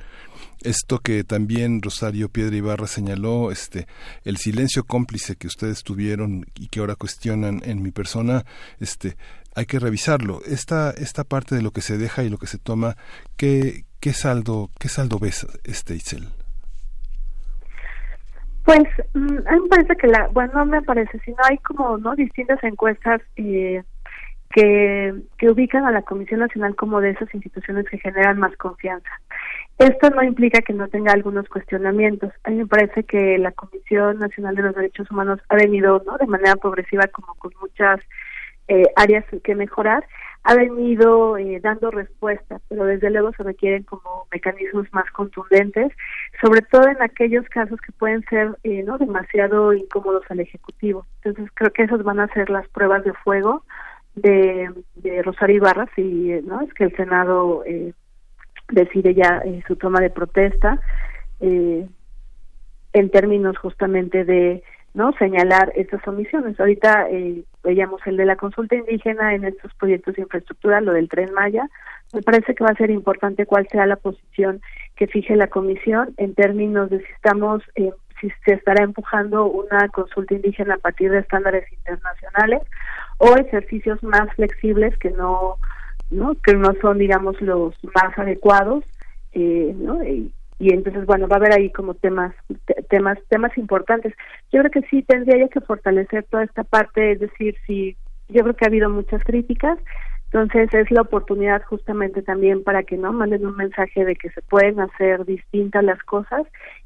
esto 0.63 0.99
que 0.99 1.23
también 1.23 1.81
Rosario 1.81 2.29
Piedra 2.29 2.55
Ibarra 2.55 2.87
señaló, 2.87 3.51
este, 3.51 3.87
el 4.23 4.37
silencio 4.37 4.83
cómplice 4.83 5.35
que 5.35 5.47
ustedes 5.47 5.83
tuvieron 5.83 6.45
y 6.55 6.67
que 6.67 6.79
ahora 6.79 6.95
cuestionan 6.95 7.61
en 7.63 7.81
mi 7.81 7.91
persona, 7.91 8.43
este, 8.79 9.17
hay 9.55 9.65
que 9.65 9.79
revisarlo. 9.79 10.41
Esta, 10.45 10.91
esta 10.91 11.23
parte 11.23 11.55
de 11.55 11.61
lo 11.61 11.71
que 11.71 11.81
se 11.81 11.97
deja 11.97 12.23
y 12.23 12.29
lo 12.29 12.37
que 12.37 12.47
se 12.47 12.57
toma, 12.57 12.95
¿qué, 13.37 13.85
qué 13.99 14.13
saldo, 14.13 14.69
qué 14.79 14.89
saldo 14.89 15.19
ves, 15.19 15.47
este 15.63 15.95
Itzel? 15.95 16.27
Pues 18.65 18.83
mm, 19.13 19.47
a 19.47 19.51
mí 19.51 19.59
me 19.61 19.69
parece 19.69 19.95
que 19.95 20.07
la, 20.07 20.27
bueno, 20.33 20.53
no 20.53 20.65
me 20.65 20.81
parece, 20.81 21.19
sino 21.23 21.37
hay 21.49 21.57
como 21.59 21.97
no 21.97 22.15
distintas 22.15 22.61
encuestas 22.63 23.21
eh, 23.37 23.83
que, 24.49 25.13
ubican 25.43 25.85
a 25.85 25.91
la 25.91 26.01
Comisión 26.01 26.39
Nacional 26.39 26.75
como 26.75 27.01
de 27.01 27.11
esas 27.11 27.33
instituciones 27.33 27.85
que 27.89 27.99
generan 27.99 28.39
más 28.39 28.55
confianza. 28.57 29.09
Esto 29.77 30.09
no 30.09 30.23
implica 30.23 30.61
que 30.61 30.73
no 30.73 30.87
tenga 30.87 31.13
algunos 31.13 31.47
cuestionamientos. 31.49 32.31
A 32.43 32.49
mí 32.49 32.57
me 32.57 32.67
parece 32.67 33.03
que 33.03 33.37
la 33.37 33.51
Comisión 33.51 34.19
Nacional 34.19 34.55
de 34.55 34.63
los 34.63 34.75
Derechos 34.75 35.09
Humanos 35.11 35.39
ha 35.49 35.55
venido 35.55 36.01
¿no? 36.05 36.17
de 36.17 36.27
manera 36.27 36.55
progresiva, 36.55 37.05
como 37.07 37.35
con 37.35 37.51
muchas 37.61 37.99
eh, 38.67 38.83
áreas 38.95 39.25
que 39.43 39.55
mejorar, 39.55 40.05
ha 40.43 40.55
venido 40.55 41.37
eh, 41.37 41.59
dando 41.61 41.91
respuestas, 41.91 42.61
pero 42.69 42.85
desde 42.85 43.09
luego 43.09 43.33
se 43.33 43.43
requieren 43.43 43.83
como 43.83 44.27
mecanismos 44.31 44.87
más 44.93 45.09
contundentes, 45.11 45.91
sobre 46.41 46.61
todo 46.61 46.87
en 46.87 47.01
aquellos 47.01 47.45
casos 47.49 47.79
que 47.81 47.91
pueden 47.91 48.23
ser 48.29 48.57
eh, 48.63 48.81
no 48.83 48.97
demasiado 48.97 49.73
incómodos 49.73 50.23
al 50.29 50.39
ejecutivo. 50.39 51.05
Entonces 51.21 51.51
creo 51.53 51.71
que 51.71 51.83
esas 51.83 52.01
van 52.01 52.21
a 52.21 52.33
ser 52.33 52.49
las 52.49 52.67
pruebas 52.69 53.03
de 53.03 53.13
fuego 53.13 53.63
de, 54.18 55.22
Rosario 55.23 55.57
Ibarra 55.57 55.88
si 55.95 56.02
no 56.44 56.61
es 56.61 56.73
que 56.73 56.85
el 56.85 56.95
Senado 56.95 57.64
eh, 57.65 57.94
decide 58.69 59.14
ya 59.14 59.41
eh, 59.45 59.64
su 59.68 59.76
toma 59.76 59.99
de 59.99 60.10
protesta 60.10 60.80
eh, 61.39 61.88
en 62.94 63.10
términos 63.10 63.57
justamente 63.57 64.26
de 64.26 64.64
no 64.98 65.14
señalar 65.14 65.72
estas 65.76 66.06
omisiones. 66.07 66.60
Ahorita 66.60 67.07
eh, 67.11 67.44
veíamos 67.64 68.02
el 68.07 68.18
de 68.18 68.26
la 68.26 68.35
consulta 68.35 68.76
indígena 68.76 69.35
en 69.35 69.45
estos 69.45 69.72
proyectos 69.76 70.15
de 70.15 70.23
infraestructura, 70.23 70.81
lo 70.81 70.91
del 70.94 71.07
tren 71.07 71.31
Maya. 71.34 71.69
Me 72.14 72.23
parece 72.23 72.56
que 72.56 72.64
va 72.64 72.72
a 72.72 72.77
ser 72.77 72.89
importante 72.89 73.45
cuál 73.45 73.68
sea 73.68 73.85
la 73.85 73.98
posición 73.98 74.60
que 74.95 75.06
fije 75.06 75.35
la 75.35 75.48
comisión 75.48 76.15
en 76.18 76.34
términos 76.34 76.89
de 76.89 76.99
si 76.99 77.11
estamos, 77.14 77.61
eh, 77.76 77.91
si 78.19 78.30
se 78.45 78.53
estará 78.53 78.84
empujando 78.84 79.45
una 79.45 79.88
consulta 79.89 80.34
indígena 80.34 80.76
a 80.76 80.80
partir 80.80 81.11
de 81.11 81.19
estándares 81.19 81.72
internacionales 81.72 82.61
o 83.18 83.35
ejercicios 83.35 84.02
más 84.03 84.34
flexibles 84.35 84.98
que 84.98 85.11
no, 85.11 85.56
no 86.10 86.35
que 86.35 86.53
no 86.53 86.73
son, 86.81 86.98
digamos, 86.98 87.39
los 87.41 87.76
más 87.95 88.18
adecuados, 88.18 88.84
eh, 89.34 89.73
¿no? 89.77 90.03
Y, 90.03 90.31
y 90.60 90.73
entonces 90.73 91.06
bueno 91.06 91.27
va 91.27 91.35
a 91.35 91.39
haber 91.39 91.53
ahí 91.53 91.72
como 91.72 91.94
temas 91.94 92.34
temas 92.89 93.19
temas 93.30 93.56
importantes 93.57 94.14
yo 94.52 94.61
creo 94.61 94.72
que 94.72 94.89
sí 94.89 95.03
tendría 95.03 95.48
que 95.49 95.61
fortalecer 95.61 96.26
toda 96.31 96.44
esta 96.44 96.64
parte 96.64 97.11
es 97.11 97.19
decir 97.19 97.56
si 97.68 97.95
yo 98.30 98.41
creo 98.41 98.56
que 98.56 98.65
ha 98.65 98.69
habido 98.69 98.89
muchas 98.89 99.23
críticas 99.23 99.77
entonces 100.31 100.73
es 100.73 100.91
la 100.91 101.01
oportunidad 101.01 101.63
justamente 101.63 102.21
también 102.21 102.63
para 102.63 102.83
que 102.83 102.97
no 102.97 103.13
manden 103.13 103.45
un 103.45 103.55
mensaje 103.55 104.03
de 104.03 104.15
que 104.15 104.29
se 104.29 104.41
pueden 104.41 104.79
hacer 104.79 105.25
distintas 105.25 105.83
las 105.83 106.01
cosas 106.03 106.43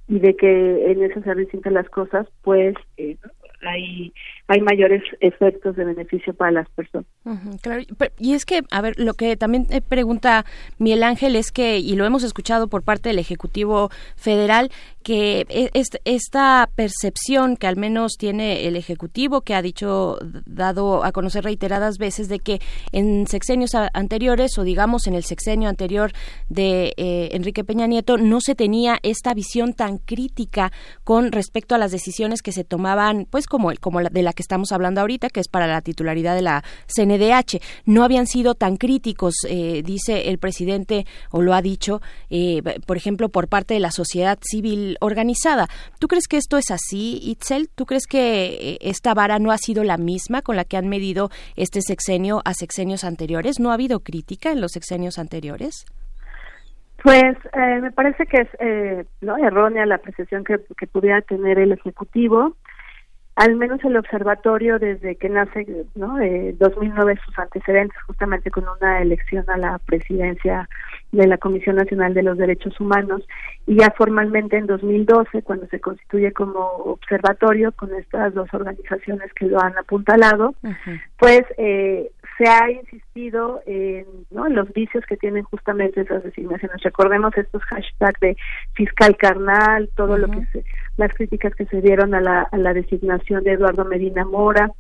y 0.08 0.20
de 0.20 0.36
que 0.36 0.92
en 0.92 1.04
ese 1.04 1.20
hacer 1.20 1.38
distintas 1.38 1.74
las 1.74 1.90
cosas 1.90 2.28
pues 2.44 2.76
eh, 2.98 3.18
hay 3.64 4.14
hay 4.52 4.60
mayores 4.60 5.02
efectos 5.22 5.78
de 5.78 5.86
beneficio 5.86 6.34
para 6.34 6.52
las 6.52 6.70
personas. 6.72 7.08
claro, 7.62 7.84
y 8.20 8.34
es 8.34 8.46
que, 8.46 8.64
a 8.70 8.82
ver, 8.82 9.00
lo 9.00 9.14
que 9.14 9.38
también 9.38 9.66
pregunta 9.88 10.46
Miguel 10.78 11.04
Ángel 11.04 11.38
es 11.38 11.54
que, 11.54 11.80
y 11.80 11.96
lo 11.96 12.04
hemos 12.04 12.24
escuchado 12.24 12.68
por 12.68 12.84
parte 12.84 13.08
del 13.08 13.20
Ejecutivo 13.20 13.92
Federal, 14.18 14.70
que 15.04 15.46
e, 15.48 15.72
esta 16.04 16.70
percepción 16.76 17.56
que 17.56 17.68
al 17.68 17.78
menos 17.78 18.18
tiene 18.18 18.68
el 18.68 18.76
Ejecutivo, 18.76 19.40
que 19.40 19.56
ha 19.56 19.62
dicho, 19.62 20.18
dado 20.46 21.06
a 21.06 21.14
conocer 21.14 21.46
reiteradas 21.46 21.98
veces, 21.98 22.28
de 22.28 22.40
que 22.40 22.60
en 22.92 23.28
sexenios 23.28 23.72
anteriores, 23.94 24.58
o 24.58 24.64
digamos 24.64 25.08
en 25.08 25.16
el 25.16 25.24
sexenio 25.24 25.70
anterior 25.70 26.12
de 26.50 26.94
eh, 26.98 27.30
Enrique 27.32 27.64
Peña 27.64 27.88
Nieto, 27.88 28.18
no 28.18 28.42
se 28.42 28.56
tenía 28.56 29.00
esta 29.02 29.34
visión 29.34 29.74
tan 29.74 29.98
crítica 29.98 30.74
con 31.06 31.32
respecto 31.32 31.74
a 31.74 31.78
las 31.78 31.92
decisiones 31.92 32.42
que 32.42 32.52
se 32.52 32.66
tomaban, 32.66 33.28
pues 33.30 33.48
como, 33.52 33.74
como 33.82 34.00
la 34.00 34.10
de 34.10 34.24
la 34.24 34.32
que 34.32 34.42
estamos 34.42 34.72
hablando 34.72 35.02
ahorita, 35.02 35.28
que 35.30 35.42
es 35.42 35.50
para 35.50 35.68
la 35.68 35.82
titularidad 35.82 36.36
de 36.36 36.42
la 36.42 36.64
CNDH. 36.88 37.60
No 37.86 38.06
habían 38.06 38.26
sido 38.26 38.56
tan 38.56 38.78
críticos, 38.78 39.36
eh, 39.50 39.84
dice 39.84 40.30
el 40.30 40.38
presidente, 40.38 41.06
o 41.32 41.42
lo 41.42 41.54
ha 41.54 41.62
dicho, 41.62 42.00
eh, 42.30 42.62
por 42.88 42.96
ejemplo, 42.96 43.28
por 43.28 43.50
parte 43.50 43.74
de 43.74 43.82
la 43.82 43.92
sociedad 43.92 44.40
civil 44.42 44.96
organizada. 45.02 45.68
¿Tú 46.00 46.08
crees 46.08 46.30
que 46.30 46.38
esto 46.38 46.58
es 46.58 46.72
así, 46.72 47.20
Itzel? 47.24 47.68
¿Tú 47.76 47.86
crees 47.86 48.08
que 48.08 48.46
eh, 48.46 48.78
esta 48.80 49.14
vara 49.14 49.38
no 49.38 49.52
ha 49.52 49.58
sido 49.58 49.84
la 49.84 49.98
misma 49.98 50.42
con 50.42 50.56
la 50.56 50.64
que 50.64 50.78
han 50.78 50.88
medido 50.88 51.30
este 51.58 51.82
sexenio 51.82 52.42
a 52.46 52.54
sexenios 52.54 53.04
anteriores? 53.04 53.60
¿No 53.60 53.72
ha 53.72 53.74
habido 53.74 54.00
crítica 54.00 54.54
en 54.54 54.62
los 54.62 54.72
sexenios 54.72 55.20
anteriores? 55.20 55.86
Pues 57.04 57.36
me 57.82 57.92
parece 57.92 58.28
que 58.28 58.42
es 58.44 59.08
no 59.22 59.36
errónea 59.36 59.88
la 59.88 59.96
apreciación 59.96 60.44
que, 60.44 60.60
que 60.78 60.86
pudiera 60.86 61.20
tener 61.22 61.58
el 61.58 61.72
Ejecutivo 61.72 62.56
al 63.36 63.56
menos 63.56 63.84
el 63.84 63.96
observatorio 63.96 64.78
desde 64.78 65.16
que 65.16 65.30
nace, 65.30 65.66
¿no? 65.96 66.20
Eh, 66.20 66.54
2009 66.60 67.18
sus 67.26 67.38
antecedentes 67.40 67.98
justamente 68.06 68.52
con 68.52 68.66
una 68.68 69.02
elección 69.02 69.50
a 69.50 69.58
la 69.58 69.80
presidencia 69.80 70.68
de 71.12 71.28
la 71.28 71.38
Comisión 71.38 71.78
Nacional 71.78 72.14
de 72.14 72.24
los 72.24 72.38
Derechos 72.38 72.80
Humanos 72.80 73.22
y 73.68 73.78
ya 73.78 73.94
formalmente 73.98 74.58
en 74.58 74.68
2012 74.68 75.44
cuando 75.44 75.66
se 75.68 75.80
constituye 75.80 76.32
como 76.34 76.60
observatorio 76.60 77.72
con 77.72 77.94
estas 77.96 78.34
dos 78.34 78.54
organizaciones 78.54 79.34
que 79.34 79.46
lo 79.46 79.62
han 79.62 79.78
apuntalado, 79.78 80.54
pues 81.18 81.44
eh, 81.58 82.12
se 82.38 82.48
ha 82.48 82.70
insistido 82.72 83.62
en, 83.66 84.06
¿no? 84.30 84.48
en 84.48 84.56
los 84.56 84.72
vicios 84.74 85.04
que 85.08 85.18
tienen 85.18 85.44
justamente 85.44 86.02
esas 86.02 86.24
designaciones. 86.24 86.82
Recordemos 86.84 87.36
estos 87.38 87.62
hashtags 87.64 88.20
de 88.20 88.38
fiscal 88.74 89.16
carnal, 89.18 89.90
todo 89.96 90.18
lo 90.18 90.30
que 90.30 90.46
se, 90.48 90.64
las 90.98 91.14
críticas 91.14 91.56
que 91.56 91.66
se 91.66 91.82
dieron 91.82 92.14
a 92.14 92.22
la, 92.22 92.42
a 92.44 92.58
la 92.58 92.74
designación 92.74 93.44
de 93.44 93.54
Eduardo 93.54 93.86
Medina 93.86 94.26
Mora. 94.26 94.72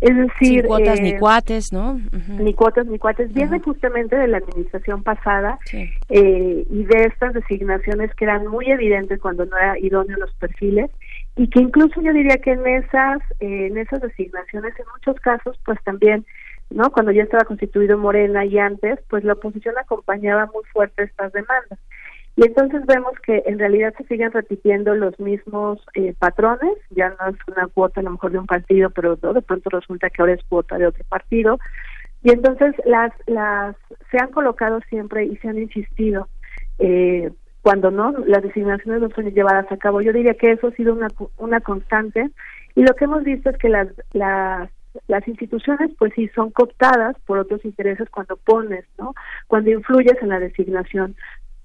Es 0.00 0.14
decir, 0.14 0.60
Sin 0.60 0.66
cuotas 0.66 1.00
ni 1.00 1.10
eh, 1.10 1.18
cuates, 1.18 1.72
¿no? 1.72 1.98
Ni 2.28 2.52
cuotas 2.52 2.86
ni 2.86 2.98
cuates. 2.98 3.32
Viene 3.32 3.58
justamente 3.60 4.16
de 4.16 4.28
la 4.28 4.38
administración 4.38 5.02
pasada 5.02 5.58
eh, 5.72 6.66
y 6.68 6.84
de 6.84 7.04
estas 7.04 7.32
designaciones 7.32 8.14
que 8.14 8.24
eran 8.24 8.46
muy 8.46 8.66
evidentes 8.70 9.20
cuando 9.20 9.46
no 9.46 9.56
era 9.56 9.78
idóneo 9.78 10.18
los 10.18 10.34
perfiles 10.34 10.90
y 11.36 11.48
que 11.48 11.60
incluso 11.60 12.02
yo 12.02 12.12
diría 12.12 12.36
que 12.36 12.52
en 12.52 12.66
esas 12.66 13.22
eh, 13.40 13.68
en 13.68 13.78
esas 13.78 14.00
designaciones 14.02 14.74
en 14.78 14.84
muchos 14.94 15.20
casos 15.20 15.58
pues 15.64 15.78
también 15.84 16.26
no 16.70 16.90
cuando 16.90 17.12
ya 17.12 17.22
estaba 17.22 17.44
constituido 17.44 17.98
Morena 17.98 18.44
y 18.44 18.58
antes 18.58 18.98
pues 19.08 19.24
la 19.24 19.34
oposición 19.34 19.76
acompañaba 19.78 20.46
muy 20.46 20.64
fuerte 20.72 21.04
estas 21.04 21.32
demandas 21.32 21.78
y 22.36 22.44
entonces 22.44 22.84
vemos 22.86 23.12
que 23.24 23.44
en 23.46 23.58
realidad 23.58 23.94
se 23.96 24.04
siguen 24.04 24.32
repitiendo 24.32 24.94
los 24.96 25.18
mismos 25.20 25.80
eh, 25.94 26.14
patrones, 26.18 26.76
ya 26.90 27.10
no 27.10 27.28
es 27.28 27.36
una 27.46 27.68
cuota 27.68 28.00
a 28.00 28.02
lo 28.02 28.10
mejor 28.10 28.32
de 28.32 28.38
un 28.38 28.46
partido, 28.46 28.90
pero 28.90 29.14
de 29.14 29.42
pronto 29.42 29.70
resulta 29.70 30.10
que 30.10 30.20
ahora 30.20 30.34
es 30.34 30.42
cuota 30.48 30.76
de 30.76 30.88
otro 30.88 31.04
partido. 31.08 31.58
Y 32.24 32.30
entonces 32.30 32.74
las, 32.86 33.12
las 33.26 33.76
se 34.10 34.18
han 34.18 34.30
colocado 34.32 34.80
siempre 34.88 35.26
y 35.26 35.36
se 35.36 35.48
han 35.48 35.58
insistido 35.58 36.28
eh, 36.80 37.30
cuando 37.62 37.92
no 37.92 38.12
las 38.26 38.42
designaciones 38.42 39.00
no 39.00 39.10
son 39.10 39.30
llevadas 39.30 39.70
a 39.70 39.76
cabo. 39.76 40.00
Yo 40.00 40.12
diría 40.12 40.34
que 40.34 40.50
eso 40.50 40.68
ha 40.68 40.72
sido 40.72 40.92
una, 40.92 41.08
una 41.38 41.60
constante 41.60 42.30
y 42.74 42.82
lo 42.82 42.94
que 42.94 43.04
hemos 43.04 43.22
visto 43.22 43.50
es 43.50 43.58
que 43.58 43.68
las, 43.68 43.88
las 44.12 44.70
las 45.08 45.26
instituciones 45.26 45.90
pues 45.98 46.12
sí 46.14 46.28
son 46.34 46.50
cooptadas 46.50 47.16
por 47.26 47.38
otros 47.38 47.64
intereses 47.64 48.08
cuando 48.10 48.36
pones, 48.36 48.84
¿no? 48.98 49.14
Cuando 49.46 49.70
influyes 49.70 50.16
en 50.22 50.28
la 50.28 50.40
designación 50.40 51.16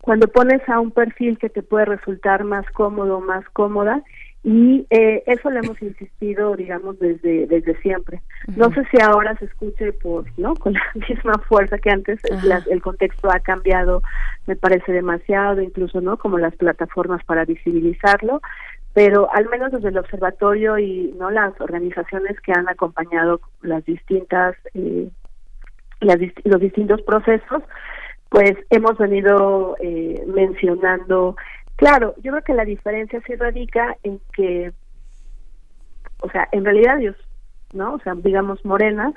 cuando 0.01 0.27
pones 0.27 0.67
a 0.69 0.79
un 0.79 0.91
perfil 0.91 1.37
que 1.37 1.49
te 1.49 1.61
puede 1.61 1.85
resultar 1.85 2.43
más 2.43 2.65
cómodo, 2.71 3.19
más 3.19 3.47
cómoda, 3.49 4.01
y 4.41 4.87
eh, 4.89 5.21
eso 5.25 5.49
lo 5.49 5.59
hemos 5.59 5.81
insistido, 5.81 6.55
digamos, 6.55 6.97
desde 6.97 7.45
desde 7.45 7.79
siempre. 7.81 8.21
No 8.55 8.71
sé 8.73 8.85
si 8.89 9.01
ahora 9.01 9.35
se 9.37 9.45
escuche 9.45 9.91
por, 9.91 10.25
¿no? 10.39 10.55
Con 10.55 10.73
la 10.73 10.81
misma 11.09 11.33
fuerza 11.49 11.77
que 11.77 11.89
antes, 11.89 12.21
el 12.71 12.81
contexto 12.81 13.29
ha 13.29 13.41
cambiado, 13.41 14.01
me 14.47 14.55
parece 14.55 14.93
demasiado, 14.93 15.61
incluso, 15.61 15.99
¿no? 15.99 16.17
Como 16.17 16.37
las 16.37 16.55
plataformas 16.55 17.21
para 17.25 17.43
visibilizarlo, 17.43 18.41
pero 18.93 19.31
al 19.33 19.47
menos 19.49 19.71
desde 19.71 19.89
el 19.89 19.97
observatorio 19.97 20.77
y 20.77 21.13
no 21.17 21.29
las 21.29 21.59
organizaciones 21.61 22.39
que 22.41 22.51
han 22.51 22.67
acompañado 22.67 23.39
las 23.61 23.85
distintas 23.85 24.55
eh, 24.73 25.09
las, 26.01 26.17
los 26.43 26.59
distintos 26.59 27.01
procesos 27.03 27.63
pues 28.29 28.53
hemos 28.69 28.97
venido 28.97 29.75
eh, 29.81 30.23
mencionando, 30.27 31.35
claro, 31.75 32.13
yo 32.21 32.31
creo 32.31 32.43
que 32.43 32.53
la 32.53 32.65
diferencia 32.65 33.21
sí 33.25 33.35
radica 33.35 33.97
en 34.03 34.21
que, 34.33 34.71
o 36.21 36.29
sea, 36.29 36.47
en 36.51 36.63
realidad 36.63 36.97
Dios, 36.97 37.15
¿no? 37.73 37.95
O 37.95 37.99
sea, 37.99 38.13
digamos, 38.15 38.63
Morena, 38.63 39.13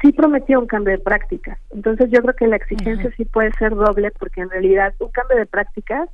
sí 0.00 0.12
prometió 0.12 0.58
un 0.58 0.66
cambio 0.66 0.96
de 0.96 1.02
prácticas. 1.02 1.58
Entonces 1.70 2.10
yo 2.10 2.22
creo 2.22 2.34
que 2.34 2.46
la 2.46 2.56
exigencia 2.56 3.10
sí 3.16 3.26
puede 3.26 3.52
ser 3.58 3.74
doble 3.74 4.10
porque 4.18 4.40
en 4.40 4.50
realidad 4.50 4.94
un 4.98 5.10
cambio 5.10 5.36
de 5.36 5.46
prácticas 5.46 6.08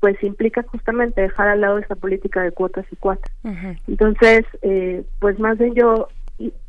pues 0.00 0.22
implica 0.22 0.62
justamente 0.62 1.20
dejar 1.20 1.48
al 1.48 1.60
lado 1.60 1.78
esa 1.78 1.96
política 1.96 2.42
de 2.42 2.52
cuotas 2.52 2.86
y 2.90 2.96
cuotas. 2.96 3.30
Entonces, 3.86 4.44
eh, 4.62 5.02
pues 5.18 5.38
más 5.38 5.58
bien 5.58 5.74
yo 5.74 6.08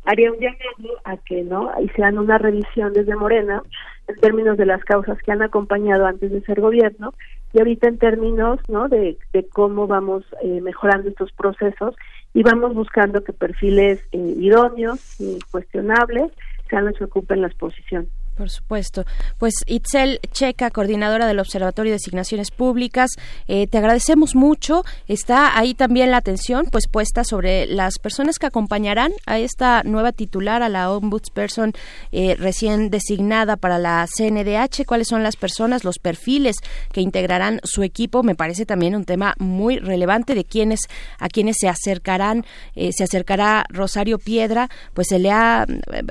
haría 0.04 0.32
un 0.32 0.38
llamado 0.38 1.00
a 1.04 1.16
que 1.16 1.42
no 1.44 1.70
hicieran 1.80 2.18
una 2.18 2.38
revisión 2.38 2.92
desde 2.92 3.14
Morena 3.14 3.62
en 4.08 4.16
términos 4.16 4.58
de 4.58 4.66
las 4.66 4.82
causas 4.84 5.18
que 5.22 5.30
han 5.30 5.42
acompañado 5.42 6.06
antes 6.06 6.32
de 6.32 6.40
ser 6.42 6.60
gobierno 6.60 7.14
y 7.52 7.58
ahorita 7.58 7.88
en 7.88 7.98
términos 7.98 8.58
no 8.68 8.88
de, 8.88 9.16
de 9.32 9.46
cómo 9.48 9.86
vamos 9.86 10.24
eh, 10.42 10.60
mejorando 10.60 11.08
estos 11.08 11.32
procesos 11.32 11.94
y 12.34 12.42
vamos 12.42 12.74
buscando 12.74 13.22
que 13.22 13.32
perfiles 13.32 14.00
eh, 14.12 14.34
idóneos 14.38 15.20
y 15.20 15.38
cuestionables 15.50 16.32
sean 16.68 16.86
los 16.86 16.96
que 16.96 17.04
ocupen 17.04 17.42
las 17.42 17.54
posiciones. 17.54 18.08
Por 18.40 18.48
supuesto. 18.48 19.04
Pues 19.36 19.52
Itzel 19.66 20.18
Checa, 20.32 20.70
coordinadora 20.70 21.26
del 21.26 21.40
Observatorio 21.40 21.90
de 21.90 21.96
Designaciones 21.96 22.50
Públicas, 22.50 23.10
eh, 23.48 23.66
te 23.66 23.76
agradecemos 23.76 24.34
mucho. 24.34 24.82
Está 25.08 25.58
ahí 25.58 25.74
también 25.74 26.10
la 26.10 26.16
atención 26.16 26.66
pues 26.72 26.88
puesta 26.88 27.22
sobre 27.22 27.66
las 27.66 27.98
personas 27.98 28.38
que 28.38 28.46
acompañarán 28.46 29.12
a 29.26 29.38
esta 29.38 29.82
nueva 29.82 30.12
titular, 30.12 30.62
a 30.62 30.70
la 30.70 30.90
ombudsperson 30.90 31.74
eh, 32.12 32.34
recién 32.38 32.88
designada 32.88 33.58
para 33.58 33.78
la 33.78 34.06
CNDH. 34.10 34.86
¿Cuáles 34.86 35.08
son 35.08 35.22
las 35.22 35.36
personas, 35.36 35.84
los 35.84 35.98
perfiles 35.98 36.56
que 36.94 37.02
integrarán 37.02 37.60
su 37.62 37.82
equipo? 37.82 38.22
Me 38.22 38.36
parece 38.36 38.64
también 38.64 38.96
un 38.96 39.04
tema 39.04 39.34
muy 39.38 39.78
relevante 39.78 40.34
de 40.34 40.46
quienes 40.46 40.80
a 41.18 41.28
quienes 41.28 41.56
se 41.60 41.68
acercarán. 41.68 42.46
Eh, 42.74 42.92
se 42.96 43.04
acercará 43.04 43.66
Rosario 43.68 44.18
Piedra, 44.18 44.70
pues 44.94 45.08
se 45.08 45.18
le 45.18 45.30
ha, 45.30 45.66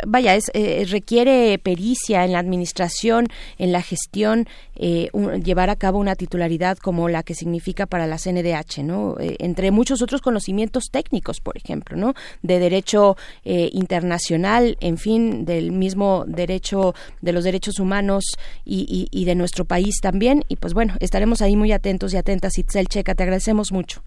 vaya, 0.06 0.36
es, 0.36 0.52
requiere 0.92 1.58
pericia 1.58 2.19
en 2.26 2.34
la 2.34 2.40
administración, 2.40 3.28
en 3.58 3.72
la 3.72 3.82
gestión, 3.82 4.48
eh, 4.76 5.10
llevar 5.44 5.70
a 5.70 5.76
cabo 5.76 6.00
una 6.00 6.16
titularidad 6.16 6.78
como 6.78 7.10
la 7.10 7.24
que 7.24 7.34
significa 7.34 7.86
para 7.86 8.08
la 8.08 8.18
CNDH, 8.18 8.84
¿no? 8.84 9.16
Eh, 9.20 9.36
entre 9.40 9.72
muchos 9.72 10.02
otros 10.02 10.22
conocimientos 10.22 10.90
técnicos, 10.92 11.42
por 11.42 11.58
ejemplo, 11.58 11.98
¿no? 11.98 12.14
De 12.42 12.60
derecho 12.60 13.16
eh, 13.44 13.70
internacional, 13.74 14.78
en 14.80 14.98
fin, 14.98 15.46
del 15.46 15.72
mismo 15.72 16.26
derecho 16.28 16.94
de 17.22 17.34
los 17.34 17.44
derechos 17.44 17.80
humanos 17.80 18.24
y, 18.66 19.08
y, 19.12 19.26
de 19.26 19.36
nuestro 19.36 19.66
país 19.66 20.00
también. 20.02 20.44
Y 20.48 20.56
pues 20.56 20.74
bueno, 20.74 20.96
estaremos 21.00 21.42
ahí 21.42 21.56
muy 21.56 21.72
atentos 21.72 22.14
y 22.14 22.18
atentas. 22.18 22.58
Itzel 22.58 22.88
Checa, 22.88 23.16
te 23.16 23.24
agradecemos 23.24 23.72
mucho. 23.72 24.02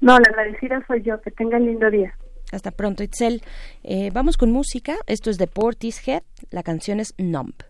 No, 0.00 0.18
la 0.18 0.28
agradecida 0.30 0.82
soy 0.86 1.02
yo. 1.02 1.20
Que 1.20 1.30
tengan 1.30 1.66
lindo 1.66 1.90
día. 1.90 2.14
Hasta 2.52 2.70
pronto, 2.70 3.02
Itzel. 3.02 3.42
Eh, 3.82 4.10
vamos 4.12 4.36
con 4.36 4.50
música. 4.50 4.96
Esto 5.06 5.30
es 5.30 5.38
de 5.38 5.46
Portishead. 5.46 6.22
La 6.50 6.62
canción 6.62 7.00
es 7.00 7.14
Numb. 7.18 7.69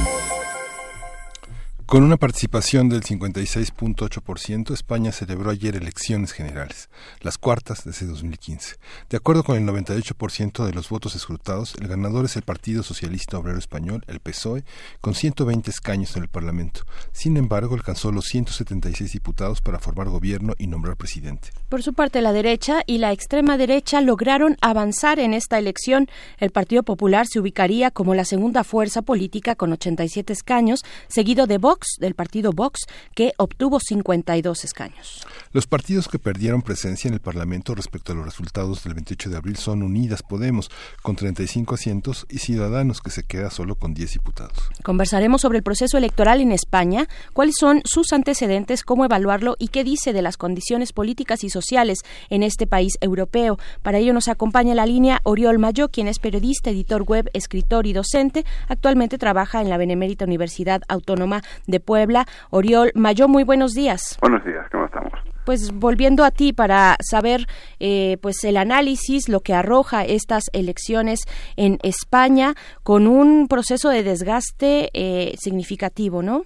Con 1.91 2.05
una 2.05 2.15
participación 2.15 2.87
del 2.87 3.03
56.8%, 3.03 4.73
España 4.73 5.11
celebró 5.11 5.49
ayer 5.49 5.75
elecciones 5.75 6.31
generales, 6.31 6.89
las 7.19 7.37
cuartas 7.37 7.83
desde 7.83 8.05
2015. 8.05 8.77
De 9.09 9.17
acuerdo 9.17 9.43
con 9.43 9.57
el 9.57 9.65
98% 9.67 10.65
de 10.65 10.71
los 10.71 10.87
votos 10.87 11.17
escrutados, 11.17 11.75
el 11.81 11.89
ganador 11.89 12.23
es 12.23 12.37
el 12.37 12.43
Partido 12.43 12.81
Socialista 12.81 13.37
Obrero 13.37 13.59
Español, 13.59 14.05
el 14.07 14.21
PSOE, 14.21 14.63
con 15.01 15.15
120 15.15 15.69
escaños 15.69 16.15
en 16.15 16.23
el 16.23 16.29
Parlamento. 16.29 16.83
Sin 17.11 17.35
embargo, 17.35 17.75
alcanzó 17.75 18.13
los 18.13 18.23
176 18.27 19.11
diputados 19.11 19.59
para 19.59 19.77
formar 19.77 20.07
gobierno 20.07 20.53
y 20.57 20.67
nombrar 20.67 20.95
presidente. 20.95 21.49
Por 21.67 21.83
su 21.83 21.93
parte, 21.93 22.21
la 22.21 22.31
derecha 22.31 22.83
y 22.85 22.99
la 22.99 23.11
extrema 23.11 23.57
derecha 23.57 23.99
lograron 23.99 24.55
avanzar 24.61 25.19
en 25.19 25.33
esta 25.33 25.59
elección. 25.59 26.07
El 26.37 26.51
Partido 26.51 26.83
Popular 26.83 27.27
se 27.27 27.41
ubicaría 27.41 27.91
como 27.91 28.15
la 28.15 28.23
segunda 28.23 28.63
fuerza 28.63 29.01
política 29.01 29.55
con 29.55 29.73
87 29.73 30.31
escaños, 30.31 30.83
seguido 31.09 31.47
de 31.47 31.57
Vox 31.57 31.80
del 31.99 32.15
partido 32.15 32.51
Vox, 32.51 32.81
que 33.15 33.33
obtuvo 33.37 33.79
52 33.79 34.63
escaños. 34.63 35.25
Los 35.53 35.67
partidos 35.67 36.07
que 36.07 36.19
perdieron 36.19 36.61
presencia 36.61 37.07
en 37.07 37.13
el 37.13 37.19
Parlamento 37.21 37.75
respecto 37.75 38.13
a 38.13 38.15
los 38.15 38.25
resultados 38.25 38.83
del 38.83 38.93
28 38.93 39.29
de 39.29 39.37
abril 39.37 39.57
son 39.57 39.83
Unidas 39.83 40.23
Podemos, 40.23 40.69
con 41.01 41.15
35 41.15 41.75
asientos, 41.75 42.25
y 42.29 42.39
Ciudadanos, 42.39 43.01
que 43.01 43.11
se 43.11 43.23
queda 43.23 43.49
solo 43.49 43.75
con 43.75 43.93
10 43.93 44.13
diputados. 44.13 44.57
Conversaremos 44.83 45.41
sobre 45.41 45.57
el 45.57 45.63
proceso 45.63 45.97
electoral 45.97 46.41
en 46.41 46.51
España, 46.51 47.07
cuáles 47.33 47.55
son 47.59 47.81
sus 47.85 48.13
antecedentes, 48.13 48.83
cómo 48.83 49.05
evaluarlo 49.05 49.55
y 49.59 49.69
qué 49.69 49.83
dice 49.83 50.13
de 50.13 50.21
las 50.21 50.37
condiciones 50.37 50.93
políticas 50.93 51.43
y 51.43 51.49
sociales 51.49 51.99
en 52.29 52.43
este 52.43 52.67
país 52.67 52.93
europeo. 53.01 53.59
Para 53.81 53.97
ello 53.97 54.13
nos 54.13 54.27
acompaña 54.27 54.75
la 54.75 54.85
línea 54.85 55.19
Oriol 55.23 55.59
Mayo, 55.59 55.89
quien 55.89 56.07
es 56.07 56.19
periodista, 56.19 56.69
editor 56.69 57.03
web, 57.03 57.29
escritor 57.33 57.87
y 57.87 57.93
docente. 57.93 58.45
Actualmente 58.67 59.17
trabaja 59.17 59.61
en 59.61 59.69
la 59.69 59.77
Benemérita 59.77 60.25
Universidad 60.25 60.81
Autónoma 60.87 61.41
de 61.71 61.79
Puebla. 61.79 62.25
Oriol 62.49 62.91
Mayo, 62.95 63.27
muy 63.27 63.43
buenos 63.43 63.71
días. 63.71 64.17
Buenos 64.21 64.43
días, 64.45 64.65
¿cómo 64.71 64.85
estamos? 64.85 65.11
Pues 65.45 65.71
volviendo 65.73 66.23
a 66.23 66.31
ti 66.31 66.53
para 66.53 66.95
saber 67.01 67.47
eh, 67.79 68.17
pues 68.21 68.43
el 68.43 68.57
análisis, 68.57 69.27
lo 69.27 69.39
que 69.39 69.55
arroja 69.55 70.03
estas 70.03 70.43
elecciones 70.53 71.21
en 71.57 71.79
España 71.81 72.53
con 72.83 73.07
un 73.07 73.47
proceso 73.47 73.89
de 73.89 74.03
desgaste 74.03 74.89
eh, 74.93 75.33
significativo, 75.37 76.21
¿no? 76.21 76.43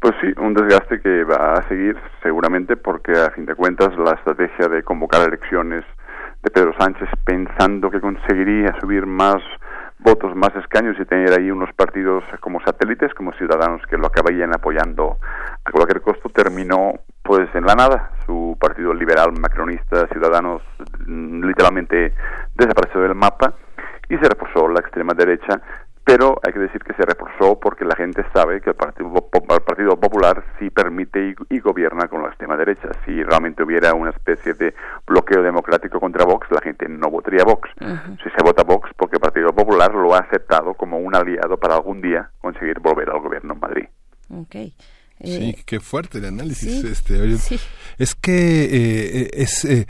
Pues 0.00 0.14
sí, 0.20 0.28
un 0.40 0.54
desgaste 0.54 1.00
que 1.00 1.24
va 1.24 1.54
a 1.54 1.68
seguir 1.68 1.96
seguramente 2.22 2.76
porque 2.76 3.12
a 3.12 3.30
fin 3.30 3.44
de 3.44 3.54
cuentas 3.54 3.88
la 3.98 4.12
estrategia 4.12 4.68
de 4.68 4.82
convocar 4.82 5.26
elecciones 5.26 5.84
de 6.42 6.50
Pedro 6.50 6.72
Sánchez 6.78 7.08
pensando 7.24 7.90
que 7.90 8.00
conseguiría 8.00 8.74
subir 8.80 9.04
más 9.04 9.42
votos, 9.98 10.34
más 10.36 10.54
escaños 10.56 10.96
y 11.00 11.04
tener 11.04 11.32
ahí 11.32 11.50
unos 11.50 11.72
partidos 11.74 12.22
como 12.40 12.60
satélites, 12.60 13.14
como 13.14 13.32
Ciudadanos, 13.32 13.82
que 13.86 13.96
lo 13.96 14.06
acabarían 14.06 14.54
apoyando 14.54 15.18
a 15.64 15.70
cualquier 15.70 16.02
costo, 16.02 16.28
terminó 16.28 16.94
pues 17.22 17.48
en 17.54 17.64
la 17.64 17.74
nada. 17.74 18.10
Su 18.24 18.56
partido 18.60 18.94
liberal 18.94 19.32
macronista, 19.32 20.06
Ciudadanos, 20.08 20.62
mm, 21.06 21.44
literalmente 21.44 22.12
desapareció 22.54 23.00
del 23.00 23.14
mapa 23.14 23.54
y 24.08 24.16
se 24.16 24.28
reforzó 24.28 24.68
la 24.68 24.80
extrema 24.80 25.12
derecha 25.14 25.60
pero 26.06 26.38
hay 26.46 26.52
que 26.52 26.60
decir 26.60 26.84
que 26.84 26.94
se 26.94 27.02
reforzó 27.02 27.58
porque 27.58 27.84
la 27.84 27.96
gente 27.96 28.24
sabe 28.32 28.60
que 28.60 28.70
el 28.70 28.76
Partido, 28.76 29.12
Partido 29.66 29.98
Popular 29.98 30.44
sí 30.56 30.70
permite 30.70 31.34
y, 31.50 31.58
gobierna 31.58 32.06
con 32.06 32.22
la 32.22 32.28
extrema 32.28 32.56
derecha. 32.56 32.90
Si 33.04 33.24
realmente 33.24 33.64
hubiera 33.64 33.92
una 33.92 34.10
especie 34.10 34.54
de 34.54 34.72
bloqueo 35.04 35.42
democrático 35.42 35.98
contra 35.98 36.24
Vox, 36.24 36.46
la 36.52 36.60
gente 36.60 36.88
no 36.88 37.10
votaría 37.10 37.42
Vox. 37.42 37.68
Si 38.22 38.30
se 38.30 38.44
vota 38.44 38.62
Vox, 38.62 38.88
porque 38.96 39.16
el 39.16 39.20
Partido 39.20 39.52
Popular 39.52 39.92
lo 39.96 40.14
ha 40.14 40.20
aceptado 40.20 40.74
como 40.74 40.96
un 40.96 41.16
aliado 41.16 41.56
para 41.56 41.74
algún 41.74 42.00
día 42.00 42.30
conseguir 42.38 42.78
volver 42.78 43.10
al 43.10 43.18
gobierno 43.18 43.54
en 43.54 43.60
Madrid. 43.60 43.88
Okay. 44.28 44.74
sí, 45.24 45.56
qué 45.66 45.80
fuerte 45.80 46.18
el 46.18 46.26
análisis. 46.26 46.84
este 46.84 47.18
Es 47.98 48.14
que 48.14 48.64
eh, 48.64 49.30
es 49.32 49.64
eh, 49.64 49.88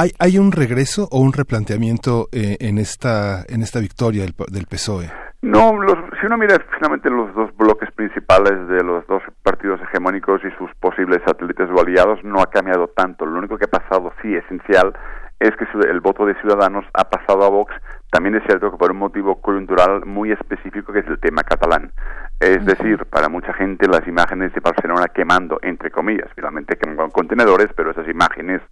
¿Hay, 0.00 0.12
¿Hay 0.20 0.38
un 0.38 0.52
regreso 0.52 1.08
o 1.10 1.18
un 1.18 1.32
replanteamiento 1.32 2.28
eh, 2.30 2.56
en 2.60 2.78
esta 2.78 3.42
en 3.48 3.62
esta 3.62 3.80
victoria 3.80 4.22
del, 4.22 4.32
del 4.46 4.66
PSOE? 4.66 5.10
No, 5.42 5.72
si 6.20 6.26
uno 6.26 6.38
mira 6.38 6.54
finalmente 6.76 7.10
los 7.10 7.34
dos 7.34 7.50
bloques 7.56 7.90
principales 7.90 8.68
de 8.68 8.84
los 8.84 9.04
dos 9.08 9.24
partidos 9.42 9.80
hegemónicos 9.82 10.40
y 10.44 10.56
sus 10.56 10.72
posibles 10.78 11.18
satélites 11.26 11.68
o 11.74 11.80
aliados, 11.80 12.22
no 12.22 12.40
ha 12.40 12.46
cambiado 12.48 12.86
tanto. 12.94 13.26
Lo 13.26 13.40
único 13.40 13.58
que 13.58 13.64
ha 13.64 13.80
pasado, 13.80 14.12
sí, 14.22 14.36
esencial, 14.36 14.96
es 15.40 15.50
que 15.56 15.66
el 15.90 15.98
voto 15.98 16.26
de 16.26 16.40
Ciudadanos 16.42 16.84
ha 16.94 17.10
pasado 17.10 17.42
a 17.42 17.48
Vox. 17.48 17.74
También 18.12 18.36
es 18.36 18.44
cierto 18.46 18.70
que 18.70 18.76
por 18.76 18.92
un 18.92 18.98
motivo 18.98 19.40
coyuntural 19.40 20.06
muy 20.06 20.30
específico, 20.30 20.92
que 20.92 21.00
es 21.00 21.08
el 21.08 21.18
tema 21.18 21.42
catalán. 21.42 21.90
Es 22.38 22.64
decir, 22.64 23.04
para 23.06 23.28
mucha 23.28 23.52
gente 23.52 23.88
las 23.88 24.06
imágenes 24.06 24.52
de 24.54 24.60
Barcelona 24.60 25.08
quemando, 25.08 25.58
entre 25.62 25.90
comillas, 25.90 26.30
finalmente 26.36 26.76
queman 26.76 27.10
contenedores, 27.10 27.68
pero 27.74 27.90
esas 27.90 28.08
imágenes 28.08 28.62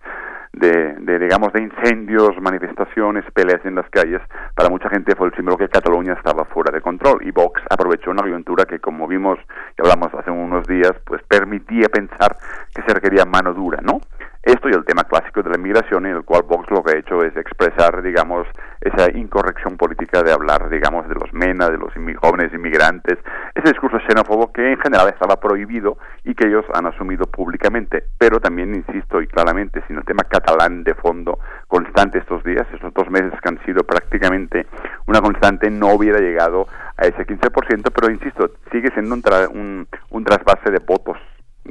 de, 0.57 0.95
de, 0.95 1.19
digamos, 1.19 1.53
de 1.53 1.63
incendios, 1.63 2.41
manifestaciones, 2.41 3.25
peleas 3.33 3.65
en 3.65 3.75
las 3.75 3.89
calles, 3.91 4.23
para 4.55 4.71
mucha 4.71 4.89
gente 4.89 5.15
fue 5.15 5.29
el 5.29 5.35
símbolo 5.35 5.59
que 5.59 5.69
Cataluña 5.69 6.15
estaba 6.15 6.45
fuera 6.47 6.73
de 6.73 6.81
control 6.81 7.21
y 7.25 7.31
Vox 7.31 7.61
aprovechó 7.69 8.11
una 8.11 8.23
coyuntura 8.23 8.65
que, 8.65 8.81
como 8.81 9.07
vimos 9.07 9.39
y 9.77 9.83
hablamos 9.83 10.13
hace 10.15 10.31
unos 10.31 10.67
días, 10.67 10.93
pues 11.05 11.23
permitía 11.29 11.89
pensar 11.89 12.39
que 12.75 12.83
se 12.83 12.95
requería 12.95 13.25
mano 13.27 13.53
dura, 13.53 13.81
¿no? 13.83 14.01
Esto 14.47 14.69
y 14.69 14.75
el 14.75 14.85
tema 14.85 15.03
clásico 15.03 15.43
de 15.43 15.51
la 15.51 15.57
inmigración, 15.57 16.07
en 16.07 16.15
el 16.15 16.23
cual 16.23 16.45
Vox 16.45 16.71
lo 16.71 16.81
que 16.81 16.93
ha 16.93 16.99
hecho 17.01 17.21
es 17.25 17.37
expresar, 17.37 18.01
digamos, 18.01 18.47
esa 18.81 19.11
incorrección 19.11 19.77
política 19.77 20.23
de 20.23 20.31
hablar, 20.31 20.71
digamos, 20.71 21.09
de 21.09 21.17
los 21.17 21.33
MENA, 21.33 21.69
de 21.69 21.79
los 21.79 21.93
jóvenes 22.21 22.55
inmigrantes, 22.55 23.19
ese 23.57 23.71
discurso 23.71 23.99
xenófobo 24.07 24.53
que 24.53 24.71
en 24.71 24.79
general 24.79 25.09
estaba 25.09 25.41
prohibido 25.41 25.99
y 26.23 26.37
que 26.37 26.47
ellos 26.47 26.65
han 26.75 26.87
asumido 26.87 27.27
públicamente. 27.27 28.05
Pero 28.19 28.39
también, 28.39 28.73
insisto 28.73 29.21
y 29.21 29.27
claramente, 29.27 29.83
sin 29.89 29.97
el 29.97 30.05
tema 30.05 30.23
catalán 30.23 30.85
de 30.85 30.95
fondo 30.95 31.41
constante 31.67 32.19
estos 32.19 32.45
días, 32.45 32.69
estos 32.73 32.95
dos 32.95 33.11
meses 33.11 33.33
que 33.43 33.49
han 33.49 33.59
sido 33.65 33.83
prácticamente 33.83 34.69
una 35.09 35.21
constante, 35.21 35.69
no 35.71 35.89
hubiera 35.89 36.21
llegado 36.21 36.69
a 36.97 37.03
ese 37.03 37.27
15%, 37.27 37.91
pero 37.93 38.13
insisto, 38.13 38.53
sigue 38.71 38.93
siendo 38.93 39.13
un, 39.13 39.23
un, 39.59 39.89
un 40.11 40.25
trasvase 40.25 40.71
de 40.71 40.79
votos 40.87 41.19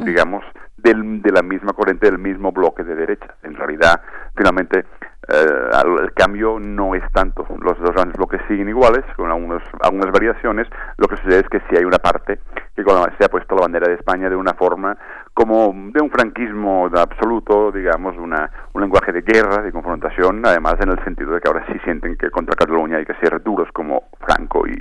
digamos, 0.04 0.44
del, 0.86 1.22
de 1.22 1.32
la 1.32 1.42
misma 1.42 1.74
corriente, 1.74 2.10
del 2.10 2.20
mismo 2.20 2.52
bloque 2.52 2.84
de 2.84 2.96
derecha. 2.96 3.36
En 3.44 3.56
realidad, 3.56 4.02
finalmente, 4.36 4.86
eh, 5.28 5.70
el 6.04 6.14
cambio 6.14 6.60
no 6.60 6.94
es 6.94 7.04
tanto. 7.12 7.46
Los 7.60 7.80
dos 7.80 7.92
grandes 7.92 8.16
bloques 8.16 8.42
siguen 8.48 8.70
iguales, 8.70 9.04
con 9.16 9.32
algunos, 9.32 9.64
algunas 9.82 10.12
variaciones. 10.12 10.68
Lo 10.98 11.08
que 11.08 11.18
sucede 11.18 11.40
es 11.40 11.50
que 11.50 11.60
sí 11.68 11.76
hay 11.76 11.86
una 11.86 11.98
parte 11.98 12.40
que 12.76 12.84
se 13.18 13.26
ha 13.26 13.30
puesto 13.30 13.56
la 13.56 13.62
bandera 13.62 13.88
de 13.88 13.96
España 13.96 14.30
de 14.30 14.36
una 14.36 14.54
forma 14.54 14.98
como 15.34 15.74
de 15.92 16.02
un 16.02 16.12
franquismo 16.12 16.90
absoluto, 16.94 17.72
digamos, 17.72 18.16
una, 18.18 18.52
un 18.74 18.82
lenguaje 18.82 19.12
de 19.12 19.22
guerra, 19.22 19.62
de 19.62 19.72
confrontación, 19.72 20.42
además 20.46 20.76
en 20.82 20.90
el 20.90 21.04
sentido 21.04 21.34
de 21.34 21.40
que 21.40 21.48
ahora 21.48 21.66
sí 21.68 21.80
sienten 21.84 22.18
que 22.18 22.30
contra 22.30 22.56
Cataluña 22.56 22.98
hay 22.98 23.06
que 23.06 23.16
ser 23.16 23.42
duros 23.42 23.70
como 23.74 24.10
Franco 24.20 24.68
y 24.68 24.76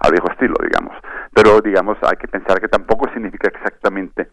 al 0.00 0.12
viejo 0.12 0.30
estilo, 0.30 0.54
digamos. 0.62 0.94
Pero, 1.34 1.60
digamos, 1.60 1.96
hay 2.02 2.16
que 2.16 2.28
pensar 2.28 2.60
que 2.60 2.68
tampoco 2.68 3.08
significa 3.12 3.48
exactamente 3.48 4.28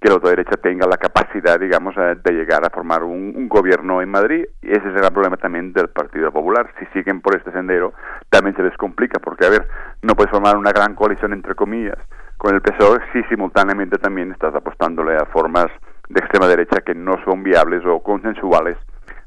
que 0.00 0.08
la 0.08 0.14
autoderecha 0.14 0.56
tenga 0.56 0.86
la 0.86 0.96
capacidad, 0.96 1.60
digamos, 1.60 1.94
eh, 1.98 2.16
de 2.24 2.32
llegar 2.32 2.64
a 2.64 2.70
formar 2.70 3.04
un, 3.04 3.48
gobierno 3.48 4.00
en 4.00 4.08
Madrid. 4.08 4.46
Y 4.62 4.70
ese 4.70 4.78
es 4.78 4.86
el 4.86 4.94
gran 4.94 5.12
problema 5.12 5.36
también 5.36 5.72
del 5.72 5.88
Partido 5.88 6.32
Popular. 6.32 6.70
Si 6.78 6.86
siguen 6.86 7.20
por 7.20 7.36
este 7.36 7.52
sendero, 7.52 7.92
también 8.30 8.56
se 8.56 8.62
les 8.62 8.76
complica, 8.76 9.18
porque, 9.18 9.46
a 9.46 9.50
ver, 9.50 9.68
no 10.02 10.14
puedes 10.14 10.30
formar 10.30 10.56
una 10.56 10.72
gran 10.72 10.94
coalición, 10.94 11.32
entre 11.32 11.54
comillas, 11.54 11.98
con 12.38 12.54
el 12.54 12.62
PSOE 12.62 13.00
si 13.12 13.22
simultáneamente 13.24 13.98
también 13.98 14.32
estás 14.32 14.54
apostándole 14.54 15.16
a 15.16 15.26
formas 15.26 15.66
de 16.08 16.20
extrema 16.20 16.48
derecha 16.48 16.80
que 16.80 16.94
no 16.94 17.16
son 17.24 17.42
viables 17.42 17.84
o 17.84 18.00
consensuales 18.02 18.78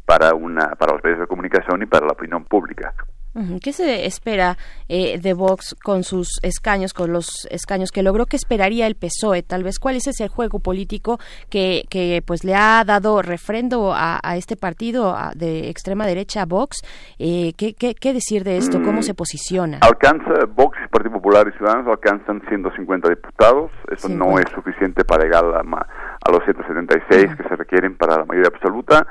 para, 0.05 0.33
una, 0.33 0.71
para 0.75 0.93
los 0.93 1.03
medios 1.03 1.19
de 1.19 1.27
comunicación 1.27 1.83
y 1.83 1.85
para 1.85 2.07
la 2.07 2.13
opinión 2.13 2.45
pública. 2.45 2.93
¿Qué 3.63 3.73
se 3.73 4.05
espera 4.05 4.57
eh, 4.87 5.19
de 5.19 5.33
Vox 5.33 5.75
con 5.83 6.03
sus 6.03 6.39
escaños, 6.43 6.93
con 6.93 7.11
los 7.11 7.47
escaños 7.49 7.89
que 7.91 8.03
logró? 8.03 8.27
¿Qué 8.27 8.35
esperaría 8.35 8.85
el 8.85 8.95
PSOE? 8.95 9.41
Tal 9.41 9.63
vez, 9.63 9.79
¿cuál 9.79 9.95
es 9.95 10.05
ese 10.05 10.27
juego 10.27 10.59
político 10.59 11.19
que, 11.49 11.83
que 11.89 12.21
pues 12.25 12.43
le 12.43 12.53
ha 12.53 12.83
dado 12.85 13.23
refrendo 13.23 13.93
a, 13.95 14.19
este 14.35 14.55
partido 14.55 15.17
de 15.35 15.69
extrema 15.69 16.05
derecha, 16.05 16.45
Vox? 16.45 16.81
Eh, 17.17 17.53
¿qué, 17.57 17.73
qué, 17.73 18.13
decir 18.13 18.43
de 18.43 18.57
esto? 18.57 18.83
¿Cómo 18.83 18.99
mm, 18.99 19.03
se 19.03 19.13
posiciona? 19.15 19.79
Alcanza, 19.81 20.45
Vox, 20.55 20.77
Partido 20.91 21.13
Popular 21.13 21.51
y 21.51 21.57
Ciudadanos 21.57 21.87
alcanzan 21.87 22.41
150 22.47 23.09
diputados. 23.09 23.71
Eso 23.91 24.09
no 24.09 24.37
es 24.37 24.45
suficiente 24.53 25.03
para 25.03 25.23
llegar 25.23 25.43
a, 25.45 25.59
a 25.59 26.31
los 26.31 26.43
176 26.45 27.35
que 27.35 27.43
se 27.49 27.55
requieren 27.55 27.97
para 27.97 28.17
la 28.17 28.25
mayoría 28.25 28.49
absoluta 28.53 29.07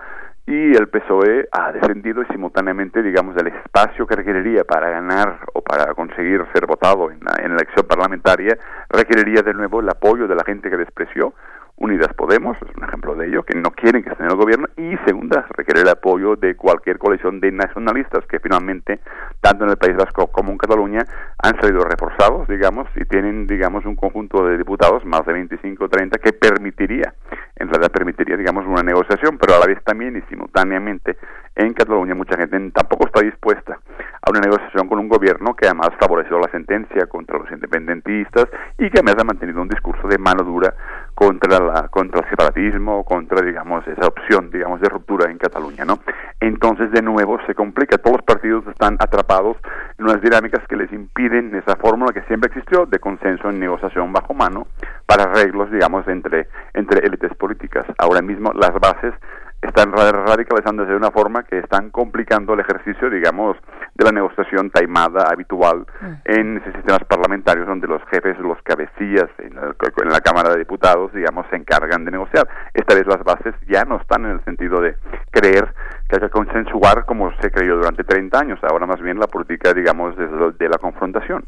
y 0.46 0.74
el 0.74 0.88
PSOE 0.88 1.48
ha 1.52 1.70
defendido 1.70 2.24
simultáneamente, 2.30 3.02
digamos, 3.02 3.36
el 3.36 3.46
espacio 3.48 4.06
que 4.06 4.16
requeriría 4.16 4.64
para 4.64 4.90
ganar 4.90 5.38
o 5.54 5.62
para 5.62 5.94
conseguir 5.94 6.44
ser 6.52 6.66
votado 6.66 7.10
en 7.10 7.20
la, 7.20 7.34
elección 7.42 7.86
parlamentaria, 7.86 8.58
requeriría 8.88 9.42
de 9.42 9.54
nuevo 9.54 9.80
el 9.80 9.88
apoyo 9.88 10.26
de 10.26 10.34
la 10.34 10.44
gente 10.44 10.68
que 10.68 10.76
despreció 10.76 11.34
Unidas 11.76 12.12
Podemos, 12.14 12.56
es 12.62 12.76
un 12.76 12.84
ejemplo 12.84 13.14
de 13.14 13.26
ello, 13.26 13.42
que 13.42 13.58
no 13.58 13.70
quieren 13.70 14.02
que 14.02 14.10
esté 14.10 14.22
en 14.22 14.30
el 14.30 14.36
gobierno, 14.36 14.68
y 14.76 14.96
segunda, 15.06 15.46
requiere 15.56 15.80
el 15.80 15.88
apoyo 15.88 16.36
de 16.36 16.54
cualquier 16.54 16.98
coalición 16.98 17.40
de 17.40 17.50
nacionalistas 17.50 18.24
que 18.26 18.38
finalmente, 18.38 19.00
tanto 19.40 19.64
en 19.64 19.70
el 19.70 19.76
País 19.76 19.96
Vasco 19.96 20.28
como 20.28 20.52
en 20.52 20.58
Cataluña, 20.58 21.04
han 21.38 21.60
salido 21.60 21.84
reforzados, 21.84 22.46
digamos, 22.48 22.88
y 22.94 23.04
tienen, 23.04 23.46
digamos, 23.46 23.84
un 23.84 23.96
conjunto 23.96 24.46
de 24.46 24.58
diputados, 24.58 25.04
más 25.04 25.26
de 25.26 25.32
25 25.32 25.84
o 25.84 25.88
30, 25.88 26.18
que 26.18 26.32
permitiría, 26.32 27.14
en 27.56 27.68
realidad 27.68 27.90
permitiría, 27.90 28.36
digamos, 28.36 28.66
una 28.66 28.82
negociación, 28.82 29.38
pero 29.38 29.56
a 29.56 29.60
la 29.60 29.66
vez 29.66 29.82
también 29.84 30.16
y 30.16 30.22
simultáneamente 30.30 31.16
en 31.54 31.74
Cataluña 31.74 32.14
mucha 32.14 32.36
gente 32.36 32.58
tampoco 32.70 33.06
está 33.06 33.20
dispuesta 33.20 33.78
a 34.22 34.30
una 34.30 34.40
negociación 34.40 34.88
con 34.88 34.98
un 34.98 35.08
gobierno 35.08 35.54
que 35.54 35.66
además 35.66 35.90
favoreció 35.98 36.38
la 36.38 36.48
sentencia 36.50 37.06
contra 37.06 37.38
los 37.38 37.50
independentistas 37.50 38.46
y 38.78 38.88
que 38.88 39.00
además 39.00 39.16
ha 39.20 39.24
mantenido 39.24 39.60
un 39.60 39.68
discurso 39.68 40.06
de 40.08 40.16
mano 40.16 40.44
dura 40.44 40.74
contra 41.14 41.58
el 41.58 42.30
separatismo, 42.30 43.04
contra 43.04 43.44
digamos 43.44 43.86
esa 43.86 44.06
opción 44.06 44.50
digamos 44.50 44.80
de 44.80 44.88
ruptura 44.88 45.30
en 45.30 45.38
Cataluña, 45.38 45.84
¿no? 45.84 45.98
Entonces 46.40 46.90
de 46.90 47.02
nuevo 47.02 47.38
se 47.46 47.54
complica, 47.54 47.98
todos 47.98 48.18
los 48.18 48.24
partidos 48.24 48.66
están 48.68 48.96
atrapados 48.98 49.56
en 49.98 50.06
unas 50.06 50.22
dinámicas 50.22 50.66
que 50.68 50.76
les 50.76 50.92
impiden 50.92 51.54
esa 51.54 51.76
fórmula 51.76 52.12
que 52.12 52.22
siempre 52.22 52.48
existió 52.48 52.86
de 52.86 52.98
consenso 52.98 53.50
en 53.50 53.60
negociación 53.60 54.12
bajo 54.12 54.34
mano 54.34 54.66
para 55.06 55.24
arreglos 55.24 55.70
digamos 55.70 56.06
entre 56.08 56.46
élites 56.74 57.34
políticas. 57.34 57.84
Ahora 57.98 58.22
mismo 58.22 58.52
las 58.52 58.72
bases 58.74 59.14
están 59.62 59.92
radicalizándose 59.92 60.90
de 60.90 60.96
una 60.96 61.12
forma 61.12 61.44
que 61.44 61.58
están 61.58 61.90
complicando 61.90 62.54
el 62.54 62.60
ejercicio, 62.60 63.08
digamos, 63.08 63.56
de 63.94 64.04
la 64.04 64.10
negociación 64.10 64.70
taimada 64.70 65.28
habitual 65.30 65.86
mm. 66.00 66.12
en 66.24 66.62
sistemas 66.64 67.04
parlamentarios 67.08 67.66
donde 67.66 67.86
los 67.86 68.02
jefes, 68.10 68.36
los 68.40 68.60
cabecillas 68.62 69.28
en 69.38 69.54
la, 69.54 69.74
en 70.02 70.08
la, 70.08 70.20
Cámara 70.20 70.50
de 70.50 70.58
Diputados, 70.58 71.12
digamos, 71.12 71.46
se 71.50 71.56
encargan 71.56 72.04
de 72.04 72.10
negociar. 72.10 72.48
Esta 72.74 72.94
vez 72.94 73.06
las 73.06 73.22
bases 73.22 73.54
ya 73.68 73.84
no 73.84 73.96
están 73.96 74.24
en 74.24 74.32
el 74.32 74.44
sentido 74.44 74.80
de 74.80 74.96
creer 75.30 75.72
que 76.08 76.16
hay 76.16 76.20
que 76.20 76.30
consensuar 76.30 77.04
como 77.06 77.32
se 77.40 77.50
creyó 77.50 77.76
durante 77.76 78.02
30 78.04 78.38
años, 78.38 78.58
ahora 78.62 78.86
más 78.86 79.00
bien 79.00 79.18
la 79.18 79.28
política, 79.28 79.72
digamos, 79.72 80.16
de 80.16 80.68
la 80.68 80.78
confrontación. 80.78 81.44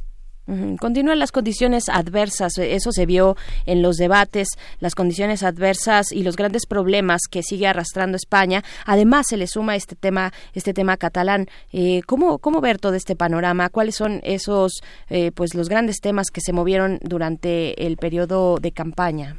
Continúan 0.78 1.18
las 1.18 1.32
condiciones 1.32 1.88
adversas, 1.88 2.58
eh, 2.58 2.74
eso 2.74 2.92
se 2.92 3.06
vio 3.06 3.34
en 3.64 3.80
los 3.80 3.96
debates, 3.96 4.48
las 4.78 4.94
condiciones 4.94 5.42
adversas 5.42 6.12
y 6.12 6.22
los 6.22 6.36
grandes 6.36 6.66
problemas 6.66 7.22
que 7.30 7.42
sigue 7.42 7.66
arrastrando 7.66 8.16
España. 8.16 8.62
Además, 8.84 9.26
se 9.28 9.38
le 9.38 9.46
suma 9.46 9.74
este 9.74 9.96
tema, 9.96 10.32
este 10.52 10.74
tema 10.74 10.98
catalán. 10.98 11.48
Eh, 11.72 12.02
¿cómo, 12.06 12.38
¿Cómo 12.38 12.60
ver 12.60 12.78
todo 12.78 12.94
este 12.94 13.16
panorama? 13.16 13.70
¿Cuáles 13.70 13.94
son 13.94 14.20
esos, 14.22 14.82
eh, 15.08 15.32
pues, 15.32 15.54
los 15.54 15.70
grandes 15.70 16.00
temas 16.00 16.30
que 16.30 16.42
se 16.42 16.52
movieron 16.52 16.98
durante 17.02 17.86
el 17.86 17.96
periodo 17.96 18.58
de 18.60 18.72
campaña? 18.72 19.36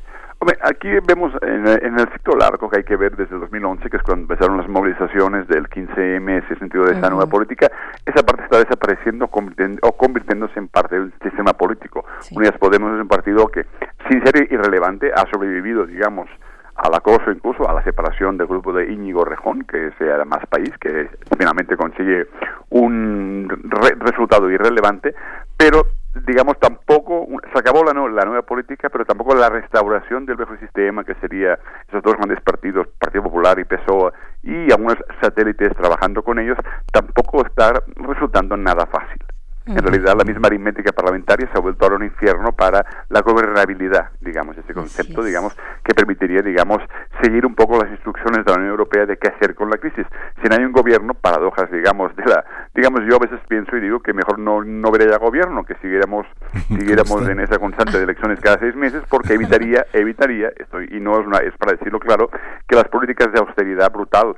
Aquí 0.62 0.90
vemos 1.06 1.32
en, 1.42 1.68
el 1.68 2.10
ciclo 2.14 2.36
largo 2.36 2.70
que 2.70 2.78
hay 2.78 2.84
que 2.84 2.96
ver 2.96 3.16
desde 3.16 3.36
el 3.36 3.42
2011, 3.42 3.90
que 3.90 3.98
es 3.98 4.04
cuando 4.04 4.24
empezaron 4.24 4.58
las 4.58 4.68
movilizaciones 4.68 5.48
del 5.48 5.68
15M, 5.70 6.44
ese 6.44 6.56
sentido 6.58 6.86
de 6.86 6.94
esta 6.94 7.10
nueva 7.10 7.28
política, 7.28 7.72
esa 8.06 8.24
parte 8.24 8.44
está 8.44 8.60
desapareciendo 8.60 9.26
o 9.26 9.92
convirtiéndose 9.98 10.60
en 10.60 10.68
parte 10.68 11.00
del 11.00 11.14
sistema 11.22 11.54
político. 11.54 12.06
Unidas 12.32 12.58
Podemos 12.58 12.94
es 12.96 13.02
un 13.02 13.08
partido 13.08 13.48
que, 13.48 13.66
sin 14.10 14.24
ser 14.24 14.52
irrelevante, 14.52 15.12
ha 15.14 15.26
sobrevivido, 15.32 15.86
digamos, 15.86 16.30
al 16.76 16.94
acoso, 16.94 17.32
incluso 17.32 17.70
a 17.70 17.74
la 17.74 17.84
separación 17.84 18.38
del 18.38 18.48
grupo 18.48 18.74
de 18.74 18.92
Íñigo 18.92 19.24
Rejón, 19.24 19.64
que 19.64 19.92
sea 19.98 20.24
más 20.26 20.46
país, 20.48 20.72
que 20.80 21.10
finalmente 21.38 21.78
consigue 21.78 22.28
un 22.70 23.48
resultado 24.00 24.50
irrelevante, 24.52 25.16
pero 25.58 25.86
digamos, 26.26 26.58
tampoco, 26.60 27.28
se 27.52 27.60
acabó 27.60 27.84
la, 27.84 27.94
la 27.94 28.26
nueva 28.26 28.42
política, 28.44 28.90
pero 28.90 29.06
tampoco 29.06 29.36
la 29.36 29.50
restauración 29.50 30.26
del 30.26 30.38
viejo 30.38 30.56
sistema, 30.58 31.04
que 31.04 31.16
sería 31.16 31.60
esos 31.88 32.02
dos 32.04 32.16
grandes 32.16 32.42
partidos, 32.42 32.88
Partido 33.00 33.24
Popular 33.24 33.60
y 33.60 33.66
PSOE, 33.66 34.14
y 34.44 34.72
algunos 34.72 34.98
satélites 35.22 35.76
trabajando 35.76 36.24
con 36.24 36.40
ellos, 36.40 36.58
tampoco 36.92 37.46
está 37.46 37.74
resultando 37.96 38.56
nada 38.56 38.86
fácil. 38.86 39.20
En 39.68 39.78
realidad, 39.78 40.16
la 40.16 40.24
misma 40.24 40.48
aritmética 40.48 40.92
parlamentaria 40.92 41.50
se 41.52 41.58
ha 41.58 41.62
vuelto 41.62 41.86
ahora 41.86 41.96
un 41.96 42.04
infierno 42.04 42.52
para 42.52 42.86
la 43.10 43.22
gobernabilidad, 43.22 44.12
digamos, 44.22 44.56
ese 44.58 44.76
concepto, 44.76 45.24
digamos, 45.24 45.58
que 45.84 45.96
permitiría, 45.96 46.44
digamos, 46.44 46.84
seguir 47.20 47.48
un 47.48 47.56
poco 47.56 47.80
las 47.80 47.90
instrucciones 47.90 48.46
de 48.46 48.52
la 48.52 48.58
Unión 48.58 48.70
Europea 48.70 49.08
de 49.08 49.18
qué 49.18 49.30
hacer 49.30 49.56
con 49.56 49.72
la 49.72 49.78
crisis. 49.78 50.06
Si 50.40 50.48
no 50.48 50.56
hay 50.56 50.64
un 50.64 50.72
gobierno, 50.72 51.16
paradojas, 51.16 51.72
digamos, 51.72 52.16
de 52.16 52.26
la, 52.26 52.46
digamos, 52.76 53.02
yo 53.10 53.16
a 53.16 53.20
veces 53.20 53.40
pienso 53.48 53.76
y 53.76 53.82
digo 53.82 54.02
que 54.02 54.14
mejor 54.14 54.38
no, 54.38 54.64
no 54.64 54.92
vería 54.92 55.10
ya 55.10 55.18
gobierno, 55.18 55.64
que 55.64 55.74
siguiéramos, 55.82 56.28
siguiéramos 56.68 57.28
en 57.28 57.40
esa 57.40 57.58
constante 57.58 57.98
de 57.98 58.04
elecciones 58.04 58.40
cada 58.40 58.60
seis 58.60 58.76
meses, 58.76 59.02
porque 59.10 59.34
evitaría, 59.34 59.84
evitaría, 59.94 60.50
esto, 60.58 60.80
y 60.80 61.00
no 61.00 61.20
es, 61.20 61.26
una, 61.26 61.40
es 61.40 61.58
para 61.58 61.72
decirlo 61.72 62.00
claro, 62.00 62.30
que 62.68 62.76
las 62.76 62.88
políticas 62.90 63.34
de 63.34 63.40
austeridad 63.40 63.92
brutal 63.92 64.36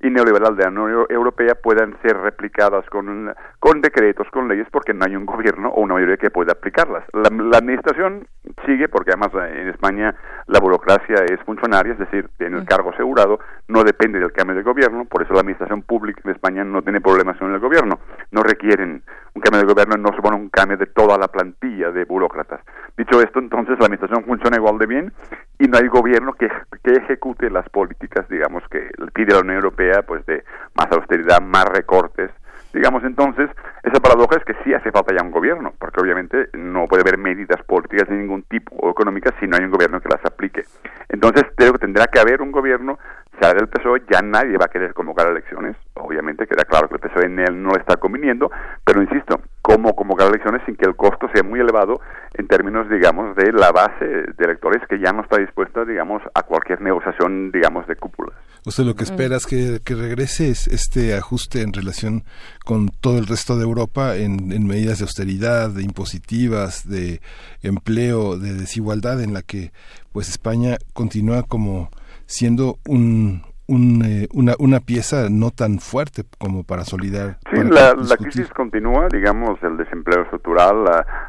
y 0.00 0.10
neoliberal 0.10 0.56
de 0.56 0.62
la 0.64 0.70
Unión 0.70 1.06
Europea 1.08 1.54
puedan 1.56 1.96
ser 2.02 2.16
replicadas 2.16 2.88
con, 2.88 3.34
con 3.58 3.80
decretos, 3.80 4.28
con 4.30 4.46
leyes, 4.46 4.68
porque 4.70 4.94
no 4.94 5.04
hay 5.04 5.16
un 5.16 5.26
gobierno 5.26 5.70
o 5.70 5.80
una 5.80 5.94
mayoría 5.94 6.16
que 6.16 6.30
pueda 6.30 6.52
aplicarlas. 6.52 7.04
La, 7.12 7.58
administración 7.58 8.26
sigue, 8.64 8.88
porque 8.88 9.10
además 9.10 9.30
en 9.50 9.68
España 9.68 10.14
la 10.46 10.60
burocracia 10.60 11.24
es 11.24 11.40
funcionaria, 11.44 11.92
es 11.92 11.98
decir, 11.98 12.28
tiene 12.38 12.58
el 12.58 12.64
cargo 12.64 12.90
asegurado, 12.90 13.40
no 13.66 13.82
depende 13.82 14.20
del 14.20 14.32
cambio 14.32 14.56
de 14.56 14.62
gobierno, 14.62 15.04
por 15.04 15.22
eso 15.22 15.34
la 15.34 15.40
administración 15.40 15.82
pública 15.82 16.20
en 16.24 16.30
España 16.30 16.62
no 16.64 16.82
tiene 16.82 17.00
problemas 17.00 17.36
con 17.36 17.52
el 17.52 17.58
gobierno, 17.58 17.98
no 18.30 18.42
requieren 18.42 19.02
un 19.34 19.42
cambio 19.42 19.60
de 19.60 19.72
gobierno, 19.72 19.96
no 19.96 20.14
supone 20.14 20.36
un 20.36 20.48
cambio 20.48 20.76
de 20.76 20.86
toda 20.86 21.18
la 21.18 21.28
plantilla 21.28 21.90
de 21.90 22.04
burócratas. 22.04 22.60
Dicho 22.96 23.20
esto, 23.20 23.38
entonces 23.38 23.78
la 23.78 23.86
administración 23.86 24.24
funciona 24.24 24.56
igual 24.56 24.78
de 24.78 24.86
bien 24.86 25.12
y 25.58 25.66
no 25.66 25.78
hay 25.78 25.88
gobierno 25.88 26.32
que, 26.32 26.48
que 26.82 26.92
ejecute 26.92 27.50
las 27.50 27.68
políticas, 27.68 28.28
digamos, 28.28 28.62
que 28.70 28.90
pide 29.14 29.34
la 29.34 29.40
Unión 29.40 29.56
Europea, 29.56 29.87
pues 30.06 30.24
de 30.26 30.44
más 30.74 30.90
austeridad, 30.92 31.40
más 31.40 31.64
recortes, 31.66 32.30
Digamos 32.72 33.02
entonces, 33.04 33.48
esa 33.82 33.98
paradoja 33.98 34.36
es 34.36 34.44
que 34.44 34.54
sí 34.62 34.74
hace 34.74 34.92
falta 34.92 35.14
ya 35.14 35.24
un 35.24 35.30
gobierno, 35.30 35.72
porque 35.78 36.00
obviamente 36.00 36.50
no 36.52 36.86
puede 36.86 37.00
haber 37.00 37.16
medidas 37.16 37.62
políticas 37.64 38.08
de 38.08 38.16
ningún 38.16 38.42
tipo 38.42 38.76
o 38.76 38.90
económicas 38.90 39.34
si 39.40 39.46
no 39.46 39.56
hay 39.56 39.64
un 39.64 39.70
gobierno 39.70 40.00
que 40.00 40.08
las 40.10 40.24
aplique. 40.24 40.64
Entonces, 41.08 41.44
creo 41.56 41.72
que 41.72 41.78
tendrá 41.78 42.06
que 42.08 42.20
haber 42.20 42.42
un 42.42 42.52
gobierno, 42.52 42.98
sea 43.40 43.54
del 43.54 43.68
PSOE, 43.68 44.02
ya 44.10 44.20
nadie 44.20 44.58
va 44.58 44.66
a 44.66 44.70
querer 44.70 44.92
convocar 44.92 45.28
elecciones. 45.28 45.76
Obviamente 45.94 46.46
queda 46.46 46.64
claro 46.64 46.88
que 46.88 46.96
el 46.96 47.00
PSOE 47.00 47.24
en 47.26 47.38
él 47.38 47.62
no 47.62 47.70
le 47.70 47.80
está 47.80 47.96
conviniendo, 47.96 48.50
pero 48.84 49.00
insisto, 49.00 49.40
¿cómo 49.68 49.94
convocar 49.94 50.28
elecciones 50.28 50.62
sin 50.64 50.76
que 50.76 50.86
el 50.88 50.96
costo 50.96 51.28
sea 51.34 51.42
muy 51.42 51.60
elevado 51.60 52.00
en 52.32 52.48
términos, 52.48 52.88
digamos, 52.88 53.36
de 53.36 53.52
la 53.52 53.70
base 53.70 54.02
de 54.02 54.44
electores 54.44 54.82
que 54.88 54.98
ya 54.98 55.12
no 55.12 55.20
está 55.22 55.36
dispuesta, 55.36 55.84
digamos, 55.84 56.22
a 56.32 56.42
cualquier 56.42 56.80
negociación, 56.80 57.52
digamos, 57.52 57.86
de 57.86 57.96
cúpulas? 57.96 58.34
Usted 58.64 58.84
lo 58.84 58.94
que 58.94 59.04
espera 59.04 59.36
es 59.36 59.44
que, 59.44 59.78
regrese 59.94 60.48
este 60.48 61.14
ajuste 61.14 61.60
en 61.60 61.74
relación 61.74 62.24
con 62.64 62.88
todo 62.88 63.18
el 63.18 63.26
resto 63.26 63.58
de 63.58 63.64
Europa 63.64 64.16
en, 64.16 64.52
en, 64.52 64.66
medidas 64.66 65.00
de 65.00 65.04
austeridad, 65.04 65.68
de 65.68 65.82
impositivas, 65.82 66.88
de 66.88 67.20
empleo, 67.62 68.38
de 68.38 68.54
desigualdad, 68.54 69.22
en 69.22 69.34
la 69.34 69.42
que 69.42 69.72
pues 70.12 70.30
España 70.30 70.78
continúa 70.94 71.42
como 71.42 71.90
siendo 72.24 72.78
un, 72.86 73.42
eh, 73.70 74.28
una, 74.32 74.54
una 74.58 74.80
pieza 74.80 75.28
no 75.30 75.50
tan 75.50 75.78
fuerte 75.78 76.22
como 76.38 76.64
para 76.64 76.84
solidar. 76.84 77.36
Sí, 77.52 77.62
la, 77.64 77.92
la, 77.94 78.16
crisis 78.16 78.48
continúa, 78.48 79.08
digamos, 79.12 79.62
el 79.62 79.76
desempleo 79.76 80.22
estructural, 80.22 80.84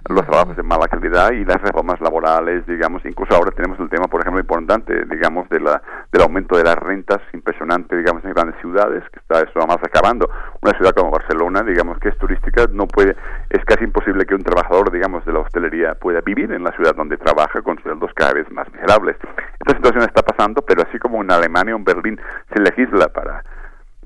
los 0.07 0.25
trabajos 0.25 0.55
de 0.55 0.63
mala 0.63 0.87
calidad 0.87 1.33
y 1.33 1.43
las 1.43 1.61
reformas 1.61 1.99
laborales, 1.99 2.65
digamos, 2.65 3.03
incluso 3.05 3.35
ahora 3.35 3.51
tenemos 3.51 3.77
el 3.81 3.89
tema, 3.89 4.07
por 4.07 4.21
ejemplo, 4.21 4.39
importante, 4.39 5.05
digamos, 5.11 5.49
de 5.49 5.59
la, 5.59 5.81
del 6.13 6.21
aumento 6.21 6.55
de 6.55 6.63
las 6.63 6.77
rentas 6.77 7.19
impresionante, 7.33 7.97
digamos, 7.97 8.23
en 8.23 8.31
grandes 8.31 8.55
ciudades, 8.61 9.03
que 9.11 9.19
está 9.19 9.41
eso 9.41 9.51
además 9.57 9.79
acabando. 9.83 10.29
Una 10.61 10.77
ciudad 10.77 10.93
como 10.93 11.11
Barcelona, 11.11 11.61
digamos, 11.63 11.99
que 11.99 12.07
es 12.07 12.17
turística, 12.17 12.67
no 12.71 12.87
puede, 12.87 13.17
es 13.49 13.65
casi 13.65 13.83
imposible 13.83 14.25
que 14.25 14.35
un 14.35 14.43
trabajador, 14.43 14.91
digamos, 14.91 15.25
de 15.25 15.33
la 15.33 15.39
hostelería 15.39 15.95
pueda 15.95 16.21
vivir 16.21 16.53
en 16.53 16.63
la 16.63 16.71
ciudad 16.71 16.95
donde 16.95 17.17
trabaja 17.17 17.61
con 17.61 17.77
sueldos 17.83 18.11
cada 18.15 18.31
vez 18.33 18.49
más 18.51 18.71
miserables. 18.71 19.17
Esta 19.59 19.75
situación 19.75 20.03
está 20.03 20.21
pasando, 20.21 20.61
pero 20.61 20.83
así 20.83 20.97
como 20.99 21.21
en 21.21 21.31
Alemania 21.31 21.75
o 21.75 21.77
en 21.77 21.83
Berlín 21.83 22.19
se 22.53 22.61
legisla 22.61 23.07
para 23.10 23.43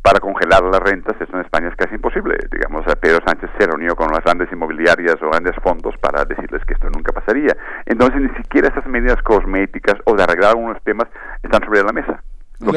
para 0.03 0.19
congelar 0.19 0.61
las 0.63 0.81
rentas, 0.81 1.15
eso 1.19 1.31
en 1.33 1.45
España 1.45 1.69
es 1.69 1.75
casi 1.77 1.95
imposible. 1.95 2.35
Digamos, 2.51 2.83
Pedro 2.99 3.19
Sánchez 3.25 3.49
se 3.57 3.65
reunió 3.65 3.95
con 3.95 4.11
las 4.11 4.21
grandes 4.21 4.51
inmobiliarias 4.51 5.15
o 5.23 5.29
grandes 5.29 5.55
fondos 5.63 5.95
para 5.97 6.25
decirles 6.25 6.61
que 6.65 6.73
esto 6.73 6.89
nunca 6.89 7.13
pasaría. 7.13 7.55
Entonces, 7.85 8.21
ni 8.21 8.29
siquiera 8.35 8.67
esas 8.67 8.85
medidas 8.85 9.21
cosméticas 9.23 9.95
o 10.03 10.13
de 10.13 10.23
arreglar 10.23 10.51
algunos 10.51 10.83
temas 10.83 11.07
están 11.41 11.63
sobre 11.63 11.83
la 11.83 11.93
mesa. 11.93 12.21
Lo, 12.59 12.71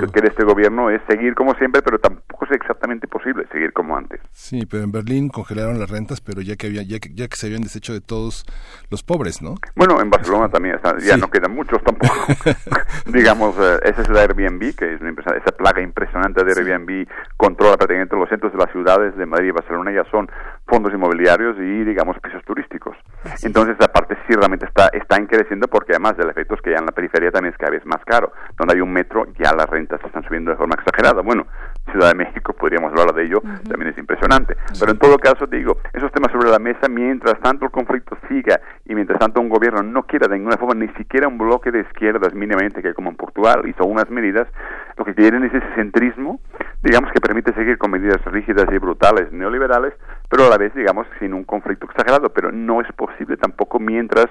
que, 0.00 0.06
quiere 0.08 0.28
este 0.28 0.44
gobierno 0.44 0.90
es 0.90 1.00
seguir 1.08 1.34
como 1.34 1.54
siempre, 1.54 1.82
pero 1.82 1.98
tampoco 1.98 2.38
fuese 2.38 2.54
exactamente 2.54 3.06
posible 3.06 3.46
seguir 3.52 3.72
como 3.72 3.96
antes. 3.96 4.20
Sí, 4.32 4.66
pero 4.66 4.84
en 4.84 4.92
Berlín 4.92 5.28
congelaron 5.28 5.78
las 5.78 5.90
rentas, 5.90 6.20
pero 6.20 6.40
ya 6.40 6.56
que 6.56 6.66
había, 6.66 6.82
ya 6.82 6.98
que, 6.98 7.14
ya 7.14 7.28
que 7.28 7.36
se 7.36 7.46
habían 7.46 7.62
deshecho 7.62 7.92
de 7.92 8.00
todos 8.00 8.44
los 8.90 9.02
pobres, 9.02 9.42
¿no? 9.42 9.56
Bueno, 9.76 10.00
en 10.00 10.10
Barcelona 10.10 10.48
también 10.52 10.78
ya 11.00 11.16
no 11.16 11.28
quedan 11.30 11.54
muchos 11.54 11.82
tampoco. 11.82 12.14
Digamos, 13.06 13.54
eh, 13.58 13.78
esa 13.84 14.02
es 14.02 14.08
la 14.08 14.22
Airbnb, 14.22 14.74
que 14.74 14.94
es 14.94 15.00
una 15.00 15.10
esa 15.10 15.52
plaga 15.52 15.82
impresionante 15.82 16.44
de 16.44 16.52
Airbnb 16.52 17.06
controla 17.36 17.76
prácticamente 17.76 18.16
los 18.16 18.28
centros 18.28 18.52
de 18.52 18.58
las 18.58 18.70
ciudades 18.72 19.16
de 19.16 19.26
Madrid 19.26 19.48
y 19.48 19.52
Barcelona, 19.52 19.92
ya 19.92 20.04
son 20.10 20.30
fondos 20.66 20.92
inmobiliarios 20.92 21.56
y, 21.58 21.84
digamos, 21.84 22.18
pisos 22.20 22.44
turísticos. 22.44 22.96
Entonces, 23.42 23.76
esa 23.78 23.90
parte 23.90 24.16
sí 24.26 24.34
realmente 24.34 24.66
está, 24.66 24.88
está 24.88 25.18
creciendo 25.26 25.68
porque 25.68 25.92
además 25.92 26.16
del 26.16 26.30
efecto 26.30 26.54
es 26.54 26.60
que 26.60 26.70
ya 26.70 26.78
en 26.78 26.86
la 26.86 26.92
periferia 26.92 27.30
también 27.30 27.52
es 27.52 27.58
cada 27.58 27.72
vez 27.72 27.84
más 27.86 28.04
caro. 28.04 28.32
Donde 28.56 28.74
hay 28.74 28.80
un 28.80 28.92
metro, 28.92 29.17
ya 29.38 29.54
las 29.54 29.68
rentas 29.68 30.00
están 30.04 30.22
subiendo 30.24 30.50
de 30.50 30.56
forma 30.56 30.74
exagerada. 30.74 31.22
Bueno, 31.22 31.46
Ciudad 31.90 32.08
de 32.08 32.14
México, 32.14 32.52
podríamos 32.52 32.90
hablar 32.92 33.14
de 33.14 33.24
ello, 33.24 33.40
también 33.68 33.88
es 33.92 33.98
impresionante. 33.98 34.56
Pero 34.78 34.92
en 34.92 34.98
todo 34.98 35.18
caso, 35.18 35.46
digo, 35.46 35.78
esos 35.92 36.12
temas 36.12 36.32
sobre 36.32 36.50
la 36.50 36.58
mesa, 36.58 36.88
mientras 36.88 37.38
tanto 37.40 37.64
el 37.64 37.70
conflicto 37.70 38.16
siga 38.28 38.60
y 38.84 38.94
mientras 38.94 39.18
tanto 39.18 39.40
un 39.40 39.48
gobierno 39.48 39.82
no 39.82 40.04
quiera 40.04 40.28
de 40.28 40.36
ninguna 40.36 40.56
forma 40.56 40.74
ni 40.74 40.88
siquiera 40.94 41.28
un 41.28 41.38
bloque 41.38 41.70
de 41.70 41.80
izquierdas 41.80 42.34
mínimamente 42.34 42.82
que 42.82 42.94
como 42.94 43.10
en 43.10 43.16
Portugal 43.16 43.62
hizo 43.66 43.84
unas 43.84 44.08
medidas, 44.10 44.48
lo 44.96 45.04
que 45.04 45.14
quieren 45.14 45.44
es 45.44 45.54
ese 45.54 45.74
centrismo, 45.74 46.40
digamos 46.82 47.10
que 47.12 47.20
permite 47.20 47.52
seguir 47.54 47.78
con 47.78 47.90
medidas 47.90 48.24
rígidas 48.26 48.66
y 48.72 48.78
brutales 48.78 49.32
neoliberales, 49.32 49.94
pero 50.28 50.46
a 50.46 50.50
la 50.50 50.58
vez, 50.58 50.74
digamos, 50.74 51.06
sin 51.18 51.32
un 51.34 51.44
conflicto 51.44 51.86
exagerado, 51.86 52.30
pero 52.30 52.52
no 52.52 52.80
es 52.80 52.92
posible 52.92 53.36
tampoco 53.36 53.78
mientras, 53.78 54.26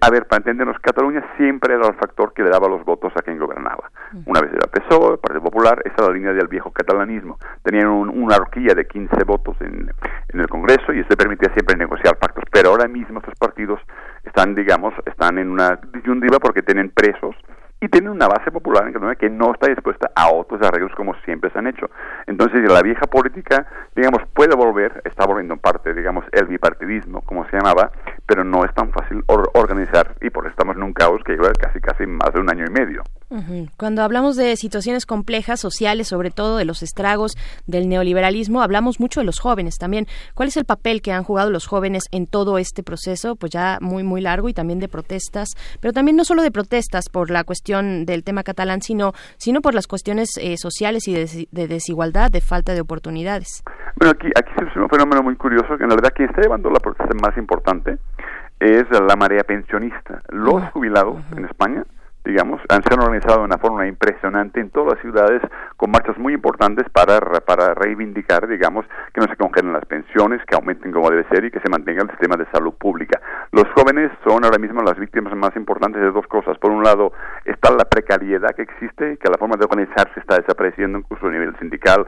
a 0.00 0.10
ver, 0.10 0.26
para 0.26 0.38
entendernos, 0.38 0.78
Cataluña 0.80 1.24
siempre 1.36 1.74
era 1.74 1.86
el 1.86 1.94
factor 1.94 2.32
que 2.32 2.42
le 2.42 2.50
daba 2.50 2.68
los 2.68 2.84
votos 2.84 3.12
a 3.16 3.22
quien 3.22 3.38
gobernaba. 3.38 3.90
Una 4.26 4.40
vez 4.40 4.52
era 4.52 4.66
PSOE, 4.66 5.18
Partido 5.18 5.42
Popular, 5.42 5.80
esa 5.84 5.94
era 5.98 6.08
la 6.08 6.14
línea 6.14 6.32
del 6.32 6.48
viejo 6.48 6.72
catalanismo. 6.88 7.38
Tenían 7.62 7.88
una 7.88 8.36
horquilla 8.36 8.74
de 8.74 8.86
15 8.86 9.24
votos 9.24 9.56
en, 9.60 9.90
el 10.28 10.48
Congreso 10.48 10.92
y 10.92 11.00
eso 11.00 11.16
permitía 11.16 11.52
siempre 11.52 11.76
negociar 11.76 12.16
pactos, 12.16 12.44
pero 12.52 12.70
ahora 12.70 12.88
mismo 12.88 13.18
estos 13.18 13.34
partidos 13.38 13.80
están, 14.24 14.54
digamos, 14.54 14.94
están 15.06 15.38
en 15.38 15.50
una 15.50 15.78
disyuntiva 15.92 16.38
porque 16.38 16.62
tienen 16.62 16.90
presos 16.90 17.34
y 17.80 17.88
tienen 17.88 18.10
una 18.10 18.26
base 18.26 18.50
popular 18.50 18.88
en 18.88 19.16
que 19.16 19.30
no 19.30 19.52
está 19.52 19.68
dispuesta 19.68 20.10
a 20.14 20.30
otros 20.30 20.60
arreglos 20.62 20.92
como 20.96 21.14
siempre 21.24 21.50
se 21.50 21.58
han 21.58 21.66
hecho. 21.66 21.90
Entonces, 22.26 22.60
la 22.68 22.82
vieja 22.82 23.06
política, 23.06 23.66
digamos, 23.94 24.22
puede 24.34 24.54
volver, 24.56 25.00
está 25.04 25.26
volviendo 25.26 25.54
en 25.54 25.60
parte, 25.60 25.94
digamos, 25.94 26.24
el 26.32 26.46
bipartidismo, 26.46 27.22
como 27.22 27.48
se 27.48 27.56
llamaba, 27.56 27.90
pero 28.26 28.44
no 28.44 28.64
es 28.64 28.74
tan 28.74 28.90
fácil 28.92 29.22
organizar 29.26 30.14
y 30.20 30.30
por 30.30 30.46
estamos 30.46 30.76
en 30.76 30.82
un 30.82 30.92
caos 30.92 31.22
que 31.24 31.32
lleva 31.32 31.52
casi 31.52 31.80
casi 31.80 32.06
más 32.06 32.32
de 32.32 32.40
un 32.40 32.50
año 32.50 32.64
y 32.66 32.70
medio. 32.70 33.02
Cuando 33.76 34.02
hablamos 34.02 34.36
de 34.36 34.56
situaciones 34.56 35.04
complejas, 35.04 35.60
sociales, 35.60 36.08
sobre 36.08 36.30
todo 36.30 36.56
de 36.56 36.64
los 36.64 36.82
estragos 36.82 37.36
del 37.66 37.88
neoliberalismo, 37.88 38.62
hablamos 38.62 39.00
mucho 39.00 39.20
de 39.20 39.26
los 39.26 39.38
jóvenes 39.38 39.76
también. 39.76 40.06
¿Cuál 40.34 40.48
es 40.48 40.56
el 40.56 40.64
papel 40.64 41.02
que 41.02 41.12
han 41.12 41.24
jugado 41.24 41.50
los 41.50 41.66
jóvenes 41.66 42.04
en 42.10 42.26
todo 42.26 42.56
este 42.56 42.82
proceso? 42.82 43.36
Pues 43.36 43.52
ya 43.52 43.78
muy, 43.82 44.02
muy 44.02 44.22
largo 44.22 44.48
y 44.48 44.54
también 44.54 44.78
de 44.78 44.88
protestas, 44.88 45.50
pero 45.80 45.92
también 45.92 46.16
no 46.16 46.24
solo 46.24 46.42
de 46.42 46.50
protestas 46.50 47.10
por 47.10 47.30
la 47.30 47.44
cuestión 47.44 48.06
del 48.06 48.24
tema 48.24 48.42
catalán, 48.42 48.80
sino, 48.80 49.12
sino 49.36 49.60
por 49.60 49.74
las 49.74 49.86
cuestiones 49.86 50.30
eh, 50.40 50.56
sociales 50.56 51.06
y 51.06 51.14
de, 51.14 51.68
desigualdad, 51.68 52.30
de 52.30 52.40
falta 52.40 52.72
de 52.72 52.80
oportunidades. 52.80 53.62
Bueno, 53.96 54.12
aquí, 54.12 54.28
aquí 54.36 54.52
es 54.56 54.76
un 54.76 54.88
fenómeno 54.88 55.22
muy 55.22 55.36
curioso, 55.36 55.76
que 55.76 55.84
en 55.84 55.90
realidad 55.90 56.12
quien 56.14 56.30
está 56.30 56.40
llevando 56.40 56.70
la 56.70 56.80
protesta 56.80 57.14
más 57.22 57.36
importante 57.36 57.98
es 58.58 58.84
la 58.90 59.16
marea 59.16 59.44
pensionista. 59.44 60.22
Los 60.30 60.62
jubilados 60.70 61.22
en 61.36 61.44
España 61.44 61.84
digamos, 62.28 62.60
han 62.68 62.82
sido 62.82 63.02
organizado 63.02 63.38
de 63.38 63.44
una 63.46 63.56
forma 63.56 63.86
impresionante 63.86 64.60
en 64.60 64.68
todas 64.70 64.94
las 64.94 65.02
ciudades 65.02 65.40
con 65.76 65.90
marchas 65.90 66.18
muy 66.18 66.34
importantes 66.34 66.86
para, 66.90 67.18
para 67.40 67.72
reivindicar, 67.74 68.46
digamos, 68.46 68.84
que 69.14 69.20
no 69.20 69.26
se 69.26 69.36
congelen 69.36 69.72
las 69.72 69.86
pensiones, 69.86 70.44
que 70.46 70.54
aumenten 70.54 70.92
como 70.92 71.08
debe 71.10 71.24
ser 71.28 71.44
y 71.46 71.50
que 71.50 71.60
se 71.60 71.70
mantenga 71.70 72.02
el 72.02 72.10
sistema 72.10 72.36
de 72.36 72.44
salud 72.52 72.74
pública. 72.74 73.20
Los 73.50 73.64
jóvenes 73.74 74.12
son 74.24 74.44
ahora 74.44 74.58
mismo 74.58 74.82
las 74.82 74.98
víctimas 74.98 75.34
más 75.34 75.56
importantes 75.56 76.02
de 76.02 76.10
dos 76.10 76.26
cosas. 76.26 76.58
Por 76.58 76.70
un 76.70 76.82
lado, 76.82 77.12
está 77.46 77.70
la 77.72 77.84
precariedad 77.84 78.54
que 78.54 78.62
existe, 78.62 79.16
que 79.16 79.30
la 79.30 79.38
forma 79.38 79.56
de 79.56 79.64
organizarse 79.64 80.20
está 80.20 80.36
desapareciendo 80.36 80.98
incluso 80.98 81.28
a 81.28 81.30
nivel 81.30 81.56
sindical 81.58 82.06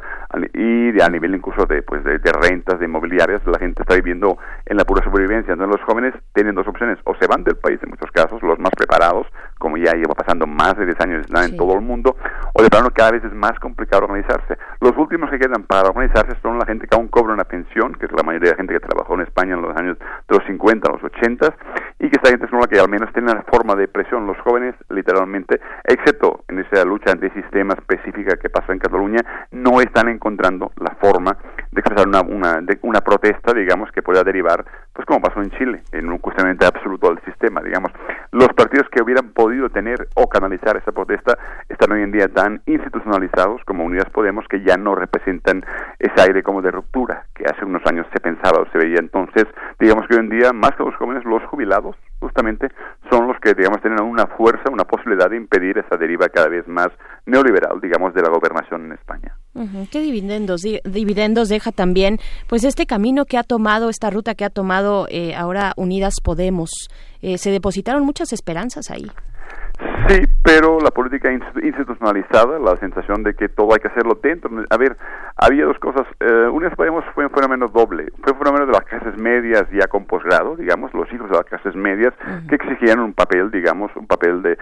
y 0.53 1.01
a 1.01 1.09
nivel 1.09 1.35
incluso 1.35 1.65
de, 1.65 1.83
pues, 1.83 2.05
de, 2.05 2.19
rentas, 2.19 2.79
de 2.79 2.85
inmobiliarias. 2.85 3.41
La 3.47 3.59
gente 3.59 3.83
está 3.83 3.95
viviendo 3.95 4.37
en 4.67 4.77
la 4.77 4.85
pura 4.85 5.03
supervivencia. 5.03 5.55
Entonces 5.55 5.81
los 5.81 5.87
jóvenes 5.87 6.15
tienen 6.35 6.55
dos 6.55 6.69
opciones, 6.69 6.99
o 7.05 7.15
se 7.15 7.27
van 7.27 7.43
del 7.43 7.57
país 7.57 7.81
en 7.83 7.89
muchos 7.89 8.11
casos, 8.11 8.43
los 8.43 8.59
más 8.59 8.73
preparados, 8.77 9.27
como 9.59 9.77
ya 9.77 9.97
lleva 10.11 10.15
pasando 10.15 10.47
más 10.47 10.77
de 10.77 10.87
10 10.87 11.01
años 11.01 11.27
en 11.31 11.57
todo 11.57 11.75
el 11.75 11.81
mundo, 11.81 12.17
o 12.55 12.63
de 12.63 12.69
plano 12.69 12.91
cada 12.95 13.13
vez 13.13 13.25
es 13.25 13.33
más 13.33 13.59
complicado 13.59 14.05
organizarse. 14.05 14.59
Los 14.81 14.97
últimos 14.97 15.31
que 15.31 15.39
quedan 15.39 15.65
para 15.65 15.89
organizarse 15.89 16.37
son 16.43 16.59
la 16.59 16.67
gente 16.67 16.87
que 16.87 16.97
aún 16.97 17.09
cobra 17.09 17.35
una 17.35 17.45
pensión, 17.45 17.95
que 17.95 18.07
es 18.07 18.13
la 18.13 18.23
mayoría 18.23 18.51
de 18.51 18.53
la 18.53 18.57
gente 18.57 18.75
que 18.75 18.81
trabajó 18.81 19.15
en 19.15 19.23
España 19.23 19.55
en 19.55 19.63
los 19.63 19.77
años 19.77 19.99
de 19.99 20.37
los 20.37 20.45
50 20.47 20.89
a 20.89 20.93
los 20.93 21.05
80, 21.05 21.55
y 22.01 22.09
que 22.09 22.17
esta 22.17 22.31
gente 22.31 22.47
es 22.47 22.53
una 22.53 22.67
que 22.67 22.81
al 22.81 22.89
menos 22.89 23.13
tiene 23.13 23.31
una 23.31 23.43
forma 23.43 23.75
de 23.75 23.89
presión. 23.89 24.27
Los 24.27 24.39
jóvenes, 24.41 24.75
literalmente, 24.89 25.61
excepto 25.85 26.45
en 26.49 26.61
esa 26.61 26.85
lucha 26.85 27.13
antisistema 27.13 27.75
específica 27.75 28.37
que 28.37 28.51
pasa 28.51 28.73
en 28.73 28.79
Cataluña, 28.79 29.21
no 29.51 29.81
están 29.81 30.09
encontrando 30.09 30.73
la 30.77 30.97
forma 31.01 31.37
de 31.73 31.81
expresar 31.81 32.09
una, 32.09 32.21
una, 32.23 32.61
una 32.83 33.01
protesta, 33.01 33.53
digamos, 33.55 33.91
que 33.93 34.03
pueda 34.03 34.25
derivar, 34.25 34.65
pues 34.93 35.07
como 35.07 35.21
pasó 35.21 35.41
en 35.41 35.51
Chile, 35.53 35.83
en 35.93 36.11
un 36.11 36.19
cuestionamiento 36.19 36.67
absoluto 36.67 37.09
del 37.09 37.25
sistema, 37.25 37.61
digamos. 37.63 37.93
Los 38.33 38.49
partidos 38.49 38.89
que 38.91 39.03
hubieran 39.03 39.31
podido 39.33 39.69
tener 39.71 40.09
o 40.15 40.29
canalizar 40.29 40.77
esa 40.77 40.93
protesta 40.93 41.39
están 41.69 41.93
hoy 41.93 42.03
en 42.03 42.13
día 42.13 42.29
tan 42.29 42.63
institucionalizados 42.67 43.63
como 43.65 43.85
Unidas 43.85 44.11
Podemos 44.11 44.47
que 44.49 44.63
ya 44.63 44.77
no 44.77 44.95
representan 44.95 45.65
ese 45.99 46.21
aire 46.21 46.43
como 46.43 46.63
de 46.63 46.71
ruptura 46.71 47.27
que 47.35 47.45
hace 47.45 47.65
unos 47.65 47.83
años 47.87 48.07
se 48.13 48.21
pensaba 48.21 48.61
o 48.61 48.71
se 48.71 48.79
veía. 48.79 48.99
Entonces, 48.99 49.47
digamos 49.79 50.07
que 50.07 50.15
hoy 50.15 50.21
en 50.21 50.29
día, 50.31 50.53
más 50.53 50.73
que 50.73 50.85
los 50.85 50.95
jóvenes, 50.97 51.25
los 51.25 51.43
jubilados, 51.45 51.97
justamente, 52.19 52.69
son 53.11 53.27
los 53.27 53.39
que, 53.41 53.55
digamos, 53.55 53.81
tienen 53.81 54.03
una 54.03 54.27
fuerza, 54.27 54.71
una 54.71 54.85
posibilidad 54.85 55.31
de 55.31 55.37
impedir 55.37 55.79
esa 55.79 55.97
deriva 55.97 56.29
cada 56.29 56.49
vez 56.49 56.67
más 56.69 56.89
neoliberal, 57.27 57.81
digamos, 57.81 58.13
de 58.15 58.23
la 58.23 58.29
gobernación 58.29 58.87
en 58.87 58.93
España. 58.93 59.35
¿Qué 59.91 60.01
dividendos, 60.01 60.63
dividendos 60.85 61.49
deja 61.49 61.73
también, 61.73 62.19
pues, 62.47 62.65
este 62.65 62.87
camino 62.87 63.25
que 63.25 63.37
ha 63.37 63.43
tomado, 63.43 63.91
esta 63.91 64.09
ruta 64.09 64.35
que 64.35 64.45
ha 64.45 64.51
tomado 64.51 65.07
eh, 65.11 65.35
ahora 65.35 65.73
Unidas 65.77 66.15
Podemos? 66.23 66.71
Eh, 67.21 67.37
se 67.37 67.51
depositaron 67.51 68.05
muchas 68.05 68.33
esperanzas 68.33 68.91
ahí. 68.91 69.07
Sí, 70.09 70.23
pero 70.43 70.79
la 70.81 70.91
política 70.91 71.31
institucionalizada, 71.33 72.59
la 72.59 72.77
sensación 72.77 73.23
de 73.23 73.35
que 73.35 73.49
todo 73.49 73.73
hay 73.73 73.81
que 73.81 73.89
hacerlo 73.89 74.19
dentro. 74.23 74.51
A 74.71 74.77
ver, 74.77 74.97
había 75.37 75.65
dos 75.65 75.79
cosas. 75.79 76.07
Eh, 76.21 76.49
una 76.51 76.71
Podemos 76.71 77.05
fue 77.15 77.25
un 77.25 77.31
fenómeno 77.31 77.69
doble. 77.69 78.09
Fue 78.23 78.33
un 78.33 78.39
fenómeno 78.39 78.67
de 78.67 78.73
las 78.73 78.83
clases 78.83 79.17
medias 79.19 79.65
ya 79.71 79.87
con 79.89 80.07
posgrado, 80.07 80.57
digamos, 80.57 80.95
los 80.95 81.13
hijos 81.13 81.29
de 81.29 81.37
las 81.37 81.45
clases 81.45 81.75
medias, 81.75 82.15
que 82.49 82.55
exigían 82.55 83.01
un 83.01 83.13
papel, 83.13 83.51
digamos, 83.51 83.91
un 83.97 84.07
papel 84.07 84.43
de 84.43 84.57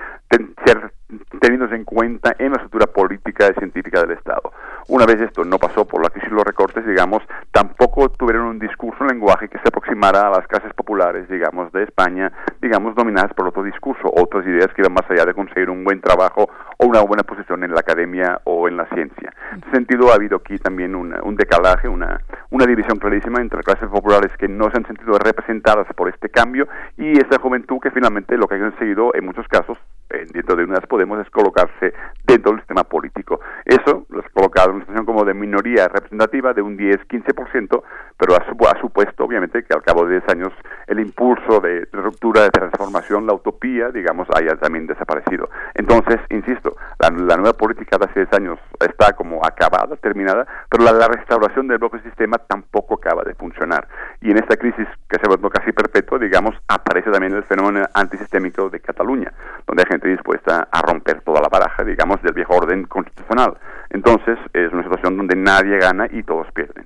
ser 0.65 0.93
tenidos 1.40 1.73
en 1.73 1.85
cuenta 1.85 2.35
en 2.39 2.51
la 2.51 2.56
estructura 2.56 2.86
política 2.86 3.47
y 3.51 3.59
científica 3.59 4.01
del 4.02 4.12
Estado. 4.12 4.52
Una 4.89 5.06
vez 5.06 5.20
esto 5.20 5.44
no 5.44 5.59
pasó 5.59 5.86
por 5.86 6.02
la 6.02 6.10
crisis 6.10 6.31
de 6.31 6.36
los 6.36 6.44
recortes, 6.44 6.85
digamos, 6.86 7.23
tampoco 7.52 8.09
tuvieron 8.10 8.47
un 8.47 8.59
discurso, 8.59 9.05
un 9.05 9.09
lenguaje 9.09 9.48
que 9.48 9.59
se 9.59 9.69
aproximara 9.69 10.28
a 10.28 10.31
las 10.31 10.47
clases 10.47 10.73
populares, 10.74 11.28
digamos, 11.28 11.70
de 11.73 11.85
España, 11.85 12.32
digamos, 12.60 12.94
dominadas 12.94 13.32
por 13.35 13.48
otro 13.48 13.62
discurso, 13.62 14.10
otras 14.12 14.47
ideas 14.47 14.69
que 14.74 14.82
iban 14.82 14.94
más 14.94 15.09
allá 15.10 15.24
de 15.28 15.34
conseguir 15.34 15.70
un 15.70 15.84
buen 15.84 16.00
trabajo 16.00 16.48
o 16.76 16.86
una 16.86 17.00
buena 17.02 17.22
posición 17.22 17.64
en 17.64 17.72
la 17.72 17.80
academia 17.80 18.40
o 18.44 18.68
en 18.68 18.76
la 18.76 18.86
ciencia. 18.86 19.32
En 19.52 19.59
ese 19.59 19.70
sentido, 19.70 20.10
ha 20.10 20.14
habido 20.14 20.36
aquí 20.36 20.59
también 20.59 20.94
un 20.94 21.36
decalaje, 21.36 21.88
una, 21.88 22.20
una 22.50 22.66
división 22.66 22.98
clarísima 22.98 23.40
entre 23.40 23.62
clases 23.62 23.88
populares 23.88 24.32
que 24.38 24.48
no 24.48 24.70
se 24.70 24.78
han 24.78 24.86
sentido 24.86 25.18
representadas 25.18 25.86
por 25.94 26.09
este 26.09 26.28
cambio 26.28 26.66
y 26.96 27.12
esa 27.12 27.38
juventud 27.40 27.78
que 27.80 27.90
finalmente 27.90 28.36
lo 28.36 28.46
que 28.46 28.56
han 28.56 28.70
conseguido 28.70 29.14
en 29.14 29.24
muchos 29.24 29.46
casos 29.48 29.78
dentro 30.09 30.56
de 30.56 30.64
unas 30.64 30.86
Podemos 30.86 31.20
es 31.20 31.30
colocarse 31.30 31.93
dentro 32.24 32.52
del 32.52 32.60
sistema 32.60 32.85
político. 32.85 33.40
Eso 33.64 34.06
los 34.09 34.24
ha 34.24 34.30
colocado 34.30 34.70
en 34.70 34.76
una 34.76 34.85
situación 34.85 35.06
como 35.06 35.24
de 35.24 35.35
minoría 35.35 35.89
representativa 35.89 36.55
de 36.55 36.62
un 36.62 36.78
10-15%, 36.78 37.82
pero 38.16 38.35
ha, 38.35 38.80
supuesto 38.80 39.24
obviamente 39.24 39.64
que 39.64 39.74
al 39.74 39.82
cabo 39.82 40.06
de 40.06 40.20
10 40.20 40.28
años 40.30 40.52
el 40.86 41.01
impulso 41.01 41.60
de 41.60 41.89
ruptura, 41.93 42.43
de 42.43 42.51
transformación, 42.51 43.26
la 43.26 43.35
utopía, 43.35 43.90
digamos, 43.90 44.28
haya 44.35 44.56
también 44.56 44.86
desaparecido. 44.86 45.51
Entonces, 45.74 46.18
insisto, 46.30 46.76
la, 46.98 47.10
nueva 47.10 47.52
política 47.52 47.98
de 47.98 48.06
hace 48.06 48.20
10 48.20 48.32
años 48.35 48.59
está 48.80 49.12
como 49.14 49.44
acabada, 49.44 49.97
terminada, 49.97 50.47
pero 50.68 50.85
la, 50.85 51.09
restauración 51.09 51.68
del 51.68 51.78
bloque 51.78 52.01
sistema 52.01 52.39
tampoco 52.39 52.94
acaba 52.94 53.22
de 53.24 53.35
funcionar. 53.35 53.89
Y 54.20 54.30
en 54.30 54.39
esta 54.39 54.56
crisis 54.56 54.86
que 55.09 55.18
se 55.18 55.26
vuelve 55.26 55.51
casi 55.51 55.72
perpetua, 55.72 56.18
digamos, 56.18 56.55
aparece 56.68 57.10
también 57.10 57.35
el 57.35 57.44
fenómeno 57.44 57.86
antisistémico 57.94 58.68
de 58.68 58.80
Cataluña, 58.80 59.32
donde 59.66 59.82
hay 59.82 59.89
gente 59.89 59.97
dispuesta 60.06 60.68
a 60.70 60.82
romper 60.82 61.22
toda 61.22 61.40
la 61.40 61.48
baraja, 61.48 61.84
digamos, 61.84 62.22
del 62.22 62.34
viejo 62.34 62.54
orden 62.54 62.84
constitucional. 62.84 63.56
Entonces, 63.90 64.38
es 64.52 64.72
una 64.72 64.82
situación 64.82 65.16
donde 65.16 65.34
nadie 65.34 65.78
gana 65.78 66.06
y 66.10 66.22
todos 66.22 66.46
pierden. 66.52 66.84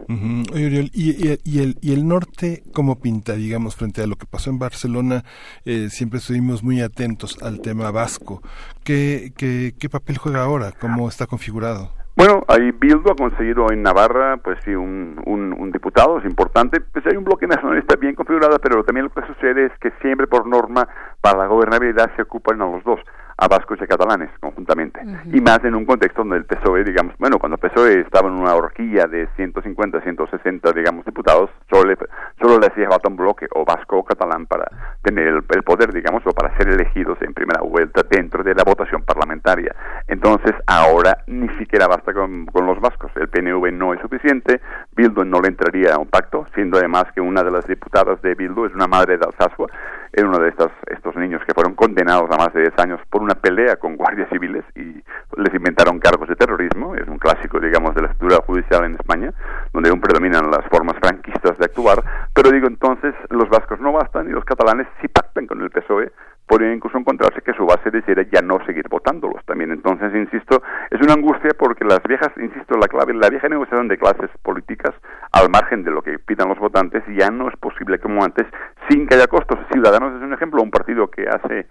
y, 0.92 1.58
el, 1.58 1.76
y 1.80 1.92
el 1.92 2.06
norte, 2.06 2.62
¿cómo 2.72 3.00
pinta, 3.00 3.34
digamos, 3.34 3.76
frente 3.76 4.02
a 4.02 4.06
lo 4.06 4.16
que 4.16 4.26
pasó 4.26 4.50
en 4.50 4.58
Barcelona? 4.58 5.24
Eh, 5.64 5.88
siempre 5.90 6.18
estuvimos 6.18 6.62
muy 6.62 6.80
atentos 6.80 7.42
al 7.42 7.60
tema 7.60 7.90
vasco. 7.90 8.42
¿Qué, 8.84 9.32
qué, 9.36 9.74
¿Qué 9.78 9.88
papel 9.88 10.18
juega 10.18 10.42
ahora? 10.42 10.72
¿Cómo 10.78 11.08
está 11.08 11.26
configurado? 11.26 12.01
Bueno, 12.14 12.44
ahí 12.46 12.72
Bildu 12.72 13.10
ha 13.10 13.16
conseguido 13.16 13.72
en 13.72 13.82
Navarra, 13.82 14.36
pues 14.36 14.58
sí, 14.64 14.74
un, 14.74 15.20
un, 15.24 15.72
diputado, 15.72 16.18
es 16.18 16.24
importante. 16.26 16.80
Pues 16.80 17.06
hay 17.06 17.16
un 17.16 17.24
bloque 17.24 17.46
nacionalista 17.46 17.96
bien 17.96 18.14
configurado, 18.14 18.58
pero 18.58 18.84
también 18.84 19.06
lo 19.06 19.10
que 19.10 19.26
sucede 19.26 19.66
es 19.66 19.72
que 19.80 19.90
siempre 20.02 20.26
por 20.26 20.46
norma 20.46 20.86
para 21.22 21.38
la 21.38 21.46
gobernabilidad 21.46 22.14
se 22.14 22.22
ocupan 22.22 22.60
a 22.60 22.66
los 22.66 22.84
dos 22.84 23.00
a 23.42 23.48
vascos 23.48 23.76
y 23.80 23.84
a 23.84 23.86
catalanes 23.88 24.30
conjuntamente. 24.38 25.00
Y 25.32 25.40
más 25.40 25.58
en 25.64 25.74
un 25.74 25.84
contexto 25.84 26.20
donde 26.20 26.36
el 26.36 26.44
PSOE, 26.44 26.84
digamos, 26.84 27.16
bueno, 27.18 27.40
cuando 27.40 27.56
el 27.56 27.60
PSOE 27.60 28.00
estaba 28.00 28.28
en 28.28 28.34
una 28.34 28.54
horquilla 28.54 29.06
de 29.06 29.28
150, 29.34 30.00
160, 30.00 30.72
digamos, 30.72 31.04
diputados, 31.04 31.50
solo 31.68 31.90
le, 31.90 31.96
solo 32.40 32.60
le 32.60 32.68
hacía 32.68 32.88
falta 32.88 33.08
un 33.08 33.16
bloque, 33.16 33.48
o 33.52 33.64
vasco 33.64 33.98
o 33.98 34.04
catalán, 34.04 34.46
para 34.46 34.66
tener 35.02 35.26
el, 35.26 35.42
poder, 35.42 35.92
digamos, 35.92 36.22
o 36.24 36.30
para 36.30 36.56
ser 36.56 36.68
elegidos 36.68 37.18
en 37.22 37.34
primera 37.34 37.62
vuelta 37.62 38.02
dentro 38.08 38.44
de 38.44 38.54
la 38.54 38.62
votación 38.62 39.02
parlamentaria. 39.02 39.74
Entonces, 40.06 40.52
ahora 40.68 41.18
ni 41.26 41.48
siquiera 41.58 41.88
basta 41.88 42.14
con, 42.14 42.46
con 42.46 42.64
los 42.64 42.80
vascos. 42.80 43.10
El 43.16 43.28
PNV 43.28 43.72
no 43.72 43.92
es 43.92 44.00
suficiente, 44.00 44.60
Bildu 44.94 45.24
no 45.24 45.40
le 45.40 45.48
entraría 45.48 45.94
a 45.94 45.98
un 45.98 46.06
pacto, 46.06 46.46
siendo 46.54 46.78
además 46.78 47.06
que 47.12 47.20
una 47.20 47.42
de 47.42 47.50
las 47.50 47.66
diputadas 47.66 48.22
de 48.22 48.36
Bildu 48.36 48.66
es 48.66 48.74
una 48.74 48.86
madre 48.86 49.18
de 49.18 49.26
Alsasua, 49.26 49.66
era 50.12 50.28
uno 50.28 50.38
de 50.38 50.50
estos, 50.50 50.70
estos 50.88 51.16
niños 51.16 51.40
que 51.46 51.54
fueron 51.54 51.74
condenados 51.74 52.30
a 52.30 52.36
más 52.36 52.52
de 52.52 52.60
10 52.60 52.78
años 52.78 53.00
por 53.08 53.22
una 53.22 53.34
pelea 53.34 53.76
con 53.76 53.96
guardias 53.96 54.28
civiles 54.28 54.64
y 54.76 55.02
les 55.40 55.54
inventaron 55.54 55.98
cargos 55.98 56.28
de 56.28 56.36
terrorismo. 56.36 56.94
Es 56.94 57.08
un 57.08 57.18
clásico, 57.18 57.58
digamos, 57.58 57.94
de 57.94 58.02
la 58.02 58.08
estructura 58.08 58.44
judicial 58.44 58.84
en 58.84 58.94
España, 58.94 59.32
donde 59.72 59.88
aún 59.88 60.00
predominan 60.00 60.50
las 60.50 60.66
formas 60.70 60.96
franquistas 61.00 61.56
de 61.56 61.64
actuar. 61.64 62.02
Pero 62.34 62.50
digo, 62.50 62.66
entonces, 62.66 63.14
los 63.30 63.48
vascos 63.48 63.80
no 63.80 63.92
bastan 63.92 64.28
y 64.28 64.32
los 64.32 64.44
catalanes 64.44 64.86
sí 65.00 65.08
pactan 65.08 65.46
con 65.46 65.62
el 65.62 65.70
PSOE 65.70 66.12
podría 66.46 66.74
incluso 66.74 66.98
encontrarse 66.98 67.40
que 67.40 67.54
su 67.54 67.64
base 67.64 67.90
decidiera 67.90 68.28
ya 68.30 68.42
no 68.42 68.62
seguir 68.66 68.86
votándolos 68.88 69.42
también. 69.46 69.72
Entonces, 69.72 70.14
insisto, 70.14 70.62
es 70.90 71.00
una 71.00 71.14
angustia 71.14 71.52
porque 71.58 71.82
las 71.84 72.02
viejas, 72.02 72.30
insisto, 72.36 72.76
la 72.76 72.88
clave, 72.88 73.14
la 73.14 73.30
vieja 73.30 73.48
negociación 73.48 73.88
de 73.88 73.96
clases 73.96 74.28
políticas, 74.42 74.94
al 75.32 75.48
margen 75.48 75.82
de 75.82 75.90
lo 75.90 76.02
que 76.02 76.18
pidan 76.18 76.50
los 76.50 76.58
votantes, 76.58 77.02
ya 77.16 77.30
no 77.30 77.48
es 77.48 77.56
posible 77.56 77.98
como 77.98 78.22
antes, 78.22 78.46
sin 78.88 79.06
que 79.06 79.14
haya 79.14 79.26
costos. 79.26 79.58
Ciudadanos 79.72 80.16
es 80.16 80.22
un 80.22 80.32
ejemplo, 80.32 80.62
un 80.62 80.70
partido 80.70 81.10
que 81.10 81.28
hace, 81.28 81.60
eh, 81.60 81.66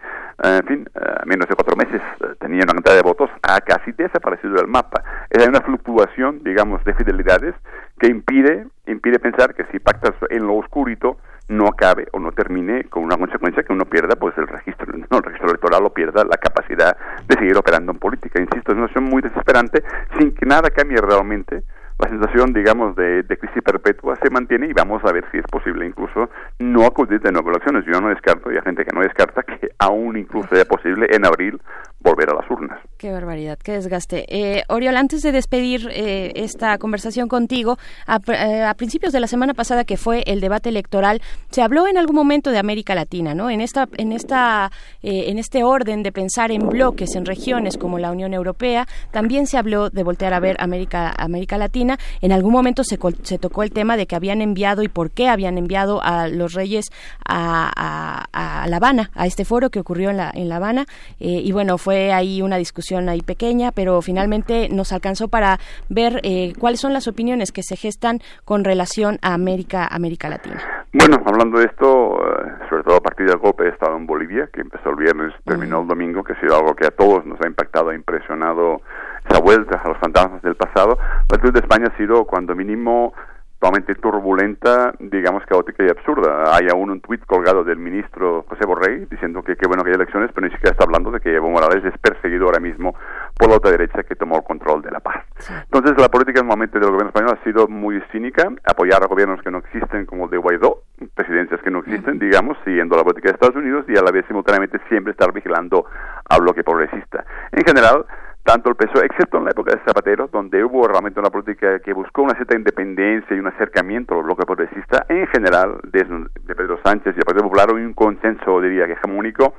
en 0.61 0.65
fin, 0.65 0.89
eh, 0.95 0.99
menos 1.25 1.47
de 1.47 1.55
cuatro 1.55 1.75
meses 1.75 2.01
eh, 2.21 2.35
tenía 2.39 2.63
una 2.63 2.73
cantidad 2.73 2.95
de 2.95 3.01
votos, 3.01 3.29
ha 3.43 3.59
casi 3.61 3.91
desaparecido 3.91 4.53
del 4.55 4.67
mapa. 4.67 5.03
Hay 5.37 5.47
una 5.47 5.61
fluctuación, 5.61 6.43
digamos, 6.43 6.83
de 6.83 6.93
fidelidades 6.93 7.55
que 7.99 8.07
impide, 8.07 8.67
impide 8.87 9.19
pensar 9.19 9.53
que 9.53 9.65
si 9.71 9.79
pactas 9.79 10.13
en 10.29 10.47
lo 10.47 10.55
oscurito, 10.55 11.17
no 11.47 11.67
acabe 11.67 12.07
o 12.13 12.19
no 12.19 12.31
termine 12.31 12.85
con 12.85 13.03
una 13.03 13.17
consecuencia 13.17 13.63
que 13.63 13.73
uno 13.73 13.85
pierda 13.85 14.15
pues 14.15 14.37
el 14.37 14.47
registro, 14.47 14.87
no 15.11 15.17
el 15.17 15.23
registro 15.23 15.49
electoral 15.49 15.85
o 15.85 15.93
pierda 15.93 16.23
la 16.23 16.37
capacidad 16.37 16.95
de 17.27 17.35
seguir 17.35 17.57
operando 17.57 17.91
en 17.91 17.99
política. 17.99 18.39
Insisto, 18.39 18.71
es 18.71 18.77
una 18.77 18.87
situación 18.87 19.11
muy 19.11 19.21
desesperante 19.21 19.83
sin 20.17 20.33
que 20.33 20.45
nada 20.45 20.69
cambie 20.69 20.97
realmente 21.01 21.63
la 22.01 22.09
sensación, 22.09 22.51
digamos, 22.51 22.95
de, 22.95 23.23
crisis 23.39 23.61
perpetua 23.63 24.15
se 24.21 24.29
mantiene 24.29 24.67
y 24.67 24.73
vamos 24.73 25.03
a 25.05 25.11
ver 25.11 25.23
si 25.31 25.37
es 25.37 25.45
posible 25.45 25.85
incluso 25.85 26.29
no 26.59 26.85
acudir 26.85 27.21
de 27.21 27.31
nuevo 27.31 27.49
a 27.49 27.51
elecciones. 27.53 27.85
Yo 27.85 28.01
no 28.01 28.09
descarto, 28.09 28.51
y 28.51 28.55
hay 28.55 28.61
gente 28.63 28.83
que 28.83 28.95
no 28.95 29.01
descarta, 29.01 29.43
que 29.43 29.69
aún 29.77 30.17
incluso 30.17 30.49
sea 30.53 30.65
posible 30.65 31.07
en 31.11 31.25
abril 31.25 31.61
volver 31.99 32.31
a 32.31 32.35
las 32.35 32.49
urnas. 32.49 32.80
Qué 33.01 33.11
barbaridad, 33.11 33.57
qué 33.57 33.71
desgaste. 33.71 34.25
Eh, 34.29 34.63
Oriol, 34.67 34.95
antes 34.95 35.23
de 35.23 35.31
despedir 35.31 35.89
eh, 35.91 36.33
esta 36.35 36.77
conversación 36.77 37.27
contigo, 37.27 37.79
eh, 38.27 38.61
a, 38.61 38.75
principios 38.75 39.11
de 39.11 39.19
la 39.19 39.25
semana 39.25 39.55
pasada 39.55 39.85
que 39.85 39.97
fue 39.97 40.21
el 40.27 40.39
debate 40.39 40.69
electoral, 40.69 41.19
se 41.49 41.63
habló 41.63 41.87
en 41.87 41.97
algún 41.97 42.15
momento 42.15 42.51
de 42.51 42.59
América 42.59 42.93
Latina, 42.93 43.33
¿no? 43.33 43.49
En 43.49 43.59
esta, 43.59 43.89
en 43.97 44.11
esta, 44.11 44.71
eh, 45.01 45.23
en 45.29 45.39
este 45.39 45.63
orden 45.63 46.03
de 46.03 46.11
pensar 46.11 46.51
en 46.51 46.69
bloques, 46.69 47.15
en 47.15 47.25
regiones 47.25 47.75
como 47.75 47.97
la 47.97 48.11
Unión 48.11 48.35
Europea, 48.35 48.87
también 49.09 49.47
se 49.47 49.57
habló 49.57 49.89
de 49.89 50.03
voltear 50.03 50.35
a 50.35 50.39
ver 50.39 50.55
América, 50.59 51.11
América 51.17 51.57
Latina 51.57 51.97
en 52.21 52.31
algún 52.31 52.53
momento 52.53 52.83
se, 52.83 52.99
se 53.23 53.39
tocó 53.39 53.63
el 53.63 53.71
tema 53.71 53.97
de 53.97 54.05
que 54.05 54.15
habían 54.15 54.43
enviado 54.43 54.83
y 54.83 54.89
por 54.89 55.09
qué 55.09 55.27
habían 55.27 55.57
enviado 55.57 56.03
a 56.03 56.27
los 56.27 56.53
reyes 56.53 56.91
a, 57.25 58.27
a, 58.31 58.67
La 58.67 58.77
Habana, 58.77 59.09
a 59.15 59.25
este 59.25 59.43
foro 59.43 59.71
que 59.71 59.79
ocurrió 59.79 60.11
en 60.11 60.17
La, 60.17 60.31
en 60.31 60.49
la 60.49 60.57
Habana. 60.57 60.85
Eh, 61.19 61.41
y 61.43 61.51
bueno, 61.51 61.79
fue 61.79 62.13
ahí 62.13 62.43
una 62.43 62.57
discusión 62.57 62.90
ahí 62.97 63.21
pequeña, 63.21 63.71
pero 63.71 64.01
finalmente 64.01 64.69
nos 64.69 64.91
alcanzó 64.91 65.27
para 65.27 65.59
ver 65.89 66.19
eh, 66.23 66.53
cuáles 66.59 66.79
son 66.79 66.93
las 66.93 67.07
opiniones 67.07 67.51
que 67.51 67.63
se 67.63 67.75
gestan 67.75 68.19
con 68.45 68.63
relación 68.63 69.17
a 69.21 69.33
América, 69.33 69.87
América 69.89 70.29
Latina. 70.29 70.61
Bueno, 70.93 71.23
hablando 71.25 71.59
de 71.59 71.65
esto, 71.65 71.85
eh, 71.85 72.51
sobre 72.69 72.83
todo 72.83 72.97
a 72.97 73.01
partir 73.01 73.27
del 73.27 73.37
golpe 73.37 73.63
de 73.63 73.69
Estado 73.69 73.95
en 73.95 74.05
Bolivia, 74.05 74.49
que 74.53 74.61
empezó 74.61 74.89
el 74.89 74.97
viernes, 74.97 75.33
terminó 75.45 75.81
el 75.81 75.87
domingo, 75.87 76.23
que 76.23 76.33
ha 76.33 76.39
sido 76.39 76.55
algo 76.57 76.75
que 76.75 76.87
a 76.87 76.91
todos 76.91 77.25
nos 77.25 77.39
ha 77.41 77.47
impactado, 77.47 77.89
ha 77.89 77.95
impresionado 77.95 78.81
esa 79.29 79.39
vuelta 79.41 79.79
a 79.83 79.87
los 79.87 79.97
fantasmas 79.99 80.41
del 80.41 80.55
pasado, 80.55 80.97
la 80.99 81.35
actitud 81.35 81.53
de 81.53 81.59
España 81.59 81.87
ha 81.93 81.97
sido 81.97 82.25
cuando 82.25 82.55
mínimo 82.55 83.13
totalmente 83.61 83.93
turbulenta, 83.93 84.91
digamos 84.99 85.45
caótica 85.45 85.83
y 85.83 85.89
absurda. 85.89 86.55
Hay 86.55 86.67
aún 86.71 86.89
un 86.89 86.99
tuit 86.99 87.23
colgado 87.27 87.63
del 87.63 87.77
ministro 87.77 88.43
José 88.49 88.65
Borrell 88.65 89.07
diciendo 89.07 89.43
que 89.43 89.55
qué 89.55 89.67
bueno 89.67 89.83
que 89.83 89.91
hay 89.91 89.95
elecciones, 89.95 90.31
pero 90.33 90.47
ni 90.47 90.51
siquiera 90.51 90.71
está 90.71 90.83
hablando 90.83 91.11
de 91.11 91.19
que 91.19 91.35
Evo 91.35 91.51
Morales 91.51 91.85
es 91.85 91.95
perseguido 91.99 92.47
ahora 92.47 92.59
mismo 92.59 92.95
por 93.37 93.49
la 93.49 93.57
otra 93.57 93.69
derecha 93.69 94.01
que 94.01 94.15
tomó 94.15 94.37
el 94.37 94.43
control 94.43 94.81
de 94.81 94.89
la 94.89 94.99
paz. 94.99 95.23
Entonces 95.65 95.93
la 95.99 96.09
política 96.09 96.41
momento 96.41 96.79
del 96.79 96.89
gobierno 96.89 97.09
español 97.09 97.37
ha 97.39 97.43
sido 97.43 97.67
muy 97.67 98.01
cínica, 98.11 98.51
apoyar 98.65 99.03
a 99.03 99.05
gobiernos 99.05 99.43
que 99.43 99.51
no 99.51 99.59
existen 99.59 100.07
como 100.07 100.25
el 100.25 100.31
de 100.31 100.37
Guaidó, 100.37 100.81
presidencias 101.13 101.61
que 101.61 101.69
no 101.69 101.79
existen, 101.79 102.17
digamos, 102.17 102.57
siguiendo 102.65 102.97
la 102.97 103.03
política 103.03 103.29
de 103.29 103.33
Estados 103.33 103.55
Unidos 103.55 103.85
y 103.87 103.95
a 103.95 104.01
la 104.01 104.11
vez 104.11 104.25
simultáneamente 104.27 104.79
siempre 104.89 105.11
estar 105.11 105.31
vigilando 105.31 105.85
al 106.27 106.41
bloque 106.41 106.63
progresista. 106.63 107.25
En 107.51 107.63
general, 107.63 108.05
tanto 108.43 108.69
el 108.69 108.75
PSOE, 108.75 109.05
excepto 109.05 109.37
en 109.37 109.45
la 109.45 109.51
época 109.51 109.75
de 109.75 109.81
Zapatero, 109.85 110.27
donde 110.31 110.63
hubo 110.63 110.87
realmente 110.87 111.19
una 111.19 111.29
política 111.29 111.79
que 111.79 111.93
buscó 111.93 112.23
una 112.23 112.33
cierta 112.33 112.57
independencia 112.57 113.35
y 113.35 113.39
un 113.39 113.47
acercamiento 113.47 114.15
al 114.15 114.23
bloque 114.23 114.45
progresista, 114.45 115.05
en 115.09 115.27
general, 115.27 115.79
desde 115.83 116.25
de 116.43 116.55
Pedro 116.55 116.79
Sánchez 116.83 117.15
y 117.15 117.19
el 117.19 117.25
Partido 117.25 117.43
Popular, 117.43 117.71
un 117.71 117.93
consenso, 117.93 118.61
diría 118.61 118.87
que 118.87 118.93
hegemónico, 118.93 119.53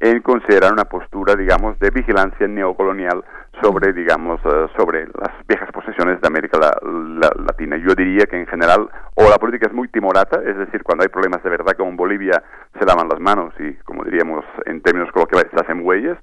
en 0.00 0.20
considerar 0.20 0.72
una 0.72 0.84
postura, 0.84 1.34
digamos, 1.34 1.78
de 1.78 1.90
vigilancia 1.90 2.46
neocolonial 2.46 3.24
sobre, 3.62 3.92
digamos, 3.92 4.40
eh, 4.44 4.66
sobre 4.76 5.06
las 5.06 5.32
viejas 5.48 5.70
posesiones 5.72 6.20
de 6.20 6.26
América 6.26 6.58
Latina. 6.58 7.76
Yo 7.78 7.94
diría 7.94 8.26
que 8.26 8.38
en 8.38 8.46
general, 8.46 8.88
o 9.14 9.30
la 9.30 9.38
política 9.38 9.66
es 9.66 9.72
muy 9.72 9.88
timorata, 9.88 10.40
es 10.44 10.56
decir, 10.58 10.82
cuando 10.82 11.02
hay 11.02 11.08
problemas 11.08 11.42
de 11.42 11.50
verdad 11.50 11.72
como 11.76 11.90
en 11.90 11.96
Bolivia, 11.96 12.42
se 12.78 12.84
lavan 12.84 13.08
las 13.08 13.18
manos 13.18 13.54
y, 13.58 13.72
como 13.84 14.04
diríamos 14.04 14.44
en 14.66 14.82
términos 14.82 15.10
coloquiales, 15.12 15.50
se 15.50 15.60
hacen 15.60 15.84
huellas, 15.84 16.18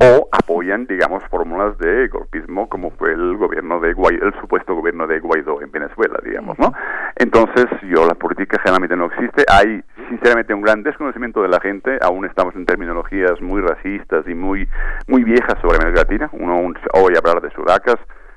o 0.00 0.28
apoyan, 0.32 0.86
digamos, 0.86 1.22
fórmulas 1.52 1.78
de 1.78 2.08
golpismo 2.08 2.68
como 2.68 2.90
fue 2.92 3.12
el 3.12 3.36
gobierno 3.36 3.80
de 3.80 3.92
Guaidó, 3.92 4.26
el 4.26 4.34
supuesto 4.40 4.74
gobierno 4.74 5.06
de 5.06 5.20
Guaidó 5.20 5.60
en 5.60 5.70
Venezuela, 5.70 6.18
digamos, 6.24 6.58
¿no? 6.58 6.72
Entonces, 7.16 7.66
yo, 7.82 8.06
la 8.06 8.14
política 8.14 8.58
generalmente 8.62 8.96
no 8.96 9.06
existe. 9.06 9.44
Hay, 9.48 9.82
sinceramente, 10.08 10.54
un 10.54 10.62
gran 10.62 10.82
desconocimiento 10.82 11.42
de 11.42 11.48
la 11.48 11.60
gente. 11.60 11.98
Aún 12.02 12.24
estamos 12.24 12.54
en 12.56 12.66
terminologías 12.66 13.40
muy 13.40 13.60
racistas 13.60 14.26
y 14.26 14.34
muy, 14.34 14.68
muy 15.08 15.24
viejas 15.24 15.58
sobre 15.60 15.76
América 15.76 16.02
Latina. 16.02 16.28
Uno 16.32 16.72
hoy 16.94 17.14
hablar 17.16 17.42
de 17.42 17.50
sudacas, 17.50 17.96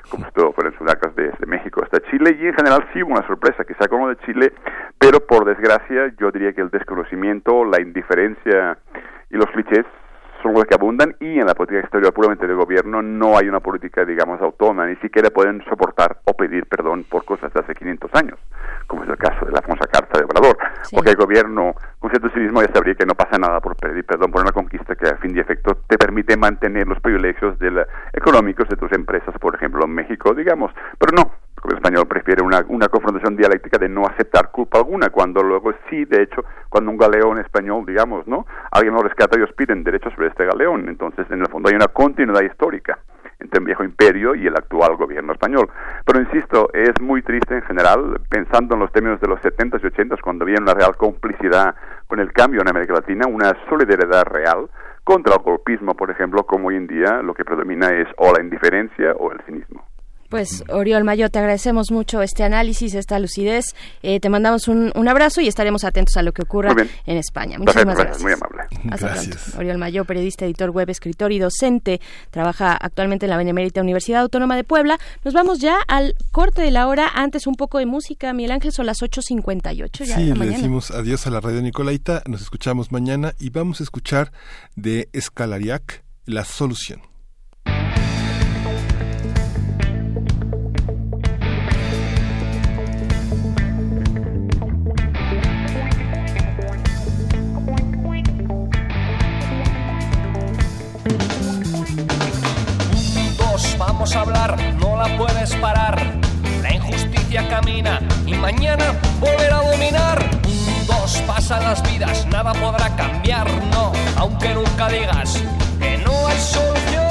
como 0.10 0.26
si 0.26 0.32
todo 0.32 0.52
fueran 0.54 0.78
sudacas 0.78 1.16
desde 1.16 1.46
México 1.46 1.82
hasta 1.84 2.00
Chile, 2.12 2.38
y 2.40 2.48
en 2.48 2.54
general 2.54 2.86
sí 2.94 3.02
hubo 3.02 3.14
una 3.14 3.26
sorpresa, 3.28 3.64
quizá 3.64 3.88
como 3.88 4.10
de 4.10 4.18
Chile, 4.18 4.54
pero 5.00 5.20
por 5.26 5.46
desgracia 5.46 6.14
yo 6.20 6.32
diría 6.32 6.54
que 6.54 6.62
el 6.62 6.70
desconocimiento, 6.70 7.66
la 7.66 7.82
indiferencia 7.82 8.78
y 9.32 9.38
los 9.38 9.50
clichés 9.52 9.86
son 10.46 10.54
los 10.54 10.66
que 10.66 10.76
abundan 10.76 11.16
y 11.20 11.40
en 11.40 11.48
la 11.48 11.56
política 11.56 11.80
exterior 11.80 12.14
puramente 12.14 12.46
del 12.46 12.56
gobierno 12.56 13.02
no 13.02 13.36
hay 13.36 13.50
una 13.50 13.62
política, 13.62 14.06
digamos, 14.06 14.40
autónoma, 14.40 14.86
ni 14.86 14.96
siquiera 14.98 15.32
pueden 15.32 15.64
soportar 15.66 16.20
o 16.26 16.34
pedir 16.34 16.68
perdón 16.68 17.04
por 17.10 17.26
cosas 17.26 17.52
de 17.52 17.62
hace 17.62 17.74
500 17.74 18.12
años, 18.14 18.38
como 18.86 19.04
es 19.04 19.10
el 19.10 19.18
caso 19.18 19.44
de 19.44 19.52
la 19.52 19.62
famosa 19.64 19.88
Carta 19.88 20.20
de 20.20 20.26
Obrador, 20.26 20.56
porque 20.92 21.10
el 21.10 21.16
gobierno, 21.16 21.74
con 21.98 22.12
cierto 22.12 22.30
civismo, 22.30 22.62
ya 22.62 22.72
sabría 22.72 22.94
que 22.94 23.08
no 23.08 23.16
pasa 23.16 23.40
nada 23.40 23.60
por 23.60 23.76
pedir 23.76 24.06
perdón 24.06 24.32
por 24.32 24.42
una 24.42 24.52
conquista 24.52 24.96
que, 24.96 25.10
a 25.10 25.18
fin 25.18 25.34
de 25.34 25.42
efecto, 25.42 25.80
te 25.88 25.98
permite 25.98 26.38
mantener 26.38 26.88
los 26.88 27.00
privilegios 27.00 27.58
de 27.58 27.84
económicos 28.14 28.70
de 28.70 28.76
tus 28.76 28.92
empresas, 28.92 29.34
por 29.40 29.56
ejemplo, 29.56 29.84
en 29.84 29.96
México, 29.96 30.36
digamos, 30.36 30.72
pero 31.00 31.12
no, 31.14 31.32
el 31.72 31.78
español 31.78 32.08
prefiere 32.08 32.42
una, 32.44 32.64
confrontación 32.64 33.36
dialéctica 33.36 33.78
de 33.78 33.90
no 33.90 34.06
aceptar 34.06 34.52
culpa 34.52 34.80
alguna, 34.80 35.10
cuando 35.10 35.42
luego 35.42 35.74
sí, 35.90 36.06
de 36.06 36.24
hecho, 36.24 36.44
cuando 36.70 36.92
un 36.92 36.98
galeón 36.98 37.40
español, 37.40 37.86
digamos, 37.86 38.28
¿no? 38.28 38.46
Alguien 38.72 38.94
lo 38.94 39.02
rescata, 39.02 39.38
ellos 39.38 39.54
piden 39.54 39.84
derechos 39.84 40.14
sobre 40.14 40.28
este 40.28 40.46
galeón. 40.46 40.88
Entonces, 40.90 41.26
en 41.30 41.42
el 41.42 41.48
fondo 41.48 41.70
hay 41.70 41.76
una 41.76 41.88
continuidad 41.88 42.42
histórica 42.42 43.00
entre 43.40 43.60
el 43.60 43.66
viejo 43.66 43.84
imperio 43.84 44.36
y 44.36 44.48
el 44.48 44.56
actual 44.56 44.96
gobierno 44.96 45.34
español. 45.34 45.70
Pero 46.06 46.22
insisto, 46.22 46.70
es 46.74 46.94
muy 47.02 47.22
triste 47.22 47.56
en 47.56 47.64
general, 47.64 48.22
pensando 48.30 48.76
en 48.76 48.82
los 48.82 48.92
términos 48.92 49.20
de 49.20 49.28
los 49.28 49.40
70s 49.42 49.82
y 49.84 49.88
80s, 49.88 50.22
cuando 50.22 50.46
había 50.46 50.58
una 50.62 50.74
real 50.74 50.96
complicidad 50.96 51.76
con 52.08 52.20
el 52.20 52.32
cambio 52.32 52.62
en 52.62 52.70
América 52.70 52.94
Latina, 52.94 53.28
una 53.28 53.54
solidaridad 53.70 54.26
real 54.26 54.70
contra 55.04 55.36
el 55.36 55.44
golpismo, 55.44 55.96
por 55.96 56.10
ejemplo, 56.10 56.44
como 56.46 56.70
hoy 56.70 56.78
en 56.78 56.88
día 56.88 57.22
lo 57.22 57.34
que 57.34 57.46
predomina 57.46 57.90
es 57.90 58.08
o 58.18 58.34
la 58.34 58.42
indiferencia 58.42 59.14
o 59.14 59.32
el 59.32 59.40
cinismo. 59.42 59.86
Pues 60.30 60.64
Oriol 60.70 61.04
Mayo, 61.04 61.30
te 61.30 61.40
agradecemos 61.40 61.92
mucho 61.92 62.22
este 62.22 62.44
análisis, 62.44 62.96
esta 62.96 63.20
lucidez. 63.20 63.76
Eh, 64.02 64.20
te 64.20 64.30
mandamos 64.30 64.68
un, 64.68 64.92
abrazo 65.08 65.40
y 65.40 65.48
estaremos 65.48 65.84
atentos 65.84 66.18
a 66.18 66.24
lo 66.24 66.34
que 66.34 66.42
ocurra 66.42 66.76
en 67.06 67.18
España. 67.18 67.60
Muchísimas 67.60 67.96
gracias. 67.96 68.22
Muy 68.24 68.34
amable. 68.34 68.64
Hasta 68.90 69.08
gracias. 69.08 69.56
Oriol 69.56 69.78
Mayo, 69.78 70.04
periodista, 70.06 70.46
editor 70.46 70.72
web, 70.72 70.90
escritor 70.90 71.32
y 71.32 71.40
docente, 71.40 72.02
trabaja 72.32 72.74
actualmente 72.74 73.28
en 73.28 73.30
la 73.30 73.38
Benemérita 73.38 73.82
Universidad 73.82 74.22
Autónoma 74.22 74.56
de 74.56 74.64
Puebla. 74.64 74.98
Nos 75.24 75.34
vamos 75.34 75.60
ya 75.60 75.78
al 75.88 76.16
corte 76.32 76.62
de 76.62 76.72
la 76.72 76.88
hora. 76.88 77.08
Antes 77.14 77.46
un 77.46 77.56
poco 77.56 77.78
de 77.78 77.86
música. 77.86 78.34
Miguel 78.34 78.52
Ángel, 78.52 78.72
son 78.72 78.88
las 78.88 79.02
8.58 79.02 80.06
ya 80.06 80.16
Sí, 80.16 80.34
le 80.34 80.46
decimos 80.48 80.92
adiós 80.92 81.28
a 81.28 81.30
la 81.30 81.40
radio 81.40 81.62
Nicolaita. 81.62 82.24
Nos 82.28 82.42
escuchamos 82.42 82.92
mañana 82.92 83.34
y 83.40 83.52
vamos 83.52 83.80
a 83.80 83.84
escuchar 83.84 84.32
de 84.76 85.10
Escalariac 85.14 86.04
La 86.26 86.46
Solución. 86.46 87.15
Hablar, 104.16 104.58
no 104.80 104.96
la 104.98 105.18
puedes 105.18 105.54
parar. 105.56 106.02
La 106.62 106.74
injusticia 106.74 107.48
camina 107.50 108.00
y 108.26 108.34
mañana 108.34 108.94
volverá 109.20 109.60
a 109.60 109.72
dominar. 109.72 110.20
Un, 110.48 110.88
dos, 110.88 111.22
pasan 111.28 111.64
las 111.64 111.84
vidas, 111.84 112.26
nada 112.28 112.54
podrá 112.54 112.96
cambiar, 112.96 113.48
no, 113.72 113.92
aunque 114.18 114.54
nunca 114.54 114.88
digas 114.90 115.42
que 115.80 115.98
no 115.98 116.28
hay 116.28 116.40
solución. 116.40 117.06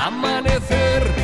Amanecer 0.00 1.17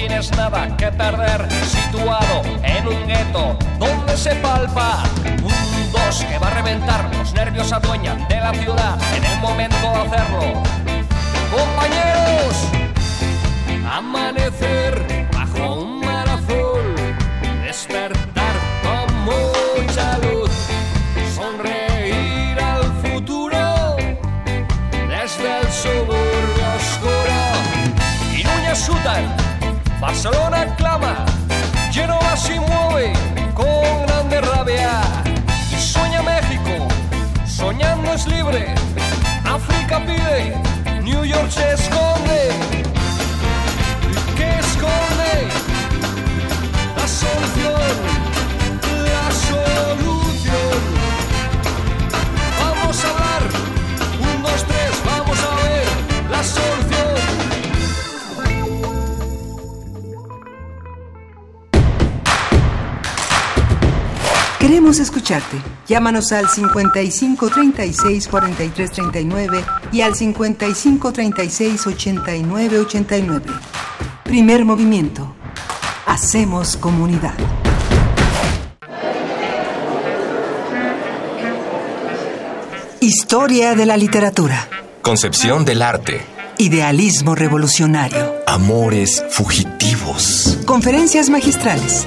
tienes 0.00 0.30
nada 0.34 0.74
que 0.78 0.90
perder, 0.92 1.46
situado 1.66 2.42
en 2.62 2.88
un 2.88 3.06
gueto 3.06 3.58
donde 3.78 4.16
se 4.16 4.34
palpa 4.36 5.02
un 5.42 5.92
dos 5.92 6.24
que 6.24 6.38
va 6.38 6.46
a 6.46 6.54
reventar, 6.54 7.04
los 7.18 7.34
nervios 7.34 7.70
adueñan 7.70 8.26
de 8.28 8.36
la 8.36 8.52
ciudad 8.54 8.98
en 9.14 9.24
el 9.24 9.38
momento 9.40 9.76
de 9.76 9.96
hacerlo. 9.96 10.62
Compañeros, 11.50 12.54
amanecer 13.92 15.28
bajo 15.34 15.82
un 15.82 16.00
mar 16.00 16.26
azul, 16.30 16.94
despertar 17.62 18.29
Barcelona 30.22 30.66
clama, 30.76 31.24
Genova 31.90 32.36
se 32.36 32.60
mueve 32.60 33.14
con 33.54 34.06
grande 34.06 34.42
rabia. 34.42 35.00
Y 35.72 35.80
sueña 35.80 36.20
México, 36.20 36.88
soñando 37.46 38.12
es 38.12 38.26
libre. 38.26 38.74
África 39.46 39.98
pide, 40.04 40.60
New 41.02 41.24
York 41.24 41.50
se 41.50 41.72
esconde. 41.72 42.50
¿Qué 44.36 44.58
esconde? 44.58 45.48
La 46.98 47.08
solución, 47.08 47.99
Queremos 64.70 65.00
escucharte. 65.00 65.56
Llámanos 65.88 66.30
al 66.30 66.48
55 66.48 67.50
36 67.50 68.28
43 68.28 68.92
39 68.92 69.64
y 69.90 70.00
al 70.02 70.14
55 70.14 71.12
36 71.12 71.86
89 71.88 72.78
89. 72.78 73.46
Primer 74.22 74.64
movimiento. 74.64 75.34
Hacemos 76.06 76.76
comunidad. 76.76 77.34
Historia 83.00 83.74
de 83.74 83.86
la 83.86 83.96
literatura. 83.96 84.68
Concepción 85.02 85.64
del 85.64 85.82
arte. 85.82 86.20
Idealismo 86.58 87.34
revolucionario. 87.34 88.36
Amores 88.46 89.24
fugitivos. 89.30 90.60
Conferencias 90.64 91.28
magistrales. 91.28 92.06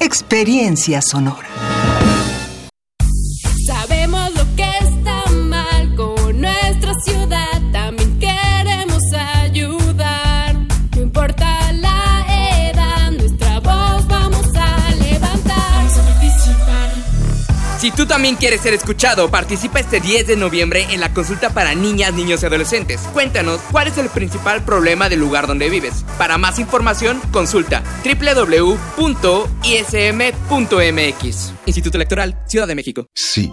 Experiencia 0.00 1.00
sonora. 1.02 1.67
También 18.08 18.34
quieres 18.36 18.62
ser 18.62 18.74
escuchado, 18.74 19.30
participa 19.30 19.78
este 19.78 20.00
10 20.00 20.26
de 20.26 20.36
noviembre 20.36 20.86
en 20.90 20.98
la 21.00 21.12
consulta 21.12 21.50
para 21.50 21.74
niñas, 21.74 22.14
niños 22.14 22.42
y 22.42 22.46
adolescentes. 22.46 23.02
Cuéntanos 23.12 23.60
cuál 23.70 23.86
es 23.86 23.98
el 23.98 24.08
principal 24.08 24.64
problema 24.64 25.08
del 25.08 25.20
lugar 25.20 25.46
donde 25.46 25.70
vives. 25.70 26.04
Para 26.16 26.38
más 26.38 26.58
información, 26.58 27.20
consulta 27.30 27.84
www.ism.mx. 28.04 28.78
Instituto 31.66 31.96
Electoral, 31.98 32.42
Ciudad 32.48 32.66
de 32.66 32.74
México. 32.74 33.06
Sí, 33.14 33.52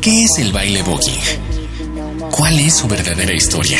¿Qué 0.00 0.24
es 0.24 0.38
el 0.38 0.52
baile 0.52 0.82
voguing? 0.82 2.30
¿Cuál 2.30 2.58
es 2.60 2.74
su 2.76 2.88
verdadera 2.88 3.32
historia? 3.32 3.78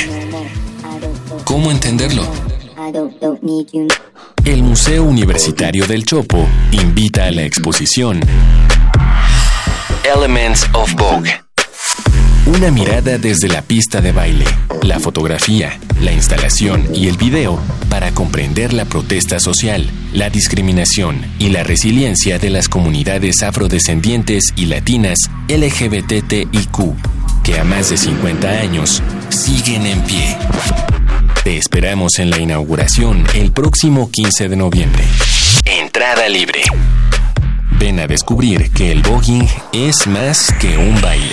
¿Cómo 1.45 1.71
entenderlo? 1.71 2.27
El 4.45 4.63
Museo 4.63 5.05
Universitario 5.05 5.87
del 5.87 6.05
Chopo 6.05 6.47
invita 6.73 7.27
a 7.27 7.31
la 7.31 7.43
exposición 7.43 8.21
Elements 10.05 10.67
of 10.75 10.93
Vogue 10.95 11.44
una 12.47 12.71
mirada 12.71 13.17
desde 13.17 13.49
la 13.49 13.63
pista 13.63 14.01
de 14.01 14.13
baile, 14.13 14.45
la 14.83 15.01
fotografía, 15.01 15.79
la 16.01 16.13
instalación 16.13 16.87
y 16.95 17.09
el 17.09 17.17
video 17.17 17.59
para 17.89 18.13
comprender 18.13 18.75
la 18.75 18.85
protesta 18.85 19.41
social, 19.41 19.91
la 20.13 20.29
discriminación 20.29 21.23
y 21.39 21.49
la 21.49 21.63
resiliencia 21.63 22.39
de 22.39 22.51
las 22.51 22.69
comunidades 22.69 23.43
afrodescendientes 23.43 24.53
y 24.57 24.67
latinas 24.67 25.19
LGBTIQ, 25.49 26.95
que 27.43 27.59
a 27.59 27.65
más 27.65 27.89
de 27.91 27.97
50 27.97 28.49
años 28.49 29.03
siguen 29.31 29.87
en 29.87 30.03
pie. 30.03 30.37
Te 31.45 31.57
esperamos 31.57 32.19
en 32.19 32.31
la 32.31 32.39
inauguración 32.39 33.25
el 33.35 33.53
próximo 33.53 34.11
15 34.11 34.51
de 34.51 34.57
noviembre. 34.57 35.05
Entrada 35.65 36.29
libre. 36.29 36.61
Ven 37.79 38.01
a 38.01 38.07
descubrir 38.07 38.71
que 38.71 38.93
el 38.93 39.03
voguing 39.03 39.49
es 39.73 40.07
más 40.07 40.53
que 40.61 40.77
un 40.77 41.01
baile. 41.01 41.33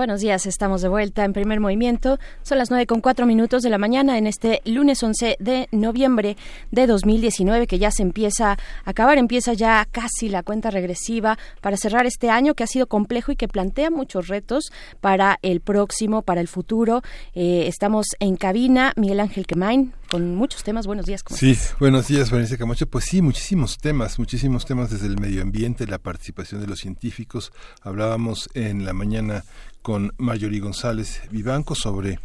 Buenos 0.00 0.22
días, 0.22 0.46
estamos 0.46 0.80
de 0.80 0.88
vuelta 0.88 1.26
en 1.26 1.34
primer 1.34 1.60
movimiento. 1.60 2.18
Son 2.42 2.56
las 2.56 2.70
nueve 2.70 2.86
con 2.86 3.02
cuatro 3.02 3.26
minutos 3.26 3.62
de 3.62 3.68
la 3.68 3.76
mañana 3.76 4.16
en 4.16 4.26
este 4.26 4.62
lunes 4.64 5.02
11 5.02 5.36
de 5.38 5.68
noviembre 5.72 6.38
de 6.70 6.86
2019 6.86 7.66
que 7.66 7.78
ya 7.78 7.90
se 7.90 8.00
empieza 8.02 8.52
a 8.52 8.56
acabar, 8.86 9.18
empieza 9.18 9.52
ya 9.52 9.86
casi 9.92 10.30
la 10.30 10.42
cuenta 10.42 10.70
regresiva 10.70 11.36
para 11.60 11.76
cerrar 11.76 12.06
este 12.06 12.30
año 12.30 12.54
que 12.54 12.64
ha 12.64 12.66
sido 12.66 12.86
complejo 12.86 13.30
y 13.30 13.36
que 13.36 13.46
plantea 13.46 13.90
muchos 13.90 14.28
retos 14.28 14.72
para 15.02 15.38
el 15.42 15.60
próximo, 15.60 16.22
para 16.22 16.40
el 16.40 16.48
futuro. 16.48 17.02
Eh, 17.34 17.64
estamos 17.66 18.06
en 18.20 18.36
cabina, 18.36 18.94
Miguel 18.96 19.20
Ángel 19.20 19.46
Quemain, 19.46 19.92
con 20.10 20.34
muchos 20.34 20.64
temas. 20.64 20.86
Buenos 20.86 21.04
días. 21.04 21.22
¿cómo 21.22 21.36
Sí, 21.36 21.50
estás? 21.50 21.78
buenos 21.78 22.08
días, 22.08 22.30
Berenice 22.30 22.56
Camacho. 22.56 22.86
Pues 22.86 23.04
sí, 23.04 23.20
muchísimos 23.20 23.76
temas, 23.76 24.18
muchísimos 24.18 24.64
temas 24.64 24.88
desde 24.88 25.08
el 25.08 25.20
medio 25.20 25.42
ambiente, 25.42 25.86
la 25.86 25.98
participación 25.98 26.62
de 26.62 26.68
los 26.68 26.78
científicos. 26.78 27.52
Hablábamos 27.82 28.48
en 28.54 28.86
la 28.86 28.94
mañana 28.94 29.44
con 29.82 30.12
Marjorie 30.18 30.60
González 30.60 31.22
Vivanco 31.30 31.74
sobre 31.74 32.18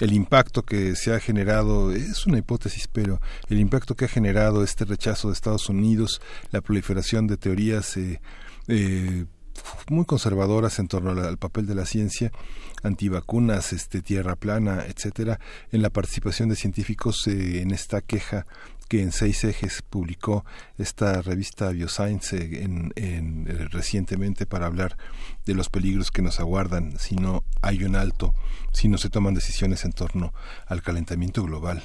el 0.00 0.12
impacto 0.12 0.62
que 0.62 0.96
se 0.96 1.14
ha 1.14 1.20
generado, 1.20 1.92
es 1.92 2.26
una 2.26 2.38
hipótesis, 2.38 2.88
pero 2.90 3.20
el 3.48 3.60
impacto 3.60 3.94
que 3.94 4.06
ha 4.06 4.08
generado 4.08 4.64
este 4.64 4.84
rechazo 4.84 5.28
de 5.28 5.34
Estados 5.34 5.68
Unidos, 5.68 6.20
la 6.50 6.60
proliferación 6.60 7.26
de 7.26 7.36
teorías 7.36 7.96
eh, 7.96 8.20
eh, 8.68 9.26
muy 9.88 10.04
conservadoras 10.04 10.78
en 10.78 10.88
torno 10.88 11.10
al, 11.10 11.20
al 11.20 11.38
papel 11.38 11.66
de 11.66 11.74
la 11.74 11.86
ciencia, 11.86 12.32
antivacunas, 12.82 13.72
este, 13.72 14.02
tierra 14.02 14.36
plana, 14.36 14.84
etcétera, 14.86 15.38
en 15.70 15.82
la 15.82 15.90
participación 15.90 16.48
de 16.48 16.56
científicos 16.56 17.26
eh, 17.26 17.60
en 17.62 17.70
esta 17.70 18.00
queja 18.00 18.46
que 18.92 19.00
en 19.00 19.10
seis 19.10 19.42
ejes 19.44 19.80
publicó 19.80 20.44
esta 20.76 21.22
revista 21.22 21.70
Bioscience 21.70 22.36
en, 22.62 22.92
en, 22.96 23.48
eh, 23.48 23.66
recientemente 23.70 24.44
para 24.44 24.66
hablar 24.66 24.98
de 25.46 25.54
los 25.54 25.70
peligros 25.70 26.10
que 26.10 26.20
nos 26.20 26.40
aguardan 26.40 26.98
si 26.98 27.16
no 27.16 27.42
hay 27.62 27.84
un 27.84 27.96
alto, 27.96 28.34
si 28.70 28.88
no 28.88 28.98
se 28.98 29.08
toman 29.08 29.32
decisiones 29.32 29.86
en 29.86 29.94
torno 29.94 30.34
al 30.66 30.82
calentamiento 30.82 31.42
global. 31.42 31.82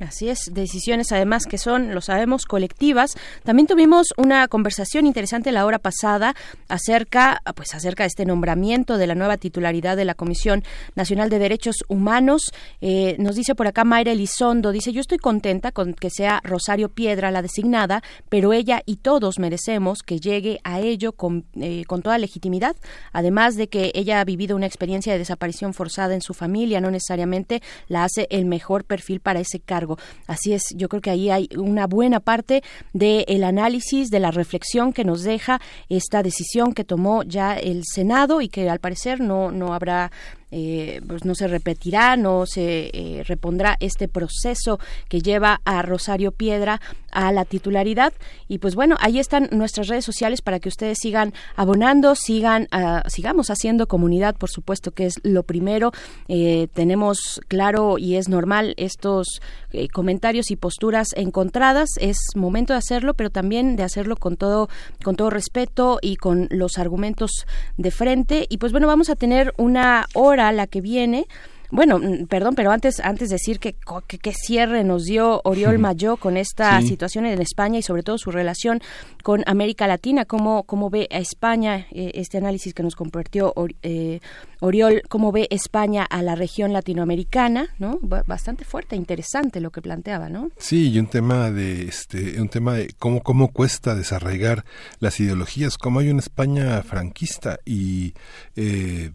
Así 0.00 0.28
es, 0.28 0.50
decisiones 0.50 1.12
además 1.12 1.46
que 1.46 1.56
son, 1.56 1.94
lo 1.94 2.00
sabemos, 2.00 2.46
colectivas. 2.46 3.14
También 3.44 3.68
tuvimos 3.68 4.08
una 4.16 4.48
conversación 4.48 5.06
interesante 5.06 5.52
la 5.52 5.64
hora 5.64 5.78
pasada 5.78 6.34
acerca, 6.66 7.40
pues 7.54 7.76
acerca 7.76 8.02
de 8.02 8.08
este 8.08 8.26
nombramiento 8.26 8.98
de 8.98 9.06
la 9.06 9.14
nueva 9.14 9.36
titularidad 9.36 9.96
de 9.96 10.04
la 10.04 10.14
Comisión 10.14 10.64
Nacional 10.96 11.30
de 11.30 11.38
Derechos 11.38 11.84
Humanos. 11.86 12.50
Eh, 12.80 13.14
nos 13.20 13.36
dice 13.36 13.54
por 13.54 13.68
acá 13.68 13.84
Mayra 13.84 14.10
Elizondo, 14.10 14.72
dice, 14.72 14.92
yo 14.92 15.00
estoy 15.00 15.18
contenta 15.18 15.70
con 15.70 15.94
que 15.94 16.10
sea 16.10 16.40
Rosario 16.42 16.88
Piedra 16.88 17.30
la 17.30 17.42
designada, 17.42 18.02
pero 18.28 18.52
ella 18.52 18.82
y 18.86 18.96
todos 18.96 19.38
merecemos 19.38 20.02
que 20.02 20.18
llegue 20.18 20.58
a 20.64 20.80
ello 20.80 21.12
con, 21.12 21.44
eh, 21.54 21.84
con 21.86 22.02
toda 22.02 22.18
legitimidad, 22.18 22.74
además 23.12 23.54
de 23.54 23.68
que 23.68 23.92
ella 23.94 24.18
ha 24.18 24.24
vivido 24.24 24.56
una 24.56 24.66
experiencia 24.66 25.12
de 25.12 25.20
desaparición 25.20 25.72
forzada 25.72 26.14
en 26.14 26.20
su 26.20 26.34
familia, 26.34 26.80
no 26.80 26.90
necesariamente 26.90 27.62
la 27.86 28.02
hace 28.02 28.26
el 28.30 28.44
mejor 28.44 28.82
perfil 28.84 29.20
para 29.20 29.38
ese 29.38 29.60
cargo. 29.60 29.83
Así 30.26 30.52
es, 30.52 30.62
yo 30.74 30.88
creo 30.88 31.00
que 31.00 31.10
ahí 31.10 31.30
hay 31.30 31.48
una 31.56 31.86
buena 31.86 32.20
parte 32.20 32.62
del 32.92 33.44
análisis, 33.44 34.10
de 34.10 34.20
la 34.20 34.30
reflexión 34.30 34.92
que 34.92 35.04
nos 35.04 35.22
deja 35.22 35.60
esta 35.88 36.22
decisión 36.22 36.72
que 36.72 36.84
tomó 36.84 37.22
ya 37.22 37.54
el 37.54 37.82
Senado 37.84 38.40
y 38.40 38.48
que 38.48 38.68
al 38.68 38.80
parecer 38.80 39.20
no, 39.20 39.50
no 39.50 39.74
habrá 39.74 40.10
eh, 40.56 41.00
pues 41.08 41.24
no 41.24 41.34
se 41.34 41.48
repetirá, 41.48 42.16
no 42.16 42.46
se 42.46 42.90
eh, 42.92 43.24
repondrá 43.26 43.76
este 43.80 44.06
proceso 44.06 44.78
que 45.08 45.20
lleva 45.20 45.60
a 45.64 45.82
Rosario 45.82 46.30
Piedra 46.30 46.80
a 47.10 47.32
la 47.32 47.44
titularidad. 47.44 48.12
Y 48.46 48.58
pues 48.58 48.76
bueno, 48.76 48.96
ahí 49.00 49.18
están 49.18 49.48
nuestras 49.50 49.88
redes 49.88 50.04
sociales 50.04 50.42
para 50.42 50.60
que 50.60 50.68
ustedes 50.68 50.98
sigan 51.00 51.32
abonando, 51.56 52.14
sigan, 52.14 52.68
uh, 52.72 53.08
sigamos 53.08 53.50
haciendo 53.50 53.88
comunidad, 53.88 54.36
por 54.36 54.48
supuesto 54.48 54.92
que 54.92 55.06
es 55.06 55.18
lo 55.24 55.42
primero. 55.42 55.90
Eh, 56.28 56.68
tenemos 56.72 57.40
claro 57.48 57.98
y 57.98 58.14
es 58.14 58.28
normal 58.28 58.74
estos 58.76 59.40
eh, 59.72 59.88
comentarios 59.88 60.52
y 60.52 60.56
posturas 60.56 61.08
encontradas. 61.16 61.88
Es 62.00 62.18
momento 62.36 62.74
de 62.74 62.78
hacerlo, 62.78 63.14
pero 63.14 63.30
también 63.30 63.74
de 63.74 63.82
hacerlo 63.82 64.16
con 64.16 64.36
todo, 64.36 64.68
con 65.02 65.16
todo 65.16 65.30
respeto 65.30 65.98
y 66.00 66.14
con 66.14 66.46
los 66.50 66.78
argumentos 66.78 67.46
de 67.76 67.90
frente. 67.90 68.46
Y 68.48 68.58
pues 68.58 68.70
bueno, 68.70 68.86
vamos 68.86 69.10
a 69.10 69.16
tener 69.16 69.52
una 69.56 70.06
hora 70.14 70.43
la 70.52 70.66
que 70.66 70.80
viene. 70.80 71.26
Bueno, 71.70 72.00
perdón, 72.28 72.54
pero 72.54 72.70
antes 72.70 73.00
antes 73.00 73.30
decir 73.30 73.58
que 73.58 73.74
qué 74.06 74.32
cierre 74.32 74.84
nos 74.84 75.06
dio 75.06 75.40
Oriol 75.42 75.78
Mayó 75.80 76.16
con 76.16 76.36
esta 76.36 76.80
sí. 76.80 76.86
situación 76.86 77.26
en 77.26 77.40
España 77.40 77.80
y 77.80 77.82
sobre 77.82 78.04
todo 78.04 78.16
su 78.16 78.30
relación 78.30 78.80
con 79.24 79.42
América 79.46 79.88
Latina, 79.88 80.24
cómo, 80.24 80.62
cómo 80.62 80.88
ve 80.88 81.08
a 81.10 81.18
España, 81.18 81.88
eh, 81.90 82.12
este 82.14 82.38
análisis 82.38 82.74
que 82.74 82.84
nos 82.84 82.94
compartió 82.94 83.52
eh, 83.82 84.20
Oriol, 84.60 85.02
cómo 85.08 85.32
ve 85.32 85.48
España 85.50 86.04
a 86.04 86.22
la 86.22 86.36
región 86.36 86.72
latinoamericana, 86.72 87.74
¿no? 87.78 87.98
Bastante 88.00 88.64
fuerte, 88.64 88.94
interesante 88.94 89.60
lo 89.60 89.70
que 89.70 89.82
planteaba, 89.82 90.28
¿no? 90.28 90.50
Sí, 90.56 90.92
y 90.92 90.98
un 91.00 91.08
tema 91.08 91.50
de 91.50 91.88
este 91.88 92.40
un 92.40 92.50
tema 92.50 92.74
de 92.74 92.94
cómo 92.98 93.20
cómo 93.20 93.48
cuesta 93.48 93.96
desarraigar 93.96 94.64
las 95.00 95.18
ideologías, 95.18 95.76
cómo 95.76 95.98
hay 95.98 96.10
una 96.10 96.20
España 96.20 96.82
franquista 96.82 97.58
y 97.64 98.14
eh, 98.54 99.10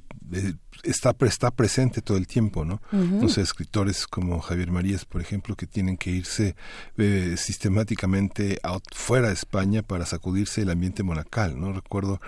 está, 0.84 1.15
está 1.22 1.51
presente 1.51 2.01
todo 2.01 2.18
el 2.18 2.27
tiempo, 2.27 2.65
¿no? 2.65 2.81
Uh 2.91 2.97
-huh. 2.97 3.22
No 3.22 3.30
sé, 3.30 3.41
escritores 3.41 4.07
como 4.07 4.39
Javier 4.39 4.72
Marías, 4.72 5.06
por 5.06 5.22
ejemplo, 5.22 5.56
que 5.56 5.68
tienen 5.68 5.97
que 5.97 6.11
irse 6.11 6.56
eh, 6.97 7.35
sistemáticamente 7.38 8.60
out, 8.64 8.84
fuera 8.93 9.27
de 9.27 9.34
España 9.34 9.81
para 9.84 10.06
sacudirse 10.06 10.61
el 10.61 10.69
ambiente 10.69 11.03
monacal, 11.03 11.60
¿no? 11.60 11.73
Recuerdo 11.73 12.19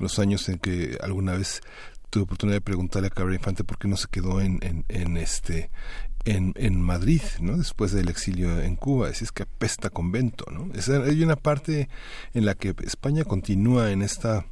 los 0.00 0.18
años 0.18 0.48
en 0.48 0.58
que 0.58 0.98
alguna 1.02 1.34
vez 1.34 1.60
tuve 2.10 2.24
oportunidad 2.24 2.56
de 2.56 2.62
preguntarle 2.62 3.08
a 3.08 3.10
Cabrera 3.10 3.36
Infante 3.36 3.64
por 3.64 3.78
qué 3.78 3.88
no 3.88 3.96
se 3.96 4.08
quedó 4.08 4.40
en, 4.40 4.58
en, 4.62 4.84
en 4.88 5.16
este 5.16 5.70
en, 6.24 6.54
en, 6.56 6.80
Madrid, 6.80 7.22
¿no? 7.40 7.56
Después 7.56 7.92
del 7.92 8.08
exilio 8.08 8.60
en 8.60 8.74
Cuba, 8.74 9.08
es, 9.10 9.22
es 9.22 9.30
que 9.30 9.44
apesta 9.44 9.90
convento, 9.90 10.44
¿no? 10.50 10.72
Es, 10.74 10.88
hay 10.88 11.22
una 11.22 11.36
parte 11.36 11.88
en 12.34 12.44
la 12.44 12.54
que 12.54 12.74
España 12.84 13.24
continúa 13.24 13.92
en 13.92 14.02
esta 14.02 14.44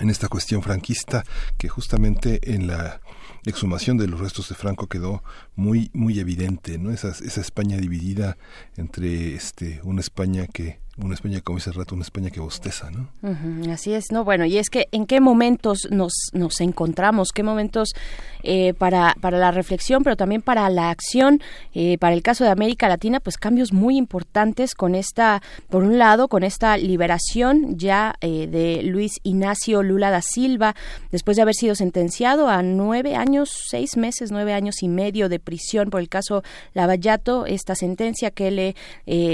en 0.00 0.10
esta 0.10 0.28
cuestión 0.28 0.62
franquista 0.62 1.24
que 1.58 1.68
justamente 1.68 2.54
en 2.54 2.66
la 2.68 3.00
exhumación 3.44 3.96
de 3.96 4.06
los 4.06 4.20
restos 4.20 4.48
de 4.48 4.54
Franco 4.54 4.86
quedó 4.86 5.24
muy 5.56 5.90
muy 5.92 6.20
evidente 6.20 6.78
no 6.78 6.90
esa, 6.90 7.08
esa 7.08 7.40
España 7.40 7.76
dividida 7.76 8.36
entre 8.76 9.34
este 9.34 9.80
una 9.82 10.00
España 10.00 10.46
que 10.46 10.80
una 11.02 11.14
España, 11.14 11.40
como 11.40 11.58
dice 11.58 11.72
rato, 11.72 11.94
una 11.94 12.04
España 12.04 12.30
que 12.30 12.40
bosteza, 12.40 12.90
¿no? 12.90 13.08
Así 13.72 13.92
es, 13.92 14.12
no, 14.12 14.24
bueno, 14.24 14.44
y 14.44 14.58
es 14.58 14.70
que 14.70 14.88
en 14.92 15.06
qué 15.06 15.20
momentos 15.20 15.88
nos, 15.90 16.12
nos 16.32 16.60
encontramos, 16.60 17.30
qué 17.32 17.42
momentos 17.42 17.90
eh, 18.42 18.74
para, 18.74 19.14
para 19.20 19.38
la 19.38 19.50
reflexión, 19.50 20.02
pero 20.02 20.16
también 20.16 20.42
para 20.42 20.68
la 20.70 20.90
acción, 20.90 21.40
eh, 21.74 21.98
para 21.98 22.14
el 22.14 22.22
caso 22.22 22.44
de 22.44 22.50
América 22.50 22.88
Latina, 22.88 23.20
pues 23.20 23.36
cambios 23.38 23.72
muy 23.72 23.96
importantes 23.96 24.74
con 24.74 24.94
esta, 24.94 25.42
por 25.68 25.84
un 25.84 25.98
lado, 25.98 26.28
con 26.28 26.42
esta 26.42 26.76
liberación 26.76 27.78
ya 27.78 28.14
eh, 28.20 28.46
de 28.46 28.82
Luis 28.82 29.20
Ignacio 29.22 29.82
Lula 29.82 30.10
da 30.10 30.22
Silva, 30.22 30.74
después 31.10 31.36
de 31.36 31.42
haber 31.42 31.54
sido 31.54 31.74
sentenciado 31.74 32.48
a 32.48 32.62
nueve 32.62 33.14
años, 33.14 33.50
seis 33.68 33.96
meses, 33.96 34.30
nueve 34.30 34.52
años 34.52 34.82
y 34.82 34.88
medio 34.88 35.28
de 35.28 35.38
prisión 35.38 35.90
por 35.90 36.00
el 36.00 36.08
caso 36.08 36.42
Lavallato, 36.74 37.46
esta 37.46 37.74
sentencia 37.74 38.30
que 38.30 38.50
le 38.50 38.74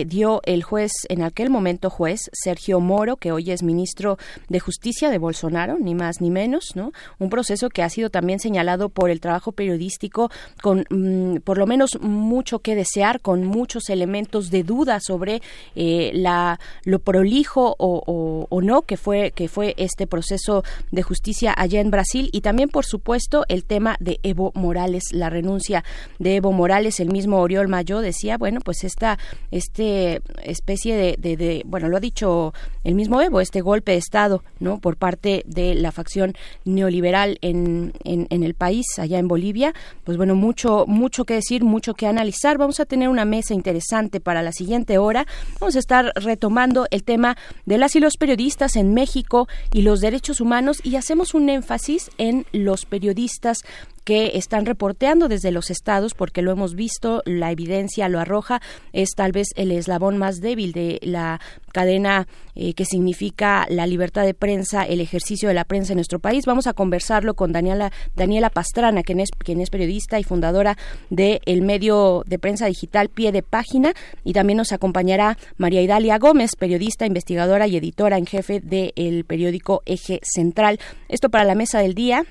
dio 0.06 0.40
el 0.44 0.62
juez 0.62 0.92
en 1.08 1.22
aquel 1.22 1.50
momento 1.50 1.55
juez 1.90 2.30
Sergio 2.32 2.80
Moro, 2.80 3.16
que 3.16 3.32
hoy 3.32 3.50
es 3.50 3.62
ministro 3.62 4.18
de 4.48 4.60
Justicia 4.60 5.10
de 5.10 5.18
Bolsonaro, 5.18 5.78
ni 5.78 5.94
más 5.94 6.20
ni 6.20 6.30
menos, 6.30 6.72
¿no? 6.74 6.92
Un 7.18 7.30
proceso 7.30 7.68
que 7.70 7.82
ha 7.82 7.88
sido 7.88 8.10
también 8.10 8.38
señalado 8.38 8.88
por 8.88 9.10
el 9.10 9.20
trabajo 9.20 9.52
periodístico 9.52 10.30
con 10.62 10.84
mmm, 10.90 11.36
por 11.38 11.58
lo 11.58 11.66
menos 11.66 11.98
mucho 12.00 12.60
que 12.60 12.74
desear, 12.74 13.20
con 13.20 13.44
muchos 13.44 13.88
elementos 13.88 14.50
de 14.50 14.62
duda 14.62 15.00
sobre 15.00 15.42
eh, 15.74 16.10
la 16.14 16.58
lo 16.84 16.98
prolijo 16.98 17.74
o, 17.78 18.60
no 18.62 18.82
que 18.82 18.96
fue 18.96 19.30
que 19.32 19.48
fue 19.48 19.74
este 19.76 20.06
proceso 20.06 20.64
de 20.90 21.02
justicia 21.02 21.54
allá 21.56 21.80
en 21.80 21.90
Brasil 21.90 22.30
y 22.32 22.40
también 22.40 22.68
por 22.68 22.84
supuesto 22.84 23.44
el 23.48 23.64
tema 23.64 23.96
de 24.00 24.18
Evo 24.22 24.50
Morales, 24.54 25.04
la 25.12 25.30
renuncia 25.30 25.84
de 26.18 26.36
Evo 26.36 26.52
Morales, 26.52 26.98
el 27.00 27.10
mismo 27.10 27.38
Oriol 27.38 27.68
Mayo 27.68 28.00
decía, 28.00 28.38
bueno, 28.38 28.60
pues 28.60 28.82
esta 28.82 29.18
este 29.50 30.20
especie 30.42 31.16
de 31.16 31.35
de, 31.36 31.62
bueno, 31.66 31.88
lo 31.88 31.96
ha 31.96 32.00
dicho 32.00 32.52
el 32.84 32.94
mismo 32.94 33.20
Evo, 33.20 33.40
este 33.40 33.60
golpe 33.60 33.92
de 33.92 33.98
Estado, 33.98 34.42
¿no? 34.60 34.78
Por 34.78 34.96
parte 34.96 35.42
de 35.46 35.74
la 35.74 35.92
facción 35.92 36.34
neoliberal 36.64 37.38
en, 37.42 37.92
en, 38.04 38.26
en 38.30 38.42
el 38.42 38.54
país, 38.54 38.86
allá 38.98 39.18
en 39.18 39.28
Bolivia. 39.28 39.74
Pues 40.04 40.16
bueno, 40.16 40.34
mucho, 40.34 40.84
mucho 40.86 41.24
que 41.24 41.34
decir, 41.34 41.64
mucho 41.64 41.94
que 41.94 42.06
analizar. 42.06 42.58
Vamos 42.58 42.80
a 42.80 42.86
tener 42.86 43.08
una 43.08 43.24
mesa 43.24 43.54
interesante 43.54 44.20
para 44.20 44.42
la 44.42 44.52
siguiente 44.52 44.98
hora. 44.98 45.26
Vamos 45.60 45.76
a 45.76 45.80
estar 45.80 46.12
retomando 46.16 46.86
el 46.90 47.04
tema 47.04 47.36
de 47.64 47.78
las 47.78 47.96
y 47.96 48.00
los 48.00 48.16
periodistas 48.16 48.76
en 48.76 48.94
México 48.94 49.48
y 49.72 49.82
los 49.82 50.00
derechos 50.00 50.40
humanos 50.40 50.80
y 50.82 50.96
hacemos 50.96 51.34
un 51.34 51.48
énfasis 51.48 52.10
en 52.18 52.46
los 52.52 52.84
periodistas 52.84 53.58
que 54.06 54.36
están 54.38 54.66
reporteando 54.66 55.26
desde 55.26 55.50
los 55.50 55.68
estados, 55.68 56.14
porque 56.14 56.40
lo 56.40 56.52
hemos 56.52 56.76
visto, 56.76 57.22
la 57.26 57.50
evidencia 57.50 58.08
lo 58.08 58.20
arroja, 58.20 58.62
es 58.92 59.10
tal 59.16 59.32
vez 59.32 59.48
el 59.56 59.72
eslabón 59.72 60.16
más 60.16 60.40
débil 60.40 60.70
de 60.70 61.00
la 61.02 61.40
cadena 61.72 62.28
eh, 62.54 62.74
que 62.74 62.84
significa 62.84 63.66
la 63.68 63.84
libertad 63.84 64.24
de 64.24 64.32
prensa, 64.32 64.84
el 64.84 65.00
ejercicio 65.00 65.48
de 65.48 65.54
la 65.54 65.64
prensa 65.64 65.92
en 65.92 65.96
nuestro 65.96 66.20
país. 66.20 66.46
Vamos 66.46 66.68
a 66.68 66.72
conversarlo 66.72 67.34
con 67.34 67.50
Daniela, 67.50 67.90
Daniela 68.14 68.48
Pastrana, 68.48 69.02
quien 69.02 69.18
es, 69.18 69.30
quien 69.38 69.60
es 69.60 69.70
periodista 69.70 70.20
y 70.20 70.24
fundadora 70.24 70.78
del 71.10 71.40
el 71.44 71.62
medio 71.62 72.22
de 72.26 72.38
prensa 72.38 72.66
digital 72.66 73.08
Pie 73.08 73.32
de 73.32 73.42
Página, 73.42 73.92
y 74.22 74.34
también 74.34 74.58
nos 74.58 74.70
acompañará 74.70 75.36
María 75.56 75.82
Idalia 75.82 76.18
Gómez, 76.18 76.52
periodista, 76.56 77.06
investigadora 77.06 77.66
y 77.66 77.76
editora 77.76 78.18
en 78.18 78.26
jefe 78.26 78.60
del 78.60 79.24
periódico 79.24 79.82
Eje 79.84 80.20
Central. 80.22 80.78
Esto 81.08 81.28
para 81.28 81.42
la 81.42 81.56
mesa 81.56 81.80
del 81.80 81.94
día. 81.94 82.24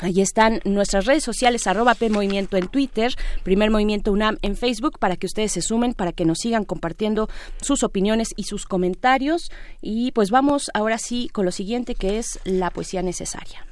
Ahí 0.00 0.20
están 0.20 0.60
nuestras 0.64 1.04
redes 1.04 1.22
sociales, 1.22 1.66
arroba 1.66 1.94
P 1.94 2.08
Movimiento 2.10 2.56
en 2.56 2.68
Twitter, 2.68 3.14
Primer 3.42 3.70
Movimiento 3.70 4.12
UNAM 4.12 4.38
en 4.42 4.56
Facebook, 4.56 4.98
para 4.98 5.16
que 5.16 5.26
ustedes 5.26 5.52
se 5.52 5.62
sumen, 5.62 5.94
para 5.94 6.12
que 6.12 6.24
nos 6.24 6.38
sigan 6.38 6.64
compartiendo 6.64 7.28
sus 7.60 7.82
opiniones 7.82 8.28
y 8.36 8.44
sus 8.44 8.64
comentarios. 8.64 9.50
Y 9.82 10.12
pues 10.12 10.30
vamos 10.30 10.70
ahora 10.74 10.98
sí 10.98 11.28
con 11.32 11.44
lo 11.44 11.52
siguiente, 11.52 11.94
que 11.94 12.18
es 12.18 12.40
la 12.44 12.70
poesía 12.70 13.02
necesaria. 13.02 13.66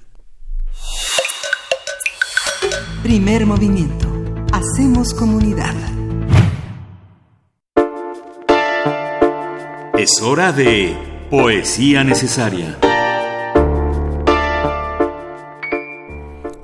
Primer 3.02 3.46
movimiento. 3.46 4.06
Hacemos 4.52 5.14
comunidad. 5.14 5.74
Es 9.98 10.22
hora 10.22 10.52
de 10.52 10.96
poesía 11.30 12.04
necesaria. 12.04 12.78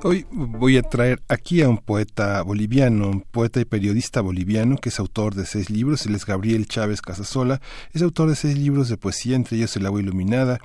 Hoy 0.07 0.23
voy 0.29 0.77
a 0.77 0.83
traer 0.83 1.23
aquí 1.29 1.63
a 1.63 1.67
un 1.67 1.79
poeta 1.79 2.43
boliviano, 2.43 3.09
un 3.09 3.21
poeta 3.21 3.59
y 3.59 3.65
periodista 3.65 4.21
boliviano 4.21 4.77
que 4.77 4.89
es 4.89 4.99
autor 4.99 5.33
de 5.33 5.47
seis 5.47 5.71
libros, 5.71 6.05
él 6.05 6.13
es 6.13 6.27
Gabriel 6.27 6.67
Chávez 6.67 7.01
Casasola, 7.01 7.59
es 7.91 8.03
autor 8.03 8.29
de 8.29 8.35
seis 8.35 8.55
libros 8.55 8.87
de 8.87 8.97
poesía, 8.97 9.35
entre 9.35 9.57
ellos 9.57 9.75
El 9.77 9.87
agua 9.87 9.99
iluminada, 9.99 10.59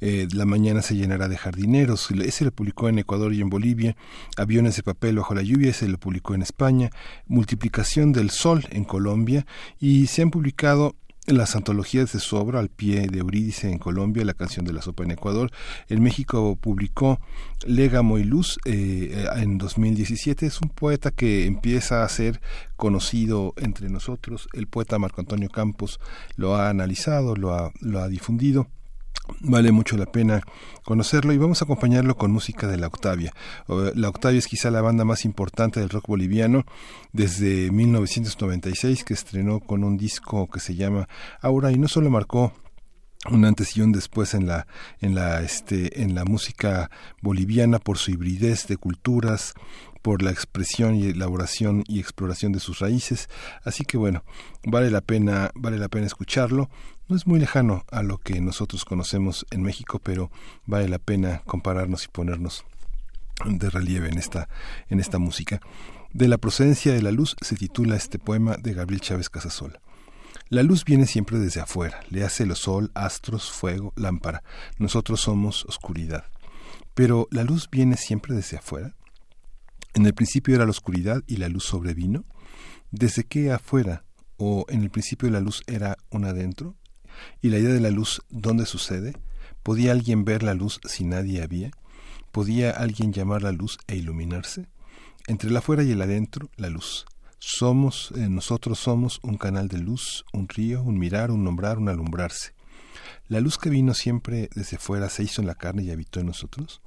eh, 0.00 0.26
La 0.34 0.44
mañana 0.44 0.82
se 0.82 0.96
llenará 0.96 1.28
de 1.28 1.36
jardineros, 1.36 2.10
ese 2.10 2.44
lo 2.44 2.50
publicó 2.50 2.88
en 2.88 2.98
Ecuador 2.98 3.32
y 3.32 3.40
en 3.40 3.48
Bolivia, 3.48 3.96
Aviones 4.36 4.74
de 4.74 4.82
papel 4.82 5.18
bajo 5.18 5.36
la 5.36 5.42
lluvia, 5.42 5.70
ese 5.70 5.86
lo 5.86 5.96
publicó 5.96 6.34
en 6.34 6.42
España, 6.42 6.90
Multiplicación 7.28 8.10
del 8.10 8.30
sol 8.30 8.66
en 8.70 8.82
Colombia. 8.82 9.46
Y 9.78 10.08
se 10.08 10.22
han 10.22 10.32
publicado 10.32 10.96
las 11.32 11.56
antologías 11.56 12.12
de 12.12 12.18
su 12.18 12.36
obra 12.36 12.60
al 12.60 12.68
pie 12.68 13.06
de 13.08 13.18
Eurídice 13.18 13.70
en 13.70 13.78
Colombia, 13.78 14.24
La 14.24 14.34
canción 14.34 14.64
de 14.64 14.72
la 14.72 14.82
sopa 14.82 15.04
en 15.04 15.12
Ecuador. 15.12 15.50
En 15.88 16.02
México 16.02 16.56
publicó 16.56 17.20
Légamo 17.66 18.18
y 18.18 18.24
Luz 18.24 18.58
eh, 18.64 19.26
en 19.36 19.58
2017. 19.58 20.46
Es 20.46 20.60
un 20.60 20.70
poeta 20.70 21.10
que 21.10 21.46
empieza 21.46 22.04
a 22.04 22.08
ser 22.08 22.40
conocido 22.76 23.54
entre 23.56 23.88
nosotros. 23.88 24.48
El 24.52 24.66
poeta 24.66 24.98
Marco 24.98 25.20
Antonio 25.20 25.48
Campos 25.48 26.00
lo 26.36 26.56
ha 26.56 26.68
analizado, 26.68 27.36
lo 27.36 27.54
ha, 27.54 27.72
lo 27.80 28.00
ha 28.00 28.08
difundido. 28.08 28.68
Vale 29.40 29.72
mucho 29.72 29.96
la 29.96 30.06
pena 30.06 30.42
conocerlo 30.84 31.32
y 31.32 31.38
vamos 31.38 31.62
a 31.62 31.64
acompañarlo 31.64 32.16
con 32.16 32.32
música 32.32 32.66
de 32.66 32.76
La 32.76 32.88
Octavia. 32.88 33.32
La 33.94 34.08
Octavia 34.08 34.38
es 34.38 34.46
quizá 34.46 34.70
la 34.70 34.80
banda 34.80 35.04
más 35.04 35.24
importante 35.24 35.80
del 35.80 35.88
rock 35.88 36.08
boliviano 36.08 36.64
desde 37.12 37.70
1996 37.70 39.04
que 39.04 39.14
estrenó 39.14 39.60
con 39.60 39.84
un 39.84 39.96
disco 39.96 40.48
que 40.48 40.60
se 40.60 40.74
llama 40.74 41.08
Aura 41.40 41.70
y 41.70 41.78
no 41.78 41.88
solo 41.88 42.10
marcó 42.10 42.52
un 43.28 43.44
antes 43.44 43.76
y 43.76 43.82
un 43.82 43.92
después 43.92 44.32
en 44.32 44.46
la 44.46 44.66
en 45.00 45.14
la 45.14 45.42
este 45.42 46.02
en 46.02 46.14
la 46.14 46.24
música 46.24 46.90
boliviana 47.20 47.78
por 47.78 47.98
su 47.98 48.10
hibridez 48.12 48.66
de 48.66 48.78
culturas 48.78 49.52
por 50.00 50.22
la 50.22 50.30
expresión 50.30 50.94
y 50.94 51.08
elaboración 51.08 51.84
y 51.86 52.00
exploración 52.00 52.52
de 52.52 52.60
sus 52.60 52.78
raíces 52.78 53.28
así 53.62 53.84
que 53.84 53.98
bueno 53.98 54.24
vale 54.64 54.90
la 54.90 55.02
pena 55.02 55.50
vale 55.54 55.76
la 55.76 55.88
pena 55.88 56.06
escucharlo 56.06 56.70
no 57.10 57.16
es 57.16 57.26
muy 57.26 57.40
lejano 57.40 57.84
a 57.90 58.04
lo 58.04 58.18
que 58.18 58.40
nosotros 58.40 58.84
conocemos 58.84 59.44
en 59.50 59.62
México, 59.62 59.98
pero 59.98 60.30
vale 60.64 60.88
la 60.88 61.00
pena 61.00 61.42
compararnos 61.44 62.04
y 62.04 62.08
ponernos 62.08 62.64
de 63.44 63.68
relieve 63.68 64.08
en 64.08 64.16
esta, 64.16 64.48
en 64.88 65.00
esta 65.00 65.18
música. 65.18 65.60
De 66.12 66.28
la 66.28 66.38
procedencia 66.38 66.92
de 66.92 67.02
la 67.02 67.10
luz 67.10 67.34
se 67.40 67.56
titula 67.56 67.96
este 67.96 68.20
poema 68.20 68.56
de 68.58 68.74
Gabriel 68.74 69.00
Chávez 69.00 69.28
Casasola. 69.28 69.80
La 70.50 70.62
luz 70.62 70.84
viene 70.84 71.06
siempre 71.06 71.40
desde 71.40 71.60
afuera, 71.60 72.00
le 72.10 72.22
hace 72.22 72.44
el 72.44 72.54
sol, 72.54 72.92
astros, 72.94 73.50
fuego, 73.50 73.92
lámpara. 73.96 74.44
Nosotros 74.78 75.20
somos 75.20 75.64
oscuridad. 75.64 76.26
Pero 76.94 77.26
la 77.32 77.42
luz 77.42 77.68
viene 77.70 77.96
siempre 77.96 78.36
desde 78.36 78.58
afuera. 78.58 78.94
En 79.94 80.06
el 80.06 80.14
principio 80.14 80.54
era 80.54 80.64
la 80.64 80.70
oscuridad 80.70 81.24
y 81.26 81.38
la 81.38 81.48
luz 81.48 81.64
sobrevino. 81.64 82.24
¿Desde 82.92 83.24
qué 83.24 83.50
afuera? 83.50 84.04
¿O 84.36 84.64
en 84.68 84.82
el 84.82 84.90
principio 84.90 85.28
la 85.28 85.40
luz 85.40 85.64
era 85.66 85.96
un 86.10 86.24
adentro? 86.24 86.76
¿Y 87.42 87.50
la 87.50 87.58
idea 87.58 87.72
de 87.72 87.80
la 87.80 87.90
luz 87.90 88.22
dónde 88.28 88.66
sucede? 88.66 89.14
¿Podía 89.62 89.92
alguien 89.92 90.24
ver 90.24 90.42
la 90.42 90.54
luz 90.54 90.80
si 90.84 91.04
nadie 91.04 91.42
había? 91.42 91.70
¿Podía 92.32 92.70
alguien 92.70 93.12
llamar 93.12 93.42
la 93.42 93.52
luz 93.52 93.78
e 93.86 93.96
iluminarse? 93.96 94.68
Entre 95.26 95.50
el 95.50 95.56
afuera 95.56 95.82
y 95.82 95.90
el 95.92 96.02
adentro, 96.02 96.50
la 96.56 96.70
luz. 96.70 97.06
Somos, 97.38 98.12
eh, 98.16 98.28
nosotros 98.28 98.78
somos 98.78 99.20
un 99.22 99.36
canal 99.36 99.68
de 99.68 99.78
luz, 99.78 100.24
un 100.32 100.48
río, 100.48 100.82
un 100.82 100.98
mirar, 100.98 101.30
un 101.30 101.44
nombrar, 101.44 101.78
un 101.78 101.88
alumbrarse. 101.88 102.54
La 103.28 103.40
luz 103.40 103.58
que 103.58 103.70
vino 103.70 103.94
siempre 103.94 104.50
desde 104.54 104.78
fuera 104.78 105.08
se 105.08 105.22
hizo 105.22 105.40
en 105.40 105.46
la 105.46 105.54
carne 105.54 105.82
y 105.82 105.90
habitó 105.90 106.20
en 106.20 106.26
nosotros. 106.26 106.80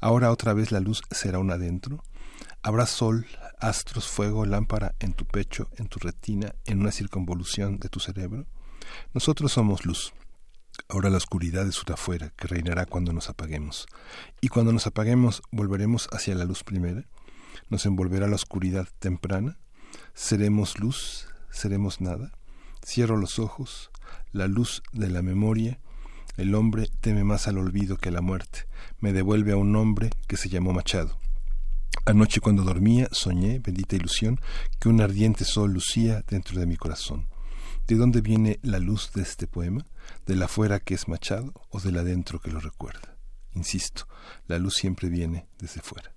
Ahora 0.00 0.30
otra 0.30 0.52
vez 0.52 0.72
la 0.72 0.80
luz 0.80 1.02
será 1.10 1.38
un 1.38 1.50
adentro. 1.50 2.02
Habrá 2.62 2.86
sol, 2.86 3.26
astros, 3.60 4.08
fuego, 4.08 4.44
lámpara 4.44 4.94
en 4.98 5.12
tu 5.12 5.24
pecho, 5.24 5.70
en 5.76 5.86
tu 5.86 5.98
retina, 5.98 6.54
en 6.64 6.80
una 6.80 6.90
circunvolución 6.90 7.78
de 7.78 7.88
tu 7.88 8.00
cerebro. 8.00 8.46
Nosotros 9.12 9.52
somos 9.52 9.84
luz. 9.84 10.12
Ahora 10.88 11.10
la 11.10 11.16
oscuridad 11.16 11.66
es 11.66 11.82
una 11.82 11.94
afuera 11.94 12.32
que 12.36 12.48
reinará 12.48 12.86
cuando 12.86 13.12
nos 13.12 13.28
apaguemos. 13.28 13.86
Y 14.40 14.48
cuando 14.48 14.72
nos 14.72 14.86
apaguemos, 14.86 15.42
volveremos 15.50 16.08
hacia 16.12 16.34
la 16.34 16.44
luz 16.44 16.62
primera. 16.64 17.04
Nos 17.68 17.86
envolverá 17.86 18.28
la 18.28 18.36
oscuridad 18.36 18.88
temprana. 18.98 19.58
Seremos 20.14 20.78
luz, 20.78 21.28
seremos 21.50 22.00
nada. 22.00 22.32
Cierro 22.84 23.16
los 23.16 23.38
ojos, 23.38 23.90
la 24.32 24.46
luz 24.46 24.82
de 24.92 25.08
la 25.08 25.22
memoria. 25.22 25.80
El 26.36 26.54
hombre 26.54 26.88
teme 27.00 27.24
más 27.24 27.48
al 27.48 27.58
olvido 27.58 27.96
que 27.96 28.10
a 28.10 28.12
la 28.12 28.20
muerte. 28.20 28.66
Me 29.00 29.12
devuelve 29.12 29.52
a 29.52 29.56
un 29.56 29.74
hombre 29.74 30.10
que 30.28 30.36
se 30.36 30.48
llamó 30.48 30.72
Machado. 30.72 31.18
Anoche 32.04 32.40
cuando 32.40 32.62
dormía 32.62 33.08
soñé, 33.10 33.58
bendita 33.58 33.96
ilusión, 33.96 34.38
que 34.78 34.88
un 34.88 35.00
ardiente 35.00 35.44
sol 35.44 35.72
lucía 35.72 36.22
dentro 36.28 36.60
de 36.60 36.66
mi 36.66 36.76
corazón. 36.76 37.26
¿De 37.86 37.94
dónde 37.94 38.20
viene 38.20 38.58
la 38.62 38.80
luz 38.80 39.12
de 39.12 39.22
este 39.22 39.46
poema? 39.46 39.86
¿De 40.26 40.34
la 40.34 40.46
afuera 40.46 40.80
que 40.80 40.94
es 40.94 41.06
Machado 41.06 41.52
o 41.70 41.78
del 41.78 41.98
adentro 41.98 42.40
que 42.40 42.50
lo 42.50 42.58
recuerda? 42.58 43.16
Insisto, 43.52 44.08
la 44.48 44.58
luz 44.58 44.74
siempre 44.74 45.08
viene 45.08 45.46
desde 45.60 45.82
fuera. 45.82 46.15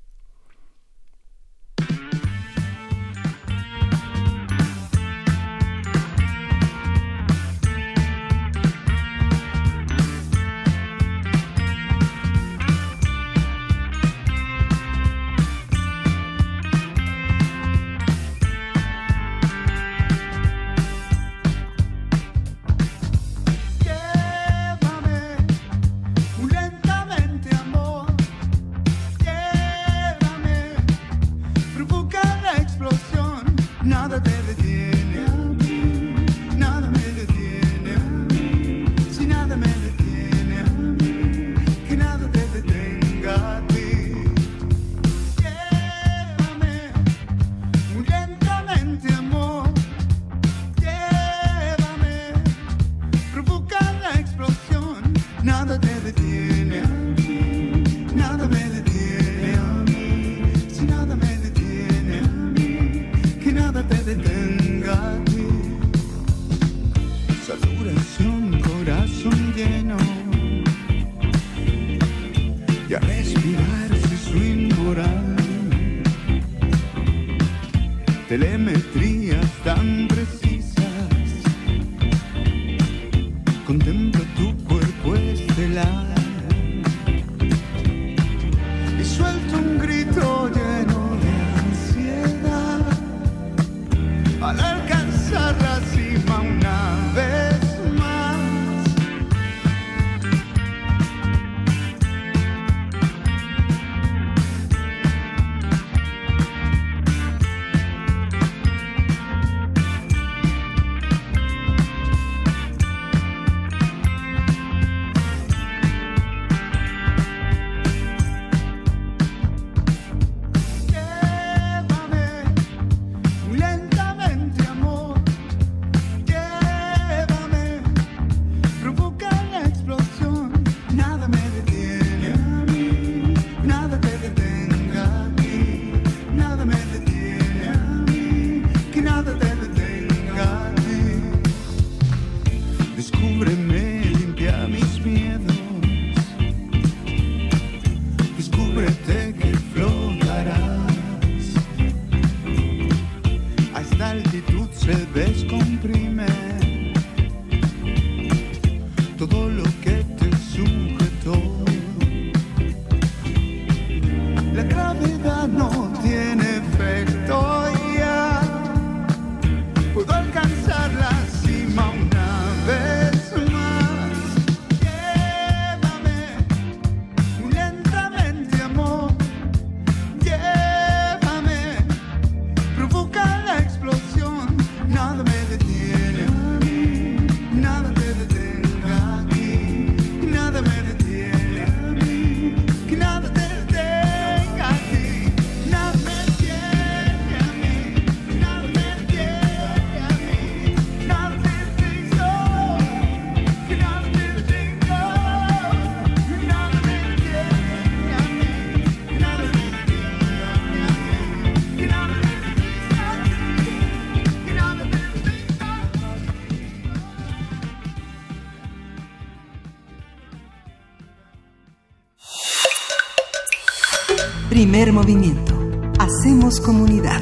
Primer 224.80 224.93
movimiento. 224.93 225.53
Hacemos 225.99 226.61
comunidad. 226.61 227.19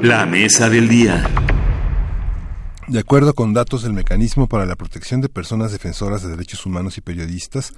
La 0.00 0.24
mesa 0.24 0.70
del 0.70 0.88
día. 0.88 1.28
De 2.86 3.00
acuerdo 3.00 3.34
con 3.34 3.54
datos 3.54 3.82
del 3.82 3.92
Mecanismo 3.92 4.46
para 4.46 4.64
la 4.64 4.76
Protección 4.76 5.20
de 5.20 5.28
Personas 5.28 5.72
Defensoras 5.72 6.22
de 6.22 6.28
Derechos 6.28 6.64
Humanos 6.64 6.96
y 6.96 7.00
Periodistas, 7.00 7.72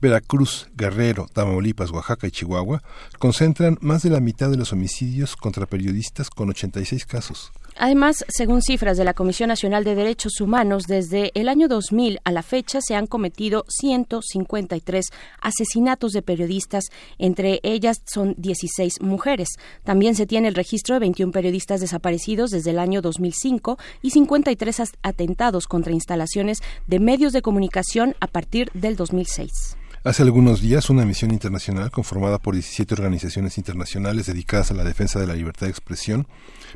Veracruz, 0.00 0.68
Guerrero, 0.74 1.26
Tamaulipas, 1.30 1.90
Oaxaca 1.90 2.26
y 2.26 2.30
Chihuahua 2.30 2.82
concentran 3.18 3.76
más 3.82 4.02
de 4.02 4.08
la 4.08 4.20
mitad 4.20 4.48
de 4.48 4.56
los 4.56 4.72
homicidios 4.72 5.36
contra 5.36 5.66
periodistas 5.66 6.30
con 6.30 6.48
86 6.48 7.04
casos. 7.04 7.52
Además, 7.82 8.26
según 8.28 8.60
cifras 8.60 8.98
de 8.98 9.04
la 9.04 9.14
Comisión 9.14 9.48
Nacional 9.48 9.84
de 9.84 9.94
Derechos 9.94 10.38
Humanos, 10.42 10.82
desde 10.86 11.30
el 11.34 11.48
año 11.48 11.66
2000 11.66 12.18
a 12.24 12.30
la 12.30 12.42
fecha 12.42 12.82
se 12.82 12.94
han 12.94 13.06
cometido 13.06 13.64
153 13.68 15.06
asesinatos 15.40 16.12
de 16.12 16.20
periodistas, 16.20 16.84
entre 17.16 17.58
ellas 17.62 18.02
son 18.04 18.34
16 18.36 19.00
mujeres. 19.00 19.48
También 19.82 20.14
se 20.14 20.26
tiene 20.26 20.48
el 20.48 20.54
registro 20.56 20.94
de 20.94 21.00
21 21.00 21.32
periodistas 21.32 21.80
desaparecidos 21.80 22.50
desde 22.50 22.70
el 22.72 22.78
año 22.78 23.00
2005 23.00 23.78
y 24.02 24.10
53 24.10 24.80
as- 24.80 24.92
atentados 25.02 25.66
contra 25.66 25.94
instalaciones 25.94 26.58
de 26.86 27.00
medios 27.00 27.32
de 27.32 27.40
comunicación 27.40 28.14
a 28.20 28.26
partir 28.26 28.70
del 28.74 28.96
2006. 28.96 29.78
Hace 30.02 30.22
algunos 30.22 30.62
días, 30.62 30.88
una 30.88 31.04
misión 31.04 31.30
internacional 31.30 31.90
conformada 31.90 32.38
por 32.38 32.54
17 32.54 32.94
organizaciones 32.94 33.58
internacionales 33.58 34.24
dedicadas 34.24 34.70
a 34.70 34.74
la 34.74 34.82
defensa 34.82 35.20
de 35.20 35.26
la 35.26 35.34
libertad 35.34 35.66
de 35.66 35.72
expresión 35.72 36.26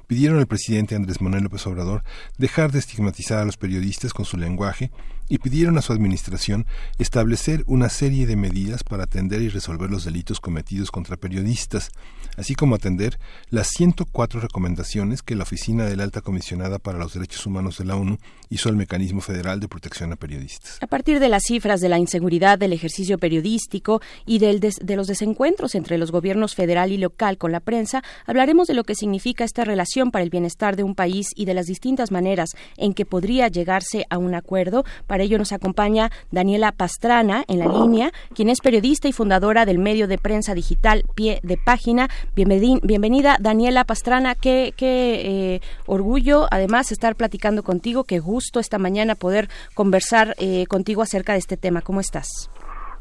pidieron 0.06 0.40
al 0.40 0.46
presidente 0.46 0.94
Andrés 0.94 1.22
Manuel 1.22 1.44
López 1.44 1.66
Obrador 1.66 2.04
dejar 2.36 2.70
de 2.70 2.80
estigmatizar 2.80 3.38
a 3.38 3.46
los 3.46 3.56
periodistas 3.56 4.12
con 4.12 4.26
su 4.26 4.36
lenguaje 4.36 4.90
y 5.28 5.38
pidieron 5.38 5.78
a 5.78 5.82
su 5.82 5.92
administración 5.92 6.66
establecer 6.98 7.64
una 7.66 7.88
serie 7.88 8.26
de 8.26 8.36
medidas 8.36 8.84
para 8.84 9.04
atender 9.04 9.42
y 9.42 9.48
resolver 9.48 9.90
los 9.90 10.04
delitos 10.04 10.40
cometidos 10.40 10.90
contra 10.90 11.16
periodistas, 11.16 11.90
así 12.36 12.54
como 12.54 12.74
atender 12.74 13.18
las 13.50 13.68
104 13.68 14.40
recomendaciones 14.40 15.22
que 15.22 15.34
la 15.34 15.42
Oficina 15.44 15.84
de 15.84 15.96
la 15.96 16.04
Alta 16.04 16.20
Comisionada 16.20 16.78
para 16.78 16.98
los 16.98 17.14
Derechos 17.14 17.46
Humanos 17.46 17.78
de 17.78 17.84
la 17.84 17.96
ONU 17.96 18.18
hizo 18.50 18.68
al 18.68 18.76
Mecanismo 18.76 19.20
Federal 19.20 19.60
de 19.60 19.68
Protección 19.68 20.12
a 20.12 20.16
Periodistas. 20.16 20.78
A 20.80 20.86
partir 20.86 21.20
de 21.20 21.28
las 21.28 21.42
cifras 21.44 21.80
de 21.80 21.88
la 21.88 21.98
inseguridad 21.98 22.58
del 22.58 22.72
ejercicio 22.72 23.18
periodístico 23.18 24.00
y 24.26 24.38
del 24.38 24.60
des- 24.60 24.78
de 24.82 24.96
los 24.96 25.06
desencuentros 25.06 25.74
entre 25.74 25.98
los 25.98 26.10
gobiernos 26.10 26.54
federal 26.54 26.92
y 26.92 26.98
local 26.98 27.38
con 27.38 27.52
la 27.52 27.60
prensa, 27.60 28.02
hablaremos 28.26 28.66
de 28.68 28.74
lo 28.74 28.84
que 28.84 28.94
significa 28.94 29.44
esta 29.44 29.64
relación 29.64 30.10
para 30.10 30.22
el 30.22 30.30
bienestar 30.30 30.76
de 30.76 30.82
un 30.82 30.94
país 30.94 31.28
y 31.36 31.44
de 31.44 31.54
las 31.54 31.66
distintas 31.66 32.10
maneras 32.10 32.50
en 32.76 32.94
que 32.94 33.06
podría 33.06 33.48
llegarse 33.48 34.06
a 34.10 34.18
un 34.18 34.34
acuerdo. 34.34 34.84
Para 35.06 35.13
ello 35.22 35.38
nos 35.38 35.52
acompaña 35.52 36.10
Daniela 36.32 36.72
Pastrana 36.72 37.44
en 37.46 37.60
la 37.60 37.66
línea, 37.66 38.10
quien 38.34 38.48
es 38.48 38.60
periodista 38.60 39.06
y 39.06 39.12
fundadora 39.12 39.64
del 39.64 39.78
medio 39.78 40.08
de 40.08 40.18
prensa 40.18 40.54
digital 40.54 41.04
Pie 41.14 41.40
de 41.42 41.56
Página. 41.56 42.08
Bienveni- 42.36 42.80
Bienvenida, 42.82 43.36
Daniela 43.38 43.84
Pastrana. 43.84 44.34
Qué, 44.34 44.74
qué 44.76 45.54
eh, 45.54 45.60
orgullo, 45.86 46.46
además, 46.50 46.90
estar 46.92 47.14
platicando 47.14 47.62
contigo. 47.62 48.04
Qué 48.04 48.18
gusto 48.18 48.58
esta 48.60 48.78
mañana 48.78 49.14
poder 49.14 49.48
conversar 49.74 50.34
eh, 50.38 50.66
contigo 50.66 51.02
acerca 51.02 51.32
de 51.34 51.38
este 51.38 51.56
tema. 51.56 51.80
¿Cómo 51.82 52.00
estás? 52.00 52.50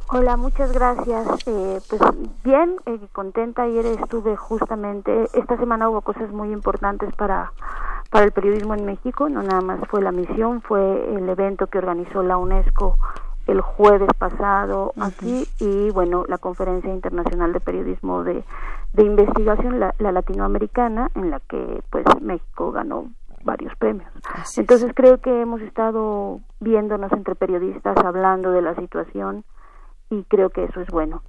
Hola, 0.10 0.36
muchas 0.38 0.72
gracias. 0.74 1.26
Eh, 1.48 1.80
pues 1.90 2.02
bien, 2.44 2.76
eh, 2.86 3.00
contenta. 3.14 3.64
Ayer 3.64 3.86
estuve 3.86 4.36
justamente, 4.36 5.28
esta 5.34 5.58
semana 5.58 5.90
hubo 5.90 6.02
cosas 6.02 6.30
muy 6.32 6.52
importantes 6.52 7.10
para, 7.16 7.52
para 8.14 8.26
el 8.26 8.32
periodismo 8.32 8.76
en 8.76 8.86
México. 8.86 9.28
No 9.28 9.42
nada 9.42 9.62
más 9.62 9.80
fue 9.90 10.02
la 10.02 10.12
misión, 10.12 10.62
fue 10.62 11.16
el 11.16 11.28
evento 11.28 11.68
que 11.68 11.80
organizó 11.80 12.22
la 12.22 12.38
UNESCO 12.38 12.96
el 13.48 13.60
jueves 13.60 14.10
pasado 14.18 14.94
aquí 15.02 15.46
y 15.60 15.90
bueno, 15.90 16.24
la 16.30 16.38
conferencia 16.38 16.94
internacional 16.94 17.52
de 17.52 17.60
periodismo 17.60 18.24
de, 18.24 18.44
de 18.94 19.04
investigación, 19.04 19.82
la, 19.82 19.94
la 20.00 20.14
latinoamericana, 20.14 21.10
en 21.16 21.30
la 21.30 21.42
que 21.42 21.84
pues 21.90 22.06
México 22.22 22.72
ganó 22.72 23.08
varios 23.44 23.76
premios. 23.76 24.10
Entonces 24.56 24.94
creo 24.96 25.18
que 25.18 25.42
hemos 25.42 25.60
estado 25.62 26.40
viéndonos 26.62 27.12
entre 27.12 27.36
periodistas 27.36 27.98
hablando 27.98 28.52
de 28.52 28.62
la 28.62 28.76
situación 28.76 29.44
y 30.10 30.24
creo 30.24 30.50
que 30.50 30.64
eso 30.64 30.80
es 30.80 30.88
bueno. 30.88 31.22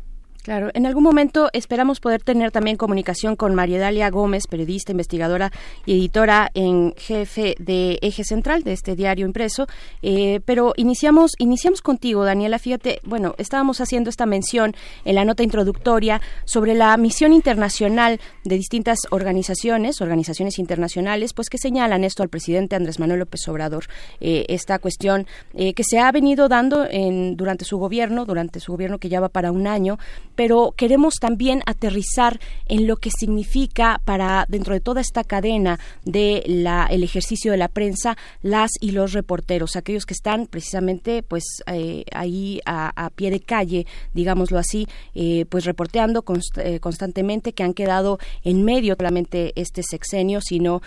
Claro, 0.44 0.68
en 0.74 0.84
algún 0.84 1.02
momento 1.02 1.48
esperamos 1.54 2.00
poder 2.00 2.22
tener 2.22 2.50
también 2.50 2.76
comunicación 2.76 3.34
con 3.34 3.54
María 3.54 3.78
Dalia 3.78 4.10
Gómez, 4.10 4.46
periodista, 4.46 4.92
investigadora 4.92 5.50
y 5.86 5.94
editora 5.94 6.50
en 6.52 6.92
jefe 6.98 7.54
de 7.58 7.98
Eje 8.02 8.24
Central 8.24 8.62
de 8.62 8.74
este 8.74 8.94
diario 8.94 9.24
impreso. 9.24 9.66
Eh, 10.02 10.40
pero 10.44 10.74
iniciamos, 10.76 11.32
iniciamos 11.38 11.80
contigo, 11.80 12.26
Daniela. 12.26 12.58
Fíjate, 12.58 13.00
bueno, 13.04 13.34
estábamos 13.38 13.80
haciendo 13.80 14.10
esta 14.10 14.26
mención 14.26 14.76
en 15.06 15.14
la 15.14 15.24
nota 15.24 15.42
introductoria 15.42 16.20
sobre 16.44 16.74
la 16.74 16.94
misión 16.98 17.32
internacional 17.32 18.20
de 18.44 18.56
distintas 18.56 18.98
organizaciones, 19.08 20.02
organizaciones 20.02 20.58
internacionales, 20.58 21.32
pues 21.32 21.48
que 21.48 21.56
señalan 21.56 22.04
esto 22.04 22.22
al 22.22 22.28
presidente 22.28 22.76
Andrés 22.76 22.98
Manuel 22.98 23.20
López 23.20 23.48
Obrador, 23.48 23.86
eh, 24.20 24.44
esta 24.50 24.78
cuestión 24.78 25.26
eh, 25.54 25.72
que 25.72 25.84
se 25.84 26.00
ha 26.00 26.12
venido 26.12 26.50
dando 26.50 26.84
en, 26.84 27.34
durante 27.34 27.64
su 27.64 27.78
gobierno, 27.78 28.26
durante 28.26 28.60
su 28.60 28.72
gobierno 28.72 28.98
que 28.98 29.08
ya 29.08 29.20
va 29.20 29.30
para 29.30 29.50
un 29.50 29.66
año 29.66 29.98
pero 30.34 30.74
queremos 30.76 31.14
también 31.20 31.62
aterrizar 31.66 32.40
en 32.66 32.86
lo 32.86 32.96
que 32.96 33.10
significa 33.10 34.00
para 34.04 34.46
dentro 34.48 34.74
de 34.74 34.80
toda 34.80 35.00
esta 35.00 35.24
cadena 35.24 35.78
de 36.04 36.42
la 36.46 36.86
el 36.86 37.02
ejercicio 37.02 37.52
de 37.52 37.58
la 37.58 37.68
prensa 37.68 38.16
las 38.42 38.70
y 38.80 38.92
los 38.92 39.12
reporteros 39.12 39.76
aquellos 39.76 40.06
que 40.06 40.14
están 40.14 40.46
precisamente 40.46 41.22
pues 41.22 41.44
eh, 41.66 42.04
ahí 42.12 42.60
a, 42.66 43.10
pie 43.14 43.30
de 43.30 43.40
calle 43.40 43.86
digámoslo 44.12 44.58
así 44.58 44.86
eh, 45.14 45.44
pues 45.48 45.64
reporteando 45.64 46.24
eh, 46.56 46.80
constantemente 46.80 47.52
que 47.52 47.62
han 47.62 47.74
quedado 47.74 48.18
en 48.42 48.64
medio 48.64 48.94
solamente 48.98 49.52
este 49.56 49.82
sexenio 49.82 50.40
sino 50.40 50.82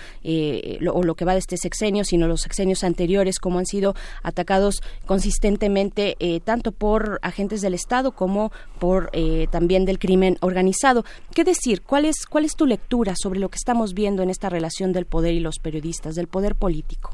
lo, 0.79 0.93
o 0.93 1.03
lo 1.03 1.15
que 1.15 1.25
va 1.25 1.33
de 1.33 1.39
este 1.39 1.57
sexenio 1.57 2.03
sino 2.03 2.27
los 2.27 2.41
sexenios 2.41 2.83
anteriores 2.83 3.39
como 3.39 3.59
han 3.59 3.65
sido 3.65 3.95
atacados 4.23 4.81
consistentemente 5.05 6.17
tanto 6.43 6.71
por 6.71 7.19
agentes 7.21 7.61
del 7.61 7.73
estado 7.73 8.11
como 8.11 8.51
por 8.79 9.09
también 9.45 9.85
del 9.85 9.99
crimen 9.99 10.37
organizado. 10.41 11.03
¿Qué 11.35 11.43
decir? 11.43 11.83
¿Cuál 11.83 12.05
es, 12.05 12.25
¿Cuál 12.25 12.45
es 12.45 12.55
tu 12.55 12.65
lectura 12.65 13.13
sobre 13.15 13.39
lo 13.39 13.49
que 13.49 13.57
estamos 13.57 13.93
viendo 13.93 14.23
en 14.23 14.31
esta 14.31 14.49
relación 14.49 14.93
del 14.93 15.05
poder 15.05 15.35
y 15.35 15.39
los 15.39 15.59
periodistas, 15.59 16.15
del 16.15 16.27
poder 16.27 16.55
político? 16.55 17.11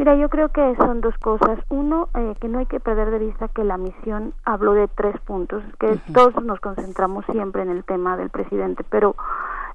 Mira, 0.00 0.14
yo 0.14 0.30
creo 0.30 0.48
que 0.48 0.76
son 0.76 1.02
dos 1.02 1.14
cosas. 1.18 1.58
Uno, 1.68 2.08
eh, 2.14 2.34
que 2.40 2.48
no 2.48 2.60
hay 2.60 2.66
que 2.66 2.80
perder 2.80 3.10
de 3.10 3.18
vista 3.18 3.48
que 3.48 3.64
la 3.64 3.76
misión 3.76 4.32
habló 4.44 4.72
de 4.72 4.88
tres 4.88 5.14
puntos, 5.20 5.62
que 5.78 5.98
todos 6.14 6.42
nos 6.42 6.58
concentramos 6.60 7.24
siempre 7.30 7.60
en 7.60 7.70
el 7.70 7.84
tema 7.84 8.16
del 8.16 8.30
presidente, 8.30 8.82
pero 8.88 9.14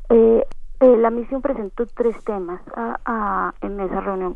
eh, 0.09 0.43
eh, 0.79 0.97
la 0.97 1.11
misión 1.11 1.43
presentó 1.43 1.85
tres 1.85 2.15
temas 2.23 2.59
en 3.61 3.79
esa 3.79 4.01
reunión 4.01 4.35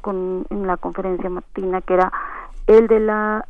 con, 0.00 0.46
en 0.50 0.66
la 0.66 0.76
conferencia 0.78 1.30
matina, 1.30 1.80
que 1.80 1.94
era 1.94 2.12
el 2.66 2.88
de 2.88 2.98
la 2.98 3.46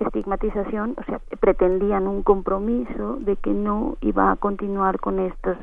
estigmatización, 0.00 0.94
o 0.98 1.04
sea, 1.04 1.20
pretendían 1.40 2.06
un 2.06 2.22
compromiso 2.22 3.16
de 3.20 3.36
que 3.36 3.50
no 3.50 3.96
iba 4.00 4.30
a 4.30 4.36
continuar 4.36 4.98
con 5.00 5.18
estos 5.18 5.56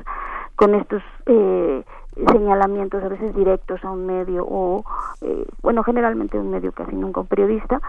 con 0.56 0.74
estos 0.74 1.02
eh, 1.26 1.84
señalamientos 2.32 3.02
a 3.04 3.08
veces 3.08 3.34
directos 3.34 3.84
a 3.84 3.90
un 3.92 4.06
medio 4.06 4.44
o 4.44 4.84
eh, 5.20 5.46
bueno 5.62 5.84
generalmente 5.84 6.36
un 6.36 6.50
medio 6.50 6.72
casi 6.72 6.96
nunca 6.96 7.20
un 7.20 7.28
periodista 7.28 7.80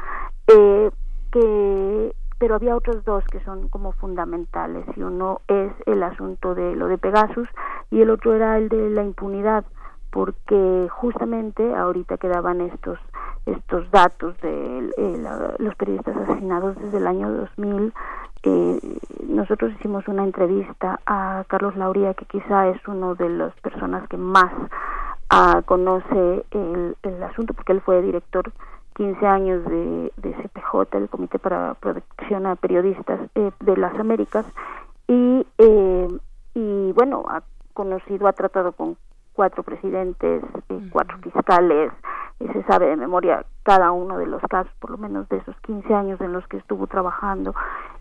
eh, 0.48 0.92
que 1.32 2.14
pero 2.38 2.56
había 2.56 2.76
otros 2.76 3.04
dos 3.06 3.24
que 3.26 3.40
son 3.42 3.70
como 3.70 3.92
fundamentales 3.94 4.86
y 4.96 5.02
uno 5.02 5.42
es 5.48 5.72
el 5.88 6.04
asunto 6.04 6.54
de 6.54 6.76
lo 6.76 6.88
de 6.88 7.00
Pegasus 7.00 7.50
y 7.90 8.02
el 8.02 8.12
otro 8.12 8.36
era 8.36 8.58
el 8.58 8.70
de 8.70 8.92
la 8.92 9.04
impunidad 9.04 9.66
porque 10.12 10.88
justamente 10.92 11.76
ahorita 11.76 12.18
quedaban 12.18 12.62
estos 12.62 13.00
estos 13.45 13.90
datos 13.91 14.40
de 14.41 14.91
eh, 14.98 15.24
los 15.60 15.76
periodistas 15.76 16.16
asesinados 16.18 16.76
desde 16.78 16.98
el 16.98 17.07
año 17.07 17.32
2000 17.32 17.94
eh, 18.44 18.80
nosotros 19.28 19.74
hicimos 19.74 20.07
una 20.07 20.24
entrevista 20.24 20.99
a 21.06 21.44
Carlos 21.48 21.76
Lauría 21.76 22.14
que 22.14 22.26
quizá 22.26 22.70
es 22.70 22.88
uno 22.88 23.16
de 23.16 23.28
las 23.28 23.53
personas 23.60 24.07
que 24.07 24.16
más 24.16 24.52
ah, 25.30 25.61
conoce 25.66 26.45
el, 26.52 26.95
el, 27.03 27.24
asunto 27.24 27.53
porque 27.53 27.74
él 27.74 27.82
fue 27.82 28.02
director 28.02 28.52
15 28.95 29.28
años 29.28 29.66
de, 29.66 30.14
de 30.18 30.34
CPJ 30.36 30.98
el 30.98 31.10
Comité 31.10 31.38
para 31.38 31.74
Protección 31.76 32.45
a 32.45 32.56
Periodistas 32.56 33.20
eh, 33.36 33.52
de 33.60 33.78
las 33.78 33.94
Américas 33.99 34.45
y 35.07 35.45
eh, 35.57 36.07
y 36.53 36.91
bueno 36.94 37.26
ha 37.28 37.44
conocido 37.74 38.28
ha 38.28 38.34
tratado 38.34 38.72
con 38.72 38.95
cuatro 39.40 39.64
presidentes, 39.64 40.44
eh, 40.68 40.90
cuatro 40.91 41.18
fiscales, 41.20 41.94
se 42.40 42.61
sabe 42.64 42.88
de 42.88 42.98
memoria 42.98 43.45
cada 43.64 43.94
uno 43.94 44.18
de 44.18 44.28
los 44.28 44.41
casos, 44.49 44.70
por 44.82 44.90
lo 44.90 44.98
menos 44.98 45.30
de 45.30 45.38
esos 45.38 45.56
15 45.61 45.94
años 45.94 46.20
en 46.20 46.34
los 46.34 46.45
que 46.49 46.57
estuvo 46.57 46.88
trabajando. 46.88 47.56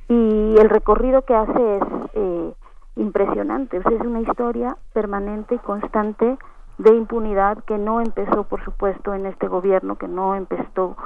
Y 0.08 0.56
el 0.58 0.68
recorrido 0.68 1.22
que 1.22 1.36
hace 1.36 1.76
es 1.76 1.82
eh, 2.14 2.52
impresionante, 2.96 3.76
es 3.76 4.00
una 4.00 4.20
historia 4.22 4.76
permanente 4.92 5.54
y 5.54 5.58
constante 5.58 6.36
de 6.78 6.96
impunidad 6.96 7.62
que 7.66 7.78
no 7.78 8.00
empezó, 8.00 8.42
por 8.42 8.64
supuesto, 8.64 9.14
en 9.14 9.26
este 9.26 9.46
gobierno, 9.46 9.94
que 9.94 10.08
no 10.08 10.34
empezó 10.34 10.96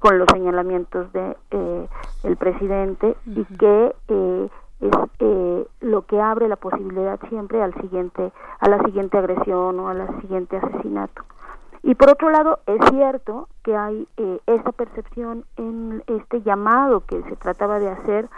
con 0.00 0.18
los 0.18 0.26
señalamientos 0.32 1.12
de 1.12 1.36
eh, 1.52 1.88
el 2.24 2.36
presidente 2.36 3.16
y 3.24 3.44
que 3.44 3.94
eh, 4.08 4.48
es 4.80 4.90
eh, 5.18 5.66
lo 5.80 6.02
que 6.06 6.20
abre 6.20 6.48
la 6.48 6.56
posibilidad 6.56 7.18
siempre 7.28 7.62
al 7.62 7.74
siguiente 7.74 8.32
a 8.58 8.68
la 8.68 8.78
siguiente 8.84 9.18
agresión 9.18 9.78
o 9.78 9.88
al 9.88 10.20
siguiente 10.20 10.56
asesinato. 10.56 11.22
Y 11.82 11.94
por 11.94 12.10
otro 12.10 12.30
lado 12.30 12.60
es 12.66 12.78
cierto 12.90 13.48
que 13.62 13.76
hay 13.76 14.06
eh, 14.16 14.40
esa 14.46 14.72
percepción 14.72 15.44
en 15.56 16.02
este 16.06 16.42
llamado 16.42 17.00
que 17.06 17.22
se 17.22 17.36
trataba 17.36 17.78
de 17.78 17.90
hacer 17.90 18.28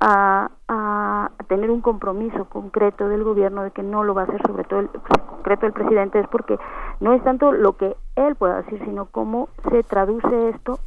a, 0.00 0.50
a, 0.68 1.30
tener 1.46 1.70
un 1.70 1.80
compromiso 1.80 2.46
concreto 2.46 3.08
del 3.08 3.22
gobierno 3.22 3.62
de 3.62 3.70
que 3.70 3.82
no 3.82 4.02
lo 4.02 4.14
va 4.14 4.22
a 4.22 4.24
hacer 4.24 4.42
sobre 4.44 4.64
todo 4.64 4.80
el 4.80 4.88
concreto 4.88 5.66
del 5.66 5.72
presidente 5.72 6.18
es 6.18 6.28
porque 6.28 6.58
no 7.00 7.12
es 7.12 7.22
tanto 7.22 7.52
lo 7.52 7.76
que 7.76 7.96
él 8.16 8.34
pueda 8.34 8.62
decir 8.62 8.82
sino 8.84 9.06
cómo 9.06 9.48
se 9.70 9.84
traduce 9.84 10.48
esto 10.50 10.80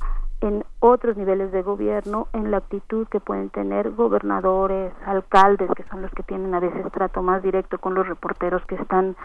en 0.45 0.63
otros 0.79 1.17
niveles 1.17 1.51
de 1.51 1.63
gobierno, 1.63 2.27
en 2.33 2.51
la 2.51 2.57
actitud 2.57 3.07
que 3.07 3.19
pueden 3.19 3.49
tener 3.49 3.91
gobernadores, 3.91 4.93
alcaldes, 5.05 5.69
que 5.75 5.83
son 5.83 6.01
los 6.01 6.11
que 6.11 6.23
tienen 6.23 6.53
a 6.53 6.59
veces 6.59 6.85
trato 6.91 7.21
más 7.21 7.41
directo 7.41 7.79
con 7.79 7.95
los 7.95 8.07
reporteros 8.07 8.65
que 8.65 8.75
están 8.75 9.15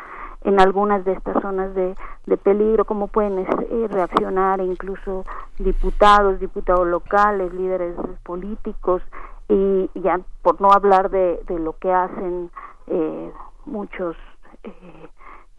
en 0.42 0.58
algunas 0.58 1.04
de 1.04 1.12
estas 1.12 1.40
zonas 1.42 1.74
de, 1.74 1.94
de 2.26 2.36
peligro, 2.38 2.84
cómo 2.84 3.08
pueden 3.08 3.38
eh, 3.38 3.88
reaccionar, 3.90 4.60
e 4.60 4.64
incluso 4.64 5.24
diputados, 5.58 6.40
diputados 6.40 6.86
locales, 6.86 7.52
líderes 7.52 7.94
políticos, 8.22 9.02
y 9.48 9.90
ya 9.94 10.20
por 10.42 10.60
no 10.60 10.72
hablar 10.72 11.10
de, 11.10 11.40
de 11.46 11.58
lo 11.58 11.74
que 11.78 11.92
hacen 11.92 12.50
eh, 12.86 13.32
muchos 13.66 14.16
eh, 14.62 15.08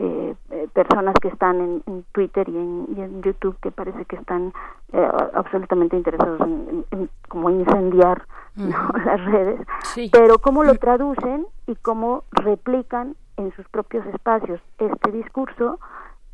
eh, 0.03 0.35
eh, 0.49 0.67
personas 0.73 1.13
que 1.21 1.27
están 1.27 1.83
en, 1.85 2.05
Twitter 2.11 2.49
y 2.49 2.57
en, 2.57 3.21
YouTube 3.21 3.55
que 3.61 3.69
parece 3.69 4.03
que 4.05 4.15
están 4.15 4.51
eh, 4.93 5.11
absolutamente 5.35 5.95
interesados 5.95 6.41
en, 6.41 6.83
en, 6.89 7.09
como 7.29 7.51
incendiar 7.51 8.25
las 8.55 9.25
redes, 9.25 9.61
pero 10.11 10.39
cómo 10.39 10.63
lo 10.63 10.73
traducen 10.75 11.45
y 11.67 11.75
cómo 11.75 12.23
replican 12.31 13.15
en 13.37 13.53
sus 13.55 13.67
propios 13.69 14.03
espacios 14.07 14.59
este 14.79 15.11
discurso, 15.11 15.79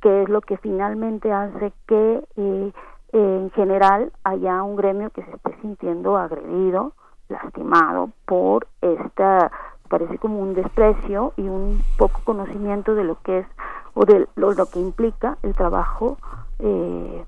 que 0.01 0.23
es 0.23 0.29
lo 0.29 0.39
que 0.39 0.55
finalmente 0.57 1.33
hace 1.33 1.73
que 1.87 2.23
eh, 2.37 2.71
en 3.11 3.51
general 3.51 4.13
haya 4.23 4.63
un 4.63 4.77
gremio 4.77 5.09
que 5.09 5.23
se 5.23 5.31
esté 5.31 5.57
sintiendo 5.61 6.15
agredido, 6.15 6.93
lastimado 7.27 8.11
por 8.25 8.65
esta 8.81 9.51
parece 9.88 10.17
como 10.17 10.40
un 10.40 10.53
desprecio 10.53 11.33
y 11.38 11.41
un 11.41 11.82
poco 11.98 12.22
conocimiento 12.24 12.95
de 12.95 13.03
lo 13.03 13.19
que 13.22 13.40
es 13.40 13.48
o 13.93 14.06
de 14.06 14.27
lo, 14.35 14.66
que 14.67 14.80
implica 14.80 15.38
el 15.41 15.56
trabajo 15.56 16.17
eh, 16.59 17.25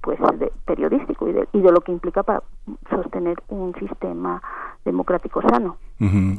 pues 0.00 0.18
de, 0.38 0.52
periodístico 0.64 1.28
y 1.28 1.32
de, 1.32 1.48
y 1.52 1.60
de 1.60 1.72
lo 1.72 1.80
que 1.80 1.92
implica 1.92 2.22
para 2.22 2.42
sostener 2.90 3.36
un 3.48 3.74
sistema 3.74 4.42
democrático 4.84 5.42
sano. 5.42 5.76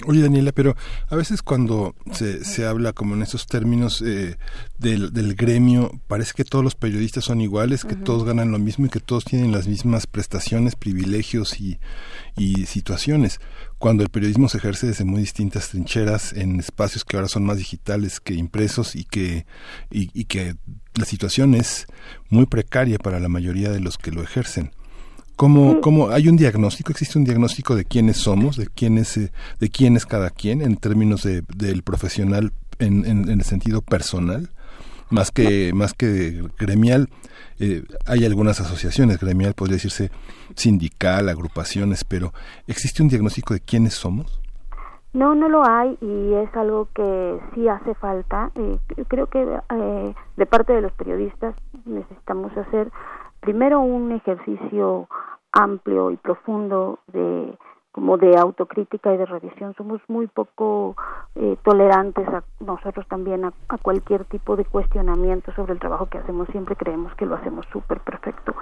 Oye 0.08 0.22
Daniela, 0.22 0.54
pero 0.54 0.74
a 1.10 1.16
veces 1.18 1.42
cuando 1.42 1.94
se, 2.12 2.46
se 2.46 2.66
habla 2.66 2.94
como 2.94 3.14
en 3.14 3.22
esos 3.22 3.46
términos 3.46 4.02
eh, 4.02 4.38
del, 4.78 5.12
del, 5.12 5.36
gremio, 5.36 5.92
parece 6.08 6.34
que 6.34 6.46
todos 6.46 6.64
los 6.64 6.76
periodistas 6.76 7.26
son 7.26 7.42
iguales, 7.42 7.84
que 7.84 7.96
todos 7.96 8.24
ganan 8.24 8.52
lo 8.52 8.60
mismo 8.60 8.86
y 8.86 8.90
que 8.90 9.02
todos 9.02 9.26
tienen 9.26 9.52
las 9.52 9.68
mismas 9.68 10.08
prestaciones, 10.08 10.78
privilegios 10.78 11.60
y, 11.60 11.78
y 12.38 12.68
situaciones 12.68 13.42
cuando 13.80 14.04
el 14.04 14.10
periodismo 14.10 14.50
se 14.50 14.58
ejerce 14.58 14.88
desde 14.88 15.06
muy 15.06 15.22
distintas 15.22 15.70
trincheras 15.70 16.34
en 16.34 16.60
espacios 16.60 17.06
que 17.06 17.16
ahora 17.16 17.30
son 17.30 17.46
más 17.46 17.58
digitales 17.58 18.20
que 18.20 18.34
impresos 18.34 18.96
y 18.96 19.06
que 19.06 19.46
y, 19.90 20.12
y 20.14 20.26
que 20.26 20.56
la 20.96 21.06
situación 21.06 21.56
es 21.56 21.88
muy 22.30 22.46
precaria 22.46 23.00
para 23.00 23.20
la 23.20 23.30
mayoría 23.30 23.72
de 23.72 23.80
los 23.80 23.98
que 23.98 24.12
lo 24.12 24.22
ejercen. 24.22 24.72
¿Cómo, 25.38 25.80
cómo 25.80 26.10
hay 26.10 26.28
un 26.28 26.36
diagnóstico? 26.36 26.92
¿Existe 26.92 27.18
un 27.18 27.24
diagnóstico 27.24 27.74
de 27.74 27.86
quiénes 27.86 28.18
somos, 28.18 28.58
de 28.58 28.68
quién 28.68 28.98
es, 28.98 29.16
eh, 29.16 29.32
de 29.62 29.70
quién 29.70 29.96
es 29.96 30.06
cada 30.06 30.32
quien 30.32 30.62
en 30.62 30.76
términos 30.76 31.24
de, 31.24 31.44
del 31.56 31.82
profesional 31.82 32.52
en, 32.78 33.06
en, 33.06 33.30
en 33.30 33.40
el 33.40 33.46
sentido 33.46 33.82
personal? 33.82 34.50
Más 35.10 35.32
que 35.32 35.72
más 35.74 35.94
que 35.94 36.44
gremial 36.58 37.10
eh, 37.60 37.84
hay 38.06 38.26
algunas 38.26 38.60
asociaciones 38.62 39.20
gremial 39.20 39.54
podría 39.54 39.76
decirse 39.76 40.12
sindical 40.56 41.30
agrupaciones 41.30 42.04
pero 42.04 42.34
existe 42.68 43.02
un 43.04 43.10
diagnóstico 43.10 43.54
de 43.54 43.62
quiénes 43.62 43.94
somos 43.94 44.40
No, 45.12 45.34
no 45.34 45.50
lo 45.50 45.64
hay 45.66 45.98
y 46.02 46.34
es 46.36 46.56
algo 46.56 46.88
que 46.94 47.40
sí 47.56 47.68
hace 47.68 47.96
falta. 47.96 48.52
Eh, 48.54 48.78
creo 49.08 49.26
que 49.26 49.42
eh, 49.42 50.14
de 50.38 50.46
parte 50.46 50.74
de 50.74 50.82
los 50.82 50.92
periodistas 50.94 51.56
necesitamos 51.86 52.56
hacer 52.56 52.92
primero 53.40 53.80
un 53.80 54.12
ejercicio 54.12 55.08
amplio 55.52 56.12
y 56.12 56.18
profundo 56.18 57.00
de 57.08 57.58
como 57.92 58.18
de 58.18 58.38
autocrítica 58.38 59.14
y 59.14 59.18
de 59.18 59.26
revisión. 59.26 59.74
Somos 59.76 60.02
muy 60.08 60.28
poco 60.28 60.96
eh, 61.36 61.58
tolerantes 61.64 62.28
a 62.28 62.44
nosotros 62.60 63.08
también 63.08 63.46
a, 63.46 63.54
a 63.68 63.78
cualquier 63.78 64.26
tipo 64.26 64.56
de 64.56 64.66
cuestionamiento 64.66 65.52
sobre 65.54 65.74
el 65.74 65.80
trabajo 65.80 66.08
que 66.08 66.18
hacemos. 66.18 66.48
Siempre 66.50 66.76
creemos 66.76 67.14
que 67.16 67.26
lo 67.26 67.36
hacemos 67.36 67.66
súper 67.72 68.00
perfecto. 68.02 68.54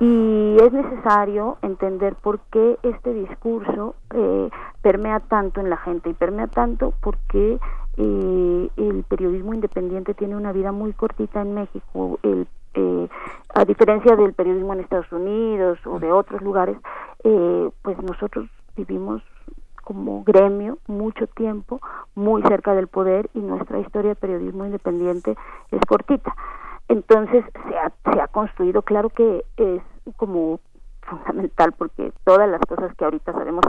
Y 0.00 0.56
es 0.60 0.72
necesario 0.72 1.58
entender 1.62 2.14
por 2.16 2.40
qué 2.50 2.78
este 2.82 3.12
discurso 3.14 3.94
eh, 4.14 4.50
permea 4.80 5.20
tanto 5.20 5.60
en 5.60 5.70
la 5.70 5.76
gente 5.76 6.10
y 6.10 6.14
permea 6.14 6.48
tanto 6.48 6.94
porque 7.00 7.58
eh, 7.96 8.70
el 8.76 9.04
periodismo 9.04 9.54
independiente 9.54 10.14
tiene 10.14 10.34
una 10.34 10.52
vida 10.52 10.72
muy 10.72 10.92
cortita 10.92 11.42
en 11.42 11.54
México. 11.54 12.18
El 12.22 12.46
eh, 12.74 13.08
a 13.54 13.64
diferencia 13.64 14.16
del 14.16 14.32
periodismo 14.32 14.72
en 14.72 14.80
Estados 14.80 15.10
Unidos 15.12 15.78
o 15.84 15.98
de 15.98 16.10
otros 16.10 16.40
lugares, 16.40 16.76
eh, 17.22 17.70
pues 17.82 17.98
nosotros 18.02 18.48
vivimos 18.76 19.22
como 19.82 20.22
gremio 20.24 20.78
mucho 20.86 21.26
tiempo 21.26 21.80
muy 22.14 22.42
cerca 22.42 22.74
del 22.74 22.88
poder 22.88 23.28
y 23.34 23.40
nuestra 23.40 23.80
historia 23.80 24.10
de 24.10 24.16
periodismo 24.16 24.64
independiente 24.64 25.36
es 25.70 25.80
cortita. 25.86 26.34
Entonces 26.88 27.44
se 27.68 27.76
ha, 27.76 27.92
se 28.12 28.20
ha 28.20 28.28
construido, 28.28 28.82
claro 28.82 29.10
que 29.10 29.44
es 29.56 29.82
como 30.16 30.60
fundamental 31.02 31.72
porque 31.72 32.12
todas 32.24 32.48
las 32.48 32.60
cosas 32.60 32.94
que 32.96 33.04
ahorita 33.04 33.32
sabemos, 33.32 33.64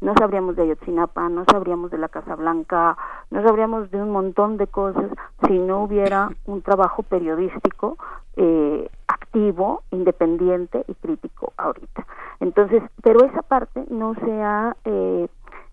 no 0.00 0.14
sabríamos 0.18 0.56
de 0.56 0.62
Ayotzinapa, 0.62 1.28
no 1.28 1.44
sabríamos 1.50 1.90
de 1.90 1.98
la 1.98 2.08
Casa 2.08 2.36
Blanca, 2.36 2.96
no 3.30 3.42
sabríamos 3.42 3.90
de 3.90 4.02
un 4.02 4.10
montón 4.10 4.56
de 4.56 4.66
cosas 4.66 5.10
si 5.46 5.58
no 5.58 5.82
hubiera 5.82 6.30
un 6.46 6.62
trabajo 6.62 7.02
periodístico 7.02 7.96
eh, 8.36 8.88
activo, 9.08 9.82
independiente 9.90 10.84
y 10.86 10.94
crítico 10.94 11.52
ahorita. 11.56 12.06
Entonces, 12.40 12.82
pero 13.02 13.24
esa 13.24 13.42
parte 13.42 13.84
no 13.90 14.14
se 14.14 14.42
ha 14.42 14.76
eh, 14.84 15.28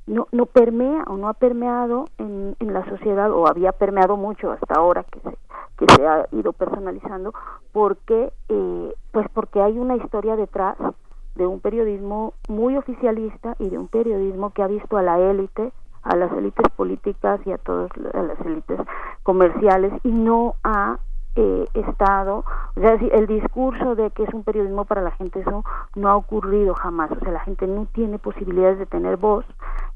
no, 0.07 0.27
no 0.31 0.45
permea 0.45 1.03
o 1.07 1.17
no 1.17 1.29
ha 1.29 1.33
permeado 1.33 2.05
en, 2.17 2.55
en 2.59 2.73
la 2.73 2.87
sociedad 2.89 3.31
o 3.31 3.47
había 3.47 3.71
permeado 3.71 4.17
mucho 4.17 4.51
hasta 4.51 4.75
ahora 4.75 5.03
que 5.03 5.19
se, 5.19 5.37
que 5.77 5.93
se 5.95 6.07
ha 6.07 6.27
ido 6.31 6.53
personalizando 6.53 7.33
porque 7.71 8.31
eh, 8.49 8.93
pues 9.11 9.27
porque 9.33 9.61
hay 9.61 9.77
una 9.79 9.95
historia 9.95 10.35
detrás 10.35 10.77
de 11.35 11.45
un 11.45 11.59
periodismo 11.59 12.33
muy 12.47 12.77
oficialista 12.77 13.55
y 13.59 13.69
de 13.69 13.77
un 13.77 13.87
periodismo 13.87 14.51
que 14.51 14.63
ha 14.63 14.67
visto 14.67 14.97
a 14.97 15.01
la 15.01 15.19
élite 15.19 15.71
a 16.03 16.15
las 16.15 16.31
élites 16.33 16.69
políticas 16.75 17.39
y 17.45 17.51
a 17.51 17.57
todas 17.57 17.89
a 18.13 18.21
las 18.21 18.39
élites 18.45 18.79
comerciales 19.23 19.91
y 20.03 20.11
no 20.11 20.55
ha 20.63 20.99
eh, 21.35 21.65
estado, 21.73 22.43
o 22.75 22.79
sea, 22.79 22.93
el 22.93 23.27
discurso 23.27 23.95
de 23.95 24.11
que 24.11 24.23
es 24.23 24.33
un 24.33 24.43
periodismo 24.43 24.85
para 24.85 25.01
la 25.01 25.11
gente, 25.11 25.39
eso 25.39 25.63
no 25.95 26.09
ha 26.09 26.15
ocurrido 26.15 26.73
jamás, 26.75 27.11
o 27.11 27.19
sea, 27.19 27.31
la 27.31 27.41
gente 27.41 27.67
no 27.67 27.87
tiene 27.93 28.19
posibilidades 28.19 28.79
de 28.79 28.85
tener 28.85 29.17
voz, 29.17 29.45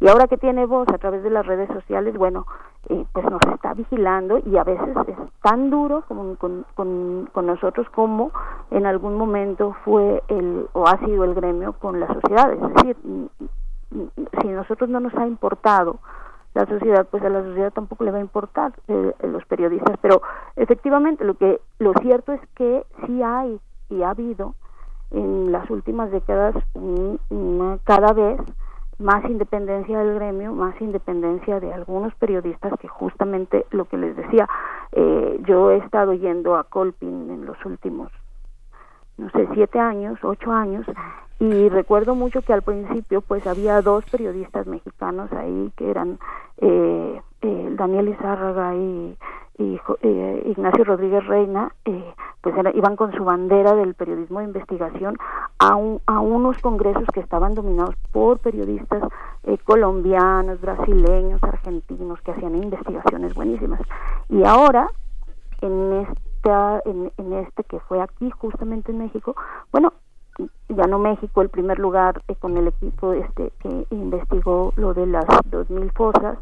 y 0.02 0.08
ahora 0.08 0.28
que 0.28 0.38
tiene 0.38 0.66
voz 0.66 0.88
a 0.90 0.98
través 0.98 1.24
de 1.24 1.30
las 1.30 1.46
redes 1.46 1.70
sociales, 1.74 2.16
bueno, 2.18 2.46
eh, 2.90 3.06
pues 3.12 3.30
nos 3.30 3.42
está 3.54 3.74
vigilando 3.74 4.40
y 4.46 4.58
a 4.58 4.64
veces 4.64 4.90
es 5.08 5.18
tan 5.42 5.70
duro 5.70 6.04
como 6.08 6.36
con, 6.36 6.66
con, 6.76 7.30
con 7.34 7.46
nosotros 7.46 7.88
como 7.90 8.32
en 8.72 8.86
algún 8.86 9.16
momento 9.16 9.76
fue 9.84 10.24
el, 10.30 10.68
o 10.74 10.88
ha 10.88 10.98
sido 11.00 11.26
el 11.26 11.34
gremio 11.34 11.74
con 11.74 12.00
la 12.00 12.08
sociedad, 12.08 12.52
es 12.54 12.62
decir, 12.74 12.98
si 14.42 14.48
nosotros 14.48 14.90
no 14.90 15.00
nos 15.00 15.14
ha 15.16 15.28
importado 15.28 16.00
la 16.60 16.66
sociedad, 16.66 17.08
pues 17.10 17.24
a 17.24 17.30
la 17.30 17.42
sociedad 17.42 17.72
tampoco 17.72 18.04
le 18.04 18.12
va 18.12 18.18
a 18.18 18.22
importar 18.22 18.74
eh, 18.88 19.14
los 19.24 19.46
periodistas. 19.46 19.98
Pero 20.02 20.22
efectivamente, 20.56 21.24
lo 21.24 21.36
que 21.36 21.60
lo 21.80 21.94
cierto 22.02 22.34
es 22.34 22.42
que 22.56 22.86
sí 23.06 23.22
hay 23.24 23.60
y 23.90 24.04
ha 24.04 24.12
habido 24.12 24.56
en 25.12 25.52
las 25.52 25.70
últimas 25.70 26.12
décadas 26.12 26.56
cada 27.84 28.14
vez 28.14 28.40
más 29.00 29.24
independencia 29.26 30.00
del 30.00 30.16
gremio, 30.16 30.54
más 30.54 30.80
independencia 30.82 31.60
de 31.60 31.74
algunos 31.74 32.14
periodistas 32.16 32.74
que 32.80 32.88
justamente 32.88 33.66
lo 33.72 33.86
que 33.86 33.98
les 33.98 34.16
decía, 34.16 34.48
eh, 34.92 35.40
yo 35.48 35.72
he 35.72 35.78
estado 35.78 36.14
yendo 36.14 36.58
a 36.58 36.66
Colpin 36.66 37.32
en 37.32 37.46
los 37.46 37.58
últimos, 37.66 38.12
no 39.20 39.30
sé, 39.32 39.48
siete 39.54 39.80
años, 39.80 40.18
ocho 40.24 40.52
años, 40.52 40.86
y 41.40 41.70
recuerdo 41.70 42.16
mucho 42.16 42.42
que 42.42 42.54
al 42.54 42.62
principio 42.62 43.22
pues 43.22 43.48
había 43.48 43.82
dos 43.82 44.04
periodistas 44.10 44.68
mexicanos 44.68 45.32
ahí 45.32 45.72
que 45.78 45.90
eran 45.90 46.20
eh, 46.58 47.22
eh, 47.42 47.70
Daniel 47.78 48.10
Izárraga 48.10 48.76
y, 48.76 49.18
eh, 49.58 50.44
Ignacio 50.46 50.86
Rodríguez 50.86 51.26
Reina 51.28 51.74
eh, 51.84 52.14
pues 52.42 52.56
era, 52.58 52.72
iban 52.76 52.96
con 52.96 53.14
su 53.14 53.26
bandera 53.26 53.76
del 53.76 53.94
periodismo 53.94 54.40
de 54.40 54.46
investigación 54.46 55.18
a, 55.58 55.76
un, 55.76 56.02
a 56.06 56.20
unos 56.20 56.58
congresos 56.60 57.06
que 57.14 57.20
estaban 57.20 57.56
dominados 57.56 57.96
por 58.12 58.40
periodistas 58.40 59.04
eh, 59.44 59.58
colombianos, 59.66 60.62
brasileños, 60.62 61.44
argentinos 61.44 62.22
que 62.22 62.32
hacían 62.32 62.56
investigaciones 62.56 63.34
buenísimas. 63.34 63.82
Y 64.30 64.44
ahora 64.44 64.90
en 65.62 66.08
esta 66.40 66.82
en, 66.86 67.12
en 67.18 67.34
este 67.34 67.64
que 67.64 67.80
fue 67.82 68.02
aquí 68.02 68.30
justamente 68.32 68.92
en 68.92 69.00
México. 69.00 69.36
Bueno 69.72 69.94
ganó 70.70 71.00
México 71.00 71.42
el 71.42 71.50
primer 71.50 71.80
lugar 71.80 72.22
eh, 72.30 72.36
con 72.36 72.56
el 72.56 72.68
equipo 72.68 73.12
este 73.12 73.52
que 73.60 73.86
investigó 73.90 74.72
lo 74.78 74.94
de 74.94 75.06
las 75.06 75.26
2000 75.46 75.92
fosas. 75.92 76.38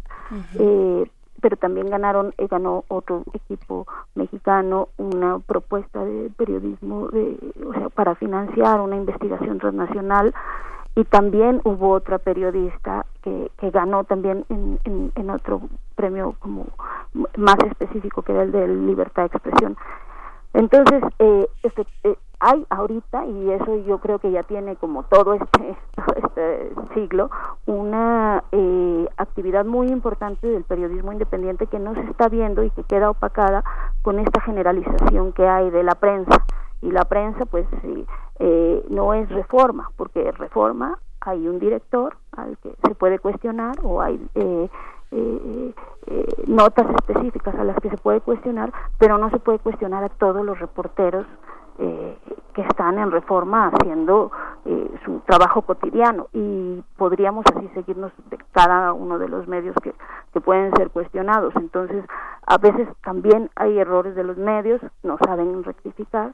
Eh, 0.59 1.09
pero 1.39 1.55
también 1.55 1.89
ganaron 1.89 2.33
eh, 2.37 2.47
ganó 2.47 2.83
otro 2.87 3.23
equipo 3.33 3.87
mexicano 4.15 4.89
una 4.97 5.39
propuesta 5.39 6.03
de 6.03 6.31
periodismo 6.35 7.09
de 7.09 7.37
o 7.65 7.73
sea 7.73 7.89
para 7.89 8.15
financiar 8.15 8.81
una 8.81 8.95
investigación 8.95 9.59
transnacional 9.59 10.33
y 10.97 11.03
también 11.03 11.61
hubo 11.63 11.91
otra 11.91 12.17
periodista 12.17 13.05
que, 13.21 13.51
que 13.59 13.69
ganó 13.69 14.03
también 14.05 14.45
en, 14.49 14.79
en, 15.13 15.29
otro 15.29 15.61
premio 15.95 16.33
como 16.39 16.65
más 17.37 17.57
específico 17.67 18.23
que 18.23 18.31
era 18.31 18.41
el 18.41 18.51
de 18.51 18.67
libertad 18.67 19.29
de 19.29 19.37
expresión. 19.37 19.77
Entonces 20.55 21.03
eh, 21.19 21.47
este, 21.61 21.85
eh, 22.03 22.15
hay 22.39 22.65
ahorita 22.71 23.27
y 23.27 23.51
eso 23.51 23.77
yo 23.85 23.99
creo 23.99 24.17
que 24.17 24.31
ya 24.31 24.41
tiene 24.41 24.75
como 24.75 25.03
todo 25.03 25.35
este 25.35 25.77
todo 25.95 26.15
este 26.15 26.71
siglo 26.95 27.29
una 27.67 28.43
eh, 28.51 29.07
actividad 29.17 29.65
muy 29.65 29.89
importante 29.89 30.47
del 30.47 30.63
periodismo 30.63 31.11
independiente 31.11 31.67
que 31.67 31.77
no 31.77 31.93
se 31.93 32.01
está 32.09 32.27
viendo 32.27 32.63
y 32.63 32.71
que 32.71 32.83
queda 32.83 33.11
opacada 33.11 33.63
con 34.01 34.17
esta 34.17 34.41
generalización 34.41 35.31
que 35.33 35.47
hay 35.47 35.69
de 35.69 35.83
la 35.83 35.93
prensa. 35.93 36.43
Y 36.81 36.91
la 36.91 37.05
prensa 37.05 37.45
pues 37.45 37.67
sí, 37.81 38.05
eh, 38.39 38.85
no 38.89 39.13
es 39.13 39.29
reforma 39.29 39.91
porque 39.95 40.31
reforma 40.31 40.97
hay 41.21 41.47
un 41.47 41.59
director 41.59 42.15
al 42.35 42.57
que 42.59 42.73
se 42.87 42.95
puede 42.95 43.19
cuestionar 43.19 43.75
o 43.83 44.01
hay 44.01 44.15
eh, 44.35 44.69
eh, 45.09 45.73
eh, 46.07 46.43
notas 46.47 46.85
específicas 46.95 47.55
a 47.55 47.63
las 47.63 47.77
que 47.77 47.89
se 47.89 47.97
puede 47.97 48.19
cuestionar, 48.19 48.73
pero 48.97 49.17
no 49.17 49.29
se 49.29 49.39
puede 49.39 49.59
cuestionar 49.59 50.03
a 50.03 50.09
todos 50.09 50.45
los 50.45 50.59
reporteros 50.59 51.25
eh, 51.79 52.17
que 52.53 52.61
están 52.61 52.97
en 52.99 53.11
reforma 53.11 53.71
haciendo 53.73 54.31
su 55.05 55.19
trabajo 55.19 55.61
cotidiano 55.61 56.27
y 56.33 56.83
podríamos 56.97 57.45
así 57.55 57.69
seguirnos 57.73 58.11
de 58.29 58.37
cada 58.51 58.91
uno 58.91 59.17
de 59.17 59.29
los 59.29 59.47
medios 59.47 59.73
que, 59.81 59.93
que 60.33 60.41
pueden 60.41 60.75
ser 60.75 60.89
cuestionados. 60.89 61.55
Entonces, 61.55 62.03
a 62.45 62.57
veces 62.57 62.89
también 63.01 63.49
hay 63.55 63.79
errores 63.79 64.13
de 64.15 64.25
los 64.25 64.35
medios, 64.35 64.81
no 65.03 65.17
saben 65.25 65.63
rectificar, 65.63 66.33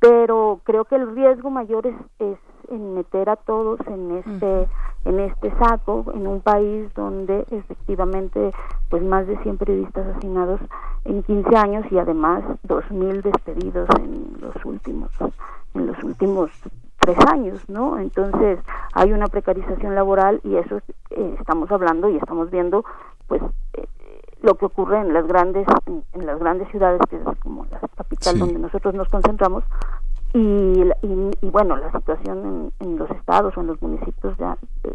pero 0.00 0.60
creo 0.64 0.84
que 0.84 0.96
el 0.96 1.14
riesgo 1.14 1.50
mayor 1.50 1.86
es, 1.86 1.96
es 2.18 2.38
en 2.70 2.94
meter 2.94 3.30
a 3.30 3.36
todos 3.36 3.80
en 3.86 4.18
este 4.18 4.68
en 5.04 5.20
este 5.20 5.50
saco 5.58 6.04
en 6.14 6.26
un 6.26 6.40
país 6.40 6.92
donde 6.94 7.46
efectivamente 7.50 8.52
pues 8.90 9.02
más 9.02 9.26
de 9.26 9.38
100 9.38 9.56
periodistas 9.56 10.06
asesinados 10.06 10.60
en 11.04 11.22
15 11.22 11.56
años 11.56 11.86
y 11.90 11.98
además 11.98 12.44
2000 12.64 13.22
despedidos 13.22 13.88
en 13.98 14.36
los 14.40 14.64
últimos 14.64 15.10
en 15.74 15.86
los 15.86 16.02
últimos 16.02 16.50
tres 16.98 17.16
años, 17.26 17.60
¿no? 17.68 17.98
Entonces 17.98 18.58
hay 18.92 19.12
una 19.12 19.26
precarización 19.28 19.94
laboral 19.94 20.40
y 20.44 20.56
eso 20.56 20.80
eh, 21.10 21.36
estamos 21.38 21.70
hablando 21.70 22.08
y 22.10 22.16
estamos 22.16 22.50
viendo, 22.50 22.84
pues 23.26 23.40
eh, 23.74 23.86
lo 24.42 24.54
que 24.54 24.66
ocurre 24.66 25.00
en 25.00 25.12
las 25.12 25.26
grandes 25.26 25.66
en, 25.86 26.26
las 26.26 26.38
grandes 26.38 26.68
ciudades 26.68 27.00
que 27.08 27.16
es 27.16 27.22
como 27.40 27.66
la 27.70 27.80
capital 27.96 28.34
sí. 28.34 28.38
donde 28.38 28.58
nosotros 28.58 28.94
nos 28.94 29.08
concentramos 29.08 29.64
y, 30.34 30.38
y, 30.38 31.30
y, 31.40 31.50
bueno 31.50 31.76
la 31.76 31.90
situación 31.92 32.72
en, 32.80 32.86
en, 32.86 32.98
los 32.98 33.10
estados 33.10 33.56
o 33.56 33.60
en 33.60 33.66
los 33.68 33.82
municipios 33.82 34.36
ya 34.38 34.56
es, 34.84 34.94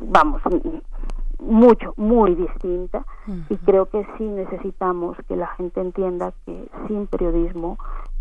vamos 0.00 0.42
mucho, 1.42 1.92
muy 1.96 2.34
distinta 2.34 3.04
y 3.48 3.56
creo 3.58 3.86
que 3.86 4.06
sí 4.16 4.24
necesitamos 4.24 5.16
que 5.28 5.36
la 5.36 5.48
gente 5.48 5.80
entienda 5.80 6.32
que 6.46 6.68
sin 6.86 7.06
periodismo, 7.06 7.78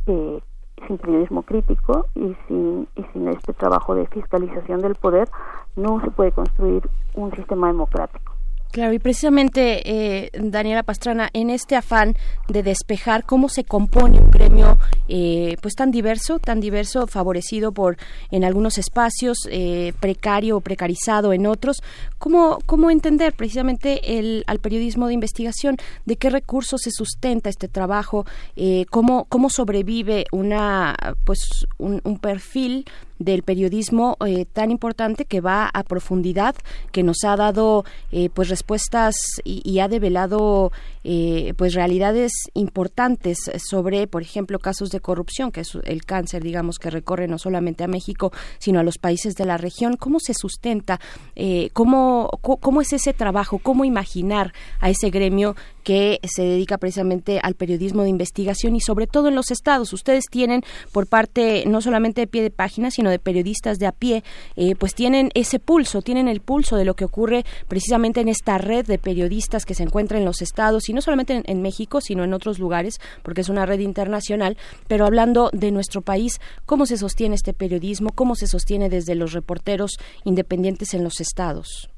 eh, 0.07 0.41
sin 0.87 0.97
periodismo 0.97 1.43
crítico 1.43 2.07
y 2.15 2.35
sin, 2.47 2.87
y 2.95 3.03
sin 3.13 3.27
este 3.27 3.53
trabajo 3.53 3.95
de 3.95 4.07
fiscalización 4.07 4.81
del 4.81 4.95
poder 4.95 5.29
no 5.75 6.01
se 6.01 6.11
puede 6.11 6.31
construir 6.31 6.89
un 7.13 7.31
sistema 7.35 7.67
democrático. 7.67 8.33
Claro, 8.71 8.93
y 8.93 8.99
precisamente, 8.99 9.81
eh, 9.83 10.31
Daniela 10.39 10.83
Pastrana, 10.83 11.29
en 11.33 11.49
este 11.49 11.75
afán 11.75 12.15
de 12.47 12.63
despejar 12.63 13.25
cómo 13.25 13.49
se 13.49 13.65
compone 13.65 14.19
un 14.19 14.31
gremio 14.31 14.77
eh, 15.09 15.57
pues 15.61 15.75
tan 15.75 15.91
diverso, 15.91 16.39
tan 16.39 16.61
diverso, 16.61 17.05
favorecido 17.05 17.73
por 17.73 17.97
en 18.31 18.45
algunos 18.45 18.77
espacios, 18.77 19.39
eh, 19.49 19.91
precario 19.99 20.55
o 20.55 20.61
precarizado 20.61 21.33
en 21.33 21.47
otros, 21.47 21.83
¿cómo, 22.17 22.59
cómo 22.65 22.89
entender 22.89 23.33
precisamente 23.33 24.17
el, 24.17 24.45
al 24.47 24.59
periodismo 24.59 25.07
de 25.07 25.15
investigación, 25.15 25.75
de 26.05 26.15
qué 26.15 26.29
recursos 26.29 26.79
se 26.81 26.91
sustenta 26.91 27.49
este 27.49 27.67
trabajo, 27.67 28.25
eh, 28.55 28.85
cómo, 28.89 29.25
cómo 29.25 29.49
sobrevive 29.49 30.27
una 30.31 30.95
pues 31.25 31.67
un, 31.77 31.99
un 32.05 32.19
perfil 32.19 32.85
del 33.23 33.43
periodismo 33.43 34.17
eh, 34.25 34.45
tan 34.45 34.71
importante 34.71 35.25
que 35.25 35.41
va 35.41 35.69
a 35.73 35.83
profundidad, 35.83 36.55
que 36.91 37.03
nos 37.03 37.23
ha 37.23 37.35
dado 37.35 37.85
eh, 38.11 38.29
pues 38.33 38.49
respuestas 38.49 39.15
y, 39.43 39.79
ha 39.79 39.87
develado 39.87 40.71
eh, 41.03 41.53
pues 41.57 41.73
realidades 41.73 42.31
importantes 42.53 43.37
sobre, 43.57 44.05
por 44.07 44.21
ejemplo, 44.21 44.59
casos 44.59 44.89
de 44.89 44.99
corrupción, 44.99 45.51
que 45.51 45.61
es 45.61 45.77
el 45.85 46.05
cáncer, 46.05 46.43
digamos, 46.43 46.77
que 46.77 46.89
recorre 46.89 47.27
no 47.27 47.37
solamente 47.37 47.83
a 47.83 47.87
México, 47.87 48.31
sino 48.59 48.79
a 48.79 48.83
los 48.83 48.97
países 48.97 49.35
de 49.35 49.45
la 49.45 49.57
región. 49.57 49.97
¿Cómo 49.97 50.19
se 50.19 50.33
sustenta? 50.33 50.99
Eh, 51.35 51.69
¿cómo, 51.73 52.29
¿Cómo 52.41 52.81
es 52.81 52.93
ese 52.93 53.13
trabajo? 53.13 53.59
¿Cómo 53.59 53.85
imaginar 53.85 54.53
a 54.79 54.89
ese 54.89 55.09
gremio 55.09 55.55
que 55.83 56.19
se 56.23 56.43
dedica 56.43 56.77
precisamente 56.77 57.39
al 57.41 57.55
periodismo 57.55 58.03
de 58.03 58.09
investigación 58.09 58.75
y 58.75 58.81
sobre 58.81 59.07
todo 59.07 59.27
en 59.27 59.35
los 59.35 59.51
estados? 59.51 59.93
Ustedes 59.93 60.25
tienen 60.29 60.63
por 60.91 61.07
parte 61.07 61.63
no 61.67 61.81
solamente 61.81 62.21
de 62.21 62.27
pie 62.27 62.41
de 62.41 62.51
página, 62.51 62.91
sino 62.91 63.09
de 63.09 63.19
periodistas 63.19 63.79
de 63.79 63.87
a 63.87 63.91
pie, 63.91 64.23
eh, 64.55 64.75
pues 64.75 64.95
tienen 64.95 65.31
ese 65.33 65.59
pulso, 65.59 66.01
tienen 66.01 66.27
el 66.27 66.41
pulso 66.41 66.75
de 66.75 66.85
lo 66.85 66.95
que 66.95 67.05
ocurre 67.05 67.45
precisamente 67.67 68.21
en 68.21 68.29
esta 68.29 68.57
red 68.57 68.85
de 68.85 68.97
periodistas 68.97 69.65
que 69.65 69.73
se 69.73 69.83
encuentra 69.83 70.17
en 70.17 70.25
los 70.25 70.41
estados 70.41 70.89
y 70.89 70.93
no 70.93 71.01
solamente 71.01 71.33
en, 71.33 71.43
en 71.45 71.61
México, 71.61 72.01
sino 72.01 72.23
en 72.23 72.33
otros 72.33 72.59
lugares, 72.59 72.99
porque 73.23 73.41
es 73.41 73.49
una 73.49 73.65
red 73.65 73.79
internacional. 73.79 74.57
Pero 74.87 75.05
hablando 75.05 75.49
de 75.53 75.71
nuestro 75.71 76.01
país, 76.01 76.39
¿cómo 76.65 76.85
se 76.85 76.97
sostiene 76.97 77.35
este 77.35 77.53
periodismo? 77.53 78.11
¿Cómo 78.13 78.35
se 78.35 78.47
sostiene 78.47 78.89
desde 78.89 79.15
los 79.15 79.33
reporteros 79.33 79.97
independientes 80.23 80.93
en 80.93 81.03
los 81.03 81.19
estados? 81.19 81.90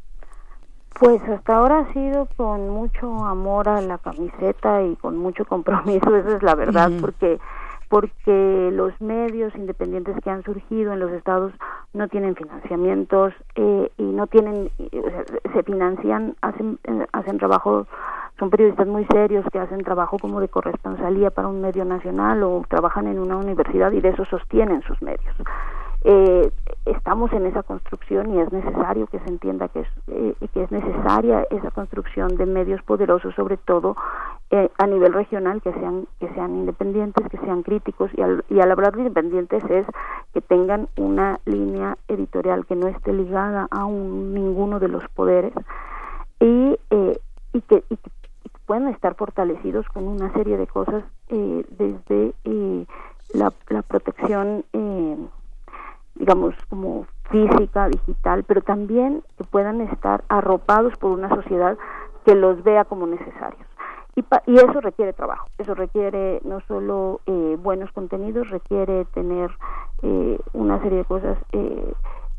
Pues 1.00 1.22
hasta 1.24 1.56
ahora 1.56 1.80
ha 1.80 1.94
sido 1.94 2.28
con 2.38 2.70
mucho 2.70 3.26
amor 3.26 3.68
a 3.68 3.82
la 3.82 3.98
camiseta 3.98 4.84
y 4.84 4.96
con 4.96 5.18
mucho 5.18 5.46
compromiso, 5.50 6.16
esa 6.16 6.38
es 6.38 6.44
la 6.44 6.56
verdad, 6.56 6.92
porque 7.02 7.40
porque 7.94 8.72
los 8.74 9.00
medios 9.00 9.54
independientes 9.56 10.16
que 10.24 10.32
han 10.32 10.42
surgido 10.42 10.94
en 10.94 11.00
los 11.00 11.12
estados 11.12 11.54
no 11.94 12.08
tienen 12.08 12.36
financiamientos 12.36 13.36
eh, 13.54 13.92
y 14.00 14.04
no 14.04 14.26
tienen, 14.26 14.72
eh, 14.80 14.90
o 15.00 15.10
sea, 15.12 15.24
se 15.54 15.62
financian, 15.62 16.36
hacen, 16.42 16.80
eh, 16.86 17.06
hacen 17.12 17.38
trabajo, 17.38 17.86
son 18.40 18.50
periodistas 18.50 18.88
muy 18.88 19.06
serios 19.12 19.46
que 19.54 19.60
hacen 19.60 19.84
trabajo 19.84 20.18
como 20.18 20.40
de 20.40 20.48
corresponsalía 20.48 21.30
para 21.30 21.50
un 21.50 21.62
medio 21.62 21.86
nacional 21.86 22.42
o 22.42 22.66
trabajan 22.68 23.06
en 23.06 23.20
una 23.20 23.38
universidad 23.38 23.92
y 23.92 24.02
de 24.02 24.10
eso 24.10 24.26
sostienen 24.26 24.82
sus 24.82 25.00
medios. 25.04 25.36
Eh, 26.06 26.52
estamos 26.86 27.32
en 27.32 27.46
esa 27.46 27.64
construcción 27.64 28.34
y 28.36 28.40
es 28.42 28.52
necesario 28.52 29.08
que 29.08 29.20
se 29.20 29.30
entienda 29.30 29.70
que 29.70 29.82
es, 29.82 29.88
eh, 30.08 30.36
que 30.54 30.64
es 30.64 30.72
necesaria 30.72 31.48
esa 31.50 31.72
construcción 31.72 32.36
de 32.36 32.46
medios 32.46 32.82
poderosos, 32.84 33.34
sobre 33.36 33.56
todo 33.56 33.96
eh, 34.52 34.70
a 34.78 34.86
nivel 34.86 35.14
regional, 35.14 35.62
que 35.62 35.72
sean 35.72 36.06
que 36.20 36.28
sean 36.34 36.56
independientes, 36.56 37.26
que 37.30 37.38
sean 37.38 37.64
críticos 37.64 38.12
y 38.18 38.22
al, 38.22 38.44
y 38.50 38.60
al 38.60 38.72
hablar 38.72 38.94
de 38.94 39.04
independientes 39.04 39.64
es 39.70 39.86
que 40.34 40.42
tengan 40.42 40.90
una 40.98 41.40
línea 41.46 41.98
editorial 42.10 42.66
que 42.66 42.76
no 42.76 42.88
esté 42.88 43.14
ligada 43.14 43.68
a 43.72 43.86
un, 43.86 44.34
ninguno 44.34 44.80
de 44.80 44.90
los 44.90 45.08
poderes 45.10 45.54
y, 46.42 46.78
eh, 46.90 47.20
y, 47.54 47.62
que, 47.62 47.84
y 47.90 47.96
que 47.96 48.12
puedan 48.66 48.90
estar 48.90 49.16
fortalecidos 49.16 49.88
con 49.88 50.08
una 50.08 50.34
serie 50.34 50.58
de 50.58 50.68
cosas 50.68 51.04
eh, 51.30 51.66
desde 51.70 52.34
eh, 52.44 52.86
la, 53.34 53.54
la 53.70 53.82
protección 53.84 54.66
eh, 54.74 55.18
digamos, 56.16 56.56
como 56.70 57.06
física, 57.30 57.90
digital, 57.90 58.44
pero 58.44 58.62
también 58.62 59.24
que 59.38 59.44
puedan 59.44 59.82
estar 59.82 60.24
arropados 60.30 60.96
por 60.98 61.12
una 61.12 61.30
sociedad 61.30 61.78
que 62.26 62.36
los 62.36 62.64
vea 62.64 62.86
como 62.86 63.08
necesarios. 63.08 63.66
Y, 64.16 64.22
pa- 64.22 64.44
y 64.46 64.56
eso 64.58 64.80
requiere 64.80 65.14
trabajo, 65.14 65.48
eso 65.58 65.74
requiere 65.74 66.40
no 66.44 66.62
solo 66.68 67.22
eh, 67.26 67.58
buenos 67.60 67.92
contenidos, 67.92 68.50
requiere 68.52 69.06
tener 69.06 69.50
eh, 70.04 70.40
una 70.54 70.80
serie 70.82 71.00
de 71.00 71.06
cosas 71.06 71.38
eh, 71.52 71.94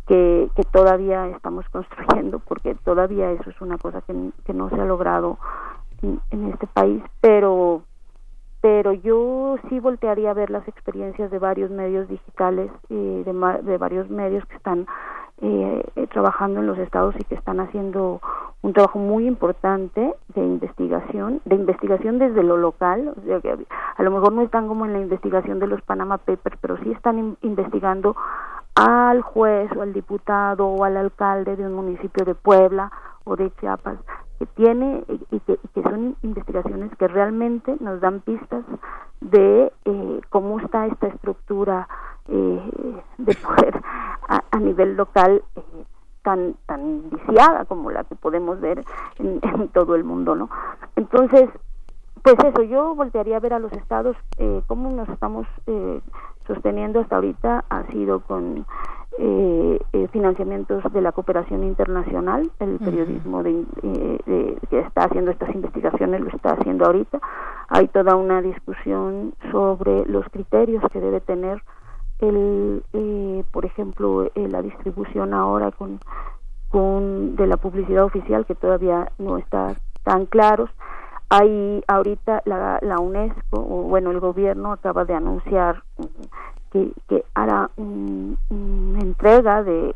que, 0.06 0.48
todavía 0.70 1.28
estamos 1.28 1.68
construyendo, 1.70 2.38
porque 2.38 2.74
todavía 2.84 3.30
eso 3.32 3.50
es 3.50 3.60
una 3.60 3.78
cosa 3.78 4.02
que, 4.02 4.12
no 4.52 4.68
se 4.70 4.80
ha 4.80 4.84
logrado 4.84 5.38
en 6.02 6.50
este 6.50 6.66
país, 6.66 7.02
pero 7.20 7.82
pero 8.64 8.94
yo 8.94 9.58
sí 9.68 9.78
voltearía 9.78 10.30
a 10.30 10.32
ver 10.32 10.48
las 10.48 10.66
experiencias 10.66 11.30
de 11.30 11.38
varios 11.38 11.70
medios 11.70 12.08
digitales, 12.08 12.70
eh, 12.88 13.22
de, 13.26 13.62
de 13.62 13.76
varios 13.76 14.08
medios 14.08 14.42
que 14.46 14.56
están 14.56 14.86
eh, 15.42 15.84
eh, 15.96 16.06
trabajando 16.06 16.60
en 16.60 16.66
los 16.66 16.78
estados 16.78 17.14
y 17.18 17.24
que 17.24 17.34
están 17.34 17.60
haciendo 17.60 18.22
un 18.62 18.72
trabajo 18.72 18.98
muy 18.98 19.26
importante 19.26 20.14
de 20.34 20.40
investigación, 20.40 21.42
de 21.44 21.56
investigación 21.56 22.18
desde 22.18 22.42
lo 22.42 22.56
local, 22.56 23.12
o 23.14 23.20
sea 23.26 23.38
que 23.42 23.50
a 23.98 24.02
lo 24.02 24.10
mejor 24.10 24.32
no 24.32 24.40
están 24.40 24.66
como 24.66 24.86
en 24.86 24.94
la 24.94 25.00
investigación 25.00 25.58
de 25.58 25.66
los 25.66 25.82
Panama 25.82 26.16
Papers, 26.16 26.56
pero 26.62 26.78
sí 26.78 26.90
están 26.90 27.18
in- 27.18 27.36
investigando 27.42 28.16
al 28.76 29.20
juez 29.20 29.70
o 29.76 29.82
al 29.82 29.92
diputado 29.92 30.66
o 30.68 30.84
al 30.84 30.96
alcalde 30.96 31.56
de 31.56 31.66
un 31.66 31.74
municipio 31.74 32.24
de 32.24 32.34
Puebla 32.34 32.90
o 33.24 33.36
de 33.36 33.50
Chiapas 33.60 33.98
que 34.38 34.46
tiene 34.46 35.04
y 35.30 35.40
que, 35.40 35.52
y 35.52 35.68
que 35.68 35.82
son 35.82 36.16
investigaciones 36.22 36.90
que 36.96 37.08
realmente 37.08 37.76
nos 37.80 38.00
dan 38.00 38.20
pistas 38.20 38.64
de 39.20 39.72
eh, 39.84 40.20
cómo 40.30 40.60
está 40.60 40.86
esta 40.86 41.08
estructura 41.08 41.88
eh, 42.28 43.00
de 43.18 43.34
poder 43.34 43.82
a, 44.28 44.42
a 44.50 44.58
nivel 44.58 44.96
local 44.96 45.42
eh, 45.56 45.62
tan 46.22 46.54
tan 46.66 47.10
viciada 47.10 47.64
como 47.66 47.90
la 47.90 48.04
que 48.04 48.14
podemos 48.14 48.60
ver 48.60 48.84
en, 49.18 49.40
en 49.42 49.68
todo 49.68 49.94
el 49.94 50.04
mundo 50.04 50.34
no 50.34 50.48
entonces 50.96 51.50
pues 52.24 52.36
eso, 52.42 52.62
yo 52.62 52.94
voltearía 52.94 53.36
a 53.36 53.40
ver 53.40 53.52
a 53.52 53.58
los 53.58 53.70
estados 53.72 54.16
eh, 54.38 54.62
cómo 54.66 54.90
nos 54.90 55.06
estamos 55.10 55.46
eh, 55.66 56.00
sosteniendo 56.46 57.00
hasta 57.00 57.16
ahorita 57.16 57.64
ha 57.68 57.82
sido 57.92 58.20
con 58.20 58.64
eh, 59.18 59.78
eh, 59.92 60.08
financiamientos 60.12 60.82
de 60.92 61.00
la 61.00 61.12
cooperación 61.12 61.62
internacional, 61.62 62.50
el 62.58 62.78
periodismo 62.80 63.42
de, 63.44 63.64
eh, 63.82 64.18
de- 64.26 64.58
que 64.68 64.80
está 64.80 65.04
haciendo 65.04 65.30
estas 65.30 65.54
investigaciones 65.54 66.20
lo 66.20 66.28
está 66.30 66.50
haciendo 66.54 66.84
ahorita. 66.84 67.20
Hay 67.68 67.86
toda 67.88 68.16
una 68.16 68.42
discusión 68.42 69.34
sobre 69.52 70.04
los 70.06 70.28
criterios 70.30 70.82
que 70.92 71.00
debe 71.00 71.20
tener 71.20 71.62
el, 72.18 72.82
eh, 72.92 73.44
por 73.52 73.64
ejemplo, 73.64 74.24
eh, 74.34 74.48
la 74.48 74.62
distribución 74.62 75.32
ahora 75.32 75.70
con, 75.70 76.00
con 76.70 77.36
de 77.36 77.46
la 77.46 77.56
publicidad 77.56 78.04
oficial 78.04 78.46
que 78.46 78.54
todavía 78.54 79.12
no 79.18 79.38
está 79.38 79.74
tan 80.02 80.26
claros. 80.26 80.70
Hay 81.36 81.82
ahorita 81.88 82.42
la, 82.44 82.78
la 82.80 83.00
UNESCO, 83.00 83.56
o 83.58 83.82
bueno, 83.88 84.12
el 84.12 84.20
gobierno 84.20 84.70
acaba 84.70 85.04
de 85.04 85.14
anunciar 85.14 85.82
que, 86.70 86.92
que 87.08 87.24
hará 87.34 87.70
un- 87.76 88.38
una 88.50 89.00
entrega 89.00 89.64
de 89.64 89.92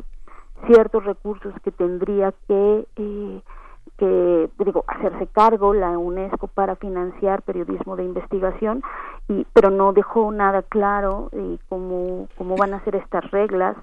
ciertos 0.67 1.05
recursos 1.05 1.55
que 1.63 1.71
tendría 1.71 2.33
que, 2.49 2.87
eh, 2.97 3.41
que 3.99 4.51
digo, 4.65 4.85
hacerse 4.89 5.29
cargo 5.29 5.75
la 5.75 5.97
UNESCO 5.97 6.49
para 6.49 6.75
financiar 6.75 7.43
periodismo 7.43 7.95
de 7.95 8.03
investigación, 8.05 8.83
y, 9.29 9.47
pero 9.53 9.71
no 9.71 9.93
dejó 9.93 10.33
nada 10.33 10.63
claro 10.63 11.29
eh, 11.33 11.59
cómo, 11.69 12.27
cómo 12.37 12.57
van 12.57 12.75
a 12.75 12.83
ser 12.85 12.97
estas 12.97 13.31
reglas 13.31 13.77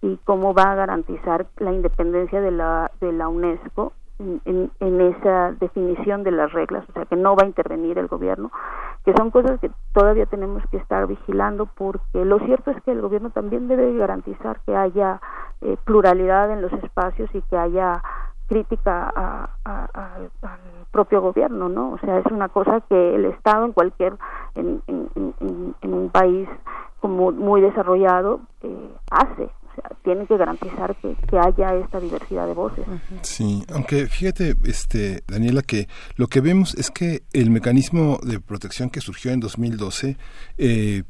y 0.00 0.16
cómo 0.24 0.54
va 0.54 0.70
a 0.70 0.74
garantizar 0.76 1.46
la 1.58 1.72
independencia 1.72 2.40
de 2.40 2.52
la, 2.52 2.92
de 3.00 3.12
la 3.12 3.28
UNESCO 3.28 3.92
en, 4.44 5.00
esa 5.00 5.52
definición 5.52 6.22
de 6.24 6.30
las 6.30 6.52
reglas, 6.52 6.84
o 6.88 6.92
sea 6.92 7.06
que 7.06 7.16
no 7.16 7.34
va 7.34 7.44
a 7.44 7.46
intervenir 7.46 7.98
el 7.98 8.06
gobierno, 8.08 8.50
que 9.04 9.14
son 9.16 9.30
cosas 9.30 9.58
que 9.60 9.70
todavía 9.92 10.26
tenemos 10.26 10.62
que 10.70 10.76
estar 10.76 11.06
vigilando 11.06 11.66
porque 11.66 12.24
lo 12.24 12.38
cierto 12.40 12.70
es 12.70 12.82
que 12.82 12.92
el 12.92 13.00
gobierno 13.00 13.30
también 13.30 13.66
debe 13.68 13.96
garantizar 13.96 14.60
que 14.66 14.76
haya 14.76 15.20
eh, 15.62 15.76
pluralidad 15.84 16.50
en 16.50 16.62
los 16.62 16.72
espacios 16.74 17.28
y 17.34 17.42
que 17.42 17.56
haya 17.56 18.02
crítica 18.46 19.12
a- 19.14 19.48
al 19.64 20.30
propio 20.90 21.20
gobierno, 21.20 21.68
¿no? 21.68 21.92
O 21.92 21.98
sea, 21.98 22.18
es 22.18 22.26
una 22.26 22.48
cosa 22.48 22.80
que 22.88 23.14
el 23.14 23.24
Estado 23.26 23.64
en 23.64 23.72
cualquier, 23.72 24.14
en- 24.54 24.82
en 24.86 25.94
un 25.94 26.10
país 26.10 26.48
como 27.00 27.30
muy 27.32 27.60
desarrollado, 27.60 28.40
eh, 28.62 28.90
hace. 29.10 29.50
Tienen 30.02 30.26
que 30.26 30.36
garantizar 30.36 30.96
que, 30.96 31.14
que 31.28 31.38
haya 31.38 31.74
esta 31.76 32.00
diversidad 32.00 32.46
de 32.46 32.54
voces. 32.54 32.84
Sí, 33.22 33.64
aunque 33.72 34.06
fíjate, 34.06 34.54
este, 34.64 35.22
Daniela, 35.26 35.62
que 35.62 35.88
lo 36.16 36.26
que 36.26 36.40
vemos 36.40 36.74
es 36.74 36.90
que 36.90 37.22
el 37.32 37.50
mecanismo 37.50 38.18
de 38.22 38.40
protección 38.40 38.90
que 38.90 39.00
surgió 39.00 39.30
en 39.32 39.40
2012 39.40 40.16
eh, 40.58 41.02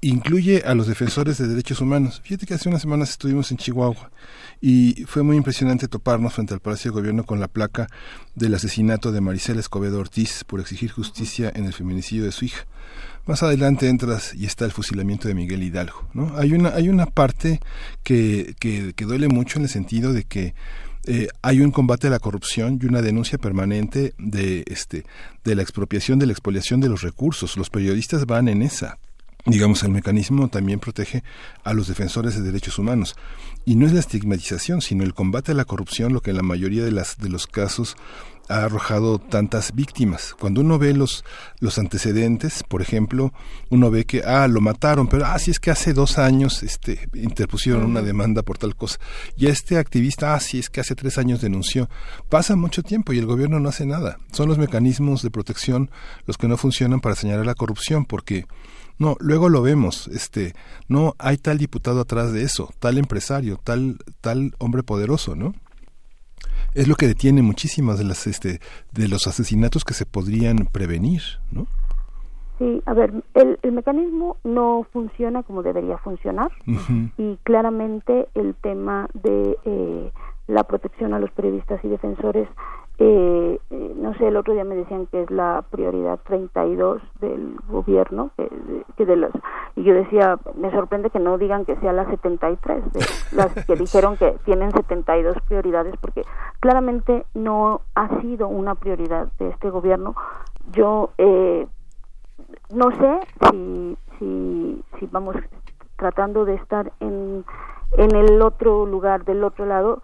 incluye 0.00 0.62
a 0.64 0.74
los 0.74 0.86
defensores 0.86 1.38
de 1.38 1.48
derechos 1.48 1.80
humanos. 1.80 2.20
Fíjate 2.22 2.46
que 2.46 2.54
hace 2.54 2.68
unas 2.68 2.82
semanas 2.82 3.10
estuvimos 3.10 3.50
en 3.50 3.56
Chihuahua 3.56 4.10
y 4.60 5.04
fue 5.06 5.22
muy 5.22 5.36
impresionante 5.36 5.88
toparnos 5.88 6.34
frente 6.34 6.54
al 6.54 6.60
Palacio 6.60 6.90
de 6.90 6.96
Gobierno 6.96 7.24
con 7.24 7.40
la 7.40 7.48
placa 7.48 7.88
del 8.34 8.54
asesinato 8.54 9.12
de 9.12 9.20
Maricela 9.20 9.60
Escobedo 9.60 9.98
Ortiz 9.98 10.44
por 10.44 10.60
exigir 10.60 10.90
justicia 10.90 11.50
en 11.54 11.64
el 11.64 11.72
feminicidio 11.72 12.24
de 12.24 12.32
su 12.32 12.44
hija. 12.44 12.66
Más 13.28 13.42
adelante 13.42 13.90
entras 13.90 14.34
y 14.34 14.46
está 14.46 14.64
el 14.64 14.72
fusilamiento 14.72 15.28
de 15.28 15.34
Miguel 15.34 15.62
Hidalgo. 15.62 16.08
¿no? 16.14 16.34
Hay, 16.38 16.54
una, 16.54 16.70
hay 16.70 16.88
una 16.88 17.04
parte 17.04 17.60
que, 18.02 18.54
que, 18.58 19.04
duele 19.04 19.28
mucho 19.28 19.58
en 19.58 19.64
el 19.64 19.68
sentido 19.68 20.14
de 20.14 20.24
que 20.24 20.54
eh, 21.04 21.28
hay 21.42 21.60
un 21.60 21.70
combate 21.70 22.06
a 22.06 22.10
la 22.10 22.20
corrupción 22.20 22.78
y 22.82 22.86
una 22.86 23.02
denuncia 23.02 23.36
permanente 23.36 24.14
de 24.16 24.64
este 24.66 25.04
de 25.44 25.54
la 25.54 25.60
expropiación 25.60 26.18
de 26.18 26.24
la 26.24 26.32
expoliación 26.32 26.80
de 26.80 26.88
los 26.88 27.02
recursos 27.02 27.56
los 27.56 27.70
periodistas 27.70 28.26
van 28.26 28.48
en 28.48 28.62
esa 28.62 28.98
digamos 29.46 29.82
el 29.84 29.90
mecanismo 29.90 30.48
también 30.48 30.80
protege 30.80 31.22
a 31.64 31.72
los 31.72 31.88
defensores 31.88 32.34
de 32.34 32.42
derechos 32.42 32.78
humanos 32.78 33.14
y 33.64 33.76
no 33.76 33.86
es 33.86 33.92
la 33.92 34.00
estigmatización 34.00 34.82
sino 34.82 35.04
el 35.04 35.14
combate 35.14 35.52
a 35.52 35.54
la 35.54 35.64
corrupción 35.64 36.12
lo 36.12 36.20
que 36.20 36.30
en 36.30 36.36
la 36.36 36.42
mayoría 36.42 36.84
de 36.84 36.92
las 36.92 37.16
de 37.16 37.28
los 37.30 37.46
casos 37.46 37.96
ha 38.48 38.64
arrojado 38.64 39.18
tantas 39.18 39.74
víctimas. 39.74 40.34
Cuando 40.38 40.60
uno 40.60 40.78
ve 40.78 40.94
los, 40.94 41.24
los 41.60 41.78
antecedentes, 41.78 42.62
por 42.62 42.82
ejemplo, 42.82 43.32
uno 43.70 43.90
ve 43.90 44.04
que, 44.04 44.22
ah, 44.24 44.48
lo 44.48 44.60
mataron, 44.60 45.06
pero, 45.08 45.26
ah, 45.26 45.38
sí 45.38 45.50
es 45.50 45.60
que 45.60 45.70
hace 45.70 45.92
dos 45.92 46.18
años 46.18 46.62
este, 46.62 47.08
interpusieron 47.14 47.84
una 47.84 48.02
demanda 48.02 48.42
por 48.42 48.58
tal 48.58 48.74
cosa. 48.74 48.98
Y 49.36 49.46
este 49.46 49.78
activista, 49.78 50.34
ah, 50.34 50.40
sí 50.40 50.58
es 50.58 50.70
que 50.70 50.80
hace 50.80 50.94
tres 50.94 51.18
años 51.18 51.40
denunció. 51.40 51.88
Pasa 52.28 52.56
mucho 52.56 52.82
tiempo 52.82 53.12
y 53.12 53.18
el 53.18 53.26
gobierno 53.26 53.60
no 53.60 53.68
hace 53.68 53.86
nada. 53.86 54.18
Son 54.32 54.48
los 54.48 54.58
mecanismos 54.58 55.22
de 55.22 55.30
protección 55.30 55.90
los 56.26 56.36
que 56.38 56.48
no 56.48 56.56
funcionan 56.56 57.00
para 57.00 57.14
señalar 57.14 57.46
la 57.46 57.54
corrupción, 57.54 58.04
porque 58.04 58.46
no, 58.98 59.16
luego 59.20 59.48
lo 59.48 59.62
vemos, 59.62 60.08
este, 60.08 60.54
no 60.88 61.14
hay 61.18 61.38
tal 61.38 61.58
diputado 61.58 62.00
atrás 62.00 62.32
de 62.32 62.42
eso, 62.42 62.72
tal 62.80 62.98
empresario, 62.98 63.60
tal, 63.62 63.98
tal 64.20 64.54
hombre 64.58 64.82
poderoso, 64.82 65.36
¿no? 65.36 65.54
Es 66.78 66.86
lo 66.86 66.94
que 66.94 67.08
detiene 67.08 67.42
muchísimas 67.42 67.98
de 67.98 68.04
las 68.04 68.26
este 68.28 68.60
de 68.92 69.08
los 69.08 69.26
asesinatos 69.26 69.84
que 69.84 69.94
se 69.94 70.06
podrían 70.06 70.68
prevenir, 70.72 71.22
¿no? 71.50 71.66
Sí, 72.58 72.82
a 72.86 72.94
ver, 72.94 73.12
el, 73.34 73.58
el 73.62 73.72
mecanismo 73.72 74.36
no 74.44 74.86
funciona 74.92 75.42
como 75.42 75.62
debería 75.62 75.98
funcionar 75.98 76.50
y 77.16 77.36
claramente 77.42 78.28
el 78.34 78.54
tema 78.56 79.08
de 79.14 79.56
eh, 79.64 80.12
la 80.48 80.64
protección 80.64 81.14
a 81.14 81.20
los 81.20 81.30
periodistas 81.32 81.84
y 81.84 81.88
defensores 81.88 82.48
eh, 82.98 83.60
eh, 83.70 83.92
no 83.96 84.14
sé, 84.14 84.28
el 84.28 84.36
otro 84.36 84.54
día 84.54 84.64
me 84.64 84.74
decían 84.74 85.06
que 85.06 85.22
es 85.22 85.30
la 85.30 85.64
prioridad 85.70 86.18
32 86.24 87.00
del 87.20 87.56
gobierno, 87.68 88.30
que, 88.36 88.50
que 88.96 89.06
de 89.06 89.16
las 89.16 89.30
y 89.78 89.84
yo 89.84 89.94
decía, 89.94 90.36
me 90.56 90.72
sorprende 90.72 91.08
que 91.10 91.20
no 91.20 91.38
digan 91.38 91.64
que 91.64 91.76
sea 91.76 91.92
la 91.92 92.04
73, 92.10 92.92
de 92.92 93.00
las 93.36 93.64
que 93.64 93.76
dijeron 93.76 94.16
que 94.16 94.32
tienen 94.44 94.72
72 94.72 95.36
prioridades, 95.46 95.94
porque 96.00 96.24
claramente 96.58 97.24
no 97.34 97.82
ha 97.94 98.20
sido 98.20 98.48
una 98.48 98.74
prioridad 98.74 99.28
de 99.38 99.50
este 99.50 99.70
gobierno. 99.70 100.16
Yo 100.72 101.10
eh, 101.16 101.68
no 102.74 102.90
sé 102.90 103.20
si, 103.50 103.96
si, 104.18 104.84
si 104.98 105.06
vamos 105.06 105.36
tratando 105.96 106.44
de 106.44 106.54
estar 106.54 106.92
en, 106.98 107.44
en 107.92 108.16
el 108.16 108.42
otro 108.42 108.84
lugar, 108.84 109.24
del 109.24 109.44
otro 109.44 109.64
lado, 109.64 110.02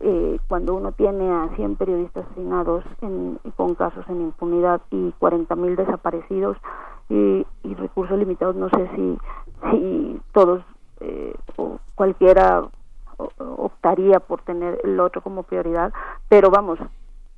eh, 0.00 0.38
cuando 0.48 0.74
uno 0.74 0.92
tiene 0.92 1.30
a 1.30 1.48
100 1.56 1.76
periodistas 1.76 2.26
asesinados 2.26 2.84
en, 3.00 3.38
con 3.56 3.74
casos 3.74 4.04
en 4.08 4.20
impunidad 4.20 4.80
y 4.90 5.12
40.000 5.20 5.76
desaparecidos 5.76 6.56
y, 7.08 7.46
y, 7.62 7.74
recursos 7.74 8.18
limitados, 8.18 8.56
no 8.56 8.68
sé 8.68 8.90
si, 8.94 9.18
si 9.70 10.20
todos 10.32 10.62
eh, 11.00 11.34
o 11.56 11.78
cualquiera 11.94 12.64
optaría 13.38 14.20
por 14.20 14.42
tener 14.42 14.78
el 14.84 15.00
otro 15.00 15.22
como 15.22 15.44
prioridad, 15.44 15.92
pero 16.28 16.50
vamos, 16.50 16.78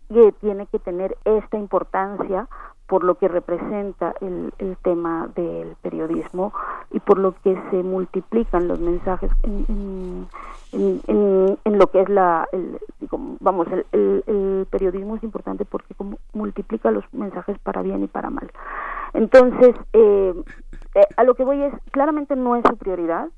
que 0.08 0.32
tiene 0.40 0.66
que 0.66 0.78
tener 0.78 1.16
esta 1.24 1.58
importancia 1.58 2.48
por 2.88 3.04
lo 3.04 3.16
que 3.16 3.28
representa 3.28 4.14
el, 4.22 4.52
el, 4.58 4.76
tema 4.78 5.28
del 5.36 5.76
periodismo 5.82 6.54
y 6.90 7.00
por 7.00 7.18
lo 7.18 7.34
que 7.44 7.54
se 7.70 7.82
multiplican 7.82 8.66
los 8.66 8.80
mensajes 8.80 9.30
en, 9.42 10.26
en, 10.72 11.00
en, 11.06 11.58
en 11.62 11.78
lo 11.78 11.86
que 11.88 12.00
es 12.00 12.08
la, 12.08 12.48
el, 12.50 12.80
vamos, 13.40 13.68
el, 13.92 14.24
el, 14.26 14.66
periodismo 14.70 15.16
es 15.16 15.22
importante 15.22 15.66
porque 15.66 15.94
como 15.94 16.18
multiplica 16.32 16.90
los 16.90 17.04
mensajes 17.12 17.58
para 17.58 17.82
bien 17.82 18.02
y 18.04 18.06
para 18.06 18.30
mal. 18.30 18.50
Entonces, 19.12 19.76
eh, 19.92 20.34
eh, 20.94 21.06
a 21.16 21.24
lo 21.24 21.34
que 21.34 21.44
voy 21.44 21.62
es, 21.62 21.74
claramente 21.90 22.36
no 22.36 22.56
es 22.56 22.64
su 22.68 22.76
prioridad, 22.78 23.28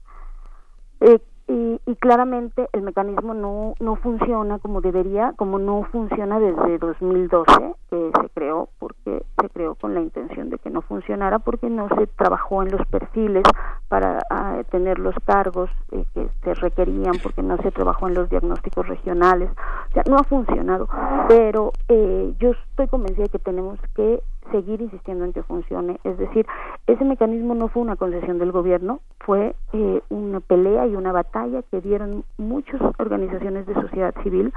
eh, 1.01 1.19
y, 1.51 1.81
y, 1.85 1.97
claramente 1.97 2.69
el 2.73 2.83
mecanismo 2.83 3.35
no, 3.35 3.75
no 3.81 3.97
funciona 3.97 4.61
como 4.61 4.81
debería, 4.81 5.35
como 5.37 5.59
no 5.59 5.83
funciona 5.91 6.39
desde 6.39 6.79
2012, 6.79 7.75
que 7.91 8.11
se 8.21 8.29
creó 8.31 8.69
porque 8.79 9.25
se 9.41 9.49
creó 9.49 9.75
con 9.75 9.95
la 9.95 10.01
intención 10.01 10.49
de 10.49 10.59
que 10.59 10.71
no 10.71 10.81
funcionara, 10.83 11.41
porque 11.41 11.69
no 11.69 11.89
se 11.89 12.07
trabajó 12.07 12.63
en 12.63 12.71
los 12.71 12.87
perfiles 12.87 13.43
para 13.89 14.19
uh, 14.31 14.63
tener 14.71 15.01
los 15.01 15.15
cargos 15.25 15.71
eh, 15.91 16.05
que 16.15 16.29
se 16.45 16.55
requerían, 16.55 17.15
porque 17.21 17.43
no 17.43 17.57
se 17.57 17.73
trabajó 17.73 18.07
en 18.07 18.15
los 18.15 18.31
diagnósticos 18.31 18.87
regionales, 18.87 19.51
o 19.91 19.93
sea, 19.93 20.05
no 20.09 20.19
ha 20.19 20.25
funcionado, 20.25 20.89
pero 21.27 21.73
eh, 21.89 22.33
yo 22.39 22.53
estoy 22.53 22.87
convencida 22.87 23.25
de 23.25 23.31
que 23.31 23.39
tenemos 23.41 23.81
que 23.97 24.23
seguir 24.51 24.81
insistiendo 24.81 25.25
en 25.25 25.33
que 25.33 25.43
funcione. 25.43 25.99
Es 26.05 26.19
decir, 26.19 26.47
ese 26.87 27.05
mecanismo 27.05 27.55
no 27.55 27.69
fue 27.69 27.83
una 27.83 27.97
concesión 27.97 28.39
del 28.39 28.53
gobierno, 28.53 29.01
fue 29.21 29.55
eh, 29.73 30.03
una 30.09 30.41
pelea 30.41 30.87
y 30.87 30.97
una 30.97 31.13
batalla 31.13 31.63
que 31.71 31.81
dieron 31.81 32.25
muchas 32.39 32.81
organizaciones 32.99 33.67
de 33.67 33.75
sociedad 33.75 34.15
civil, 34.23 34.53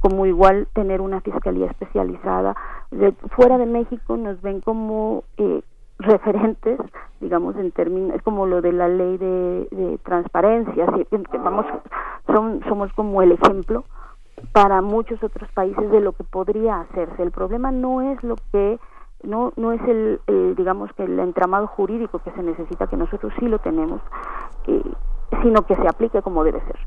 como 0.00 0.26
igual 0.26 0.68
tener 0.72 1.00
una 1.00 1.20
fiscalía 1.20 1.66
especializada. 1.66 2.56
De, 2.90 3.12
fuera 3.36 3.58
de 3.58 3.66
México 3.66 4.16
nos 4.16 4.40
ven 4.42 4.60
como 4.60 5.24
eh, 5.36 5.62
referentes, 5.98 6.78
digamos, 7.20 7.56
en 7.56 7.70
términos, 7.72 8.20
como 8.22 8.46
lo 8.46 8.60
de 8.62 8.72
la 8.72 8.88
ley 8.88 9.16
de, 9.16 9.68
de 9.70 9.98
transparencia, 10.02 10.86
¿sí? 10.96 11.06
vamos, 11.42 11.66
son, 12.26 12.60
somos 12.68 12.92
como 12.92 13.22
el 13.22 13.32
ejemplo 13.32 13.84
para 14.52 14.82
muchos 14.82 15.22
otros 15.22 15.50
países 15.52 15.90
de 15.90 16.00
lo 16.00 16.12
que 16.12 16.24
podría 16.24 16.80
hacerse. 16.80 17.22
El 17.22 17.30
problema 17.30 17.70
no 17.70 18.02
es 18.02 18.22
lo 18.22 18.36
que 18.52 18.78
no 19.22 19.52
no 19.56 19.72
es 19.72 19.80
el, 19.82 20.20
el, 20.26 20.54
digamos 20.56 20.92
que 20.94 21.04
el 21.04 21.18
entramado 21.18 21.66
jurídico 21.66 22.18
que 22.20 22.30
se 22.32 22.42
necesita 22.42 22.86
que 22.86 22.96
nosotros 22.96 23.32
sí 23.38 23.48
lo 23.48 23.58
tenemos 23.58 24.00
eh, 24.66 24.82
sino 25.42 25.62
que 25.62 25.76
se 25.76 25.88
aplique 25.88 26.22
como 26.22 26.44
debe 26.44 26.60
ser. 26.60 26.78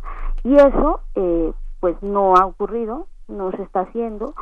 Y 0.44 0.56
eso 0.56 1.02
eh, 1.16 1.54
pues 1.80 2.02
no 2.02 2.36
ha 2.36 2.46
ocurrido 2.46 3.08
no 3.28 3.52
se 3.52 3.64
está 3.64 3.82
haciendo 3.82 4.34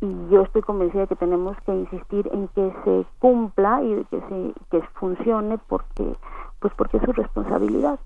y 0.00 0.28
yo 0.30 0.42
estoy 0.42 0.62
convencida 0.62 1.02
de 1.02 1.08
que 1.08 1.16
tenemos 1.16 1.56
que 1.64 1.72
insistir 1.72 2.28
en 2.32 2.48
que 2.48 2.72
se 2.84 3.06
cumpla 3.18 3.82
y 3.82 4.04
que 4.06 4.20
se 4.20 4.54
que 4.70 4.82
funcione 4.94 5.58
porque 5.68 6.16
pues 6.60 6.72
porque 6.76 6.96
es 6.96 7.02
su 7.04 7.12
responsabilidad 7.12 7.98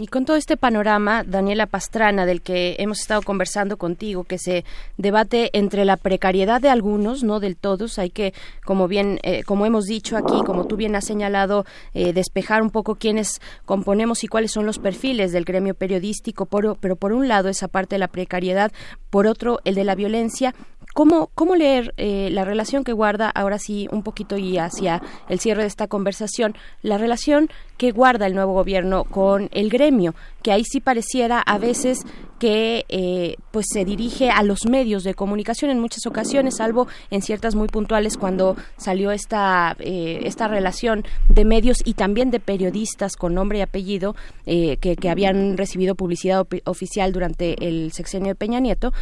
Y 0.00 0.08
con 0.08 0.24
todo 0.24 0.36
este 0.36 0.56
panorama, 0.56 1.22
Daniela 1.22 1.66
Pastrana, 1.66 2.26
del 2.26 2.42
que 2.42 2.74
hemos 2.80 3.00
estado 3.00 3.22
conversando 3.22 3.76
contigo, 3.76 4.24
que 4.24 4.36
se 4.36 4.64
debate 4.96 5.56
entre 5.56 5.84
la 5.84 5.96
precariedad 5.96 6.60
de 6.60 6.68
algunos, 6.68 7.22
no 7.22 7.38
del 7.38 7.56
todos, 7.56 8.00
hay 8.00 8.10
que, 8.10 8.34
como 8.64 8.88
bien, 8.88 9.20
eh, 9.22 9.44
como 9.44 9.64
hemos 9.64 9.84
dicho 9.84 10.16
aquí, 10.16 10.42
como 10.44 10.66
tú 10.66 10.76
bien 10.76 10.96
has 10.96 11.04
señalado, 11.04 11.64
eh, 11.94 12.12
despejar 12.12 12.60
un 12.60 12.70
poco 12.70 12.96
quiénes 12.96 13.40
componemos 13.64 14.24
y 14.24 14.26
cuáles 14.26 14.50
son 14.50 14.66
los 14.66 14.80
perfiles 14.80 15.30
del 15.30 15.44
gremio 15.44 15.74
periodístico, 15.74 16.46
por, 16.46 16.76
pero 16.78 16.96
por 16.96 17.12
un 17.12 17.28
lado 17.28 17.48
esa 17.48 17.68
parte 17.68 17.94
de 17.94 18.00
la 18.00 18.08
precariedad, 18.08 18.72
por 19.10 19.28
otro 19.28 19.60
el 19.64 19.76
de 19.76 19.84
la 19.84 19.94
violencia. 19.94 20.54
¿Cómo, 20.94 21.30
cómo 21.34 21.56
leer 21.56 21.94
eh, 21.96 22.28
la 22.30 22.44
relación 22.44 22.84
que 22.84 22.92
guarda, 22.92 23.30
ahora 23.30 23.58
sí, 23.58 23.88
un 23.90 24.02
poquito 24.02 24.36
y 24.36 24.58
hacia 24.58 25.02
el 25.28 25.40
cierre 25.40 25.62
de 25.62 25.68
esta 25.68 25.88
conversación, 25.88 26.54
la 26.82 26.98
relación 26.98 27.48
que 27.78 27.90
guarda 27.90 28.26
el 28.26 28.34
nuevo 28.34 28.52
gobierno 28.52 29.04
con 29.04 29.48
el 29.52 29.70
gremio, 29.70 30.14
que 30.42 30.52
ahí 30.52 30.64
sí 30.64 30.80
pareciera 30.80 31.40
a 31.40 31.58
veces 31.58 32.04
que 32.38 32.84
eh, 32.88 33.36
pues 33.52 33.66
se 33.72 33.84
dirige 33.84 34.30
a 34.30 34.42
los 34.42 34.66
medios 34.66 35.04
de 35.04 35.14
comunicación 35.14 35.70
en 35.70 35.78
muchas 35.78 36.06
ocasiones, 36.06 36.56
salvo 36.56 36.88
en 37.12 37.22
ciertas 37.22 37.54
muy 37.54 37.68
puntuales 37.68 38.16
cuando 38.16 38.56
salió 38.76 39.12
esta 39.12 39.76
eh, 39.78 40.22
esta 40.24 40.48
relación 40.48 41.04
de 41.28 41.44
medios 41.44 41.78
y 41.84 41.94
también 41.94 42.32
de 42.32 42.40
periodistas 42.40 43.14
con 43.14 43.34
nombre 43.34 43.58
y 43.58 43.60
apellido 43.60 44.16
eh, 44.44 44.76
que, 44.78 44.96
que, 44.96 45.08
habían 45.08 45.56
recibido 45.56 45.94
publicidad 45.94 46.44
oficial 46.64 47.12
durante 47.12 47.68
el 47.68 47.92
sexenio 47.92 48.28
de 48.30 48.34
Peña 48.34 48.58
Nieto. 48.58 48.92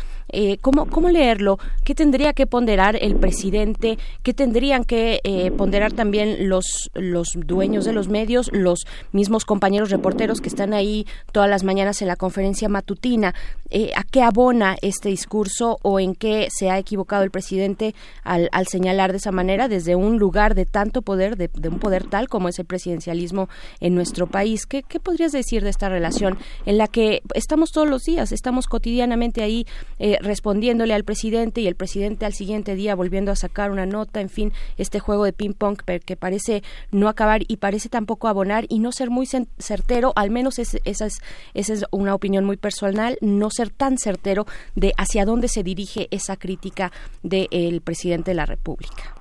¿cómo, 0.61 0.87
¿Cómo 0.87 1.09
leerlo? 1.09 1.59
¿Qué 1.85 1.95
tendría 1.95 2.35
que 2.35 2.47
ponderar 2.47 2.97
el 3.01 3.17
presidente? 3.17 3.99
¿Qué 4.23 4.35
tendrían 4.35 4.85
que 4.85 5.21
eh, 5.25 5.51
ponderar 5.51 5.93
también 5.93 6.49
los, 6.49 6.91
los 6.95 7.33
dueños 7.35 7.85
de 7.85 7.93
los 7.93 8.09
medios, 8.09 8.51
los 8.53 8.81
mismos 9.13 9.45
compañeros 9.45 9.91
reporteros 9.91 10.41
que 10.41 10.49
están 10.49 10.75
ahí 10.75 11.07
todas 11.33 11.49
las 11.49 11.65
mañanas 11.65 12.03
en 12.03 12.09
la 12.09 12.17
conferencia 12.17 12.69
matutina? 12.69 13.35
Eh, 13.71 13.93
¿A 13.97 14.03
qué 14.05 14.23
abona 14.23 14.77
este 14.83 15.09
discurso 15.09 15.79
o 15.83 16.01
en 16.01 16.15
qué 16.15 16.49
se 16.51 16.71
ha 16.71 16.79
equivocado 16.79 17.23
el 17.23 17.31
presidente 17.31 17.95
al, 18.25 18.49
al 18.53 18.67
señalar 18.67 19.13
de 19.13 19.19
esa 19.19 19.33
manera 19.33 19.69
desde 19.69 19.97
un 19.97 20.19
lugar 20.19 20.55
de 20.55 20.67
tanto 20.67 21.03
poder, 21.03 21.37
de, 21.37 21.49
de 21.53 21.69
un 21.69 21.79
poder 21.79 22.05
tal 22.05 22.29
como 22.29 22.49
es 22.49 22.59
el 22.59 22.67
presidencialismo 22.67 23.49
en 23.81 23.95
nuestro 23.95 24.27
país? 24.27 24.67
¿Qué, 24.67 24.83
¿Qué 24.83 25.01
podrías 25.01 25.33
decir 25.33 25.63
de 25.63 25.71
esta 25.71 25.89
relación 25.89 26.37
en 26.67 26.79
la 26.79 26.89
que 26.89 27.23
estamos 27.35 27.73
todos 27.73 27.89
los 27.89 28.03
días, 28.03 28.33
estamos 28.33 28.67
cotidianamente 28.67 29.43
ahí 29.43 29.67
eh, 29.99 30.19
respondiéndole 30.21 30.93
al 30.93 31.05
presidente 31.05 31.61
y 31.61 31.70
el 31.71 31.77
presidente 31.77 32.27
al 32.27 32.35
siguiente 32.35 32.75
día 32.75 32.95
volviendo 32.95 33.33
a 33.33 33.37
sacar 33.37 33.71
una 33.71 33.87
nota, 33.87 34.21
en 34.21 34.29
fin, 34.29 34.53
este 34.77 35.01
juego 35.01 35.25
de 35.25 35.33
ping 35.33 35.55
pong 35.55 35.79
que 36.05 36.17
parece 36.17 36.63
no 36.91 37.09
acabar 37.09 37.43
y 37.49 37.57
parece 37.57 37.89
tampoco 37.89 38.29
abonar 38.29 38.67
y 38.69 38.81
no 38.81 38.93
ser 38.93 39.11
muy 39.11 39.27
certero, 39.27 40.13
al 40.17 40.31
menos 40.31 40.59
es, 40.59 40.79
esa, 40.85 41.07
es, 41.07 41.21
esa 41.55 41.73
es 41.73 41.85
una 41.91 42.15
opinión 42.15 42.45
muy 42.45 42.57
personal, 42.57 43.17
no 43.21 43.51
ser 43.51 43.71
tan 43.71 43.99
certero 43.99 44.47
de 44.75 44.93
hacia 44.99 45.25
dónde 45.25 45.49
se 45.49 45.63
dirige 45.63 46.09
esa 46.11 46.37
crítica 46.37 46.93
del 47.23 47.81
presidente 47.81 48.33
de 48.33 48.35
la 48.35 48.47
República. 48.47 49.20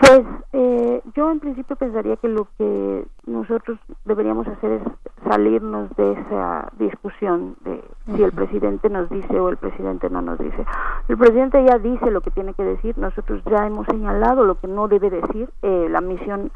Pues 0.00 0.22
eh, 0.54 1.02
yo 1.14 1.30
en 1.30 1.40
principio 1.40 1.76
pensaría 1.76 2.16
que 2.16 2.28
lo 2.28 2.48
que 2.56 3.04
nosotros 3.26 3.78
deberíamos 4.06 4.48
hacer 4.48 4.72
es 4.72 4.82
salirnos 5.28 5.94
de 5.96 6.12
esa 6.12 6.72
discusión 6.78 7.56
de 7.64 7.82
si 8.06 8.22
el 8.22 8.32
presidente 8.32 8.88
nos 8.88 9.10
dice 9.10 9.38
o 9.38 9.50
el 9.50 9.58
presidente 9.58 10.08
no 10.08 10.22
nos 10.22 10.38
dice. 10.38 10.64
El 11.08 11.18
presidente 11.18 11.64
ya 11.64 11.78
dice 11.78 12.10
lo 12.10 12.22
que 12.22 12.30
tiene 12.30 12.54
que 12.54 12.64
decir, 12.64 12.96
nosotros 12.96 13.42
ya 13.44 13.66
hemos 13.66 13.86
señalado 13.86 14.44
lo 14.44 14.54
que 14.58 14.68
no 14.68 14.88
debe 14.88 15.10
decir, 15.10 15.50
eh, 15.62 15.86
la 15.90 16.00
misión 16.00 16.50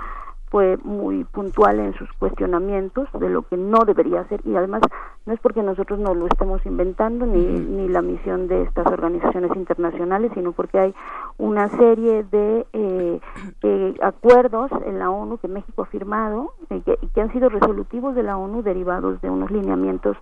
fue 0.55 0.77
muy 0.85 1.25
puntual 1.25 1.81
en 1.81 1.95
sus 1.95 2.09
cuestionamientos 2.13 3.09
de 3.19 3.29
lo 3.29 3.43
que 3.43 3.57
no 3.57 3.85
debería 3.85 4.21
hacer 4.21 4.41
y 4.45 4.55
además 4.55 4.83
no 5.27 5.33
es 5.33 5.41
porque 5.41 5.65
nosotros 5.65 5.99
no 5.99 6.15
lo 6.15 6.29
estemos 6.29 6.65
inventando 6.65 7.27
ni, 7.27 7.45
ni 7.45 7.89
la 7.89 8.03
misión 8.03 8.47
de 8.47 8.63
estas 8.63 8.87
organizaciones 8.87 9.51
internacionales 9.57 10.31
sino 10.33 10.53
porque 10.53 10.79
hay 10.79 10.95
una 11.39 11.69
serie 11.71 12.23
de 12.31 12.69
eh, 12.73 13.21
eh, 13.65 13.95
acuerdos 14.01 14.71
en 14.87 15.01
la 15.01 15.11
ONU 15.11 15.39
que 15.39 15.49
México 15.49 15.83
ha 15.83 15.87
firmado 15.87 16.53
y 16.71 16.83
que, 16.83 16.99
que, 17.13 17.21
han 17.21 17.33
sido 17.33 17.49
resolutivos 17.49 18.15
de 18.15 18.23
la 18.23 18.37
ONU 18.37 18.63
derivados 18.63 19.21
de 19.23 19.31
unos 19.31 19.51
lineamientos 19.51 20.17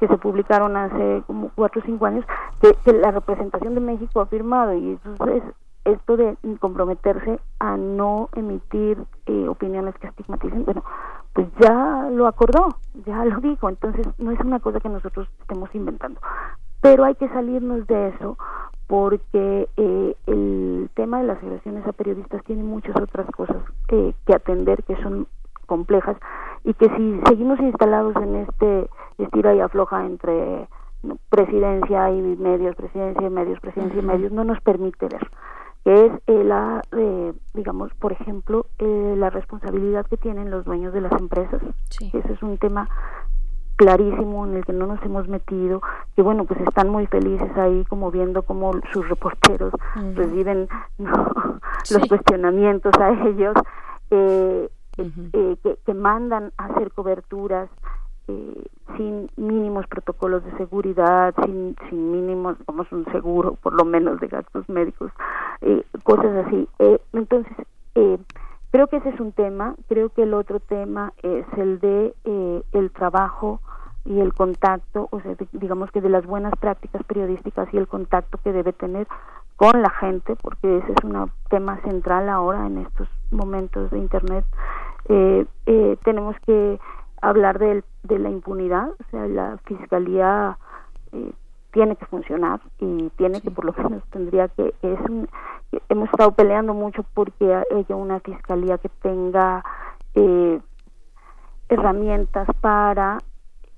que 0.00 0.08
se 0.08 0.18
publicaron 0.18 0.76
hace 0.76 1.22
como 1.28 1.52
cuatro 1.54 1.80
o 1.80 1.84
cinco 1.84 2.06
años 2.06 2.24
que, 2.60 2.74
que 2.84 2.92
la 2.92 3.12
representación 3.12 3.76
de 3.76 3.80
México 3.82 4.20
ha 4.20 4.26
firmado 4.26 4.74
y 4.74 4.98
entonces 5.04 5.44
esto 5.86 6.16
de 6.16 6.36
comprometerse 6.58 7.38
a 7.60 7.76
no 7.76 8.28
emitir 8.34 8.98
eh, 9.26 9.48
opiniones 9.48 9.94
que 9.98 10.08
estigmaticen, 10.08 10.64
bueno, 10.64 10.84
pues 11.32 11.46
ya 11.60 12.08
lo 12.10 12.26
acordó, 12.26 12.76
ya 13.06 13.24
lo 13.24 13.40
dijo, 13.40 13.68
entonces 13.68 14.06
no 14.18 14.32
es 14.32 14.40
una 14.40 14.58
cosa 14.60 14.80
que 14.80 14.88
nosotros 14.88 15.28
estemos 15.40 15.72
inventando. 15.74 16.20
Pero 16.80 17.04
hay 17.04 17.14
que 17.14 17.28
salirnos 17.28 17.86
de 17.86 18.08
eso 18.08 18.36
porque 18.86 19.68
eh, 19.76 20.16
el 20.26 20.90
tema 20.94 21.20
de 21.20 21.26
las 21.26 21.42
agresiones 21.42 21.86
a 21.86 21.92
periodistas 21.92 22.42
tiene 22.44 22.62
muchas 22.62 22.96
otras 22.96 23.26
cosas 23.30 23.56
que, 23.88 24.14
que 24.26 24.34
atender 24.34 24.82
que 24.84 24.96
son 25.02 25.26
complejas 25.66 26.16
y 26.64 26.74
que 26.74 26.88
si 26.96 27.20
seguimos 27.26 27.58
instalados 27.60 28.14
en 28.16 28.36
este 28.36 28.88
estira 29.18 29.54
y 29.54 29.60
afloja 29.60 30.04
entre 30.04 30.68
presidencia 31.30 32.10
y 32.10 32.20
medios, 32.20 32.74
presidencia 32.76 33.26
y 33.26 33.30
medios, 33.30 33.60
presidencia 33.60 34.00
y 34.00 34.04
medios, 34.04 34.32
no 34.32 34.44
nos 34.44 34.60
permite 34.60 35.06
ver 35.08 35.28
que 35.86 36.06
es 36.06 36.12
eh, 36.26 36.42
la, 36.42 36.82
eh, 36.98 37.32
digamos, 37.54 37.94
por 37.94 38.10
ejemplo, 38.10 38.66
eh, 38.80 39.14
la 39.16 39.30
responsabilidad 39.30 40.04
que 40.06 40.16
tienen 40.16 40.50
los 40.50 40.64
dueños 40.64 40.92
de 40.92 41.00
las 41.00 41.12
empresas. 41.12 41.62
Ese 42.00 42.32
es 42.32 42.42
un 42.42 42.58
tema 42.58 42.88
clarísimo 43.76 44.44
en 44.46 44.56
el 44.56 44.64
que 44.64 44.72
no 44.72 44.88
nos 44.88 45.00
hemos 45.04 45.28
metido, 45.28 45.82
que 46.16 46.22
bueno, 46.22 46.44
pues 46.44 46.60
están 46.62 46.88
muy 46.88 47.06
felices 47.06 47.56
ahí 47.56 47.84
como 47.84 48.10
viendo 48.10 48.42
cómo 48.42 48.72
sus 48.92 49.08
reporteros 49.08 49.72
reciben 50.16 50.66
los 50.98 52.08
cuestionamientos 52.08 52.92
a 52.98 53.10
ellos, 53.28 53.54
que, 54.10 54.68
que 55.86 55.94
mandan 55.94 56.52
a 56.58 56.64
hacer 56.64 56.90
coberturas 56.90 57.70
eh, 58.28 58.66
sin 58.96 59.30
mínimos 59.36 59.86
protocolos 59.86 60.44
de 60.44 60.56
seguridad, 60.56 61.34
sin, 61.44 61.76
sin 61.88 62.10
mínimos, 62.12 62.56
como 62.64 62.84
un 62.90 63.04
seguro, 63.12 63.54
por 63.62 63.74
lo 63.74 63.84
menos 63.84 64.20
de 64.20 64.28
gastos 64.28 64.68
médicos, 64.68 65.12
eh, 65.60 65.84
cosas 66.02 66.46
así. 66.46 66.68
Eh, 66.78 67.00
entonces, 67.12 67.52
eh, 67.94 68.18
creo 68.70 68.86
que 68.88 68.96
ese 68.96 69.10
es 69.10 69.20
un 69.20 69.32
tema. 69.32 69.74
Creo 69.88 70.08
que 70.10 70.22
el 70.22 70.34
otro 70.34 70.60
tema 70.60 71.12
es 71.22 71.46
el 71.56 71.80
de 71.80 72.14
eh, 72.24 72.62
el 72.72 72.90
trabajo 72.90 73.60
y 74.04 74.20
el 74.20 74.34
contacto, 74.34 75.08
o 75.10 75.20
sea, 75.20 75.34
digamos 75.52 75.90
que 75.90 76.00
de 76.00 76.08
las 76.08 76.24
buenas 76.26 76.52
prácticas 76.60 77.02
periodísticas 77.04 77.68
y 77.72 77.76
el 77.76 77.88
contacto 77.88 78.38
que 78.38 78.52
debe 78.52 78.72
tener 78.72 79.08
con 79.56 79.82
la 79.82 79.90
gente, 79.90 80.36
porque 80.36 80.78
ese 80.78 80.92
es 80.92 81.04
un 81.04 81.30
tema 81.50 81.80
central 81.82 82.28
ahora 82.28 82.66
en 82.66 82.78
estos 82.78 83.08
momentos 83.32 83.90
de 83.90 83.98
Internet. 83.98 84.44
Tenemos 86.04 86.36
que 86.46 86.78
hablar 87.20 87.58
de, 87.58 87.82
de 88.02 88.18
la 88.18 88.30
impunidad, 88.30 88.88
o 88.90 89.10
sea, 89.10 89.26
la 89.26 89.58
fiscalía 89.64 90.58
eh, 91.12 91.32
tiene 91.72 91.96
que 91.96 92.06
funcionar 92.06 92.60
y 92.78 93.10
tiene 93.16 93.40
que 93.40 93.50
por 93.50 93.64
lo 93.66 93.74
menos 93.74 94.02
tendría 94.10 94.48
que 94.48 94.74
es 94.82 94.98
hemos 95.88 96.08
estado 96.08 96.32
peleando 96.32 96.74
mucho 96.74 97.04
porque 97.14 97.54
haya 97.54 97.96
una 97.96 98.20
fiscalía 98.20 98.78
que 98.78 98.88
tenga 99.02 99.64
eh, 100.14 100.60
herramientas 101.68 102.48
para 102.60 103.18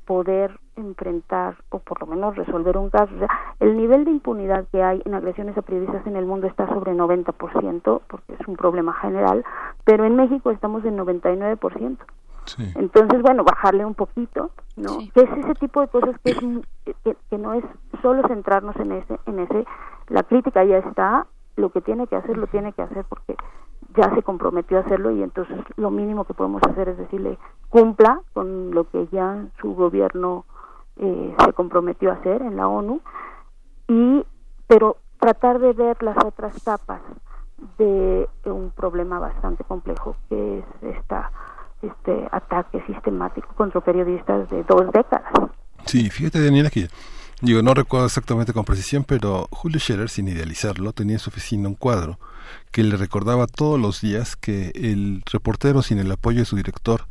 poder 0.07 0.59
enfrentar 0.77 1.57
o 1.71 1.81
por 1.81 2.01
lo 2.01 2.07
menos 2.07 2.37
resolver 2.37 2.79
un 2.79 2.91
caso. 2.91 3.15
O 3.15 3.19
sea, 3.19 3.29
el 3.61 3.77
nivel 3.77 4.05
de 4.05 4.13
impunidad 4.13 4.67
que 4.71 4.83
hay 4.83 5.03
en 5.05 5.15
agresiones 5.15 5.59
a 5.59 5.63
periodistas 5.63 6.07
en 6.07 6.17
el 6.17 6.25
mundo 6.25 6.47
está 6.47 6.67
sobre 6.69 6.95
90%, 6.95 8.01
porque 8.07 8.33
es 8.33 8.49
un 8.49 8.57
problema 8.57 8.95
general, 8.95 9.45
pero 9.85 10.05
en 10.05 10.17
México 10.17 10.51
estamos 10.51 10.85
en 10.85 10.97
99%. 10.97 11.99
Entonces, 12.75 13.23
bueno, 13.23 13.45
bajarle 13.45 13.85
un 13.85 13.95
poquito, 13.95 14.51
¿no? 14.77 14.99
Que 15.15 15.21
es 15.21 15.31
ese 15.39 15.55
tipo 15.55 15.81
de 15.81 15.89
cosas 15.89 16.17
que, 16.23 16.31
es, 16.31 17.17
que, 17.31 17.39
no 17.39 17.55
es 17.55 17.65
solo 18.03 18.27
centrarnos 18.27 18.77
en 18.77 18.93
ese, 18.93 19.19
en 19.27 19.41
ese, 19.41 19.67
la 20.09 20.23
crítica 20.23 20.65
ya 20.65 20.79
está, 20.79 21.27
lo 21.57 21.71
que 21.71 21.81
tiene 21.81 22.07
que 22.07 22.17
hacer 22.17 22.37
lo 22.37 22.47
tiene 22.47 22.73
que 22.73 22.83
hacer 22.83 23.05
porque 23.05 23.37
ya 23.97 24.15
se 24.15 24.23
comprometió 24.23 24.79
a 24.79 24.83
hacerlo 24.83 25.11
y 25.11 25.23
entonces 25.23 25.59
lo 25.77 25.91
mínimo 25.91 26.25
que 26.25 26.35
podemos 26.35 26.63
hacer 26.63 26.89
es 26.89 26.99
decirle 26.99 27.39
cumpla 27.69 28.21
con 28.33 28.71
lo 28.71 28.89
que 28.89 29.09
ya 29.09 29.45
su 29.61 29.75
gobierno 29.75 30.45
eh, 30.97 31.35
se 31.45 31.53
comprometió 31.53 32.11
a 32.11 32.15
hacer 32.15 32.43
en 32.43 32.57
la 32.57 32.69
ONU 32.69 33.01
y 33.89 34.25
pero 34.69 34.99
tratar 35.19 35.59
de 35.59 35.73
ver 35.73 36.03
las 36.03 36.17
otras 36.25 36.63
capas 36.63 37.01
de 37.79 38.29
un 38.45 38.71
problema 38.71 39.19
bastante 39.19 39.65
complejo 39.65 40.15
que 40.29 40.59
es 40.59 40.97
esta 40.97 41.33
este 41.83 42.29
ataque 42.33 42.83
sistemático 42.87 43.49
contra 43.55 43.81
periodistas 43.81 44.49
de 44.51 44.65
dos 44.65 44.91
décadas. 44.93 45.33
Sí, 45.85 46.11
fíjate 46.11 46.45
Daniela 46.45 46.71
que 46.71 46.89
digo, 47.41 47.63
no 47.63 47.75
recuerdo 47.75 48.07
exactamente 48.07 48.53
con 48.53 48.65
precisión, 48.65 49.05
pero 49.05 49.49
Julio 49.51 49.79
Scherer, 49.79 50.11
sin 50.11 50.29
idealizarlo, 50.29 50.93
tenía 50.93 51.17
en 51.17 51.21
su 51.21 51.31
oficina 51.31 51.69
un 51.69 51.75
cuadro 51.75 52.19
que 52.71 52.83
le 52.83 52.97
recordaba 52.97 53.47
todos 53.47 53.79
los 53.79 54.01
días 54.01 54.37
que 54.37 54.73
el 54.75 55.23
reportero 55.31 55.83
sin 55.83 55.99
el 55.99 56.11
apoyo 56.11 56.41
de 56.41 56.45
su 56.45 56.57
director 56.57 57.07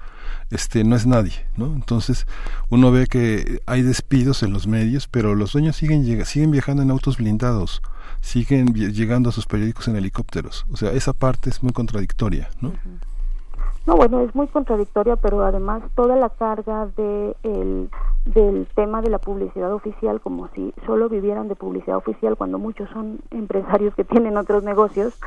este 0.49 0.83
no 0.83 0.95
es 0.95 1.05
nadie, 1.05 1.45
¿no? 1.55 1.67
Entonces 1.67 2.25
uno 2.69 2.91
ve 2.91 3.07
que 3.07 3.61
hay 3.65 3.81
despidos 3.81 4.43
en 4.43 4.53
los 4.53 4.67
medios, 4.67 5.07
pero 5.07 5.35
los 5.35 5.53
dueños 5.53 5.75
siguen 5.75 6.25
siguen 6.25 6.51
viajando 6.51 6.83
en 6.83 6.91
autos 6.91 7.17
blindados, 7.17 7.81
siguen 8.21 8.73
llegando 8.73 9.29
a 9.29 9.33
sus 9.33 9.45
periódicos 9.45 9.87
en 9.87 9.95
helicópteros, 9.95 10.65
o 10.71 10.77
sea 10.77 10.91
esa 10.91 11.13
parte 11.13 11.49
es 11.49 11.63
muy 11.63 11.73
contradictoria, 11.73 12.49
¿no? 12.61 12.73
No, 13.87 13.95
bueno, 13.95 14.19
es 14.19 14.35
muy 14.35 14.47
contradictoria, 14.47 15.15
pero 15.15 15.45
además 15.45 15.81
toda 15.95 16.17
la 16.17 16.29
carga 16.29 16.87
de 16.97 17.37
el, 17.43 17.89
del 18.25 18.67
tema 18.75 19.01
de 19.01 19.09
la 19.09 19.17
publicidad 19.17 19.71
oficial, 19.71 20.19
como 20.19 20.49
si 20.49 20.73
solo 20.85 21.07
vivieran 21.07 21.47
de 21.47 21.55
publicidad 21.55 21.95
oficial, 21.95 22.35
cuando 22.35 22.59
muchos 22.59 22.89
son 22.89 23.19
empresarios 23.31 23.95
que 23.95 24.03
tienen 24.03 24.35
otros 24.35 24.65
negocios, 24.65 25.17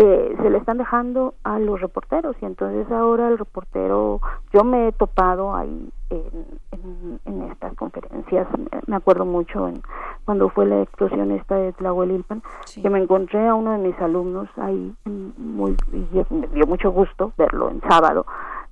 eh, 0.00 0.36
se 0.40 0.50
le 0.50 0.58
están 0.58 0.78
dejando 0.78 1.34
a 1.44 1.58
los 1.58 1.80
reporteros. 1.80 2.36
Y 2.40 2.46
entonces 2.46 2.90
ahora 2.90 3.28
el 3.28 3.38
reportero, 3.38 4.20
yo 4.52 4.64
me 4.64 4.88
he 4.88 4.92
topado 4.92 5.54
ahí 5.54 5.90
en, 6.10 7.20
en, 7.24 7.42
estas 7.50 7.74
conferencias, 7.74 8.46
me 8.86 8.96
acuerdo 8.96 9.24
mucho 9.24 9.68
en, 9.68 9.82
cuando 10.24 10.48
fue 10.50 10.66
la 10.66 10.82
explosión 10.82 11.32
esta 11.32 11.56
de 11.56 11.72
Tlahuelilpan, 11.72 12.42
que 12.80 12.90
me 12.90 13.02
encontré 13.02 13.46
a 13.46 13.54
uno 13.54 13.72
de 13.72 13.78
mis 13.78 13.98
alumnos 14.00 14.48
ahí, 14.56 14.94
muy, 15.04 15.76
y 15.92 16.34
me 16.34 16.46
dio 16.48 16.66
mucho 16.66 16.90
gusto 16.90 17.32
verlo 17.36 17.70
en 17.70 17.80
sábado, 17.82 18.26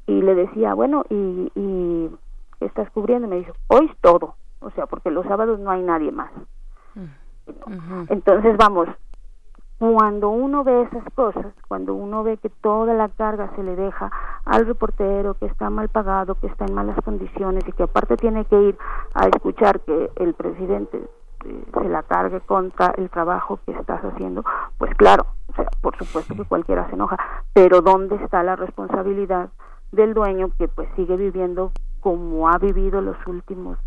y 0.07 0.23
le 0.23 0.35
decía, 0.35 0.75
bueno, 0.75 1.05
y, 1.11 1.51
y 1.55 2.11
estás 2.61 2.91
cubriendo, 2.91 3.27
y 3.27 3.31
me 3.31 3.37
dijo, 3.37 3.53
hoy 3.69 3.87
es 3.87 3.97
todo, 4.01 4.35
o 4.61 4.71
sea, 4.71 4.87
porque 4.87 5.11
los 5.11 5.27
sábados 5.27 5.59
no 5.59 5.71
hay 5.71 5.83
nadie 5.83 6.13
más. 6.13 6.31
Entonces, 8.09 8.57
vamos, 8.57 8.89
cuando 9.79 10.31
uno 10.31 10.65
ve 10.65 10.83
esas 10.83 11.05
cosas, 11.15 11.47
cuando 11.69 11.95
uno 11.95 12.23
ve 12.23 12.39
que 12.39 12.49
toda 12.49 12.95
la 12.95 13.09
carga 13.09 13.55
se 13.57 13.63
le 13.63 13.77
deja 13.77 14.11
al 14.45 14.67
reportero, 14.67 15.35
que 15.35 15.47
está 15.47 15.69
mal 15.69 15.89
pagado, 15.89 16.35
que 16.37 16.47
está 16.47 16.65
en 16.65 16.75
malas 16.75 16.97
condiciones 17.05 17.63
y 17.67 17.73
que 17.73 17.83
aparte 17.83 18.17
tiene 18.17 18.45
que 18.47 18.61
ir 18.61 18.79
a 19.15 19.27
escuchar 19.27 19.81
que 19.81 20.11
el 20.17 20.35
presidente 20.35 21.03
eh, 21.45 21.65
se 21.75 21.89
la 21.89 22.03
cargue 22.03 22.41
contra 22.41 22.95
el 22.97 23.11
trabajo 23.11 23.59
que 23.67 23.73
estás 23.73 24.03
haciendo, 24.03 24.45
pues 24.79 24.95
claro, 24.95 25.27
o 25.49 25.53
sea, 25.55 25.67
por 25.83 25.97
supuesto 25.99 26.35
que 26.35 26.45
cualquiera 26.45 26.89
se 26.89 26.95
enoja, 26.95 27.19
pero 27.53 27.83
¿dónde 27.83 28.17
está 28.17 28.43
la 28.43 28.57
responsabilidad 28.57 29.51
del 29.93 30.15
dueño 30.15 30.51
que 30.59 30.69
pues 30.69 30.89
sigue 30.97 31.17
viviendo 31.17 31.73
como 32.01 32.49
ha 32.49 32.59
vivido 32.59 33.01
los 33.01 33.17
últimos 33.27 33.79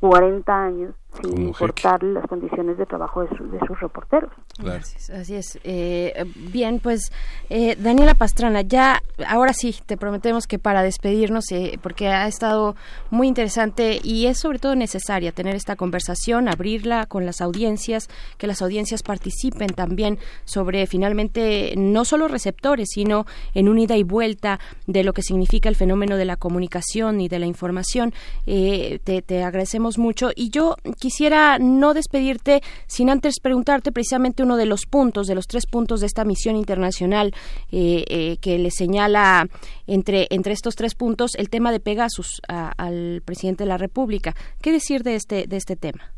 40 0.00 0.54
años 0.54 0.94
sin 1.20 1.42
importar 1.48 2.02
las 2.02 2.26
condiciones 2.26 2.78
de 2.78 2.86
trabajo 2.86 3.22
de, 3.22 3.36
su- 3.36 3.50
de 3.50 3.58
sus 3.66 3.78
reporteros. 3.80 4.30
Gracias, 4.58 5.10
así 5.10 5.34
es. 5.34 5.58
Eh, 5.64 6.24
bien, 6.36 6.80
pues 6.80 7.12
eh, 7.50 7.76
Daniela 7.78 8.14
Pastrana, 8.14 8.62
ya 8.62 9.02
ahora 9.26 9.52
sí, 9.52 9.74
te 9.86 9.96
prometemos 9.96 10.46
que 10.46 10.58
para 10.58 10.82
despedirnos, 10.82 11.50
eh, 11.52 11.78
porque 11.82 12.08
ha 12.08 12.26
estado 12.28 12.76
muy 13.10 13.28
interesante 13.28 14.00
y 14.02 14.26
es 14.26 14.38
sobre 14.38 14.58
todo 14.58 14.74
necesaria 14.74 15.32
tener 15.32 15.54
esta 15.54 15.76
conversación, 15.76 16.48
abrirla 16.48 17.06
con 17.06 17.26
las 17.26 17.40
audiencias, 17.40 18.08
que 18.38 18.46
las 18.46 18.62
audiencias 18.62 19.02
participen 19.02 19.68
también 19.68 20.18
sobre 20.44 20.86
finalmente 20.86 21.74
no 21.76 22.04
solo 22.04 22.28
receptores, 22.28 22.88
sino 22.92 23.26
en 23.54 23.68
un 23.68 23.78
ida 23.78 23.96
y 23.96 24.02
vuelta 24.02 24.60
de 24.86 25.04
lo 25.04 25.12
que 25.12 25.22
significa 25.22 25.68
el 25.68 25.76
fenómeno 25.76 26.16
de 26.16 26.24
la 26.24 26.36
comunicación 26.36 27.20
y 27.20 27.28
de 27.28 27.38
la 27.38 27.46
información. 27.46 28.12
Eh, 28.46 28.98
te, 29.04 29.22
te 29.22 29.42
agradecemos 29.42 29.98
mucho 29.98 30.30
y 30.34 30.50
yo 30.50 30.76
quisiera 31.02 31.58
no 31.58 31.94
despedirte 31.94 32.60
sin 32.86 33.10
antes 33.10 33.40
preguntarte 33.40 33.90
precisamente 33.90 34.44
uno 34.44 34.56
de 34.56 34.66
los 34.66 34.86
puntos, 34.86 35.26
de 35.26 35.34
los 35.34 35.46
tres 35.48 35.66
puntos 35.66 35.98
de 35.98 36.06
esta 36.06 36.24
misión 36.24 36.54
internacional 36.54 37.34
eh, 37.72 38.04
eh, 38.08 38.36
que 38.40 38.56
le 38.58 38.70
señala 38.70 39.48
entre, 39.88 40.28
entre 40.30 40.52
estos 40.52 40.76
tres 40.76 40.94
puntos 40.94 41.32
el 41.34 41.50
tema 41.50 41.72
de 41.72 41.80
Pegasus 41.80 42.40
a- 42.48 42.72
al 42.78 43.20
presidente 43.24 43.64
de 43.64 43.68
la 43.68 43.78
República. 43.78 44.34
¿Qué 44.62 44.70
decir 44.70 45.02
de 45.02 45.16
este, 45.16 45.46
de 45.48 45.56
este 45.56 45.74
tema? 45.74 46.12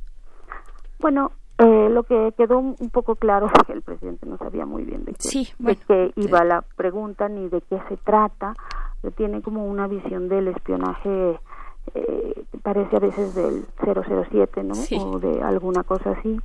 Bueno, 1.01 1.33
eh, 1.59 1.89
lo 1.91 2.03
que 2.03 2.33
quedó 2.37 2.59
un 2.59 2.91
poco 2.91 3.15
claro 3.17 3.47
es 3.47 3.53
que 3.67 3.73
el 3.73 3.81
presidente 3.83 4.27
no 4.27 4.37
sabía 4.37 4.67
muy 4.67 4.85
bien 4.85 5.05
de 5.07 5.13
qué, 5.13 5.19
Sí, 5.29 5.45
de 5.59 5.65
bueno, 5.65 5.81
qué 5.89 6.13
iba 6.17 6.45
la 6.45 6.63
pregunta 6.77 7.29
ni 7.29 7.49
de 7.49 7.61
qué 7.63 7.79
se 7.89 7.97
trata. 7.97 8.55
Tiene 9.17 9.43
como 9.43 9.67
una 9.67 9.87
visión 9.87 10.29
del 10.29 10.49
espionaje, 10.49 11.39
eh, 11.95 12.45
parece 12.63 12.97
a 12.97 13.01
veces 13.01 13.35
del 13.35 13.67
007, 13.85 14.63
¿no? 14.65 14.75
Sí. 14.75 14.97
O 14.99 15.19
de 15.19 15.43
alguna 15.43 15.83
cosa 15.85 16.11
así. 16.13 16.41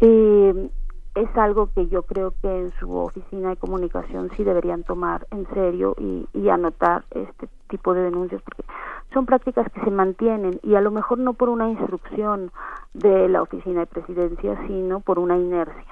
Eh, 0.00 0.70
es 1.14 1.36
algo 1.36 1.70
que 1.74 1.88
yo 1.88 2.04
creo 2.04 2.32
que 2.40 2.48
en 2.48 2.70
su 2.78 2.94
oficina 2.94 3.50
de 3.50 3.56
comunicación 3.56 4.30
sí 4.36 4.44
deberían 4.44 4.84
tomar 4.84 5.26
en 5.30 5.46
serio 5.52 5.96
y, 5.98 6.28
y 6.32 6.48
anotar 6.48 7.04
este 7.10 7.48
tipo 7.68 7.92
de 7.92 8.02
denuncias 8.02 8.40
porque 8.42 8.62
son 9.12 9.26
prácticas 9.26 9.70
que 9.72 9.80
se 9.80 9.90
mantienen 9.90 10.60
y 10.62 10.74
a 10.74 10.80
lo 10.80 10.90
mejor 10.90 11.18
no 11.18 11.32
por 11.32 11.48
una 11.48 11.68
instrucción 11.68 12.52
de 12.94 13.28
la 13.28 13.42
oficina 13.42 13.80
de 13.80 13.86
presidencia 13.86 14.58
sino 14.66 15.00
por 15.00 15.18
una 15.18 15.36
inercia 15.36 15.84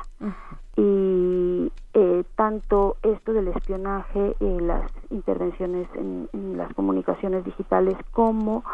y 0.77 1.73
eh, 1.99 2.25
tanto 2.35 2.99
esto 3.03 3.33
del 3.33 3.49
espionaje 3.49 4.37
eh, 4.39 4.59
las 4.61 4.83
intervenciones 5.09 5.89
en, 5.95 6.29
las 6.59 6.71
comunicaciones 6.75 7.43
digitales 7.43 7.97
como 8.13 8.65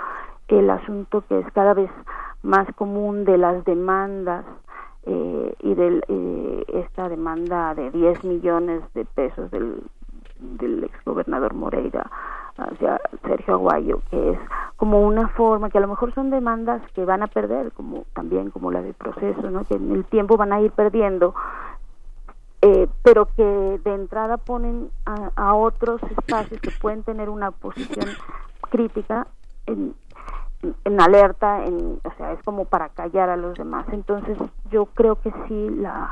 el 0.48 0.68
asunto 0.68 1.22
que 1.28 1.38
es 1.38 1.46
cada 1.52 1.72
vez 1.72 1.88
más 2.42 2.66
común 2.74 3.24
de 3.24 3.38
las 3.38 3.64
demandas 3.64 4.44
eh, 5.06 5.54
y 5.60 5.74
de 5.74 6.64
esta 6.74 7.08
demanda 7.08 7.76
de 7.76 7.92
10 7.92 8.24
millones 8.24 8.82
de 8.92 9.04
pesos 9.04 9.52
del, 9.52 9.84
del 10.40 10.82
exgobernador 10.82 11.54
Moreira 11.54 12.10
hacia 12.56 13.00
Sergio 13.22 13.54
Aguayo, 13.54 14.00
que 14.10 14.32
es 14.32 14.38
como 14.76 15.00
una 15.00 15.28
forma 15.28 15.70
que 15.70 15.78
a 15.78 15.80
lo 15.80 15.88
mejor 15.88 16.12
son 16.12 16.30
demandas 16.30 16.82
que 16.92 17.04
van 17.04 17.22
a 17.22 17.28
perder, 17.28 17.70
como 17.70 18.04
también 18.14 18.50
como 18.50 18.72
la 18.72 18.82
del 18.82 18.94
proceso, 18.94 19.42
que 19.68 19.74
en 19.74 19.92
el 19.92 20.04
tiempo 20.06 20.36
van 20.36 20.52
a 20.52 20.60
ir 20.60 20.72
perdiendo, 20.72 21.34
eh, 22.62 22.88
pero 23.02 23.28
que 23.36 23.42
de 23.84 23.94
entrada 23.94 24.36
ponen 24.38 24.90
a, 25.04 25.30
a 25.36 25.54
otros 25.54 26.00
espacios 26.04 26.60
que 26.60 26.70
pueden 26.80 27.02
tener 27.02 27.28
una 27.28 27.50
posición 27.50 28.06
crítica 28.70 29.26
en, 29.66 29.94
en 30.84 31.00
alerta, 31.00 31.64
en, 31.64 32.00
o 32.04 32.12
sea, 32.16 32.32
es 32.32 32.42
como 32.44 32.64
para 32.64 32.88
callar 32.90 33.28
a 33.30 33.36
los 33.36 33.56
demás. 33.58 33.84
Entonces, 33.92 34.38
yo 34.70 34.86
creo 34.86 35.16
que 35.16 35.32
sí 35.48 35.70
la 35.70 36.10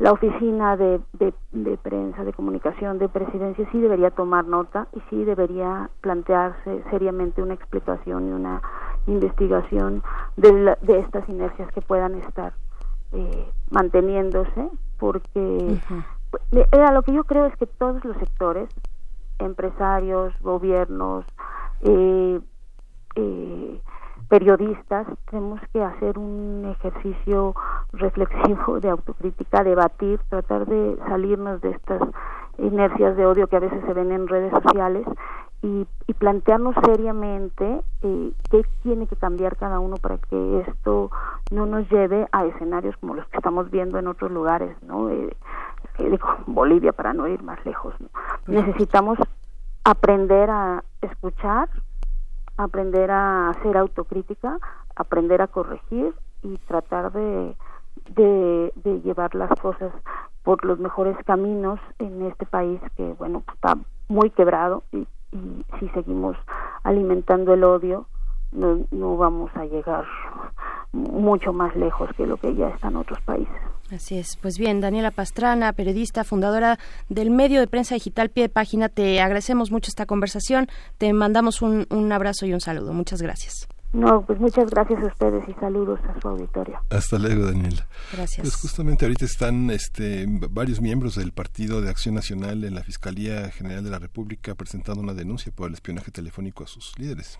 la 0.00 0.10
oficina 0.10 0.76
de, 0.76 1.00
de, 1.12 1.32
de 1.52 1.76
prensa, 1.76 2.24
de 2.24 2.32
comunicación 2.32 2.98
de 2.98 3.08
presidencia 3.08 3.64
sí 3.70 3.78
debería 3.80 4.10
tomar 4.10 4.44
nota 4.44 4.88
y 4.92 5.00
sí 5.08 5.24
debería 5.24 5.88
plantearse 6.00 6.82
seriamente 6.90 7.40
una 7.40 7.54
explicación 7.54 8.28
y 8.28 8.32
una 8.32 8.60
investigación 9.06 10.02
de, 10.36 10.52
la- 10.52 10.78
de 10.82 10.98
estas 10.98 11.28
inercias 11.28 11.70
que 11.72 11.80
puedan 11.80 12.16
estar 12.16 12.54
eh, 13.12 13.48
manteniéndose 13.70 14.68
porque 15.04 15.78
eh, 16.52 16.66
eh, 16.72 16.92
lo 16.94 17.02
que 17.02 17.12
yo 17.12 17.24
creo 17.24 17.44
es 17.44 17.54
que 17.56 17.66
todos 17.66 18.02
los 18.06 18.16
sectores 18.16 18.70
empresarios 19.38 20.32
gobiernos 20.40 21.26
eh, 21.82 22.40
eh, 23.16 23.80
periodistas 24.30 25.06
tenemos 25.30 25.60
que 25.74 25.82
hacer 25.82 26.18
un 26.18 26.74
ejercicio 26.74 27.54
reflexivo 27.92 28.80
de 28.80 28.88
autocrítica, 28.88 29.62
debatir, 29.62 30.20
tratar 30.30 30.64
de 30.64 30.96
salirnos 31.06 31.60
de 31.60 31.72
estas 31.72 32.00
inercias 32.56 33.14
de 33.18 33.26
odio 33.26 33.46
que 33.48 33.56
a 33.56 33.60
veces 33.60 33.84
se 33.84 33.92
ven 33.92 34.10
en 34.10 34.26
redes 34.26 34.52
sociales 34.62 35.06
y, 35.64 35.86
y 36.06 36.12
plantearnos 36.12 36.74
seriamente 36.84 37.80
eh, 38.02 38.32
qué 38.50 38.62
tiene 38.82 39.06
que 39.06 39.16
cambiar 39.16 39.56
cada 39.56 39.78
uno 39.80 39.96
para 39.96 40.18
que 40.18 40.60
esto 40.68 41.10
no 41.50 41.64
nos 41.64 41.88
lleve 41.90 42.28
a 42.32 42.44
escenarios 42.44 42.94
como 42.98 43.14
los 43.14 43.26
que 43.28 43.38
estamos 43.38 43.70
viendo 43.70 43.98
en 43.98 44.06
otros 44.06 44.30
lugares, 44.30 44.76
¿no? 44.82 45.08
Eh, 45.08 45.34
que 45.96 46.10
digo, 46.10 46.28
Bolivia 46.46 46.92
para 46.92 47.14
no 47.14 47.26
ir 47.28 47.42
más 47.42 47.64
lejos. 47.64 47.94
¿no? 47.98 48.08
Necesitamos 48.46 49.18
aprender 49.84 50.50
a 50.50 50.84
escuchar, 51.00 51.70
aprender 52.58 53.10
a 53.10 53.48
hacer 53.48 53.78
autocrítica, 53.78 54.58
aprender 54.96 55.40
a 55.40 55.46
corregir 55.46 56.14
y 56.42 56.58
tratar 56.66 57.10
de, 57.12 57.56
de, 58.10 58.72
de 58.84 59.00
llevar 59.00 59.34
las 59.34 59.50
cosas 59.60 59.92
por 60.42 60.62
los 60.66 60.78
mejores 60.78 61.16
caminos 61.24 61.80
en 61.98 62.26
este 62.26 62.44
país 62.44 62.80
que, 62.98 63.14
bueno, 63.14 63.42
está 63.54 63.78
muy 64.08 64.28
quebrado 64.28 64.82
y, 64.92 65.08
y 65.34 65.64
si 65.78 65.88
seguimos 65.90 66.36
alimentando 66.84 67.54
el 67.54 67.64
odio, 67.64 68.06
no, 68.52 68.80
no 68.90 69.16
vamos 69.16 69.50
a 69.54 69.64
llegar 69.64 70.04
mucho 70.92 71.52
más 71.52 71.74
lejos 71.74 72.08
que 72.16 72.26
lo 72.26 72.36
que 72.36 72.54
ya 72.54 72.68
está 72.68 72.88
en 72.88 72.96
otros 72.96 73.20
países. 73.22 73.52
Así 73.90 74.16
es. 74.16 74.36
Pues 74.36 74.58
bien, 74.58 74.80
Daniela 74.80 75.10
Pastrana, 75.10 75.72
periodista, 75.72 76.24
fundadora 76.24 76.78
del 77.08 77.30
medio 77.30 77.60
de 77.60 77.66
prensa 77.66 77.94
digital 77.94 78.30
Pie 78.30 78.44
de 78.44 78.48
Página, 78.48 78.88
te 78.88 79.20
agradecemos 79.20 79.70
mucho 79.70 79.88
esta 79.88 80.06
conversación. 80.06 80.68
Te 80.98 81.12
mandamos 81.12 81.62
un, 81.62 81.86
un 81.90 82.12
abrazo 82.12 82.46
y 82.46 82.54
un 82.54 82.60
saludo. 82.60 82.92
Muchas 82.92 83.20
gracias. 83.20 83.68
No, 83.94 84.22
pues 84.26 84.40
muchas 84.40 84.68
gracias 84.70 85.00
a 85.02 85.06
ustedes 85.06 85.48
y 85.48 85.52
saludos 85.54 86.00
a 86.04 86.20
su 86.20 86.28
auditorio. 86.28 86.80
Hasta 86.90 87.16
luego, 87.18 87.46
Daniela. 87.46 87.86
Gracias. 88.12 88.40
Pues 88.42 88.56
justamente 88.56 89.04
ahorita 89.04 89.24
están 89.24 89.70
este, 89.70 90.26
varios 90.50 90.80
miembros 90.80 91.14
del 91.14 91.32
Partido 91.32 91.80
de 91.80 91.90
Acción 91.90 92.14
Nacional 92.16 92.64
en 92.64 92.74
la 92.74 92.82
Fiscalía 92.82 93.50
General 93.52 93.84
de 93.84 93.90
la 93.90 94.00
República 94.00 94.54
presentando 94.56 95.00
una 95.00 95.14
denuncia 95.14 95.52
por 95.52 95.68
el 95.68 95.74
espionaje 95.74 96.10
telefónico 96.10 96.64
a 96.64 96.66
sus 96.66 96.92
líderes. 96.98 97.38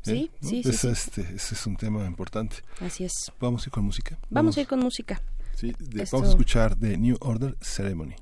Sí, 0.00 0.30
¿No? 0.40 0.48
sí, 0.48 0.62
sí, 0.62 0.68
Ese, 0.70 0.72
sí. 0.72 0.88
Este, 0.88 1.20
ese 1.34 1.54
es 1.54 1.66
un 1.66 1.76
tema 1.76 2.06
importante. 2.06 2.56
Así 2.80 3.04
es. 3.04 3.30
Vamos 3.38 3.64
a 3.64 3.68
ir 3.68 3.72
con 3.72 3.84
música. 3.84 4.18
Vamos 4.30 4.56
a 4.56 4.62
ir 4.62 4.66
con 4.66 4.80
música. 4.80 5.20
Sí, 5.54 5.74
de- 5.78 6.02
Esto- 6.04 6.16
vamos 6.16 6.28
a 6.30 6.32
escuchar 6.32 6.76
de 6.78 6.96
New 6.96 7.18
Order 7.20 7.54
Ceremony. 7.60 8.14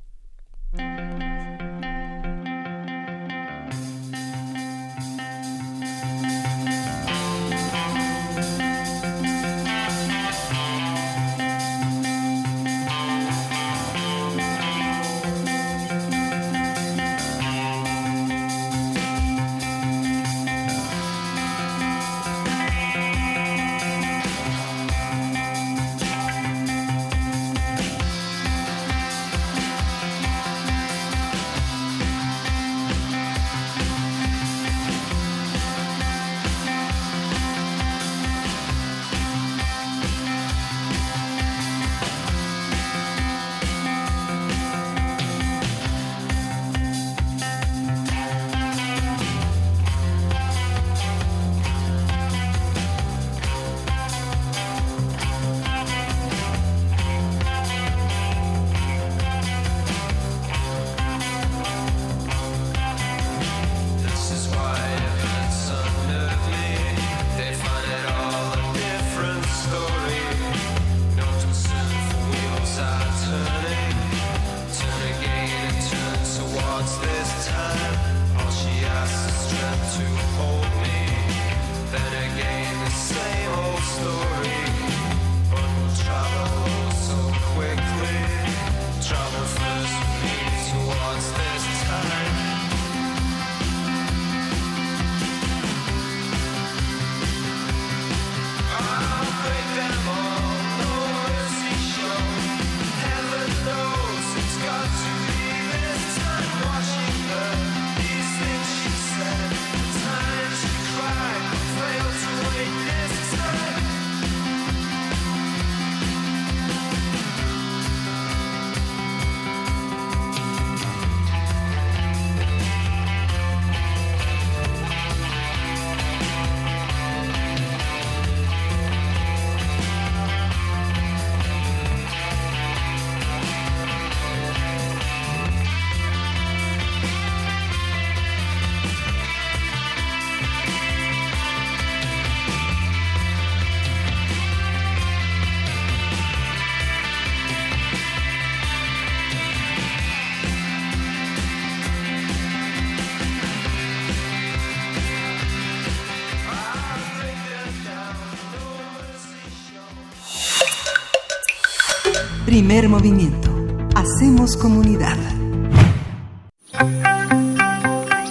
Primer 162.52 162.86
movimiento. 162.86 163.48
Hacemos 163.96 164.58
comunidad. 164.58 165.16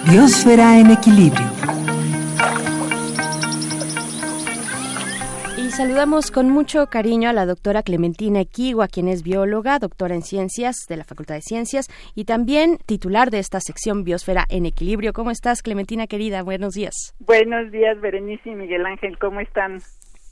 Biosfera 0.08 0.78
en 0.78 0.92
equilibrio. 0.92 1.44
Y 5.58 5.70
saludamos 5.72 6.30
con 6.30 6.50
mucho 6.50 6.86
cariño 6.86 7.30
a 7.30 7.32
la 7.32 7.46
doctora 7.46 7.82
Clementina 7.82 8.38
Equigua, 8.42 8.86
quien 8.86 9.08
es 9.08 9.24
bióloga, 9.24 9.80
doctora 9.80 10.14
en 10.14 10.22
ciencias 10.22 10.76
de 10.88 10.98
la 10.98 11.02
Facultad 11.02 11.34
de 11.34 11.42
Ciencias 11.42 11.88
y 12.14 12.24
también 12.24 12.78
titular 12.86 13.32
de 13.32 13.40
esta 13.40 13.58
sección 13.58 14.04
Biosfera 14.04 14.44
en 14.50 14.66
Equilibrio. 14.66 15.12
¿Cómo 15.12 15.32
estás, 15.32 15.62
Clementina 15.62 16.06
querida? 16.06 16.44
Buenos 16.44 16.74
días. 16.74 16.94
Buenos 17.18 17.72
días, 17.72 18.00
Berenice 18.00 18.50
y 18.50 18.54
Miguel 18.54 18.86
Ángel. 18.86 19.18
¿Cómo 19.18 19.40
están? 19.40 19.80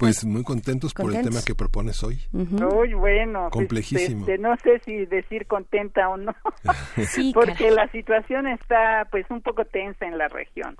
Pues 0.01 0.25
muy 0.25 0.43
contentos, 0.43 0.95
por 0.95 1.15
el 1.15 1.23
tema 1.23 1.41
que 1.47 1.55
propones 1.55 2.03
hoy. 2.03 2.19
Uy, 2.33 2.95
bueno. 2.95 3.43
pues, 3.43 3.53
Complejísimo. 3.53 4.21
este, 4.23 4.39
no 4.39 4.57
sé 4.57 4.81
si 4.85 5.05
decir 5.07 5.47
contenta 5.47 6.09
o 6.09 6.17
no, 6.17 6.35
Sí, 7.07 7.33
porque 7.35 7.53
caray. 7.53 7.75
la 7.75 7.89
situación 7.93 8.47
está 8.47 9.07
pues 9.11 9.27
un 9.31 9.43
poco 9.43 9.65
tensa 9.67 10.07
en 10.07 10.17
la 10.19 10.29
región. 10.29 10.77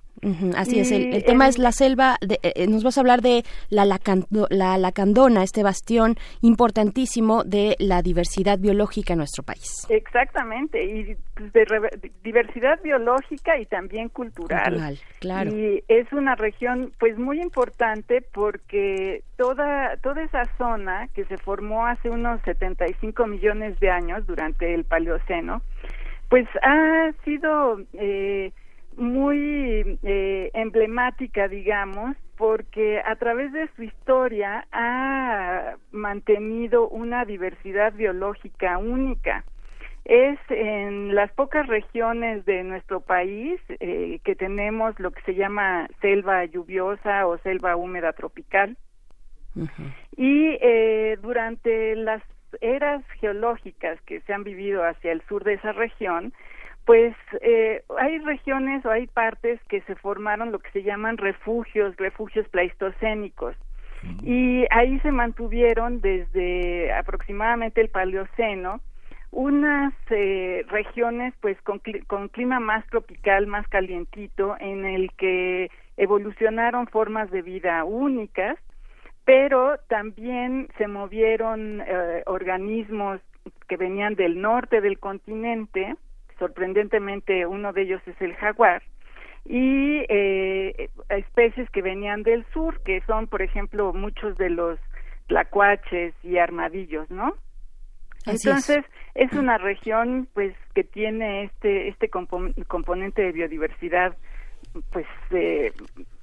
Así 0.57 0.79
es, 0.81 0.91
el, 0.93 1.15
el 1.15 1.25
tema 1.25 1.45
en- 1.45 1.51
es 1.51 1.59
la 1.59 1.73
selva, 1.73 2.17
de- 2.21 2.39
eh, 2.43 2.53
eh, 2.57 2.67
nos 2.67 2.85
vas 2.85 2.99
a 2.99 3.01
hablar 3.01 3.23
de 3.23 3.43
la, 3.71 3.85
lacando- 3.85 4.47
la 4.51 4.77
lacandona, 4.79 5.43
este 5.43 5.63
bastión 5.63 6.17
importantísimo 6.43 7.43
de 7.45 7.75
la 7.79 8.03
diversidad 8.03 8.59
biológica 8.59 9.15
en 9.15 9.19
nuestro 9.21 9.43
país. 9.43 9.87
Exactamente, 9.89 10.85
y 10.85 11.03
de 11.05 11.17
de 11.53 12.11
diversidad 12.23 12.79
biológica 12.83 13.59
y 13.59 13.65
también 13.67 14.09
cultural. 14.11 14.65
Cultural, 14.65 14.99
claro. 15.21 15.51
Y 15.57 15.83
es 15.89 16.13
una 16.13 16.35
región 16.35 16.93
pues 16.99 17.17
muy 17.19 17.41
importante 17.41 18.21
porque 18.33 19.23
toda 19.37 19.97
toda 20.03 20.23
esa 20.23 20.43
zona 20.59 21.09
que 21.15 21.25
se 21.25 21.39
formó 21.39 21.87
hace 21.87 22.11
unos 22.11 22.41
75 22.43 23.27
millones 23.27 23.81
de 23.81 23.91
años 23.91 24.27
durante 24.27 24.75
el 24.75 24.85
Paleoceno, 24.85 25.63
pues 26.29 26.47
ha 26.63 27.11
sido 27.25 27.79
eh, 27.95 28.53
muy 28.97 29.99
eh, 30.03 30.51
emblemática, 30.55 31.49
digamos, 31.49 32.17
porque 32.37 33.01
a 33.05 33.17
través 33.17 33.53
de 33.53 33.69
su 33.77 33.83
historia 33.83 34.67
ha 34.73 35.75
mantenido 35.93 36.89
una 36.89 37.25
diversidad 37.25 37.93
biológica 37.93 38.79
única. 38.79 39.45
Es 40.05 40.39
en 40.49 41.15
las 41.15 41.31
pocas 41.33 41.67
regiones 41.67 42.45
de 42.47 42.65
nuestro 42.65 43.01
país 43.01 43.61
eh, 43.69 44.21
que 44.25 44.35
tenemos 44.35 44.99
lo 44.99 45.11
que 45.11 45.21
se 45.23 45.35
llama 45.35 45.89
selva 46.01 46.47
lluviosa 46.47 47.27
o 47.27 47.39
selva 47.39 47.77
húmeda 47.77 48.13
tropical. 48.13 48.77
Y 50.17 50.57
eh, 50.63 51.19
durante 51.21 51.97
las 51.97 52.23
eras 52.61 53.05
geológicas 53.21 54.01
que 54.03 54.21
se 54.23 54.33
han 54.33 54.45
vivido 54.45 54.83
hacia 54.83 55.13
el 55.13 55.23
sur 55.29 55.45
de 55.45 55.55
esa 55.55 55.73
región, 55.73 56.33
pues 56.91 57.15
eh, 57.41 57.85
hay 58.01 58.19
regiones 58.19 58.85
o 58.85 58.91
hay 58.91 59.07
partes 59.07 59.61
que 59.69 59.81
se 59.83 59.95
formaron 59.95 60.51
lo 60.51 60.59
que 60.59 60.73
se 60.73 60.83
llaman 60.83 61.19
refugios, 61.19 61.95
refugios 61.97 62.49
pleistocénicos. 62.49 63.55
Y 64.25 64.67
ahí 64.73 64.99
se 64.99 65.13
mantuvieron 65.13 66.01
desde 66.01 66.93
aproximadamente 66.93 67.81
el 67.81 67.91
Paleoceno 67.91 68.81
unas 69.31 69.95
eh, 70.11 70.65
regiones 70.67 71.33
pues 71.41 71.63
con, 71.63 71.81
cli- 71.81 72.05
con 72.09 72.27
clima 72.27 72.59
más 72.59 72.85
tropical, 72.89 73.47
más 73.47 73.69
calientito, 73.69 74.57
en 74.59 74.85
el 74.85 75.13
que 75.13 75.71
evolucionaron 75.97 76.89
formas 76.89 77.31
de 77.31 77.43
vida 77.43 77.85
únicas, 77.85 78.59
pero 79.25 79.79
también 79.89 80.67
se 80.77 80.89
movieron 80.89 81.83
eh, 81.87 82.25
organismos 82.27 83.21
que 83.69 83.77
venían 83.77 84.17
del 84.17 84.41
norte 84.41 84.81
del 84.81 84.99
continente, 84.99 85.95
sorprendentemente 86.41 87.47
uno 87.47 87.73
de 87.73 87.83
ellos 87.83 88.03
es 88.07 88.21
el 88.21 88.35
jaguar, 88.35 88.83
y 89.45 90.05
eh, 90.09 90.91
especies 91.09 91.71
que 91.71 91.83
venían 91.83 92.23
del 92.25 92.45
sur, 92.53 92.81
que 92.83 93.01
son, 93.07 93.29
por 93.29 93.43
ejemplo, 93.43 93.93
muchos 93.93 94.37
de 94.37 94.51
los 94.51 94.79
tlacuaches 95.29 96.13
y 96.25 96.39
armadillos, 96.39 97.09
¿no? 97.11 97.37
Así. 98.27 98.49
Entonces, 98.49 98.85
es. 99.15 99.33
una 99.33 99.57
región, 99.57 100.29
pues, 100.35 100.55
que 100.75 100.85
tiene 100.85 101.45
este, 101.45 101.89
este 101.89 102.11
compo- 102.11 102.53
componente 102.67 103.23
de 103.23 103.33
biodiversidad, 103.33 104.17
pues, 104.93 105.07
eh, 105.31 105.73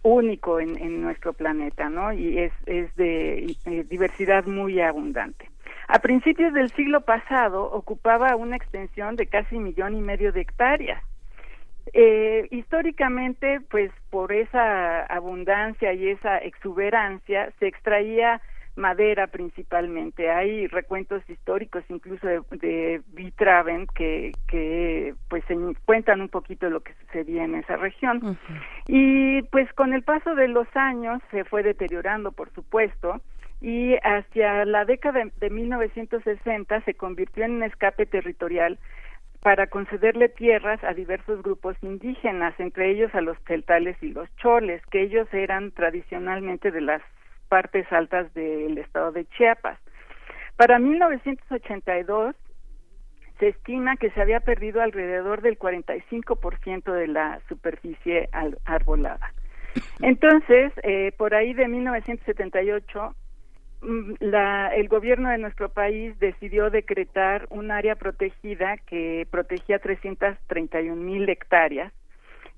único 0.03 0.59
en, 0.59 0.77
en 0.77 1.01
nuestro 1.01 1.33
planeta, 1.33 1.89
¿no? 1.89 2.13
Y 2.13 2.37
es, 2.37 2.53
es 2.65 2.93
de 2.95 3.55
eh, 3.65 3.83
diversidad 3.89 4.45
muy 4.45 4.79
abundante. 4.79 5.49
A 5.87 5.99
principios 5.99 6.53
del 6.53 6.69
siglo 6.71 7.01
pasado 7.01 7.63
ocupaba 7.63 8.35
una 8.35 8.55
extensión 8.57 9.15
de 9.15 9.27
casi 9.27 9.57
millón 9.57 9.95
y 9.95 10.01
medio 10.01 10.31
de 10.33 10.41
hectáreas. 10.41 11.01
Eh, 11.93 12.47
históricamente, 12.51 13.61
pues 13.69 13.91
por 14.09 14.33
esa 14.33 15.03
abundancia 15.05 15.93
y 15.93 16.09
esa 16.09 16.37
exuberancia, 16.39 17.51
se 17.59 17.67
extraía 17.67 18.41
madera 18.75 19.27
principalmente. 19.27 20.29
Hay 20.29 20.67
recuentos 20.67 21.27
históricos, 21.29 21.83
incluso 21.89 22.27
de, 22.27 22.41
de 22.51 23.01
Vitraven, 23.13 23.87
que, 23.95 24.33
que 24.47 25.15
pues 25.29 25.43
en- 25.49 25.73
cuentan 25.85 26.19
un 26.21 26.29
poquito 26.29 26.69
lo 26.69 26.81
que 26.81 26.93
sucedía 27.05 27.45
en 27.45 27.55
esa 27.55 27.77
región. 27.77 28.37
Y 28.87 29.41
pues 29.43 29.71
con 29.73 29.93
el 29.93 30.03
paso 30.03 30.35
de 30.35 30.49
los 30.49 30.67
años 30.75 31.21
se 31.31 31.43
fue 31.45 31.63
deteriorando, 31.63 32.31
por 32.33 32.51
supuesto, 32.51 33.21
y 33.61 33.95
hacia 34.03 34.65
la 34.65 34.85
década 34.85 35.23
de, 35.23 35.31
de 35.37 35.49
1960 35.49 36.81
se 36.81 36.93
convirtió 36.93 37.45
en 37.45 37.53
un 37.53 37.63
escape 37.63 38.05
territorial 38.05 38.77
para 39.41 39.67
concederle 39.67 40.29
tierras 40.29 40.83
a 40.83 40.93
diversos 40.93 41.41
grupos 41.41 41.77
indígenas, 41.81 42.53
entre 42.59 42.91
ellos 42.91 43.13
a 43.15 43.21
los 43.21 43.37
celtales 43.47 43.95
y 44.01 44.09
los 44.09 44.27
choles, 44.37 44.81
que 44.87 45.01
ellos 45.01 45.27
eran 45.33 45.71
tradicionalmente 45.71 46.71
de 46.71 46.81
las 46.81 47.01
partes 47.47 47.89
altas 47.91 48.33
del 48.33 48.77
estado 48.77 49.11
de 49.11 49.25
Chiapas. 49.25 49.79
Para 50.57 50.79
1982 50.79 52.35
se 53.39 53.49
estima 53.49 53.97
que 53.97 54.09
se 54.11 54.21
había 54.21 54.39
perdido 54.39 54.81
alrededor 54.81 55.41
del 55.41 55.59
45% 55.59 56.91
de 56.91 57.07
la 57.07 57.39
superficie 57.47 58.29
arbolada. 58.65 59.31
Entonces, 60.01 60.73
eh, 60.81 61.11
por 61.17 61.35
ahí 61.35 61.53
de 61.53 61.67
1978, 61.67 63.11
mm, 63.11 63.26
la, 63.81 64.69
el 64.75 64.87
gobierno 64.87 65.29
de 65.29 65.37
nuestro 65.37 65.69
país 65.69 66.17
decidió 66.19 66.69
decretar 66.69 67.47
un 67.49 67.71
área 67.71 67.95
protegida 67.95 68.77
que 68.77 69.27
protegía 69.29 69.79
331 69.79 70.95
mil 70.95 71.29
hectáreas 71.29 71.93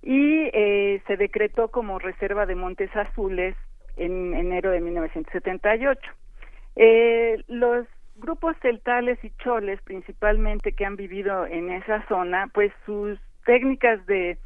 y 0.01 0.49
eh, 0.53 1.01
se 1.07 1.17
decretó 1.17 1.69
como 1.69 1.99
reserva 1.99 2.45
de 2.45 2.55
Montes 2.55 2.95
Azules 2.95 3.55
en 3.97 4.33
enero 4.33 4.71
de 4.71 4.79
1978. 4.79 5.99
Eh, 6.77 7.43
los 7.47 7.85
grupos 8.15 8.55
celtales 8.61 9.21
y 9.23 9.31
choles, 9.43 9.81
principalmente 9.81 10.71
que 10.71 10.85
han 10.85 10.95
vivido 10.95 11.45
en 11.45 11.69
esa 11.69 12.05
zona, 12.07 12.49
pues 12.53 12.71
sus 12.85 13.19
técnicas 13.45 14.05
de 14.05 14.37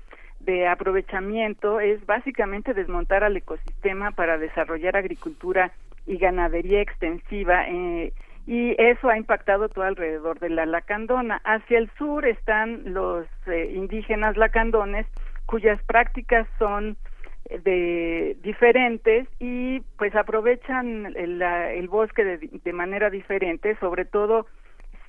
aprovechamiento 0.67 1.79
es 1.79 2.03
básicamente 2.05 2.73
desmontar 2.73 3.23
al 3.23 3.37
ecosistema 3.37 4.11
para 4.11 4.37
desarrollar 4.37 4.97
agricultura 4.97 5.71
y 6.05 6.17
ganadería 6.17 6.81
extensiva 6.81 7.65
eh, 7.67 8.13
y 8.45 8.75
eso 8.77 9.09
ha 9.09 9.17
impactado 9.17 9.69
todo 9.69 9.85
alrededor 9.85 10.39
de 10.39 10.49
la 10.49 10.65
lacandona. 10.65 11.41
Hacia 11.45 11.77
el 11.77 11.89
sur 11.97 12.25
están 12.25 12.93
los 12.93 13.25
eh, 13.47 13.71
indígenas 13.73 14.35
lacandones 14.35 15.07
cuyas 15.45 15.81
prácticas 15.83 16.47
son 16.59 16.97
eh, 17.45 17.59
de 17.59 18.37
diferentes 18.43 19.27
y 19.39 19.79
pues 19.97 20.13
aprovechan 20.15 21.13
el, 21.15 21.87
bosque 21.87 22.23
de, 22.25 22.37
de 22.37 22.73
manera 22.73 23.09
diferente, 23.09 23.77
sobre 23.79 24.03
todo 24.05 24.45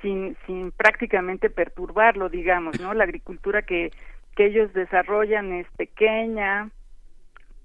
sin, 0.01 0.37
sin 0.47 0.71
prácticamente 0.71 1.51
perturbarlo, 1.51 2.29
digamos, 2.29 2.79
¿no? 2.81 2.95
La 2.95 3.05
agricultura 3.05 3.63
que, 3.63 3.91
que 4.37 4.47
ellos 4.47 4.73
desarrollan 4.75 5.53
es 5.53 5.67
pequeña, 5.77 6.71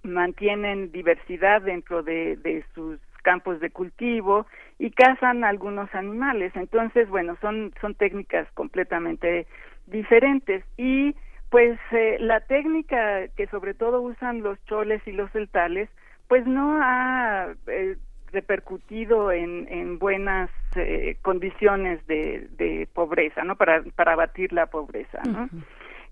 mantienen 0.04 0.92
diversidad 0.92 1.62
dentro 1.62 2.02
de, 2.02 2.38
de 2.38 2.64
sus 2.74 3.00
campos 3.22 3.60
de 3.60 3.70
cultivo 3.70 4.46
y 4.78 4.92
cazan 4.92 5.44
algunos 5.44 5.94
animales. 5.94 6.52
Entonces, 6.56 7.10
bueno, 7.10 7.38
son, 7.42 7.74
son 7.82 7.96
técnicas 7.96 8.48
completamente 8.54 9.48
diferentes 9.88 10.64
y 10.78 11.16
pues 11.50 11.80
eh, 11.92 12.18
la 12.20 12.42
técnica 12.42 13.28
que 13.30 13.48
sobre 13.48 13.74
todo 13.74 14.02
usan 14.02 14.42
los 14.44 14.64
choles 14.66 15.02
y 15.08 15.12
los 15.12 15.32
celtales, 15.32 15.90
pues 16.28 16.46
no 16.46 16.80
ha 16.82 17.54
eh, 17.68 17.98
repercutido 18.32 19.32
en, 19.32 19.68
en 19.70 19.98
buenas 19.98 20.50
eh, 20.76 21.18
condiciones 21.22 22.06
de, 22.08 22.48
de 22.58 22.88
pobreza, 22.94 23.44
¿no? 23.44 23.56
Para, 23.56 23.82
para 23.96 24.14
abatir 24.14 24.54
la 24.54 24.68
pobreza, 24.68 25.22
¿no? 25.24 25.50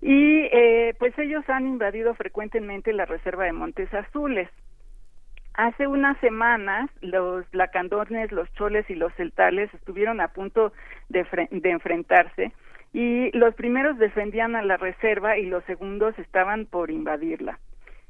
Y 0.00 0.48
eh, 0.52 0.94
pues 0.98 1.16
ellos 1.18 1.48
han 1.48 1.66
invadido 1.66 2.14
frecuentemente 2.14 2.92
la 2.92 3.04
reserva 3.04 3.44
de 3.44 3.52
Montes 3.52 3.92
Azules. 3.92 4.48
Hace 5.58 5.88
unas 5.88 6.16
semanas 6.20 6.88
los 7.02 7.44
lacandones, 7.52 8.30
los 8.30 8.50
choles 8.54 8.88
y 8.88 8.94
los 8.94 9.12
celtales 9.14 9.74
estuvieron 9.74 10.20
a 10.20 10.28
punto 10.28 10.72
de, 11.08 11.26
de 11.50 11.70
enfrentarse 11.70 12.52
y 12.92 13.36
los 13.36 13.54
primeros 13.56 13.98
defendían 13.98 14.54
a 14.54 14.62
la 14.62 14.76
reserva 14.76 15.36
y 15.36 15.46
los 15.46 15.64
segundos 15.64 16.16
estaban 16.18 16.64
por 16.66 16.90
invadirla. 16.92 17.58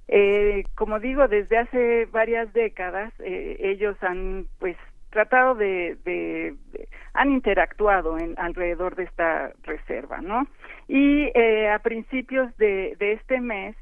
Eh, 0.09 0.65
como 0.75 1.01
digo, 1.01 1.27
desde 1.27 1.57
hace 1.59 2.05
varias 2.13 2.53
décadas 2.53 3.13
eh, 3.21 3.57
ellos 3.61 3.97
han 4.03 4.47
pues 4.59 4.77
tratado 5.11 5.55
de, 5.55 5.97
de- 6.05 6.55
de- 6.73 6.89
han 7.15 7.31
interactuado 7.31 8.19
en 8.19 8.35
alrededor 8.39 8.95
de 8.95 9.05
esta 9.05 9.53
reserva, 9.65 10.19
¿no? 10.21 10.47
Y 10.87 11.31
eh, 11.35 11.71
a 11.71 11.79
principios 11.79 12.55
de, 12.59 12.95
de 12.99 13.13
este 13.13 13.41
mes 13.41 13.75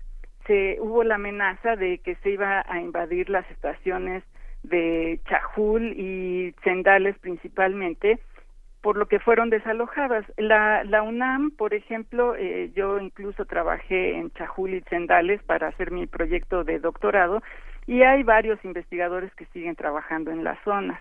se 0.47 0.79
hubo 0.81 1.05
la 1.05 1.17
amenaza 1.17 1.77
de 1.77 1.99
que 1.99 2.15
se 2.17 2.31
iba 2.31 2.65
a 2.69 2.81
invadir 2.81 3.31
las 3.31 3.51
estaciones 3.51 4.23
de 4.63 5.21
Chajul 5.29 5.93
y 5.97 6.55
Sendales 6.65 7.17
principalmente, 7.19 8.19
por 8.81 8.97
lo 8.97 9.07
que 9.07 9.19
fueron 9.19 9.51
desalojadas. 9.51 10.25
La, 10.37 10.85
la 10.85 11.03
UNAM, 11.03 11.51
por 11.51 11.75
ejemplo, 11.75 12.35
eh, 12.37 12.71
yo 12.75 12.99
incluso 12.99 13.45
trabajé 13.45 14.17
en 14.17 14.31
Chajul 14.33 14.75
y 14.75 14.81
Sendales 14.83 15.43
para 15.43 15.69
hacer 15.69 15.91
mi 15.91 16.07
proyecto 16.07 16.65
de 16.65 16.79
doctorado 16.79 17.43
y 17.87 18.03
hay 18.03 18.23
varios 18.23 18.65
investigadores 18.65 19.33
que 19.35 19.47
siguen 19.47 19.77
trabajando 19.77 20.31
en 20.31 20.45
las 20.45 20.59
zonas. 20.65 21.01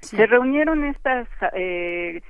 Se 0.00 0.26
reunieron 0.26 0.84
estas 0.84 1.28
eh, 1.54 2.22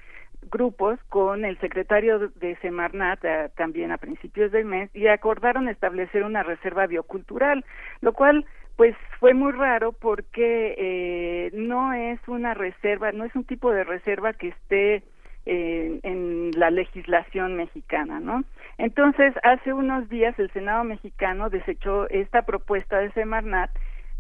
grupos 0.51 0.99
con 1.09 1.45
el 1.45 1.59
secretario 1.59 2.19
de 2.19 2.57
Semarnat 2.57 3.25
eh, 3.25 3.51
también 3.57 3.93
a 3.93 3.99
principios 3.99 4.53
del 4.53 4.65
mes 4.65 4.91
y 4.95 5.07
acordaron 5.09 5.69
establecer 5.69 6.23
una 6.23 6.43
reserva 6.43 6.87
biocultural, 6.87 7.65
lo 8.01 8.13
cual 8.13 8.45
pues 8.77 8.95
fue 9.19 9.35
muy 9.35 9.53
raro 9.53 9.93
porque 9.93 10.75
eh, 10.79 11.51
no 11.53 11.93
es 11.93 12.21
una 12.29 12.55
reserva, 12.55 13.11
no 13.11 13.25
es 13.25 13.35
un 13.35 13.45
tipo 13.45 13.73
de 13.73 13.83
reserva 13.83 14.33
que 14.33 14.49
esté 14.49 15.03
eh, 15.47 15.99
en 16.03 16.53
la 16.55 16.71
legislación 16.71 17.57
mexicana, 17.57 18.21
¿no? 18.21 18.45
Entonces, 18.77 19.35
hace 19.43 19.73
unos 19.73 20.09
días 20.09 20.39
el 20.39 20.51
Senado 20.53 20.85
mexicano 20.85 21.51
desechó 21.51 22.09
esta 22.11 22.43
propuesta 22.43 22.99
de 22.99 23.11
Semarnat 23.13 23.71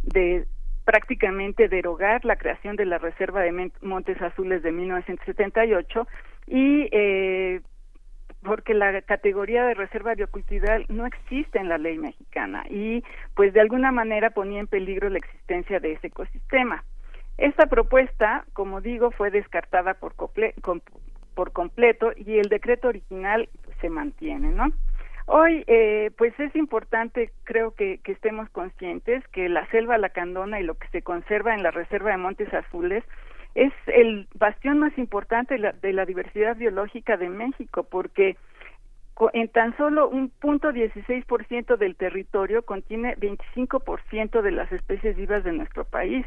de 0.02 0.47
prácticamente 0.89 1.68
derogar 1.68 2.25
la 2.25 2.36
creación 2.36 2.75
de 2.76 2.86
la 2.86 2.97
Reserva 2.97 3.42
de 3.42 3.70
Montes 3.83 4.23
Azules 4.23 4.62
de 4.62 4.73
1978 4.73 6.08
y 6.47 6.89
eh, 6.92 7.60
porque 8.42 8.73
la 8.73 9.02
categoría 9.02 9.67
de 9.67 9.75
reserva 9.75 10.15
biocultural 10.15 10.86
no 10.89 11.05
existe 11.05 11.58
en 11.58 11.68
la 11.68 11.76
ley 11.76 11.99
mexicana 11.99 12.65
y 12.70 13.05
pues 13.34 13.52
de 13.52 13.60
alguna 13.60 13.92
manera 13.92 14.31
ponía 14.31 14.60
en 14.60 14.67
peligro 14.67 15.10
la 15.10 15.18
existencia 15.18 15.78
de 15.78 15.92
ese 15.92 16.07
ecosistema. 16.07 16.83
Esta 17.36 17.67
propuesta, 17.67 18.47
como 18.55 18.81
digo, 18.81 19.10
fue 19.10 19.31
descartada 19.31 19.92
por, 19.92 20.15
por 20.15 21.52
completo 21.52 22.12
y 22.17 22.39
el 22.39 22.49
decreto 22.49 22.89
original 22.89 23.50
se 23.83 23.91
mantiene, 23.91 24.52
¿no? 24.52 24.73
Hoy, 25.31 25.62
eh, 25.66 26.10
pues 26.16 26.32
es 26.40 26.57
importante, 26.57 27.31
creo 27.44 27.74
que, 27.74 27.98
que 27.98 28.12
estemos 28.12 28.48
conscientes 28.48 29.23
que 29.28 29.50
la 29.50 29.66
selva 29.66 29.98
lacandona 29.98 30.58
y 30.58 30.62
lo 30.62 30.76
que 30.76 30.89
se 30.89 31.02
conserva 31.02 31.55
en 31.55 31.62
la 31.62 31.70
Reserva 31.70 32.12
de 32.12 32.16
Montes 32.16 32.52
Azules 32.55 33.05
es 33.55 33.74
el 33.89 34.26
bastión 34.36 34.78
más 34.78 34.97
importante 34.97 35.58
de 35.58 35.92
la, 35.92 36.07
diversidad 36.07 36.57
biológica 36.57 37.18
de 37.18 37.28
México, 37.28 37.82
porque 37.84 38.39
en 39.34 39.48
tan 39.48 39.76
solo 39.76 40.08
un 40.08 40.31
punto 40.31 40.70
16% 40.70 41.76
del 41.76 41.97
territorio 41.97 42.62
contiene 42.62 43.15
25% 43.16 44.40
de 44.40 44.50
las 44.50 44.73
especies 44.73 45.15
vivas 45.15 45.44
de 45.44 45.52
nuestro 45.52 45.84
país. 45.84 46.24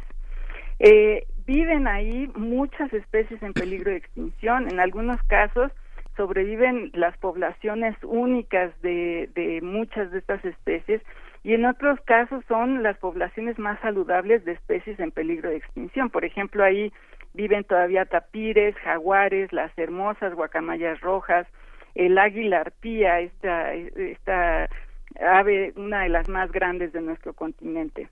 Eh, 0.77 1.25
viven 1.47 1.87
ahí 1.87 2.29
muchas 2.35 2.93
especies 2.93 3.41
en 3.41 3.53
peligro 3.53 3.89
de 3.89 3.97
extinción. 3.97 4.69
En 4.69 4.79
algunos 4.79 5.19
casos 5.23 5.71
sobreviven 6.17 6.91
las 6.93 7.17
poblaciones 7.17 7.95
únicas 8.03 8.79
de, 8.81 9.29
de 9.33 9.61
muchas 9.61 10.11
de 10.11 10.19
estas 10.19 10.43
especies 10.45 11.01
y 11.43 11.53
en 11.53 11.65
otros 11.65 11.99
casos 12.01 12.43
son 12.47 12.83
las 12.83 12.97
poblaciones 12.97 13.57
más 13.57 13.79
saludables 13.79 14.45
de 14.45 14.53
especies 14.53 14.99
en 14.99 15.11
peligro 15.11 15.49
de 15.49 15.57
extinción. 15.57 16.09
Por 16.09 16.23
ejemplo, 16.23 16.63
ahí 16.63 16.93
viven 17.33 17.63
todavía 17.63 18.05
tapires, 18.05 18.75
jaguares, 18.75 19.51
las 19.51 19.75
hermosas 19.77 20.35
guacamayas 20.35 20.99
rojas, 21.01 21.47
el 21.95 22.17
águila 22.17 22.61
arpía, 22.61 23.21
esta, 23.21 23.73
esta 23.73 24.69
ave, 25.19 25.73
una 25.75 26.03
de 26.03 26.09
las 26.09 26.29
más 26.29 26.51
grandes 26.51 26.93
de 26.93 27.01
nuestro 27.01 27.33
continente. 27.33 28.07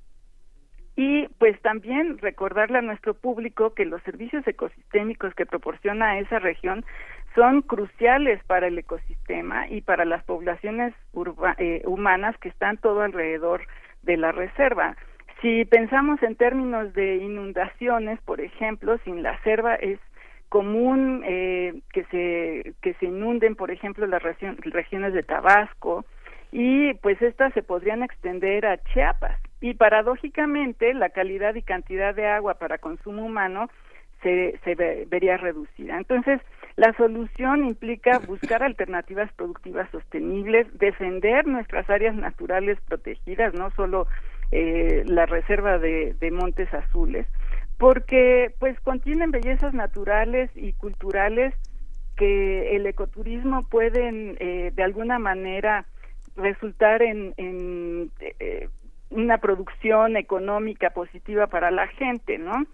Y 0.96 1.28
pues 1.38 1.60
también 1.62 2.18
recordarle 2.18 2.80
a 2.80 2.82
nuestro 2.82 3.14
público 3.14 3.74
que 3.74 3.86
los 3.86 4.02
servicios 4.04 4.46
ecosistémicos 4.46 5.34
que 5.34 5.46
proporciona 5.46 6.20
esa 6.20 6.40
región 6.40 6.84
son 7.40 7.62
cruciales 7.62 8.44
para 8.48 8.68
el 8.68 8.78
ecosistema 8.78 9.66
y 9.70 9.80
para 9.80 10.04
las 10.04 10.22
poblaciones 10.26 10.94
eh, 11.58 11.82
humanas 11.86 12.38
que 12.40 12.50
están 12.50 12.76
todo 12.76 13.00
alrededor 13.02 13.62
de 14.04 14.18
la 14.18 14.34
reserva. 14.34 14.98
Si 15.42 15.64
pensamos 15.64 16.22
en 16.22 16.36
términos 16.36 16.94
de 16.94 17.16
inundaciones, 17.16 18.20
por 18.26 18.42
ejemplo, 18.42 18.98
sin 19.06 19.24
la 19.24 19.42
selva 19.44 19.76
es 19.76 20.00
común 20.50 21.24
eh, 21.26 21.80
que 21.94 22.04
se 22.12 22.74
que 22.82 22.94
se 22.96 23.06
inunden, 23.06 23.56
por 23.56 23.72
ejemplo, 23.72 24.06
las 24.06 24.22
region- 24.22 24.58
regiones 24.74 25.14
de 25.14 25.24
Tabasco 25.24 26.04
y 26.52 26.94
pues 26.96 27.22
estas 27.22 27.54
se 27.54 27.64
podrían 27.64 28.04
extender 28.04 28.66
a 28.66 28.84
Chiapas 28.92 29.40
y 29.62 29.76
paradójicamente 29.76 30.94
la 30.94 31.10
calidad 31.12 31.56
y 31.56 31.62
cantidad 31.62 32.14
de 32.14 32.28
agua 32.28 32.56
para 32.56 32.80
consumo 32.80 33.24
humano 33.24 33.70
se, 34.24 34.60
se 34.66 34.76
ve- 34.76 35.06
vería 35.08 35.38
reducida. 35.38 35.96
Entonces, 35.98 36.42
la 36.80 36.94
solución 36.94 37.66
implica 37.66 38.20
buscar 38.20 38.64
alternativas 38.64 39.30
productivas 39.34 39.90
sostenibles, 39.92 40.66
defender 40.80 41.46
nuestras 41.46 41.90
áreas 41.90 42.16
naturales 42.16 42.80
protegidas, 42.88 43.54
no 43.54 43.70
solo 43.72 44.08
eh, 44.54 45.04
la 45.06 45.26
reserva 45.26 45.78
de, 45.78 46.16
Montes 46.32 46.74
Azules, 46.74 47.28
porque 47.78 48.56
pues 48.60 48.80
contienen 48.80 49.30
bellezas 49.30 49.74
naturales 49.74 50.52
y 50.56 50.72
culturales 50.72 51.54
que 52.16 52.78
el 52.78 52.86
ecoturismo 52.86 53.68
pueden 53.68 54.38
eh, 54.40 54.72
de 54.74 54.84
alguna 54.84 55.20
manera 55.20 55.86
resultar 56.38 57.02
en, 57.02 57.34
en 57.36 58.10
eh, 58.22 58.70
una 59.10 59.40
producción 59.40 60.16
económica 60.16 60.92
positiva 60.92 61.48
para 61.48 61.72
la 61.72 61.88
gente, 61.88 62.38
¿no? 62.38 62.66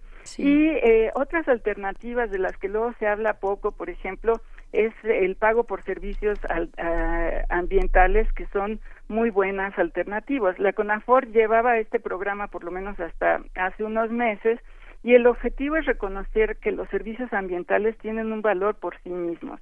Y 0.42 0.68
eh, 0.68 1.10
otras 1.14 1.46
alternativas 1.48 2.30
de 2.30 2.38
las 2.38 2.56
que 2.58 2.68
luego 2.68 2.92
se 2.98 3.06
habla 3.06 3.34
poco, 3.34 3.72
por 3.72 3.88
ejemplo, 3.90 4.40
es 4.72 4.92
el 5.04 5.36
pago 5.36 5.64
por 5.64 5.82
servicios 5.82 6.38
al- 6.48 6.70
a- 6.78 7.44
ambientales 7.48 8.30
que 8.32 8.46
son 8.46 8.80
muy 9.08 9.30
buenas 9.30 9.78
alternativas. 9.78 10.58
La 10.58 10.72
CONAFOR 10.72 11.26
llevaba 11.28 11.78
este 11.78 12.00
programa 12.00 12.48
por 12.48 12.64
lo 12.64 12.70
menos 12.70 12.98
hasta 12.98 13.40
hace 13.54 13.84
unos 13.84 14.10
meses 14.10 14.58
y 15.02 15.14
el 15.14 15.26
objetivo 15.26 15.76
es 15.76 15.86
reconocer 15.86 16.56
que 16.56 16.72
los 16.72 16.88
servicios 16.88 17.32
ambientales 17.32 17.96
tienen 17.98 18.32
un 18.32 18.42
valor 18.42 18.74
por 18.74 18.96
sí 19.02 19.10
mismos. 19.10 19.60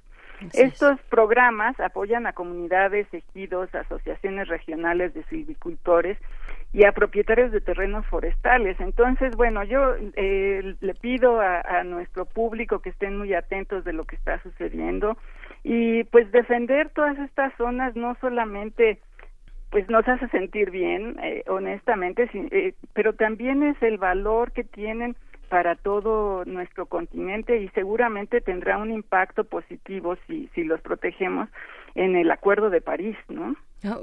Estos 0.53 0.99
programas 1.03 1.79
apoyan 1.79 2.27
a 2.27 2.33
comunidades, 2.33 3.07
ejidos, 3.13 3.73
asociaciones 3.73 4.49
regionales 4.49 5.13
de 5.13 5.23
silvicultores 5.25 6.17
y 6.73 6.85
a 6.85 6.91
propietarios 6.91 7.51
de 7.51 7.61
terrenos 7.61 8.05
forestales. 8.07 8.79
Entonces, 8.79 9.35
bueno, 9.35 9.63
yo 9.63 9.95
eh, 10.15 10.75
le 10.79 10.93
pido 10.95 11.39
a, 11.39 11.83
nuestro 11.83 12.25
público 12.25 12.79
que 12.79 12.89
estén 12.89 13.17
muy 13.17 13.33
atentos 13.33 13.85
de 13.85 13.93
lo 13.93 14.03
que 14.03 14.15
está 14.15 14.41
sucediendo 14.43 15.17
y 15.63 16.03
pues 16.05 16.31
defender 16.31 16.89
todas 16.89 17.17
estas 17.19 17.53
zonas 17.57 17.95
no 17.95 18.15
solamente 18.19 18.99
pues 19.69 19.89
nos 19.89 20.07
hace 20.07 20.27
sentir 20.29 20.71
bien, 20.71 21.17
eh, 21.21 21.43
honestamente, 21.47 22.29
sí, 22.31 22.47
eh, 22.51 22.73
pero 22.93 23.13
también 23.13 23.61
es 23.63 23.81
el 23.81 23.97
valor 23.97 24.51
que 24.51 24.63
tienen 24.63 25.15
para 25.49 25.75
todo 25.75 26.45
nuestro 26.45 26.85
continente 26.85 27.57
y 27.57 27.67
seguramente 27.69 28.41
tendrá 28.41 28.77
un 28.77 28.91
impacto 28.91 29.43
positivo 29.43 30.15
si, 30.27 30.49
si 30.55 30.63
los 30.63 30.81
protegemos 30.81 31.49
en 31.95 32.15
el 32.15 32.31
Acuerdo 32.31 32.69
de 32.69 32.81
París, 32.81 33.17
¿no? 33.29 33.55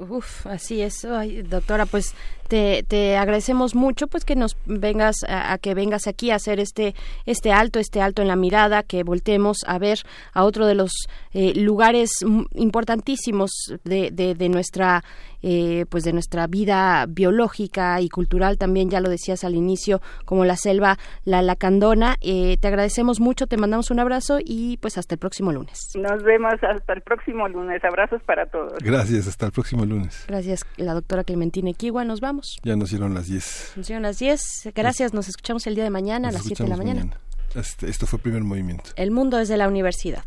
Uf, 0.09 0.47
así 0.47 0.81
es, 0.81 1.05
doctora, 1.49 1.85
pues 1.85 2.13
te, 2.47 2.83
te 2.83 3.17
agradecemos 3.17 3.75
mucho 3.75 4.07
pues 4.07 4.23
que 4.23 4.35
nos 4.35 4.55
vengas 4.65 5.17
a, 5.27 5.57
que 5.57 5.73
vengas 5.73 6.07
aquí 6.07 6.31
a 6.31 6.35
hacer 6.35 6.59
este 6.59 6.95
este 7.25 7.51
alto, 7.51 7.79
este 7.79 8.01
alto 8.01 8.21
en 8.21 8.27
la 8.27 8.35
mirada, 8.35 8.83
que 8.83 9.03
voltemos 9.03 9.57
a 9.65 9.77
ver 9.79 9.99
a 10.33 10.43
otro 10.43 10.65
de 10.67 10.75
los 10.75 10.91
eh, 11.33 11.53
lugares 11.55 12.11
importantísimos 12.53 13.51
de, 13.83 14.11
de 14.11 14.49
nuestra 14.49 15.03
eh, 15.43 15.85
pues 15.89 16.03
de 16.03 16.13
nuestra 16.13 16.47
vida 16.47 17.05
biológica 17.07 18.01
y 18.01 18.09
cultural 18.09 18.57
también, 18.57 18.89
ya 18.89 19.01
lo 19.01 19.09
decías 19.09 19.43
al 19.43 19.53
inicio, 19.55 20.01
como 20.25 20.45
la 20.45 20.55
selva, 20.57 20.97
la 21.25 21.41
lacandona. 21.41 22.15
Eh, 22.21 22.57
te 22.59 22.67
agradecemos 22.67 23.19
mucho, 23.19 23.45
te 23.45 23.57
mandamos 23.57 23.91
un 23.91 23.99
abrazo 23.99 24.39
y 24.43 24.77
pues 24.77 24.97
hasta 24.97 25.15
el 25.15 25.19
próximo 25.19 25.51
lunes. 25.51 25.79
Nos 25.95 26.23
vemos 26.23 26.53
hasta 26.63 26.93
el 26.93 27.01
próximo 27.01 27.47
lunes. 27.47 27.83
Abrazos 27.83 28.21
para 28.23 28.45
todos. 28.47 28.73
Gracias, 28.79 29.27
hasta 29.27 29.45
el 29.45 29.51
próximo 29.51 29.85
lunes. 29.85 30.23
Gracias, 30.27 30.65
la 30.77 30.93
doctora 30.93 31.23
Clementina 31.23 31.69
Equigua. 31.69 32.05
Nos 32.05 32.21
vamos. 32.21 32.57
Ya 32.63 32.75
nos 32.75 32.89
dieron 32.89 33.13
las 33.13 33.27
10. 33.27 33.73
Nos 33.75 33.87
dieron 33.87 34.03
las 34.03 34.17
10. 34.19 34.71
Gracias, 34.73 35.13
nos 35.13 35.27
escuchamos 35.27 35.67
el 35.67 35.75
día 35.75 35.83
de 35.83 35.89
mañana 35.89 36.29
a 36.29 36.31
las 36.31 36.43
7 36.43 36.63
de 36.63 36.69
la 36.69 36.77
mañana. 36.77 36.99
mañana. 37.01 37.19
Este- 37.55 37.89
esto 37.89 38.07
fue 38.07 38.17
Primer 38.19 38.43
Movimiento. 38.43 38.91
El 38.95 39.11
mundo 39.11 39.37
desde 39.37 39.57
la 39.57 39.67
universidad. 39.67 40.23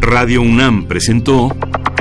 Radio 0.00 0.40
UNAM 0.40 0.86
presentó 0.86 1.50